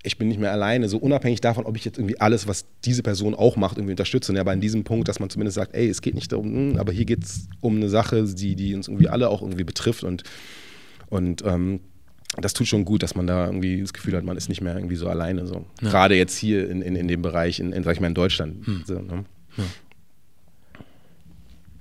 ich 0.07 0.17
bin 0.17 0.27
nicht 0.27 0.39
mehr 0.39 0.51
alleine, 0.51 0.89
so 0.89 0.97
unabhängig 0.97 1.41
davon, 1.41 1.65
ob 1.65 1.75
ich 1.77 1.85
jetzt 1.85 1.97
irgendwie 1.97 2.19
alles, 2.19 2.47
was 2.47 2.65
diese 2.83 3.03
Person 3.03 3.35
auch 3.35 3.55
macht, 3.55 3.77
irgendwie 3.77 3.93
unterstütze. 3.93 4.33
Ne? 4.33 4.39
Aber 4.39 4.53
in 4.53 4.61
diesem 4.61 4.83
Punkt, 4.83 5.07
dass 5.07 5.19
man 5.19 5.29
zumindest 5.29 5.55
sagt, 5.55 5.75
ey, 5.75 5.87
es 5.87 6.01
geht 6.01 6.15
nicht 6.15 6.31
darum, 6.31 6.47
hm, 6.47 6.77
aber 6.77 6.91
hier 6.91 7.05
geht 7.05 7.23
es 7.23 7.47
um 7.61 7.75
eine 7.75 7.89
Sache, 7.89 8.23
die, 8.23 8.55
die 8.55 8.73
uns 8.73 8.87
irgendwie 8.87 9.09
alle 9.09 9.29
auch 9.29 9.41
irgendwie 9.41 9.63
betrifft 9.63 10.03
und, 10.03 10.23
und 11.09 11.43
ähm, 11.45 11.81
das 12.35 12.53
tut 12.53 12.67
schon 12.67 12.85
gut, 12.85 13.03
dass 13.03 13.15
man 13.15 13.27
da 13.27 13.45
irgendwie 13.45 13.81
das 13.81 13.93
Gefühl 13.93 14.15
hat, 14.15 14.23
man 14.23 14.37
ist 14.37 14.49
nicht 14.49 14.61
mehr 14.61 14.75
irgendwie 14.75 14.95
so 14.95 15.07
alleine. 15.07 15.47
So. 15.47 15.65
Ja. 15.81 15.89
Gerade 15.89 16.15
jetzt 16.15 16.37
hier 16.37 16.69
in, 16.69 16.81
in, 16.81 16.95
in 16.95 17.07
dem 17.07 17.21
Bereich, 17.21 17.59
in, 17.59 17.71
in, 17.71 17.83
sag 17.83 17.93
ich 17.93 18.01
mal, 18.01 18.07
in 18.07 18.13
Deutschland. 18.13 18.65
Hm. 18.65 18.83
So, 18.85 18.95
ne? 18.95 19.25
ja. 19.57 19.63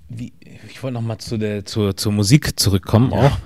Wie, 0.08 0.32
ich 0.70 0.82
wollte 0.82 0.94
nochmal 0.94 1.18
zu 1.18 1.36
zur, 1.64 1.96
zur 1.96 2.12
Musik 2.12 2.58
zurückkommen 2.58 3.10
ja. 3.10 3.18
auch. 3.18 3.38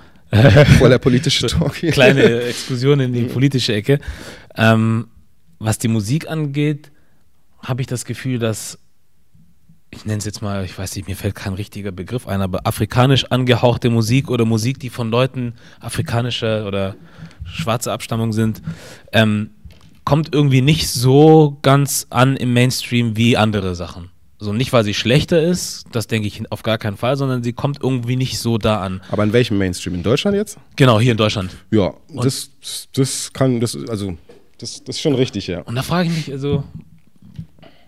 Voll 0.77 0.89
der 0.89 0.99
politische 0.99 1.47
Talk. 1.47 1.75
Hier. 1.75 1.91
Kleine 1.91 2.41
Exkursion 2.43 2.99
in 3.01 3.13
die 3.13 3.23
politische 3.23 3.73
Ecke. 3.73 3.99
Ähm, 4.55 5.07
was 5.59 5.77
die 5.77 5.87
Musik 5.87 6.29
angeht, 6.29 6.91
habe 7.59 7.81
ich 7.81 7.87
das 7.87 8.05
Gefühl, 8.05 8.39
dass 8.39 8.79
ich 9.93 10.05
nenne 10.05 10.19
es 10.19 10.25
jetzt 10.25 10.41
mal, 10.41 10.63
ich 10.63 10.77
weiß 10.77 10.95
nicht, 10.95 11.07
mir 11.07 11.17
fällt 11.17 11.35
kein 11.35 11.53
richtiger 11.53 11.91
Begriff 11.91 12.25
ein, 12.25 12.41
aber 12.41 12.65
afrikanisch 12.65 13.25
angehauchte 13.25 13.89
Musik 13.89 14.29
oder 14.29 14.45
Musik, 14.45 14.79
die 14.79 14.89
von 14.89 15.11
Leuten 15.11 15.53
afrikanischer 15.81 16.65
oder 16.65 16.95
schwarzer 17.43 17.91
Abstammung 17.91 18.31
sind, 18.31 18.61
ähm, 19.11 19.51
kommt 20.05 20.33
irgendwie 20.33 20.61
nicht 20.61 20.89
so 20.89 21.57
ganz 21.61 22.07
an 22.09 22.37
im 22.37 22.53
Mainstream 22.53 23.17
wie 23.17 23.35
andere 23.37 23.75
Sachen. 23.75 24.09
So 24.39 24.53
nicht, 24.53 24.73
weil 24.73 24.83
sie 24.83 24.95
schlechter 24.95 25.43
ist, 25.43 25.85
das 25.91 26.07
denke 26.07 26.27
ich 26.27 26.51
auf 26.51 26.63
gar 26.63 26.79
keinen 26.79 26.97
Fall, 26.97 27.15
sondern 27.15 27.43
sie 27.43 27.53
kommt 27.53 27.83
irgendwie 27.83 28.15
nicht 28.15 28.39
so 28.39 28.57
da 28.57 28.81
an. 28.81 29.01
Aber 29.11 29.23
in 29.23 29.33
welchem 29.33 29.59
Mainstream? 29.59 29.93
In 29.93 30.01
Deutschland 30.01 30.35
jetzt? 30.35 30.57
Genau, 30.77 30.99
hier 30.99 31.11
in 31.11 31.17
Deutschland. 31.17 31.51
Ja, 31.69 31.93
das, 32.09 32.49
das 32.93 33.31
kann, 33.33 33.59
das, 33.59 33.77
also, 33.87 34.17
das, 34.61 34.83
das 34.83 34.95
ist 34.97 35.01
schon 35.01 35.15
richtig, 35.15 35.47
ja. 35.47 35.61
Und 35.61 35.75
da 35.75 35.83
frage 35.83 36.09
ich 36.09 36.15
mich, 36.15 36.31
also, 36.31 36.63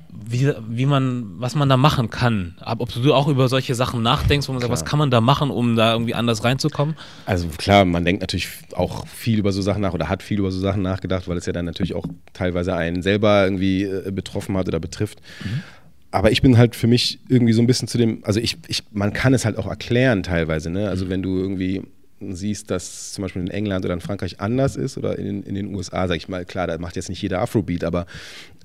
wie, 0.09 0.51
wie 0.69 0.85
man, 0.85 1.39
was 1.39 1.55
man 1.55 1.69
da 1.69 1.77
machen 1.77 2.09
kann. 2.09 2.55
Ob 2.65 2.91
du 2.93 3.13
auch 3.13 3.27
über 3.27 3.49
solche 3.49 3.75
Sachen 3.75 4.01
nachdenkst, 4.01 4.47
wo 4.47 4.53
man 4.53 4.59
klar. 4.59 4.69
sagt, 4.69 4.81
was 4.81 4.89
kann 4.89 4.99
man 4.99 5.11
da 5.11 5.21
machen, 5.21 5.49
um 5.51 5.75
da 5.75 5.93
irgendwie 5.93 6.13
anders 6.13 6.43
reinzukommen? 6.43 6.95
Also 7.25 7.47
klar, 7.57 7.85
man 7.85 8.05
denkt 8.05 8.21
natürlich 8.21 8.47
auch 8.75 9.05
viel 9.07 9.39
über 9.39 9.51
so 9.51 9.61
Sachen 9.61 9.81
nach 9.81 9.93
oder 9.93 10.09
hat 10.09 10.23
viel 10.23 10.39
über 10.39 10.51
so 10.51 10.59
Sachen 10.59 10.81
nachgedacht, 10.81 11.27
weil 11.27 11.37
es 11.37 11.45
ja 11.45 11.53
dann 11.53 11.65
natürlich 11.65 11.93
auch 11.93 12.05
teilweise 12.33 12.75
einen 12.75 13.01
selber 13.01 13.43
irgendwie 13.43 13.83
äh, 13.83 14.11
betroffen 14.11 14.55
hat 14.57 14.67
oder 14.67 14.79
betrifft. 14.79 15.21
Mhm 15.43 15.63
aber 16.13 16.31
ich 16.31 16.43
bin 16.43 16.59
halt 16.59 16.75
für 16.75 16.85
mich 16.85 17.19
irgendwie 17.27 17.53
so 17.53 17.61
ein 17.63 17.65
bisschen 17.65 17.87
zu 17.87 17.97
dem, 17.97 18.23
also 18.23 18.39
ich, 18.39 18.57
ich 18.67 18.83
man 18.91 19.13
kann 19.13 19.33
es 19.33 19.45
halt 19.45 19.57
auch 19.57 19.65
erklären 19.65 20.21
teilweise, 20.21 20.69
ne? 20.69 20.87
Also 20.87 21.09
wenn 21.09 21.23
du 21.23 21.39
irgendwie 21.39 21.81
siehst, 22.19 22.71
dass 22.71 23.13
zum 23.13 23.23
Beispiel 23.23 23.41
in 23.41 23.49
England 23.49 23.85
oder 23.85 23.93
in 23.93 24.01
Frankreich 24.01 24.39
anders 24.39 24.75
ist 24.75 24.97
oder 24.97 25.17
in, 25.17 25.43
in 25.43 25.55
den 25.55 25.73
USA, 25.75 26.07
sag 26.07 26.17
ich 26.17 26.29
mal, 26.29 26.45
klar, 26.45 26.67
da 26.67 26.77
macht 26.77 26.95
jetzt 26.95 27.09
nicht 27.09 27.21
jeder 27.21 27.41
Afrobeat, 27.41 27.83
aber 27.83 28.05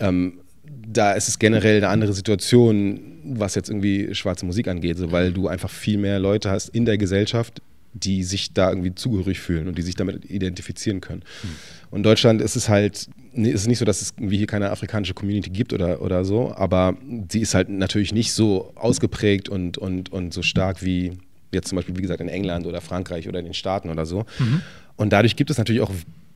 ähm, 0.01 0.41
da 0.87 1.13
ist 1.13 1.29
es 1.29 1.39
generell 1.39 1.79
eine 1.79 1.89
andere 1.89 2.13
Situation, 2.13 3.01
was 3.25 3.55
jetzt 3.55 3.69
irgendwie 3.69 4.15
schwarze 4.15 4.47
Musik 4.47 4.69
angeht, 4.69 4.99
so, 4.99 5.13
weil 5.13 5.33
du 5.33 5.49
einfach 5.49 5.71
viel 5.71 5.99
mehr 5.99 6.19
Leute 6.19 6.51
hast 6.51 6.69
in 6.69 6.85
der 6.85 6.99
Gesellschaft, 6.99 7.63
die 7.95 8.23
sich 8.23 8.53
da 8.53 8.69
irgendwie 8.71 8.95
zugehörig 8.95 9.41
fühlen 9.41 9.67
und 9.67 9.79
die 9.79 9.83
sich 9.83 9.95
damit 9.95 10.31
identifizieren 10.31 11.01
können. 11.01 11.23
Mhm. 11.43 11.49
Und 11.91 11.99
in 11.99 12.03
Deutschland 12.03 12.43
ist 12.43 12.55
es 12.55 12.69
halt, 12.69 13.09
ist 13.33 13.61
es 13.61 13.67
nicht 13.67 13.79
so, 13.79 13.85
dass 13.85 14.03
es 14.03 14.13
irgendwie 14.17 14.37
hier 14.37 14.47
keine 14.47 14.71
afrikanische 14.71 15.15
Community 15.15 15.51
gibt 15.51 15.73
oder, 15.73 16.03
oder 16.03 16.25
so, 16.25 16.53
aber 16.55 16.97
sie 17.31 17.41
ist 17.41 17.55
halt 17.55 17.69
natürlich 17.71 18.13
nicht 18.13 18.33
so 18.33 18.73
ausgeprägt 18.75 19.49
und, 19.49 19.79
und, 19.79 20.13
und 20.13 20.35
so 20.35 20.43
stark 20.43 20.83
wie 20.83 21.13
jetzt 21.53 21.69
zum 21.69 21.77
Beispiel, 21.77 21.97
wie 21.97 22.03
gesagt, 22.03 22.21
in 22.21 22.29
England 22.29 22.67
oder 22.67 22.81
Frankreich 22.81 23.29
oder 23.29 23.39
in 23.39 23.47
den 23.47 23.55
Staaten 23.55 23.91
oder 23.91 24.07
so. 24.07 24.27
Mhm. 24.39 24.63
Und 24.97 25.13
dadurch 25.13 25.37
gibt 25.37 25.51
es 25.51 25.59
natürlich 25.59 25.81
auch, 25.81 25.91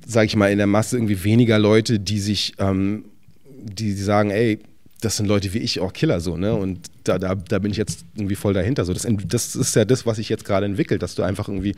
sage 0.06 0.26
ich 0.26 0.36
mal, 0.36 0.50
in 0.50 0.58
der 0.58 0.66
Masse 0.66 0.96
irgendwie 0.96 1.24
weniger 1.24 1.58
Leute, 1.58 1.98
die 1.98 2.20
sich, 2.20 2.54
ähm, 2.58 3.04
die, 3.44 3.94
die 3.94 4.02
sagen, 4.02 4.30
ey, 4.30 4.58
das 5.00 5.16
sind 5.16 5.26
Leute 5.26 5.52
wie 5.52 5.58
ich, 5.58 5.80
auch 5.80 5.92
Killer 5.92 6.20
so, 6.20 6.36
ne? 6.36 6.54
Und 6.54 6.78
da, 7.04 7.18
da, 7.18 7.34
da 7.34 7.58
bin 7.58 7.72
ich 7.72 7.76
jetzt 7.76 8.04
irgendwie 8.14 8.36
voll 8.36 8.54
dahinter. 8.54 8.84
So, 8.84 8.92
das, 8.92 9.06
das 9.26 9.56
ist 9.56 9.74
ja 9.74 9.84
das, 9.84 10.06
was 10.06 10.16
sich 10.16 10.28
jetzt 10.28 10.44
gerade 10.44 10.64
entwickelt, 10.64 11.02
dass 11.02 11.16
du 11.16 11.24
einfach 11.24 11.48
irgendwie 11.48 11.74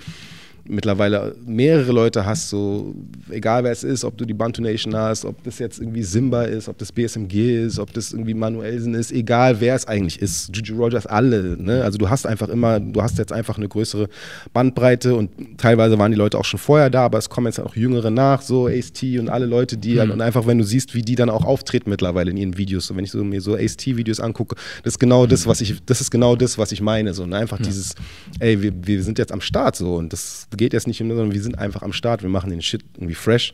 mittlerweile 0.66 1.34
mehrere 1.44 1.92
Leute 1.92 2.24
hast, 2.24 2.48
so 2.48 2.94
egal 3.30 3.64
wer 3.64 3.72
es 3.72 3.84
ist, 3.84 4.04
ob 4.04 4.16
du 4.16 4.24
die 4.24 4.34
Bantu 4.34 4.62
Nation 4.62 4.96
hast, 4.96 5.24
ob 5.24 5.42
das 5.44 5.58
jetzt 5.58 5.78
irgendwie 5.78 6.02
Simba 6.02 6.44
ist, 6.44 6.68
ob 6.68 6.78
das 6.78 6.90
BSMG 6.90 7.64
ist, 7.64 7.78
ob 7.78 7.92
das 7.92 8.12
irgendwie 8.12 8.34
Manuelsen 8.34 8.94
ist, 8.94 9.12
egal 9.12 9.60
wer 9.60 9.74
es 9.74 9.86
eigentlich 9.86 10.20
ist, 10.20 10.54
Juju 10.56 10.76
Rogers, 10.76 11.06
alle. 11.06 11.56
Ne? 11.60 11.82
Also 11.84 11.98
du 11.98 12.08
hast 12.08 12.26
einfach 12.26 12.48
immer, 12.48 12.80
du 12.80 13.02
hast 13.02 13.18
jetzt 13.18 13.32
einfach 13.32 13.58
eine 13.58 13.68
größere 13.68 14.08
Bandbreite 14.52 15.14
und 15.14 15.30
teilweise 15.58 15.98
waren 15.98 16.10
die 16.10 16.18
Leute 16.18 16.38
auch 16.38 16.44
schon 16.44 16.60
vorher 16.60 16.88
da, 16.88 17.04
aber 17.04 17.18
es 17.18 17.28
kommen 17.28 17.46
jetzt 17.46 17.60
auch 17.60 17.76
Jüngere 17.76 18.10
nach, 18.10 18.40
so 18.40 18.66
Ace-T 18.66 19.18
und 19.18 19.28
alle 19.28 19.46
Leute, 19.46 19.76
die 19.76 19.94
mhm. 19.94 20.12
und 20.12 20.20
einfach, 20.22 20.46
wenn 20.46 20.58
du 20.58 20.64
siehst, 20.64 20.94
wie 20.94 21.02
die 21.02 21.14
dann 21.14 21.28
auch 21.28 21.44
auftreten 21.44 21.90
mittlerweile 21.90 22.30
in 22.30 22.36
ihren 22.36 22.56
Videos, 22.56 22.86
so 22.86 22.96
wenn 22.96 23.04
ich 23.04 23.10
so, 23.10 23.22
mir 23.22 23.40
so 23.40 23.54
Ace-T-Videos 23.54 24.20
angucke, 24.20 24.56
das 24.82 24.94
ist 24.94 24.98
genau 24.98 25.26
das, 25.26 25.46
was 25.46 25.60
ich, 25.60 25.84
das 25.84 26.00
ist 26.00 26.10
genau 26.10 26.36
das, 26.36 26.56
was 26.56 26.72
ich 26.72 26.80
meine. 26.80 27.12
So, 27.12 27.26
ne? 27.26 27.36
Einfach 27.36 27.58
ja. 27.58 27.66
dieses, 27.66 27.94
ey, 28.38 28.62
wir, 28.62 28.72
wir 28.82 29.02
sind 29.02 29.18
jetzt 29.18 29.32
am 29.32 29.40
Start 29.40 29.76
so 29.76 29.96
und 29.96 30.12
das 30.12 30.46
geht 30.56 30.72
jetzt 30.72 30.86
nicht, 30.86 30.98
sondern 30.98 31.32
wir 31.32 31.42
sind 31.42 31.58
einfach 31.58 31.82
am 31.82 31.92
Start, 31.92 32.22
wir 32.22 32.30
machen 32.30 32.50
den 32.50 32.62
Shit 32.62 32.84
irgendwie 32.94 33.14
fresh. 33.14 33.52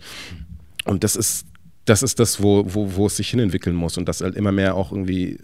Und 0.84 1.04
das 1.04 1.16
ist, 1.16 1.46
das 1.84 2.02
ist 2.02 2.18
das, 2.18 2.42
wo, 2.42 2.64
wo, 2.66 2.96
wo 2.96 3.06
es 3.06 3.16
sich 3.16 3.30
hinentwickeln 3.30 3.76
muss 3.76 3.98
und 3.98 4.08
das 4.08 4.20
halt 4.20 4.36
immer 4.36 4.52
mehr 4.52 4.74
auch 4.74 4.92
irgendwie 4.92 5.38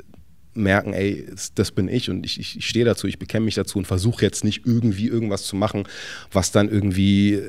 merken, 0.57 0.93
ey, 0.93 1.27
das 1.55 1.71
bin 1.71 1.89
ich 1.89 2.11
und 2.11 2.25
ich, 2.25 2.41
ich, 2.41 2.57
ich 2.57 2.67
stehe 2.67 2.85
dazu, 2.85 3.07
ich 3.07 3.19
bekenne 3.19 3.45
mich 3.45 3.55
dazu 3.55 3.79
und 3.79 3.87
versuche 3.87 4.23
jetzt 4.25 4.43
nicht 4.43 4.67
irgendwie 4.67 5.07
irgendwas 5.07 5.45
zu 5.45 5.55
machen, 5.55 5.85
was 6.33 6.51
dann 6.51 6.69
irgendwie 6.69 7.43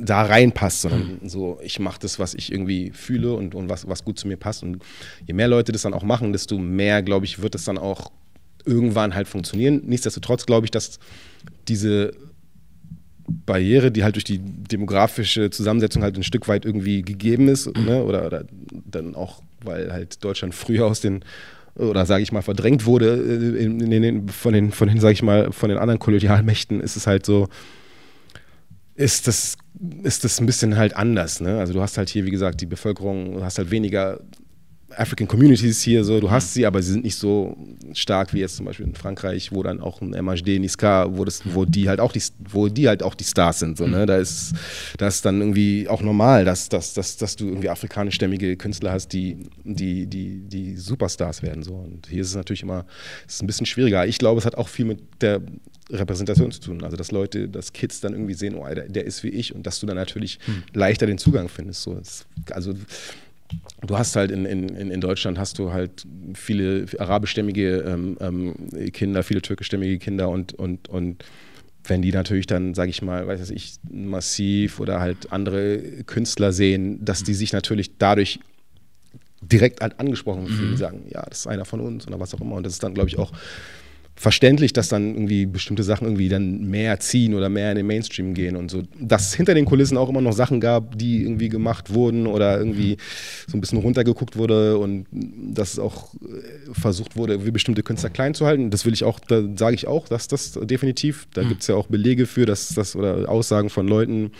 da 0.00 0.22
reinpasst, 0.22 0.82
sondern 0.82 1.20
so, 1.24 1.58
ich 1.62 1.78
mache 1.78 2.00
das, 2.00 2.18
was 2.18 2.34
ich 2.34 2.50
irgendwie 2.50 2.90
fühle 2.90 3.34
und, 3.34 3.54
und 3.54 3.68
was, 3.68 3.86
was 3.86 4.04
gut 4.04 4.18
zu 4.18 4.26
mir 4.26 4.36
passt. 4.36 4.62
Und 4.62 4.82
je 5.26 5.34
mehr 5.34 5.48
Leute 5.48 5.72
das 5.72 5.82
dann 5.82 5.94
auch 5.94 6.02
machen, 6.02 6.32
desto 6.32 6.58
mehr, 6.58 7.02
glaube 7.02 7.26
ich, 7.26 7.42
wird 7.42 7.54
es 7.54 7.64
dann 7.64 7.78
auch 7.78 8.10
irgendwann 8.64 9.14
halt 9.14 9.28
funktionieren. 9.28 9.82
Nichtsdestotrotz 9.84 10.46
glaube 10.46 10.66
ich, 10.66 10.70
dass 10.70 10.98
diese 11.68 12.12
Barriere, 13.26 13.90
die 13.90 14.04
halt 14.04 14.16
durch 14.16 14.24
die 14.24 14.38
demografische 14.38 15.50
Zusammensetzung 15.50 16.02
halt 16.02 16.16
ein 16.16 16.22
Stück 16.22 16.48
weit 16.48 16.64
irgendwie 16.64 17.02
gegeben 17.02 17.48
ist, 17.48 17.66
ne? 17.76 18.04
oder, 18.04 18.26
oder, 18.26 18.44
dann 18.70 19.14
auch, 19.14 19.42
weil 19.62 19.92
halt 19.92 20.22
Deutschland 20.22 20.54
früher 20.54 20.86
aus 20.86 21.00
den 21.00 21.24
oder 21.76 22.06
sage 22.06 22.22
ich 22.22 22.30
mal 22.30 22.42
verdrängt 22.42 22.86
wurde 22.86 23.16
äh, 23.16 23.64
in, 23.64 23.80
in 23.80 24.02
den, 24.02 24.28
von 24.28 24.52
den 24.52 24.70
von 24.70 24.88
den 24.88 25.00
sage 25.00 25.14
ich 25.14 25.22
mal 25.22 25.50
von 25.52 25.68
den 25.68 25.78
anderen 25.78 25.98
Kolonialmächten 25.98 26.80
ist 26.80 26.96
es 26.96 27.06
halt 27.06 27.26
so 27.26 27.48
ist 28.94 29.26
das 29.26 29.56
ist 30.04 30.22
das 30.22 30.40
ein 30.40 30.46
bisschen 30.46 30.76
halt 30.76 30.94
anders 30.94 31.40
ne 31.40 31.58
also 31.58 31.72
du 31.72 31.80
hast 31.80 31.98
halt 31.98 32.08
hier 32.08 32.24
wie 32.26 32.30
gesagt 32.30 32.60
die 32.60 32.66
Bevölkerung 32.66 33.34
du 33.34 33.44
hast 33.44 33.58
halt 33.58 33.72
weniger 33.72 34.20
African 34.90 35.26
Communities 35.26 35.82
hier 35.82 36.04
so, 36.04 36.20
du 36.20 36.30
hast 36.30 36.54
sie, 36.54 36.66
aber 36.66 36.82
sie 36.82 36.92
sind 36.92 37.04
nicht 37.04 37.16
so 37.16 37.56
stark 37.92 38.32
wie 38.34 38.40
jetzt 38.40 38.56
zum 38.56 38.66
Beispiel 38.66 38.86
in 38.86 38.94
Frankreich, 38.94 39.52
wo 39.52 39.62
dann 39.62 39.80
auch 39.80 40.00
ein 40.00 40.10
MHD, 40.10 40.60
Niska, 40.60 41.08
wo 41.16 41.24
das, 41.24 41.42
wo 41.44 41.64
die 41.64 41.88
halt 41.88 42.00
auch 42.00 42.12
die, 42.12 42.22
wo 42.48 42.68
die 42.68 42.88
halt 42.88 43.02
auch 43.02 43.14
die 43.14 43.24
Stars 43.24 43.58
sind. 43.58 43.78
So, 43.78 43.86
ne? 43.86 44.06
Da 44.06 44.18
ist 44.18 44.52
das 44.98 45.22
dann 45.22 45.40
irgendwie 45.40 45.88
auch 45.88 46.02
normal, 46.02 46.44
dass, 46.44 46.68
dass, 46.68 46.94
dass, 46.94 47.16
dass 47.16 47.36
du 47.36 47.46
irgendwie 47.46 47.68
afrikanischstämmige 47.68 48.56
Künstler 48.56 48.92
hast, 48.92 49.08
die, 49.08 49.48
die, 49.64 50.06
die, 50.06 50.40
die 50.40 50.76
Superstars 50.76 51.42
werden. 51.42 51.62
So. 51.62 51.74
Und 51.74 52.06
hier 52.08 52.20
ist 52.20 52.28
es 52.28 52.36
natürlich 52.36 52.62
immer, 52.62 52.86
ist 53.26 53.42
ein 53.42 53.46
bisschen 53.46 53.66
schwieriger. 53.66 54.06
Ich 54.06 54.18
glaube, 54.18 54.38
es 54.38 54.46
hat 54.46 54.56
auch 54.56 54.68
viel 54.68 54.84
mit 54.84 55.00
der 55.20 55.40
Repräsentation 55.90 56.50
zu 56.50 56.60
tun. 56.60 56.82
Also 56.82 56.96
dass 56.96 57.10
Leute, 57.10 57.48
dass 57.48 57.72
Kids 57.72 58.00
dann 58.00 58.12
irgendwie 58.12 58.34
sehen, 58.34 58.54
oh, 58.54 58.66
der, 58.66 58.88
der 58.88 59.04
ist 59.04 59.22
wie 59.22 59.28
ich 59.28 59.54
und 59.54 59.66
dass 59.66 59.80
du 59.80 59.86
dann 59.86 59.96
natürlich 59.96 60.38
hm. 60.46 60.62
leichter 60.72 61.06
den 61.06 61.18
Zugang 61.18 61.48
findest. 61.48 61.82
So. 61.82 62.00
also 62.50 62.74
du 63.82 63.98
hast 63.98 64.16
halt 64.16 64.30
in, 64.30 64.44
in, 64.44 64.68
in 64.68 65.00
Deutschland 65.00 65.38
hast 65.38 65.58
du 65.58 65.72
halt 65.72 66.06
viele 66.34 66.86
arabischstämmige 66.98 67.78
ähm, 67.80 68.16
ähm, 68.20 68.92
Kinder, 68.92 69.22
viele 69.22 69.42
türkischstämmige 69.42 69.98
Kinder 69.98 70.28
und, 70.28 70.54
und, 70.54 70.88
und 70.88 71.24
wenn 71.84 72.02
die 72.02 72.12
natürlich 72.12 72.46
dann, 72.46 72.74
sage 72.74 72.90
ich 72.90 73.02
mal, 73.02 73.26
weiß 73.26 73.50
ich, 73.50 73.74
massiv 73.90 74.80
oder 74.80 75.00
halt 75.00 75.32
andere 75.32 75.78
Künstler 76.06 76.52
sehen, 76.52 77.04
dass 77.04 77.22
die 77.22 77.34
sich 77.34 77.52
natürlich 77.52 77.98
dadurch 77.98 78.40
direkt 79.42 79.82
halt 79.82 80.00
angesprochen 80.00 80.46
fühlen, 80.46 80.72
mhm. 80.72 80.76
sagen, 80.76 81.02
ja, 81.10 81.22
das 81.28 81.40
ist 81.40 81.46
einer 81.46 81.64
von 81.64 81.80
uns 81.80 82.06
oder 82.06 82.18
was 82.20 82.34
auch 82.34 82.40
immer. 82.40 82.56
Und 82.56 82.64
das 82.64 82.74
ist 82.74 82.82
dann, 82.82 82.94
glaube 82.94 83.08
ich, 83.08 83.18
auch 83.18 83.32
verständlich, 84.16 84.72
dass 84.72 84.88
dann 84.88 85.14
irgendwie 85.14 85.44
bestimmte 85.46 85.82
Sachen 85.82 86.06
irgendwie 86.06 86.28
dann 86.28 86.68
mehr 86.68 87.00
ziehen 87.00 87.34
oder 87.34 87.48
mehr 87.48 87.70
in 87.70 87.76
den 87.76 87.86
Mainstream 87.86 88.32
gehen 88.34 88.56
und 88.56 88.70
so. 88.70 88.82
Dass 88.98 89.28
es 89.28 89.34
hinter 89.34 89.54
den 89.54 89.64
Kulissen 89.64 89.96
auch 89.96 90.08
immer 90.08 90.20
noch 90.20 90.32
Sachen 90.32 90.60
gab, 90.60 90.96
die 90.96 91.22
irgendwie 91.22 91.48
gemacht 91.48 91.92
wurden 91.92 92.26
oder 92.26 92.56
irgendwie 92.56 92.96
so 93.48 93.56
ein 93.56 93.60
bisschen 93.60 93.78
runtergeguckt 93.78 94.36
wurde 94.36 94.78
und 94.78 95.06
dass 95.10 95.78
auch 95.78 96.14
äh, 96.14 96.72
versucht 96.72 97.16
wurde, 97.16 97.44
wie 97.44 97.50
bestimmte 97.50 97.82
Künstler 97.82 98.10
klein 98.10 98.34
zu 98.34 98.46
halten. 98.46 98.70
Das 98.70 98.86
will 98.86 98.92
ich 98.92 99.02
auch, 99.02 99.18
da 99.18 99.42
sage 99.56 99.74
ich 99.74 99.86
auch, 99.88 100.08
dass 100.08 100.28
das 100.28 100.58
definitiv, 100.62 101.26
da 101.34 101.42
mhm. 101.42 101.48
gibt 101.48 101.62
es 101.62 101.66
ja 101.66 101.74
auch 101.74 101.88
Belege 101.88 102.26
für, 102.26 102.46
dass 102.46 102.68
das 102.68 102.94
oder 102.94 103.28
Aussagen 103.28 103.68
von 103.68 103.88
Leuten, 103.88 104.30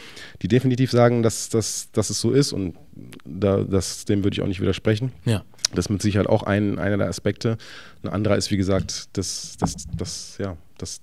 die 0.43 0.49
definitiv 0.49 0.93
sagen, 0.93 1.22
dass, 1.22 1.49
dass, 1.49 1.91
dass 1.93 2.11
es 2.11 2.20
so 2.20 2.31
ist 2.31 2.53
und 2.53 2.77
da, 3.25 3.64
das, 3.64 4.05
dem 4.05 4.22
würde 4.22 4.35
ich 4.35 4.43
auch 4.43 4.47
nicht 4.47 4.61
widersprechen. 4.61 5.12
Ja. 5.25 5.43
Das 5.75 5.87
ist 5.87 5.91
mit 5.91 6.03
Sicherheit 6.03 6.29
auch 6.29 6.43
ein, 6.43 6.79
einer 6.79 6.97
der 6.97 7.09
Aspekte. 7.09 7.59
Ein 8.03 8.11
anderer 8.11 8.37
ist, 8.37 8.51
wie 8.51 8.57
gesagt, 8.57 9.09
das, 9.16 9.57
das, 9.59 9.75
das, 9.97 10.39
ja, 10.39 10.57
das, 10.79 11.01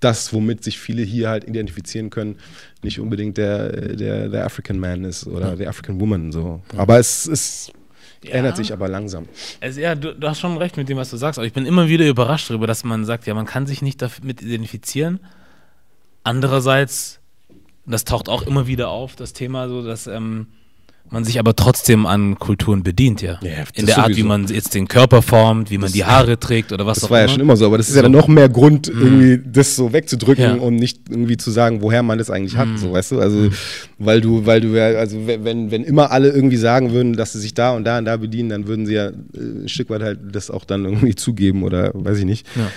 das, 0.00 0.32
womit 0.32 0.64
sich 0.64 0.78
viele 0.78 1.02
hier 1.02 1.28
halt 1.28 1.44
identifizieren 1.44 2.10
können, 2.10 2.36
nicht 2.82 3.00
unbedingt 3.00 3.36
der, 3.36 3.94
der, 3.96 4.28
der 4.28 4.44
African 4.44 4.78
Man 4.78 5.04
ist 5.04 5.26
oder 5.26 5.50
ja. 5.50 5.56
der 5.56 5.68
African 5.68 6.00
Woman. 6.00 6.32
So. 6.32 6.62
Aber 6.76 6.98
es 6.98 7.26
ist. 7.26 7.72
Ja. 8.24 8.32
Ändert 8.32 8.56
sich 8.56 8.72
aber 8.72 8.88
langsam. 8.88 9.26
Also 9.60 9.80
ja, 9.80 9.94
du, 9.94 10.12
du, 10.12 10.28
hast 10.28 10.40
schon 10.40 10.56
recht 10.56 10.76
mit 10.76 10.88
dem, 10.88 10.96
was 10.96 11.08
du 11.08 11.16
sagst, 11.16 11.38
aber 11.38 11.46
ich 11.46 11.52
bin 11.52 11.66
immer 11.66 11.86
wieder 11.86 12.04
überrascht 12.04 12.50
darüber, 12.50 12.66
dass 12.66 12.82
man 12.82 13.04
sagt, 13.04 13.28
ja, 13.28 13.34
man 13.34 13.46
kann 13.46 13.68
sich 13.68 13.80
nicht 13.80 14.02
damit 14.02 14.42
identifizieren. 14.42 15.20
Andererseits, 16.24 17.20
das 17.86 18.04
taucht 18.04 18.28
auch 18.28 18.42
immer 18.42 18.66
wieder 18.66 18.88
auf, 18.88 19.14
das 19.14 19.34
Thema 19.34 19.68
so, 19.68 19.84
dass 19.84 20.08
ähm, 20.08 20.48
man 21.12 21.24
sich 21.24 21.38
aber 21.38 21.56
trotzdem 21.56 22.06
an 22.06 22.38
Kulturen 22.38 22.82
bedient, 22.82 23.22
ja. 23.22 23.38
ja 23.42 23.50
in 23.74 23.86
der 23.86 23.98
Art, 23.98 24.16
wie 24.16 24.22
man 24.22 24.46
jetzt 24.46 24.74
den 24.74 24.88
Körper 24.88 25.22
formt, 25.22 25.70
wie 25.70 25.78
man 25.78 25.86
das 25.86 25.92
die 25.92 26.04
Haare 26.04 26.38
trägt 26.38 26.72
oder 26.72 26.86
was 26.86 27.04
auch 27.04 27.08
immer. 27.08 27.08
Das 27.08 27.10
war 27.10 27.20
ja 27.20 27.28
schon 27.28 27.40
immer 27.40 27.56
so, 27.56 27.66
aber 27.66 27.78
das 27.78 27.88
ist 27.88 27.94
so. 27.94 27.98
ja 27.98 28.02
dann 28.02 28.12
noch 28.12 28.28
mehr 28.28 28.48
Grund, 28.48 28.92
mhm. 28.92 29.02
irgendwie 29.02 29.50
das 29.50 29.76
so 29.76 29.92
wegzudrücken 29.92 30.44
ja. 30.44 30.54
und 30.54 30.76
nicht 30.76 31.02
irgendwie 31.08 31.36
zu 31.36 31.50
sagen, 31.50 31.82
woher 31.82 32.02
man 32.02 32.18
das 32.18 32.30
eigentlich 32.30 32.56
hat, 32.56 32.68
mhm. 32.68 32.76
so 32.76 32.92
weißt 32.92 33.12
du? 33.12 33.20
Also, 33.20 33.38
mhm. 33.38 33.52
weil 33.98 34.20
du, 34.20 34.46
weil 34.46 34.60
du 34.60 34.68
ja, 34.68 34.98
also 34.98 35.26
wenn, 35.26 35.70
wenn 35.70 35.84
immer 35.84 36.10
alle 36.10 36.30
irgendwie 36.30 36.56
sagen 36.56 36.92
würden, 36.92 37.14
dass 37.14 37.32
sie 37.32 37.40
sich 37.40 37.54
da 37.54 37.72
und 37.72 37.84
da 37.84 37.98
und 37.98 38.04
da 38.04 38.16
bedienen, 38.16 38.48
dann 38.48 38.66
würden 38.66 38.86
sie 38.86 38.94
ja 38.94 39.08
äh, 39.08 39.12
ein 39.62 39.68
Stück 39.68 39.90
weit 39.90 40.02
halt 40.02 40.18
das 40.32 40.50
auch 40.50 40.64
dann 40.64 40.84
irgendwie 40.84 41.14
zugeben 41.14 41.62
oder 41.62 41.90
weiß 41.94 42.18
ich 42.18 42.24
nicht. 42.24 42.46
Ja. 42.56 42.70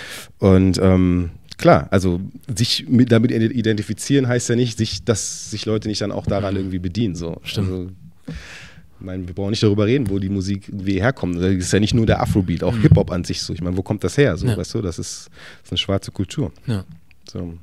Und 0.48 0.78
ähm, 0.82 1.30
klar, 1.58 1.88
also 1.90 2.20
sich 2.54 2.86
mit, 2.88 3.12
damit 3.12 3.30
identifizieren 3.30 4.28
heißt 4.28 4.48
ja 4.48 4.56
nicht, 4.56 4.78
sich, 4.78 5.04
dass 5.04 5.50
sich 5.50 5.64
Leute 5.64 5.88
nicht 5.88 6.00
dann 6.00 6.12
auch 6.12 6.26
daran 6.26 6.54
mhm. 6.54 6.60
irgendwie 6.60 6.78
bedienen. 6.78 7.14
So. 7.14 7.38
Stimmt. 7.42 7.70
Also, 7.70 7.90
ich 8.26 9.04
meine, 9.06 9.26
wir 9.26 9.34
brauchen 9.34 9.50
nicht 9.50 9.62
darüber 9.62 9.86
reden, 9.86 10.08
wo 10.10 10.18
die 10.18 10.28
Musik 10.28 10.68
wie 10.72 11.00
herkommt. 11.00 11.36
Das 11.36 11.52
ist 11.52 11.72
ja 11.72 11.80
nicht 11.80 11.94
nur 11.94 12.06
der 12.06 12.20
Afrobeat, 12.20 12.62
auch 12.62 12.74
mhm. 12.74 12.82
Hip-Hop 12.82 13.10
an 13.10 13.24
sich 13.24 13.42
so. 13.42 13.52
Ich 13.52 13.60
meine, 13.60 13.76
wo 13.76 13.82
kommt 13.82 14.04
das 14.04 14.16
her? 14.16 14.36
So, 14.36 14.46
ja. 14.46 14.56
weißt 14.56 14.74
du, 14.74 14.82
das 14.82 14.98
ist, 14.98 15.28
das 15.28 15.64
ist 15.64 15.72
eine 15.72 15.78
schwarze 15.78 16.10
Kultur. 16.12 16.52
Ja. 16.66 16.84
So. 17.30 17.54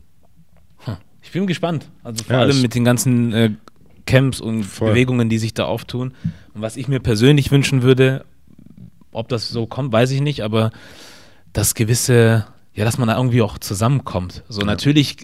Ich 1.22 1.32
bin 1.32 1.48
gespannt. 1.48 1.90
Also 2.04 2.24
vor 2.24 2.36
ja, 2.36 2.42
allem 2.42 2.62
mit 2.62 2.76
den 2.76 2.84
ganzen 2.84 3.34
äh, 3.34 3.52
Camps 4.06 4.42
und 4.42 4.64
voll. 4.64 4.92
Bewegungen, 4.92 5.30
die 5.30 5.38
sich 5.38 5.54
da 5.54 5.66
auftun. 5.66 6.14
Und 6.54 6.62
was 6.62 6.78
ich 6.78 6.88
mir 6.88 7.00
persönlich 7.00 7.52
wünschen 7.52 7.84
würde, 7.84 8.26
ob 9.12 9.28
das 9.30 9.50
so 9.50 9.68
kommt, 9.68 9.92
weiß 9.92 10.12
ich 10.12 10.22
nicht, 10.22 10.42
aber 10.42 10.72
das 11.54 11.76
gewisse, 11.76 12.48
ja, 12.74 12.86
dass 12.86 12.98
man 12.98 13.08
da 13.08 13.18
irgendwie 13.18 13.42
auch 13.42 13.58
zusammenkommt. 13.58 14.44
So 14.50 14.62
ja. 14.62 14.66
natürlich, 14.66 15.18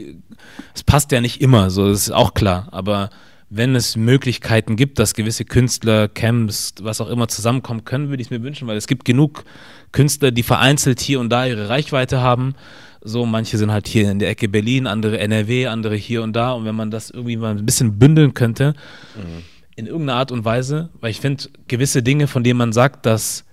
es 0.74 0.84
passt 0.84 1.12
ja 1.12 1.22
nicht 1.22 1.42
immer, 1.42 1.70
so 1.70 1.88
das 1.90 2.02
ist 2.02 2.12
auch 2.12 2.34
klar, 2.34 2.68
aber 2.72 3.10
wenn 3.50 3.76
es 3.76 3.96
Möglichkeiten 3.96 4.76
gibt, 4.76 4.98
dass 5.00 5.14
gewisse 5.14 5.46
Künstler, 5.46 6.08
Camps, 6.08 6.74
was 6.82 7.00
auch 7.00 7.10
immer 7.10 7.28
zusammenkommen 7.28 7.86
können, 7.86 8.10
würde 8.10 8.22
ich 8.22 8.28
es 8.28 8.32
mir 8.32 8.42
wünschen, 8.42 8.68
weil 8.68 8.78
es 8.78 8.88
gibt 8.88 9.06
genug 9.06 9.46
Künstler, 9.92 10.32
die 10.32 10.44
vereinzelt 10.44 11.00
hier 11.00 11.20
und 11.20 11.30
da 11.30 11.46
ihre 11.46 11.70
Reichweite 11.70 12.22
haben. 12.22 12.56
So, 13.02 13.26
manche 13.26 13.58
sind 13.58 13.72
halt 13.72 13.88
hier 13.88 14.10
in 14.10 14.18
der 14.18 14.30
Ecke 14.30 14.50
Berlin, 14.50 14.88
andere 14.88 15.20
NRW, 15.20 15.68
andere 15.68 15.96
hier 15.96 16.24
und 16.24 16.34
da. 16.36 16.54
Und 16.54 16.66
wenn 16.66 16.76
man 16.76 16.90
das 16.90 17.12
irgendwie 17.12 17.38
mal 17.38 17.56
ein 17.56 17.66
bisschen 17.66 18.00
bündeln 18.00 18.34
könnte, 18.34 18.74
mhm. 19.16 19.44
in 19.76 19.86
irgendeiner 19.86 20.18
Art 20.18 20.32
und 20.32 20.44
Weise, 20.44 20.90
weil 21.00 21.12
ich 21.12 21.22
finde, 21.22 21.44
gewisse 21.68 22.02
Dinge, 22.02 22.28
von 22.28 22.44
denen 22.44 22.58
man 22.58 22.74
sagt, 22.74 23.06
dass 23.06 23.46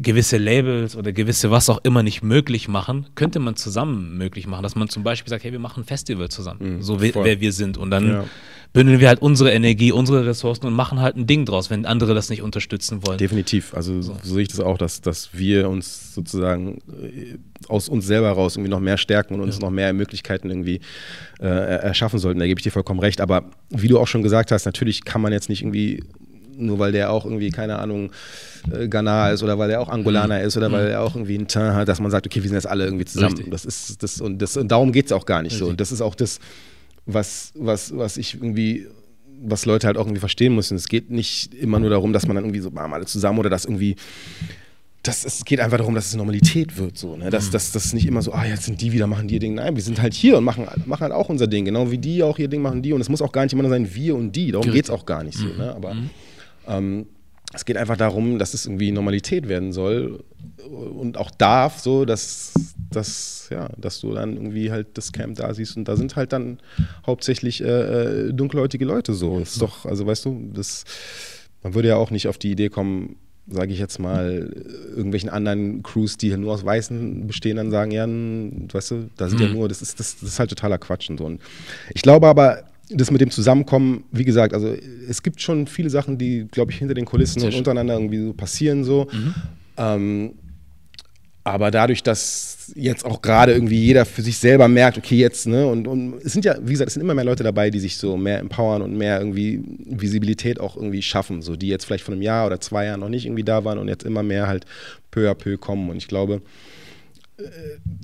gewisse 0.00 0.38
Labels 0.38 0.96
oder 0.96 1.12
gewisse 1.12 1.50
was 1.50 1.68
auch 1.68 1.78
immer 1.84 2.02
nicht 2.02 2.22
möglich 2.22 2.68
machen, 2.68 3.06
könnte 3.14 3.38
man 3.38 3.54
zusammen 3.54 4.18
möglich 4.18 4.48
machen. 4.48 4.62
Dass 4.62 4.74
man 4.74 4.88
zum 4.88 5.04
Beispiel 5.04 5.30
sagt, 5.30 5.44
hey, 5.44 5.52
wir 5.52 5.58
machen 5.60 5.82
ein 5.82 5.86
Festival 5.86 6.28
zusammen, 6.28 6.76
mhm, 6.76 6.82
so 6.82 7.00
wer 7.00 7.40
wir 7.40 7.52
sind. 7.52 7.76
Und 7.76 7.90
dann 7.90 8.08
ja 8.08 8.24
bündeln 8.72 9.00
wir 9.00 9.08
halt 9.08 9.20
unsere 9.20 9.50
Energie, 9.52 9.90
unsere 9.90 10.24
Ressourcen 10.26 10.66
und 10.66 10.74
machen 10.74 11.00
halt 11.00 11.16
ein 11.16 11.26
Ding 11.26 11.44
draus, 11.44 11.70
wenn 11.70 11.86
andere 11.86 12.14
das 12.14 12.30
nicht 12.30 12.42
unterstützen 12.42 13.04
wollen. 13.06 13.18
Definitiv. 13.18 13.74
Also 13.74 14.00
so, 14.00 14.16
so 14.22 14.34
sehe 14.34 14.42
ich 14.42 14.48
das 14.48 14.60
auch, 14.60 14.78
dass, 14.78 15.00
dass 15.00 15.30
wir 15.32 15.68
uns 15.68 16.14
sozusagen 16.14 16.78
äh, 17.02 17.38
aus 17.68 17.88
uns 17.88 18.06
selber 18.06 18.30
raus 18.30 18.56
irgendwie 18.56 18.70
noch 18.70 18.80
mehr 18.80 18.96
stärken 18.96 19.34
und 19.34 19.40
uns 19.40 19.56
ja. 19.56 19.62
noch 19.62 19.70
mehr 19.70 19.92
Möglichkeiten 19.92 20.50
irgendwie 20.50 20.80
äh, 21.40 21.46
erschaffen 21.46 22.18
sollten. 22.18 22.38
Da 22.38 22.46
gebe 22.46 22.60
ich 22.60 22.64
dir 22.64 22.70
vollkommen 22.70 23.00
recht. 23.00 23.20
Aber 23.20 23.50
wie 23.70 23.88
du 23.88 23.98
auch 23.98 24.06
schon 24.06 24.22
gesagt 24.22 24.52
hast, 24.52 24.66
natürlich 24.66 25.04
kann 25.04 25.20
man 25.20 25.32
jetzt 25.32 25.48
nicht 25.48 25.62
irgendwie 25.62 26.02
nur 26.60 26.78
weil 26.78 26.92
der 26.92 27.10
auch 27.10 27.24
irgendwie, 27.24 27.50
keine 27.50 27.78
Ahnung, 27.78 28.10
äh, 28.70 28.86
Ghana 28.86 29.30
ist 29.30 29.42
oder 29.42 29.58
weil 29.58 29.70
er 29.70 29.80
auch 29.80 29.88
Angolaner 29.88 30.38
mhm. 30.38 30.44
ist 30.46 30.56
oder 30.56 30.70
weil 30.70 30.86
mhm. 30.86 30.90
er 30.92 31.00
auch 31.00 31.14
irgendwie 31.14 31.38
einen 31.38 31.48
Teint 31.48 31.74
hat, 31.74 31.88
dass 31.88 32.00
man 32.00 32.10
sagt, 32.10 32.26
okay, 32.26 32.42
wir 32.42 32.48
sind 32.48 32.56
jetzt 32.56 32.66
alle 32.66 32.84
irgendwie 32.84 33.06
zusammen. 33.06 33.34
Richtig. 33.34 33.50
Das 33.50 33.64
ist 33.64 34.02
das 34.02 34.20
und 34.20 34.40
das 34.40 34.56
und 34.56 34.68
darum 34.68 34.92
geht 34.92 35.06
es 35.06 35.12
auch 35.12 35.26
gar 35.26 35.42
nicht 35.42 35.52
Richtig. 35.52 35.66
so. 35.66 35.70
Und 35.70 35.80
das 35.80 35.90
ist 35.90 36.02
auch 36.02 36.14
das, 36.14 36.38
was, 37.06 37.52
was, 37.56 37.96
was 37.96 38.16
ich 38.16 38.34
irgendwie 38.34 38.86
was 39.42 39.64
Leute 39.64 39.86
halt 39.86 39.96
auch 39.96 40.04
irgendwie 40.04 40.20
verstehen 40.20 40.54
müssen. 40.54 40.76
Es 40.76 40.88
geht 40.88 41.10
nicht 41.10 41.54
immer 41.54 41.80
nur 41.80 41.88
darum, 41.88 42.12
dass 42.12 42.26
man 42.26 42.36
dann 42.36 42.44
irgendwie 42.44 42.60
so 42.60 42.70
bam, 42.70 42.92
alle 42.92 43.06
zusammen 43.06 43.38
oder 43.38 43.48
dass 43.48 43.64
irgendwie 43.64 43.96
das, 45.02 45.24
es 45.24 45.46
geht 45.46 45.60
einfach 45.60 45.78
darum, 45.78 45.94
dass 45.94 46.08
es 46.08 46.14
Normalität 46.14 46.76
wird, 46.76 46.98
so, 46.98 47.16
ne? 47.16 47.30
Dass 47.30 47.48
das 47.50 47.72
dass 47.72 47.94
nicht 47.94 48.06
immer 48.06 48.20
so, 48.20 48.34
ah, 48.34 48.44
jetzt 48.44 48.64
sind 48.64 48.82
die 48.82 48.92
wieder, 48.92 49.06
machen 49.06 49.28
die 49.28 49.34
ihr 49.34 49.40
Ding. 49.40 49.54
Nein, 49.54 49.74
wir 49.74 49.82
sind 49.82 50.00
halt 50.02 50.12
hier 50.12 50.36
und 50.36 50.44
machen, 50.44 50.66
machen 50.84 51.00
halt 51.00 51.12
auch 51.12 51.30
unser 51.30 51.46
Ding, 51.46 51.64
genau 51.64 51.90
wie 51.90 51.96
die 51.96 52.22
auch 52.22 52.38
ihr 52.38 52.48
Ding 52.48 52.60
machen 52.60 52.82
die. 52.82 52.92
Und 52.92 53.00
es 53.00 53.08
muss 53.08 53.22
auch 53.22 53.32
gar 53.32 53.44
nicht 53.44 53.54
immer 53.54 53.62
nur 53.62 53.70
sein, 53.70 53.94
wir 53.94 54.14
und 54.14 54.36
die. 54.36 54.52
Darum 54.52 54.70
geht 54.70 54.84
es 54.84 54.90
auch 54.90 55.06
gar 55.06 55.24
nicht 55.24 55.38
so, 55.38 55.46
ne? 55.46 55.74
Aber 55.74 55.94
mhm. 55.94 56.10
ähm, 56.68 57.06
es 57.54 57.64
geht 57.64 57.78
einfach 57.78 57.96
darum, 57.96 58.38
dass 58.38 58.52
es 58.52 58.66
irgendwie 58.66 58.92
Normalität 58.92 59.48
werden 59.48 59.72
soll 59.72 60.22
und 60.68 61.16
auch 61.16 61.30
darf, 61.30 61.78
so, 61.78 62.04
dass, 62.04 62.52
dass, 62.90 63.48
ja, 63.50 63.68
dass 63.76 64.00
du 64.00 64.14
dann 64.14 64.34
irgendwie 64.34 64.70
halt 64.70 64.88
das 64.94 65.12
Camp 65.12 65.36
da 65.36 65.52
siehst 65.54 65.76
und 65.76 65.86
da 65.86 65.96
sind 65.96 66.16
halt 66.16 66.32
dann 66.32 66.58
hauptsächlich 67.06 67.62
äh, 67.62 68.28
äh 68.28 68.32
dunkelhäutige 68.32 68.84
Leute 68.84 69.14
so. 69.14 69.38
Das 69.38 69.52
ist 69.52 69.62
doch, 69.62 69.86
also 69.86 70.06
weißt 70.06 70.24
du, 70.24 70.50
das, 70.54 70.84
man 71.62 71.74
würde 71.74 71.88
ja 71.88 71.96
auch 71.96 72.10
nicht 72.10 72.28
auf 72.28 72.38
die 72.38 72.50
Idee 72.50 72.68
kommen, 72.68 73.16
sage 73.48 73.72
ich 73.72 73.78
jetzt 73.78 73.98
mal, 73.98 74.52
irgendwelchen 74.94 75.28
anderen 75.28 75.82
Crews, 75.82 76.16
die 76.16 76.36
nur 76.36 76.54
aus 76.54 76.64
Weißen 76.64 77.26
bestehen, 77.26 77.56
dann 77.56 77.70
sagen, 77.70 77.90
ja, 77.90 78.06
weißt 78.06 78.90
du, 78.90 79.10
da 79.16 79.28
sind 79.28 79.40
mhm. 79.40 79.46
ja 79.46 79.52
nur, 79.52 79.68
das 79.68 79.82
ist, 79.82 79.98
das, 79.98 80.18
das, 80.20 80.28
ist 80.28 80.38
halt 80.38 80.50
totaler 80.50 80.78
Quatsch 80.78 81.10
und 81.10 81.18
so. 81.18 81.24
Und 81.24 81.40
ich 81.94 82.02
glaube 82.02 82.28
aber, 82.28 82.64
das 82.92 83.10
mit 83.10 83.20
dem 83.20 83.30
Zusammenkommen, 83.30 84.04
wie 84.10 84.24
gesagt, 84.24 84.52
also 84.52 84.74
es 85.08 85.22
gibt 85.22 85.40
schon 85.40 85.66
viele 85.66 85.90
Sachen, 85.90 86.18
die, 86.18 86.46
glaube 86.50 86.72
ich, 86.72 86.78
hinter 86.78 86.94
den 86.94 87.04
Kulissen 87.04 87.42
und 87.42 87.54
untereinander 87.54 87.94
irgendwie 87.94 88.24
so 88.24 88.32
passieren 88.32 88.84
so. 88.84 89.06
Mhm. 89.12 89.34
Ähm, 89.76 90.32
aber 91.50 91.70
dadurch, 91.70 92.02
dass 92.02 92.72
jetzt 92.76 93.04
auch 93.04 93.22
gerade 93.22 93.52
irgendwie 93.52 93.78
jeder 93.78 94.04
für 94.04 94.22
sich 94.22 94.38
selber 94.38 94.68
merkt, 94.68 94.96
okay, 94.98 95.16
jetzt, 95.16 95.46
ne, 95.46 95.66
und, 95.66 95.88
und 95.88 96.14
es 96.24 96.32
sind 96.32 96.44
ja, 96.44 96.56
wie 96.62 96.72
gesagt, 96.72 96.88
es 96.88 96.94
sind 96.94 97.02
immer 97.02 97.14
mehr 97.14 97.24
Leute 97.24 97.42
dabei, 97.42 97.70
die 97.70 97.80
sich 97.80 97.96
so 97.96 98.16
mehr 98.16 98.38
empowern 98.38 98.82
und 98.82 98.96
mehr 98.96 99.18
irgendwie 99.18 99.62
Visibilität 99.86 100.60
auch 100.60 100.76
irgendwie 100.76 101.02
schaffen, 101.02 101.42
so 101.42 101.56
die 101.56 101.68
jetzt 101.68 101.84
vielleicht 101.84 102.04
vor 102.04 102.14
einem 102.14 102.22
Jahr 102.22 102.46
oder 102.46 102.60
zwei 102.60 102.86
Jahren 102.86 103.00
noch 103.00 103.08
nicht 103.08 103.26
irgendwie 103.26 103.42
da 103.42 103.64
waren 103.64 103.78
und 103.78 103.88
jetzt 103.88 104.04
immer 104.04 104.22
mehr 104.22 104.46
halt 104.46 104.64
peu 105.10 105.28
à 105.28 105.34
peu 105.34 105.56
kommen. 105.56 105.90
Und 105.90 105.96
ich 105.96 106.06
glaube, 106.06 106.42
äh, 107.38 107.42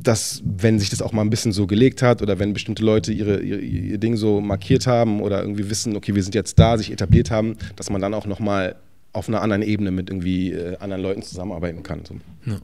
dass, 0.03 0.43
wenn 0.45 0.79
sich 0.79 0.91
das 0.91 1.03
auch 1.03 1.13
mal 1.13 1.23
ein 1.23 1.31
bisschen 1.31 1.53
so 1.53 1.67
gelegt 1.67 2.03
hat 2.03 2.23
oder 2.23 2.39
wenn 2.39 2.53
bestimmte 2.53 2.85
Leute 2.85 3.13
ihre, 3.13 3.41
ihre, 3.41 3.61
ihr 3.61 3.99
Ding 3.99 4.17
so 4.17 4.41
markiert 4.41 4.87
haben 4.87 5.21
oder 5.21 5.41
irgendwie 5.41 5.71
wissen, 5.71 5.97
okay, 5.97 6.15
wir 6.15 6.23
sind 6.23 6.35
jetzt 6.35 6.59
da, 6.59 6.77
sich 6.79 6.91
etabliert 6.91 7.31
haben, 7.31 7.57
dass 7.77 7.91
man 7.91 8.01
dann 8.01 8.15
auch 8.15 8.27
nochmal 8.27 8.77
auf 9.13 9.29
einer 9.29 9.41
anderen 9.41 9.63
Ebene 9.63 9.91
mit 9.91 10.11
irgendwie 10.11 10.53
äh, 10.53 10.77
anderen 10.79 11.03
Leuten 11.03 11.23
zusammenarbeiten 11.23 11.83
kann. 11.83 12.01
So. 12.05 12.17
Ja. 12.45 12.59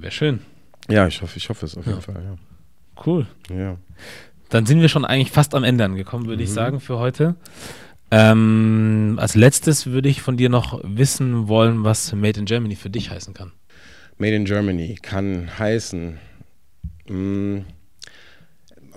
Wäre 0.00 0.12
schön. 0.12 0.40
Ja, 0.88 1.06
ich 1.06 1.20
hoffe, 1.22 1.36
ich 1.36 1.48
hoffe 1.48 1.66
es 1.66 1.76
auf 1.76 1.86
jeden 1.86 1.98
ja. 1.98 2.02
Fall. 2.02 2.22
Ja. 2.22 2.36
Cool. 3.04 3.26
Ja. 3.50 3.76
Dann 4.48 4.64
sind 4.64 4.80
wir 4.80 4.88
schon 4.88 5.04
eigentlich 5.04 5.30
fast 5.30 5.54
am 5.54 5.64
Ende 5.64 5.84
angekommen, 5.84 6.26
würde 6.26 6.42
mhm. 6.42 6.48
ich 6.48 6.52
sagen, 6.52 6.80
für 6.80 6.98
heute. 6.98 7.34
Ähm, 8.10 9.18
als 9.20 9.34
letztes 9.34 9.86
würde 9.86 10.08
ich 10.08 10.22
von 10.22 10.36
dir 10.36 10.48
noch 10.48 10.80
wissen 10.82 11.48
wollen, 11.48 11.84
was 11.84 12.12
Made 12.14 12.40
in 12.40 12.46
Germany 12.46 12.74
für 12.74 12.88
dich 12.88 13.10
heißen 13.10 13.34
kann. 13.34 13.52
Made 14.16 14.34
in 14.34 14.46
Germany 14.46 14.96
kann 15.02 15.50
heißen, 15.58 16.18
mh, 17.08 17.14
mm, 17.14 17.64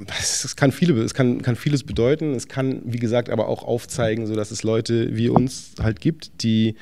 es 0.07 0.55
kann, 0.55 0.71
viele, 0.71 0.99
es 1.01 1.13
kann, 1.13 1.41
kann 1.41 1.55
vieles 1.55 1.83
bedeuten. 1.83 2.33
Es 2.33 2.47
kann, 2.47 2.81
wie 2.85 2.97
gesagt, 2.97 3.29
aber 3.29 3.47
auch 3.47 3.63
aufzeigen, 3.63 4.25
so 4.25 4.35
dass 4.35 4.51
es 4.51 4.63
Leute 4.63 5.15
wie 5.15 5.29
uns 5.29 5.73
halt 5.79 5.99
gibt, 5.99 6.43
die 6.43 6.75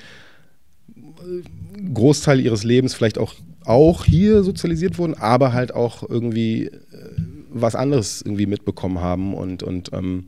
Großteil 1.93 2.39
ihres 2.39 2.63
Lebens 2.63 2.93
vielleicht 2.93 3.17
auch 3.17 3.34
auch 3.70 4.03
hier 4.03 4.41
sozialisiert 4.41 4.97
wurden, 4.97 5.13
aber 5.13 5.53
halt 5.53 5.76
auch 5.76 6.01
irgendwie 6.01 6.65
äh, 6.65 6.72
was 7.51 7.76
anderes 7.76 8.24
irgendwie 8.24 8.47
mitbekommen 8.47 8.99
haben 8.99 9.36
und, 9.36 9.61
und, 9.61 9.93
ähm, 9.93 10.26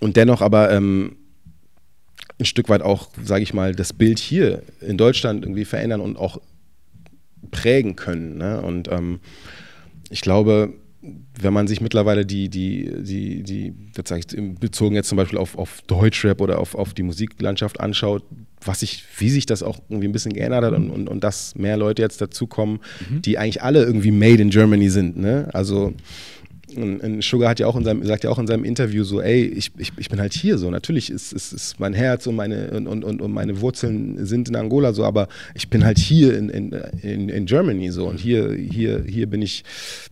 und 0.00 0.16
dennoch 0.16 0.40
aber 0.40 0.70
ähm, 0.70 1.16
ein 2.38 2.46
Stück 2.46 2.70
weit 2.70 2.80
auch, 2.80 3.10
sage 3.22 3.42
ich 3.42 3.52
mal, 3.52 3.74
das 3.74 3.92
Bild 3.92 4.18
hier 4.18 4.62
in 4.80 4.96
Deutschland 4.96 5.44
irgendwie 5.44 5.66
verändern 5.66 6.00
und 6.00 6.16
auch 6.16 6.40
prägen 7.50 7.96
können. 7.96 8.38
Ne? 8.38 8.62
Und 8.62 8.90
ähm, 8.90 9.20
ich 10.08 10.22
glaube, 10.22 10.72
wenn 11.40 11.52
man 11.52 11.66
sich 11.66 11.80
mittlerweile 11.80 12.24
die, 12.24 12.48
die, 12.48 12.88
die, 13.02 13.42
die, 13.42 13.74
das 13.94 14.10
ich, 14.16 14.26
bezogen 14.60 14.94
jetzt 14.94 15.08
zum 15.08 15.16
Beispiel 15.16 15.38
auf, 15.38 15.58
auf 15.58 15.82
Deutschrap 15.88 16.40
oder 16.40 16.60
auf, 16.60 16.76
auf 16.76 16.94
die 16.94 17.02
Musiklandschaft 17.02 17.80
anschaut, 17.80 18.22
was 18.64 18.80
sich, 18.80 19.04
wie 19.18 19.28
sich 19.28 19.44
das 19.44 19.64
auch 19.64 19.80
irgendwie 19.88 20.06
ein 20.06 20.12
bisschen 20.12 20.32
geändert 20.32 20.64
hat 20.64 20.74
und, 20.74 20.90
und, 20.90 21.08
und 21.08 21.24
dass 21.24 21.56
mehr 21.56 21.76
Leute 21.76 22.02
jetzt 22.02 22.20
dazukommen, 22.20 22.78
mhm. 23.10 23.22
die 23.22 23.36
eigentlich 23.36 23.62
alle 23.62 23.82
irgendwie 23.82 24.12
made 24.12 24.40
in 24.40 24.50
Germany 24.50 24.90
sind. 24.90 25.16
Ne? 25.16 25.48
Also 25.52 25.92
und 26.76 27.22
Sugar 27.22 27.50
hat 27.50 27.60
ja 27.60 27.66
auch 27.66 27.76
in 27.76 27.84
seinem, 27.84 28.04
sagt 28.04 28.24
ja 28.24 28.30
auch 28.30 28.38
in 28.38 28.46
seinem 28.46 28.64
Interview 28.64 29.04
so, 29.04 29.20
ey, 29.20 29.44
ich, 29.44 29.70
ich, 29.78 29.92
ich 29.96 30.08
bin 30.08 30.20
halt 30.20 30.32
hier 30.32 30.58
so. 30.58 30.70
Natürlich 30.70 31.10
ist, 31.10 31.32
ist, 31.32 31.52
ist 31.52 31.80
mein 31.80 31.94
Herz 31.94 32.26
und 32.26 32.36
meine, 32.36 32.70
und, 32.70 32.86
und, 32.86 33.20
und 33.20 33.32
meine 33.32 33.60
Wurzeln 33.60 34.24
sind 34.24 34.48
in 34.48 34.56
Angola 34.56 34.92
so, 34.92 35.04
aber 35.04 35.28
ich 35.54 35.68
bin 35.68 35.84
halt 35.84 35.98
hier 35.98 36.36
in, 36.36 36.48
in, 36.48 36.72
in, 37.02 37.28
in 37.28 37.46
Germany 37.46 37.90
so. 37.90 38.06
Und 38.06 38.20
hier, 38.20 38.52
hier, 38.52 39.04
hier 39.06 39.26
bin 39.26 39.42
ich, 39.42 39.64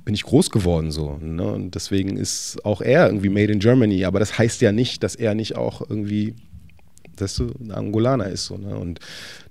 bin 0.04 0.14
ich 0.14 0.22
groß 0.22 0.50
geworden 0.50 0.90
so. 0.90 1.18
Ne? 1.20 1.44
Und 1.44 1.74
deswegen 1.74 2.16
ist 2.16 2.64
auch 2.64 2.80
er 2.80 3.06
irgendwie 3.06 3.28
made 3.28 3.52
in 3.52 3.58
Germany. 3.58 4.04
Aber 4.04 4.18
das 4.18 4.38
heißt 4.38 4.60
ja 4.60 4.72
nicht, 4.72 5.02
dass 5.02 5.14
er 5.14 5.34
nicht 5.34 5.56
auch 5.56 5.88
irgendwie, 5.88 6.34
dass 7.16 7.36
du 7.36 7.52
ein 7.60 7.70
Angolaner 7.70 8.28
ist. 8.28 8.46
So, 8.46 8.56
ne? 8.56 8.76
Und 8.76 9.00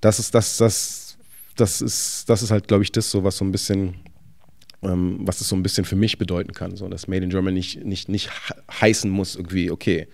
das 0.02 0.20
ist, 0.20 0.34
das, 0.34 0.58
das, 0.58 1.18
das 1.56 1.82
ist, 1.82 2.30
das 2.30 2.42
ist 2.42 2.52
halt, 2.52 2.68
glaube 2.68 2.84
ich, 2.84 2.92
das 2.92 3.10
so, 3.12 3.24
was 3.24 3.38
so 3.38 3.46
ein 3.46 3.52
bisschen 3.52 3.96
ähm, 4.82 5.20
was 5.22 5.42
es 5.42 5.48
so 5.50 5.56
ein 5.56 5.64
bisschen 5.64 5.86
für 5.86 5.96
mich 5.96 6.18
bedeuten 6.18 6.54
kann. 6.54 6.76
So, 6.76 6.88
dass 6.88 7.08
Made 7.08 7.24
in 7.24 7.30
Germany 7.30 7.56
nicht, 7.56 7.84
nicht, 7.86 8.10
nicht 8.10 8.30
heißen 8.72 9.10
muss, 9.10 9.36
irgendwie, 9.36 9.72
okay, 9.72 10.08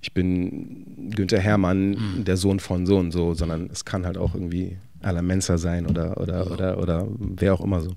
ich 0.00 0.12
bin 0.12 1.10
Günther 1.14 1.38
Hermann, 1.38 1.90
mhm. 1.90 2.24
der 2.24 2.36
Sohn 2.36 2.60
von 2.60 2.86
so 2.86 2.98
und 2.98 3.12
so, 3.12 3.34
sondern 3.34 3.70
es 3.70 3.84
kann 3.84 4.04
halt 4.04 4.18
auch 4.18 4.34
irgendwie 4.34 4.78
Alamensa 5.00 5.58
sein 5.58 5.86
oder, 5.86 6.20
oder, 6.20 6.50
oder, 6.50 6.78
oder 6.78 7.08
wer 7.18 7.54
auch 7.54 7.60
immer 7.60 7.80
so. 7.80 7.90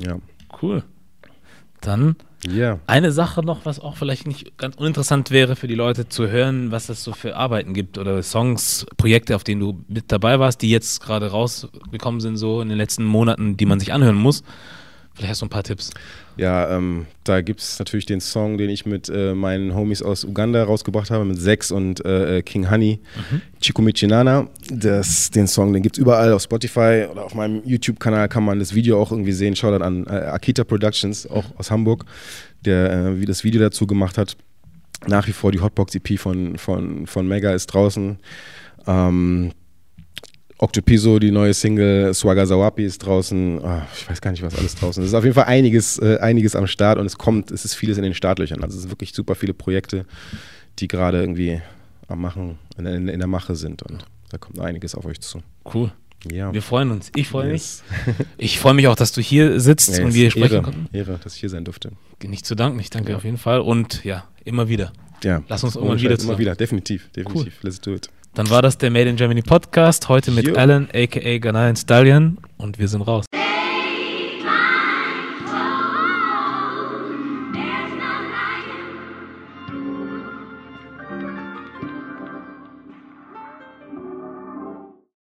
Ja. 0.00 0.06
ja. 0.06 0.18
Cool. 0.62 0.84
Dann 1.80 2.16
yeah. 2.46 2.80
eine 2.86 3.12
Sache 3.12 3.42
noch, 3.42 3.66
was 3.66 3.78
auch 3.80 3.96
vielleicht 3.96 4.26
nicht 4.26 4.56
ganz 4.56 4.76
uninteressant 4.76 5.30
wäre 5.30 5.56
für 5.56 5.66
die 5.66 5.74
Leute 5.74 6.08
zu 6.08 6.28
hören, 6.28 6.70
was 6.70 6.88
es 6.88 7.04
so 7.04 7.12
für 7.12 7.36
Arbeiten 7.36 7.74
gibt 7.74 7.98
oder 7.98 8.22
Songs, 8.22 8.86
Projekte, 8.96 9.36
auf 9.36 9.44
denen 9.44 9.60
du 9.60 9.84
mit 9.88 10.10
dabei 10.10 10.38
warst, 10.38 10.62
die 10.62 10.70
jetzt 10.70 11.02
gerade 11.02 11.30
rausgekommen 11.30 12.20
sind, 12.20 12.36
so 12.36 12.60
in 12.60 12.68
den 12.68 12.78
letzten 12.78 13.04
Monaten, 13.04 13.56
die 13.56 13.66
man 13.66 13.80
sich 13.80 13.92
anhören 13.92 14.16
muss. 14.16 14.42
Vielleicht 15.14 15.30
hast 15.30 15.42
du 15.42 15.46
ein 15.46 15.50
paar 15.50 15.62
Tipps. 15.62 15.90
Ja, 16.36 16.76
ähm, 16.76 17.06
da 17.22 17.40
gibt 17.40 17.60
es 17.60 17.78
natürlich 17.78 18.06
den 18.06 18.20
Song, 18.20 18.58
den 18.58 18.68
ich 18.68 18.84
mit 18.84 19.08
äh, 19.08 19.32
meinen 19.32 19.72
Homies 19.72 20.02
aus 20.02 20.24
Uganda 20.24 20.64
rausgebracht 20.64 21.10
habe, 21.12 21.24
mit 21.24 21.40
Sex 21.40 21.70
und 21.70 22.04
äh, 22.04 22.42
King 22.42 22.68
Honey, 22.68 22.98
mhm. 23.30 23.40
Chico 23.60 23.80
Michinana. 23.80 24.48
Das, 24.70 25.30
den 25.30 25.46
Song, 25.46 25.72
den 25.72 25.82
gibt 25.82 25.96
es 25.96 26.00
überall 26.00 26.32
auf 26.32 26.42
Spotify 26.42 27.06
oder 27.08 27.24
auf 27.24 27.34
meinem 27.34 27.62
YouTube-Kanal 27.64 28.28
kann 28.28 28.44
man 28.44 28.58
das 28.58 28.74
Video 28.74 29.00
auch 29.00 29.12
irgendwie 29.12 29.32
sehen. 29.32 29.54
Schaut 29.54 29.80
an 29.80 30.04
äh, 30.06 30.10
Akita 30.10 30.64
Productions, 30.64 31.28
auch 31.28 31.44
aus 31.58 31.70
Hamburg, 31.70 32.04
der 32.64 32.92
äh, 32.92 33.20
wie 33.20 33.26
das 33.26 33.44
Video 33.44 33.60
dazu 33.60 33.86
gemacht 33.86 34.18
hat. 34.18 34.36
Nach 35.06 35.28
wie 35.28 35.32
vor 35.32 35.52
die 35.52 35.60
Hotbox-EP 35.60 36.18
von, 36.18 36.58
von, 36.58 37.06
von 37.06 37.28
Mega 37.28 37.52
ist 37.52 37.66
draußen. 37.66 38.18
Ähm, 38.88 39.52
Octopiso, 40.58 41.18
die 41.18 41.32
neue 41.32 41.52
Single, 41.52 42.14
Swagger 42.14 42.46
Zawapi 42.46 42.84
ist 42.84 42.98
draußen. 42.98 43.58
Oh, 43.58 43.82
ich 43.96 44.08
weiß 44.08 44.20
gar 44.20 44.30
nicht, 44.30 44.42
was 44.42 44.56
alles 44.56 44.76
draußen 44.76 45.02
ist. 45.02 45.08
Es 45.08 45.12
ist 45.12 45.18
auf 45.18 45.24
jeden 45.24 45.34
Fall 45.34 45.46
einiges, 45.46 45.98
äh, 45.98 46.18
einiges 46.20 46.54
am 46.54 46.66
Start 46.66 46.98
und 46.98 47.06
es 47.06 47.18
kommt, 47.18 47.50
es 47.50 47.64
ist 47.64 47.74
vieles 47.74 47.96
in 47.98 48.04
den 48.04 48.14
Startlöchern. 48.14 48.62
Also 48.62 48.76
es 48.76 48.82
sind 48.82 48.90
wirklich 48.90 49.12
super 49.12 49.34
viele 49.34 49.52
Projekte, 49.52 50.06
die 50.78 50.86
gerade 50.86 51.20
irgendwie 51.20 51.60
am 52.06 52.20
Machen, 52.20 52.58
in, 52.78 52.86
in, 52.86 53.08
in, 53.08 53.18
der 53.18 53.26
Mache 53.26 53.56
sind 53.56 53.82
und 53.82 54.04
da 54.30 54.38
kommt 54.38 54.60
einiges 54.60 54.94
auf 54.94 55.04
euch 55.06 55.20
zu. 55.20 55.42
Cool. 55.72 55.90
Ja. 56.30 56.52
Wir 56.52 56.62
freuen 56.62 56.90
uns. 56.90 57.10
Ich 57.16 57.28
freue 57.28 57.50
yes. 57.52 57.82
mich. 58.06 58.26
Ich 58.38 58.58
freue 58.58 58.74
mich 58.74 58.86
auch, 58.86 58.96
dass 58.96 59.12
du 59.12 59.20
hier 59.20 59.60
sitzt 59.60 59.90
yes. 59.90 60.00
und 60.00 60.14
wir 60.14 60.30
sprechen 60.30 60.54
Ehre, 60.54 60.62
konnten. 60.62 60.88
Ehre, 60.92 61.18
dass 61.22 61.34
ich 61.34 61.40
hier 61.40 61.50
sein 61.50 61.64
durfte. 61.64 61.92
Nicht 62.22 62.46
zu 62.46 62.54
danken. 62.54 62.78
Ich 62.78 62.90
danke 62.90 63.10
ja. 63.10 63.16
auf 63.16 63.24
jeden 63.24 63.38
Fall 63.38 63.60
und 63.60 64.04
ja, 64.04 64.24
immer 64.44 64.68
wieder. 64.68 64.92
Ja. 65.22 65.42
Lass 65.48 65.64
uns 65.64 65.76
irgendwann 65.76 66.00
wieder 66.00 66.18
zusammen. 66.18 66.34
Immer 66.34 66.38
wieder, 66.38 66.54
definitiv. 66.54 67.10
definitiv. 67.10 67.54
Cool. 67.62 67.68
Let's 67.68 67.80
do 67.80 67.94
it. 67.94 68.08
Dann 68.34 68.50
war 68.50 68.62
das 68.62 68.76
der 68.78 68.90
Made 68.90 69.08
in 69.08 69.16
Germany 69.16 69.42
Podcast. 69.42 70.08
Heute 70.08 70.32
mit 70.32 70.48
jo. 70.48 70.54
Alan, 70.56 70.88
aka 70.92 71.38
Ghanaian 71.38 71.76
Stallion. 71.76 72.38
Und 72.58 72.80
wir 72.80 72.88
sind 72.88 73.02
raus. 73.02 73.26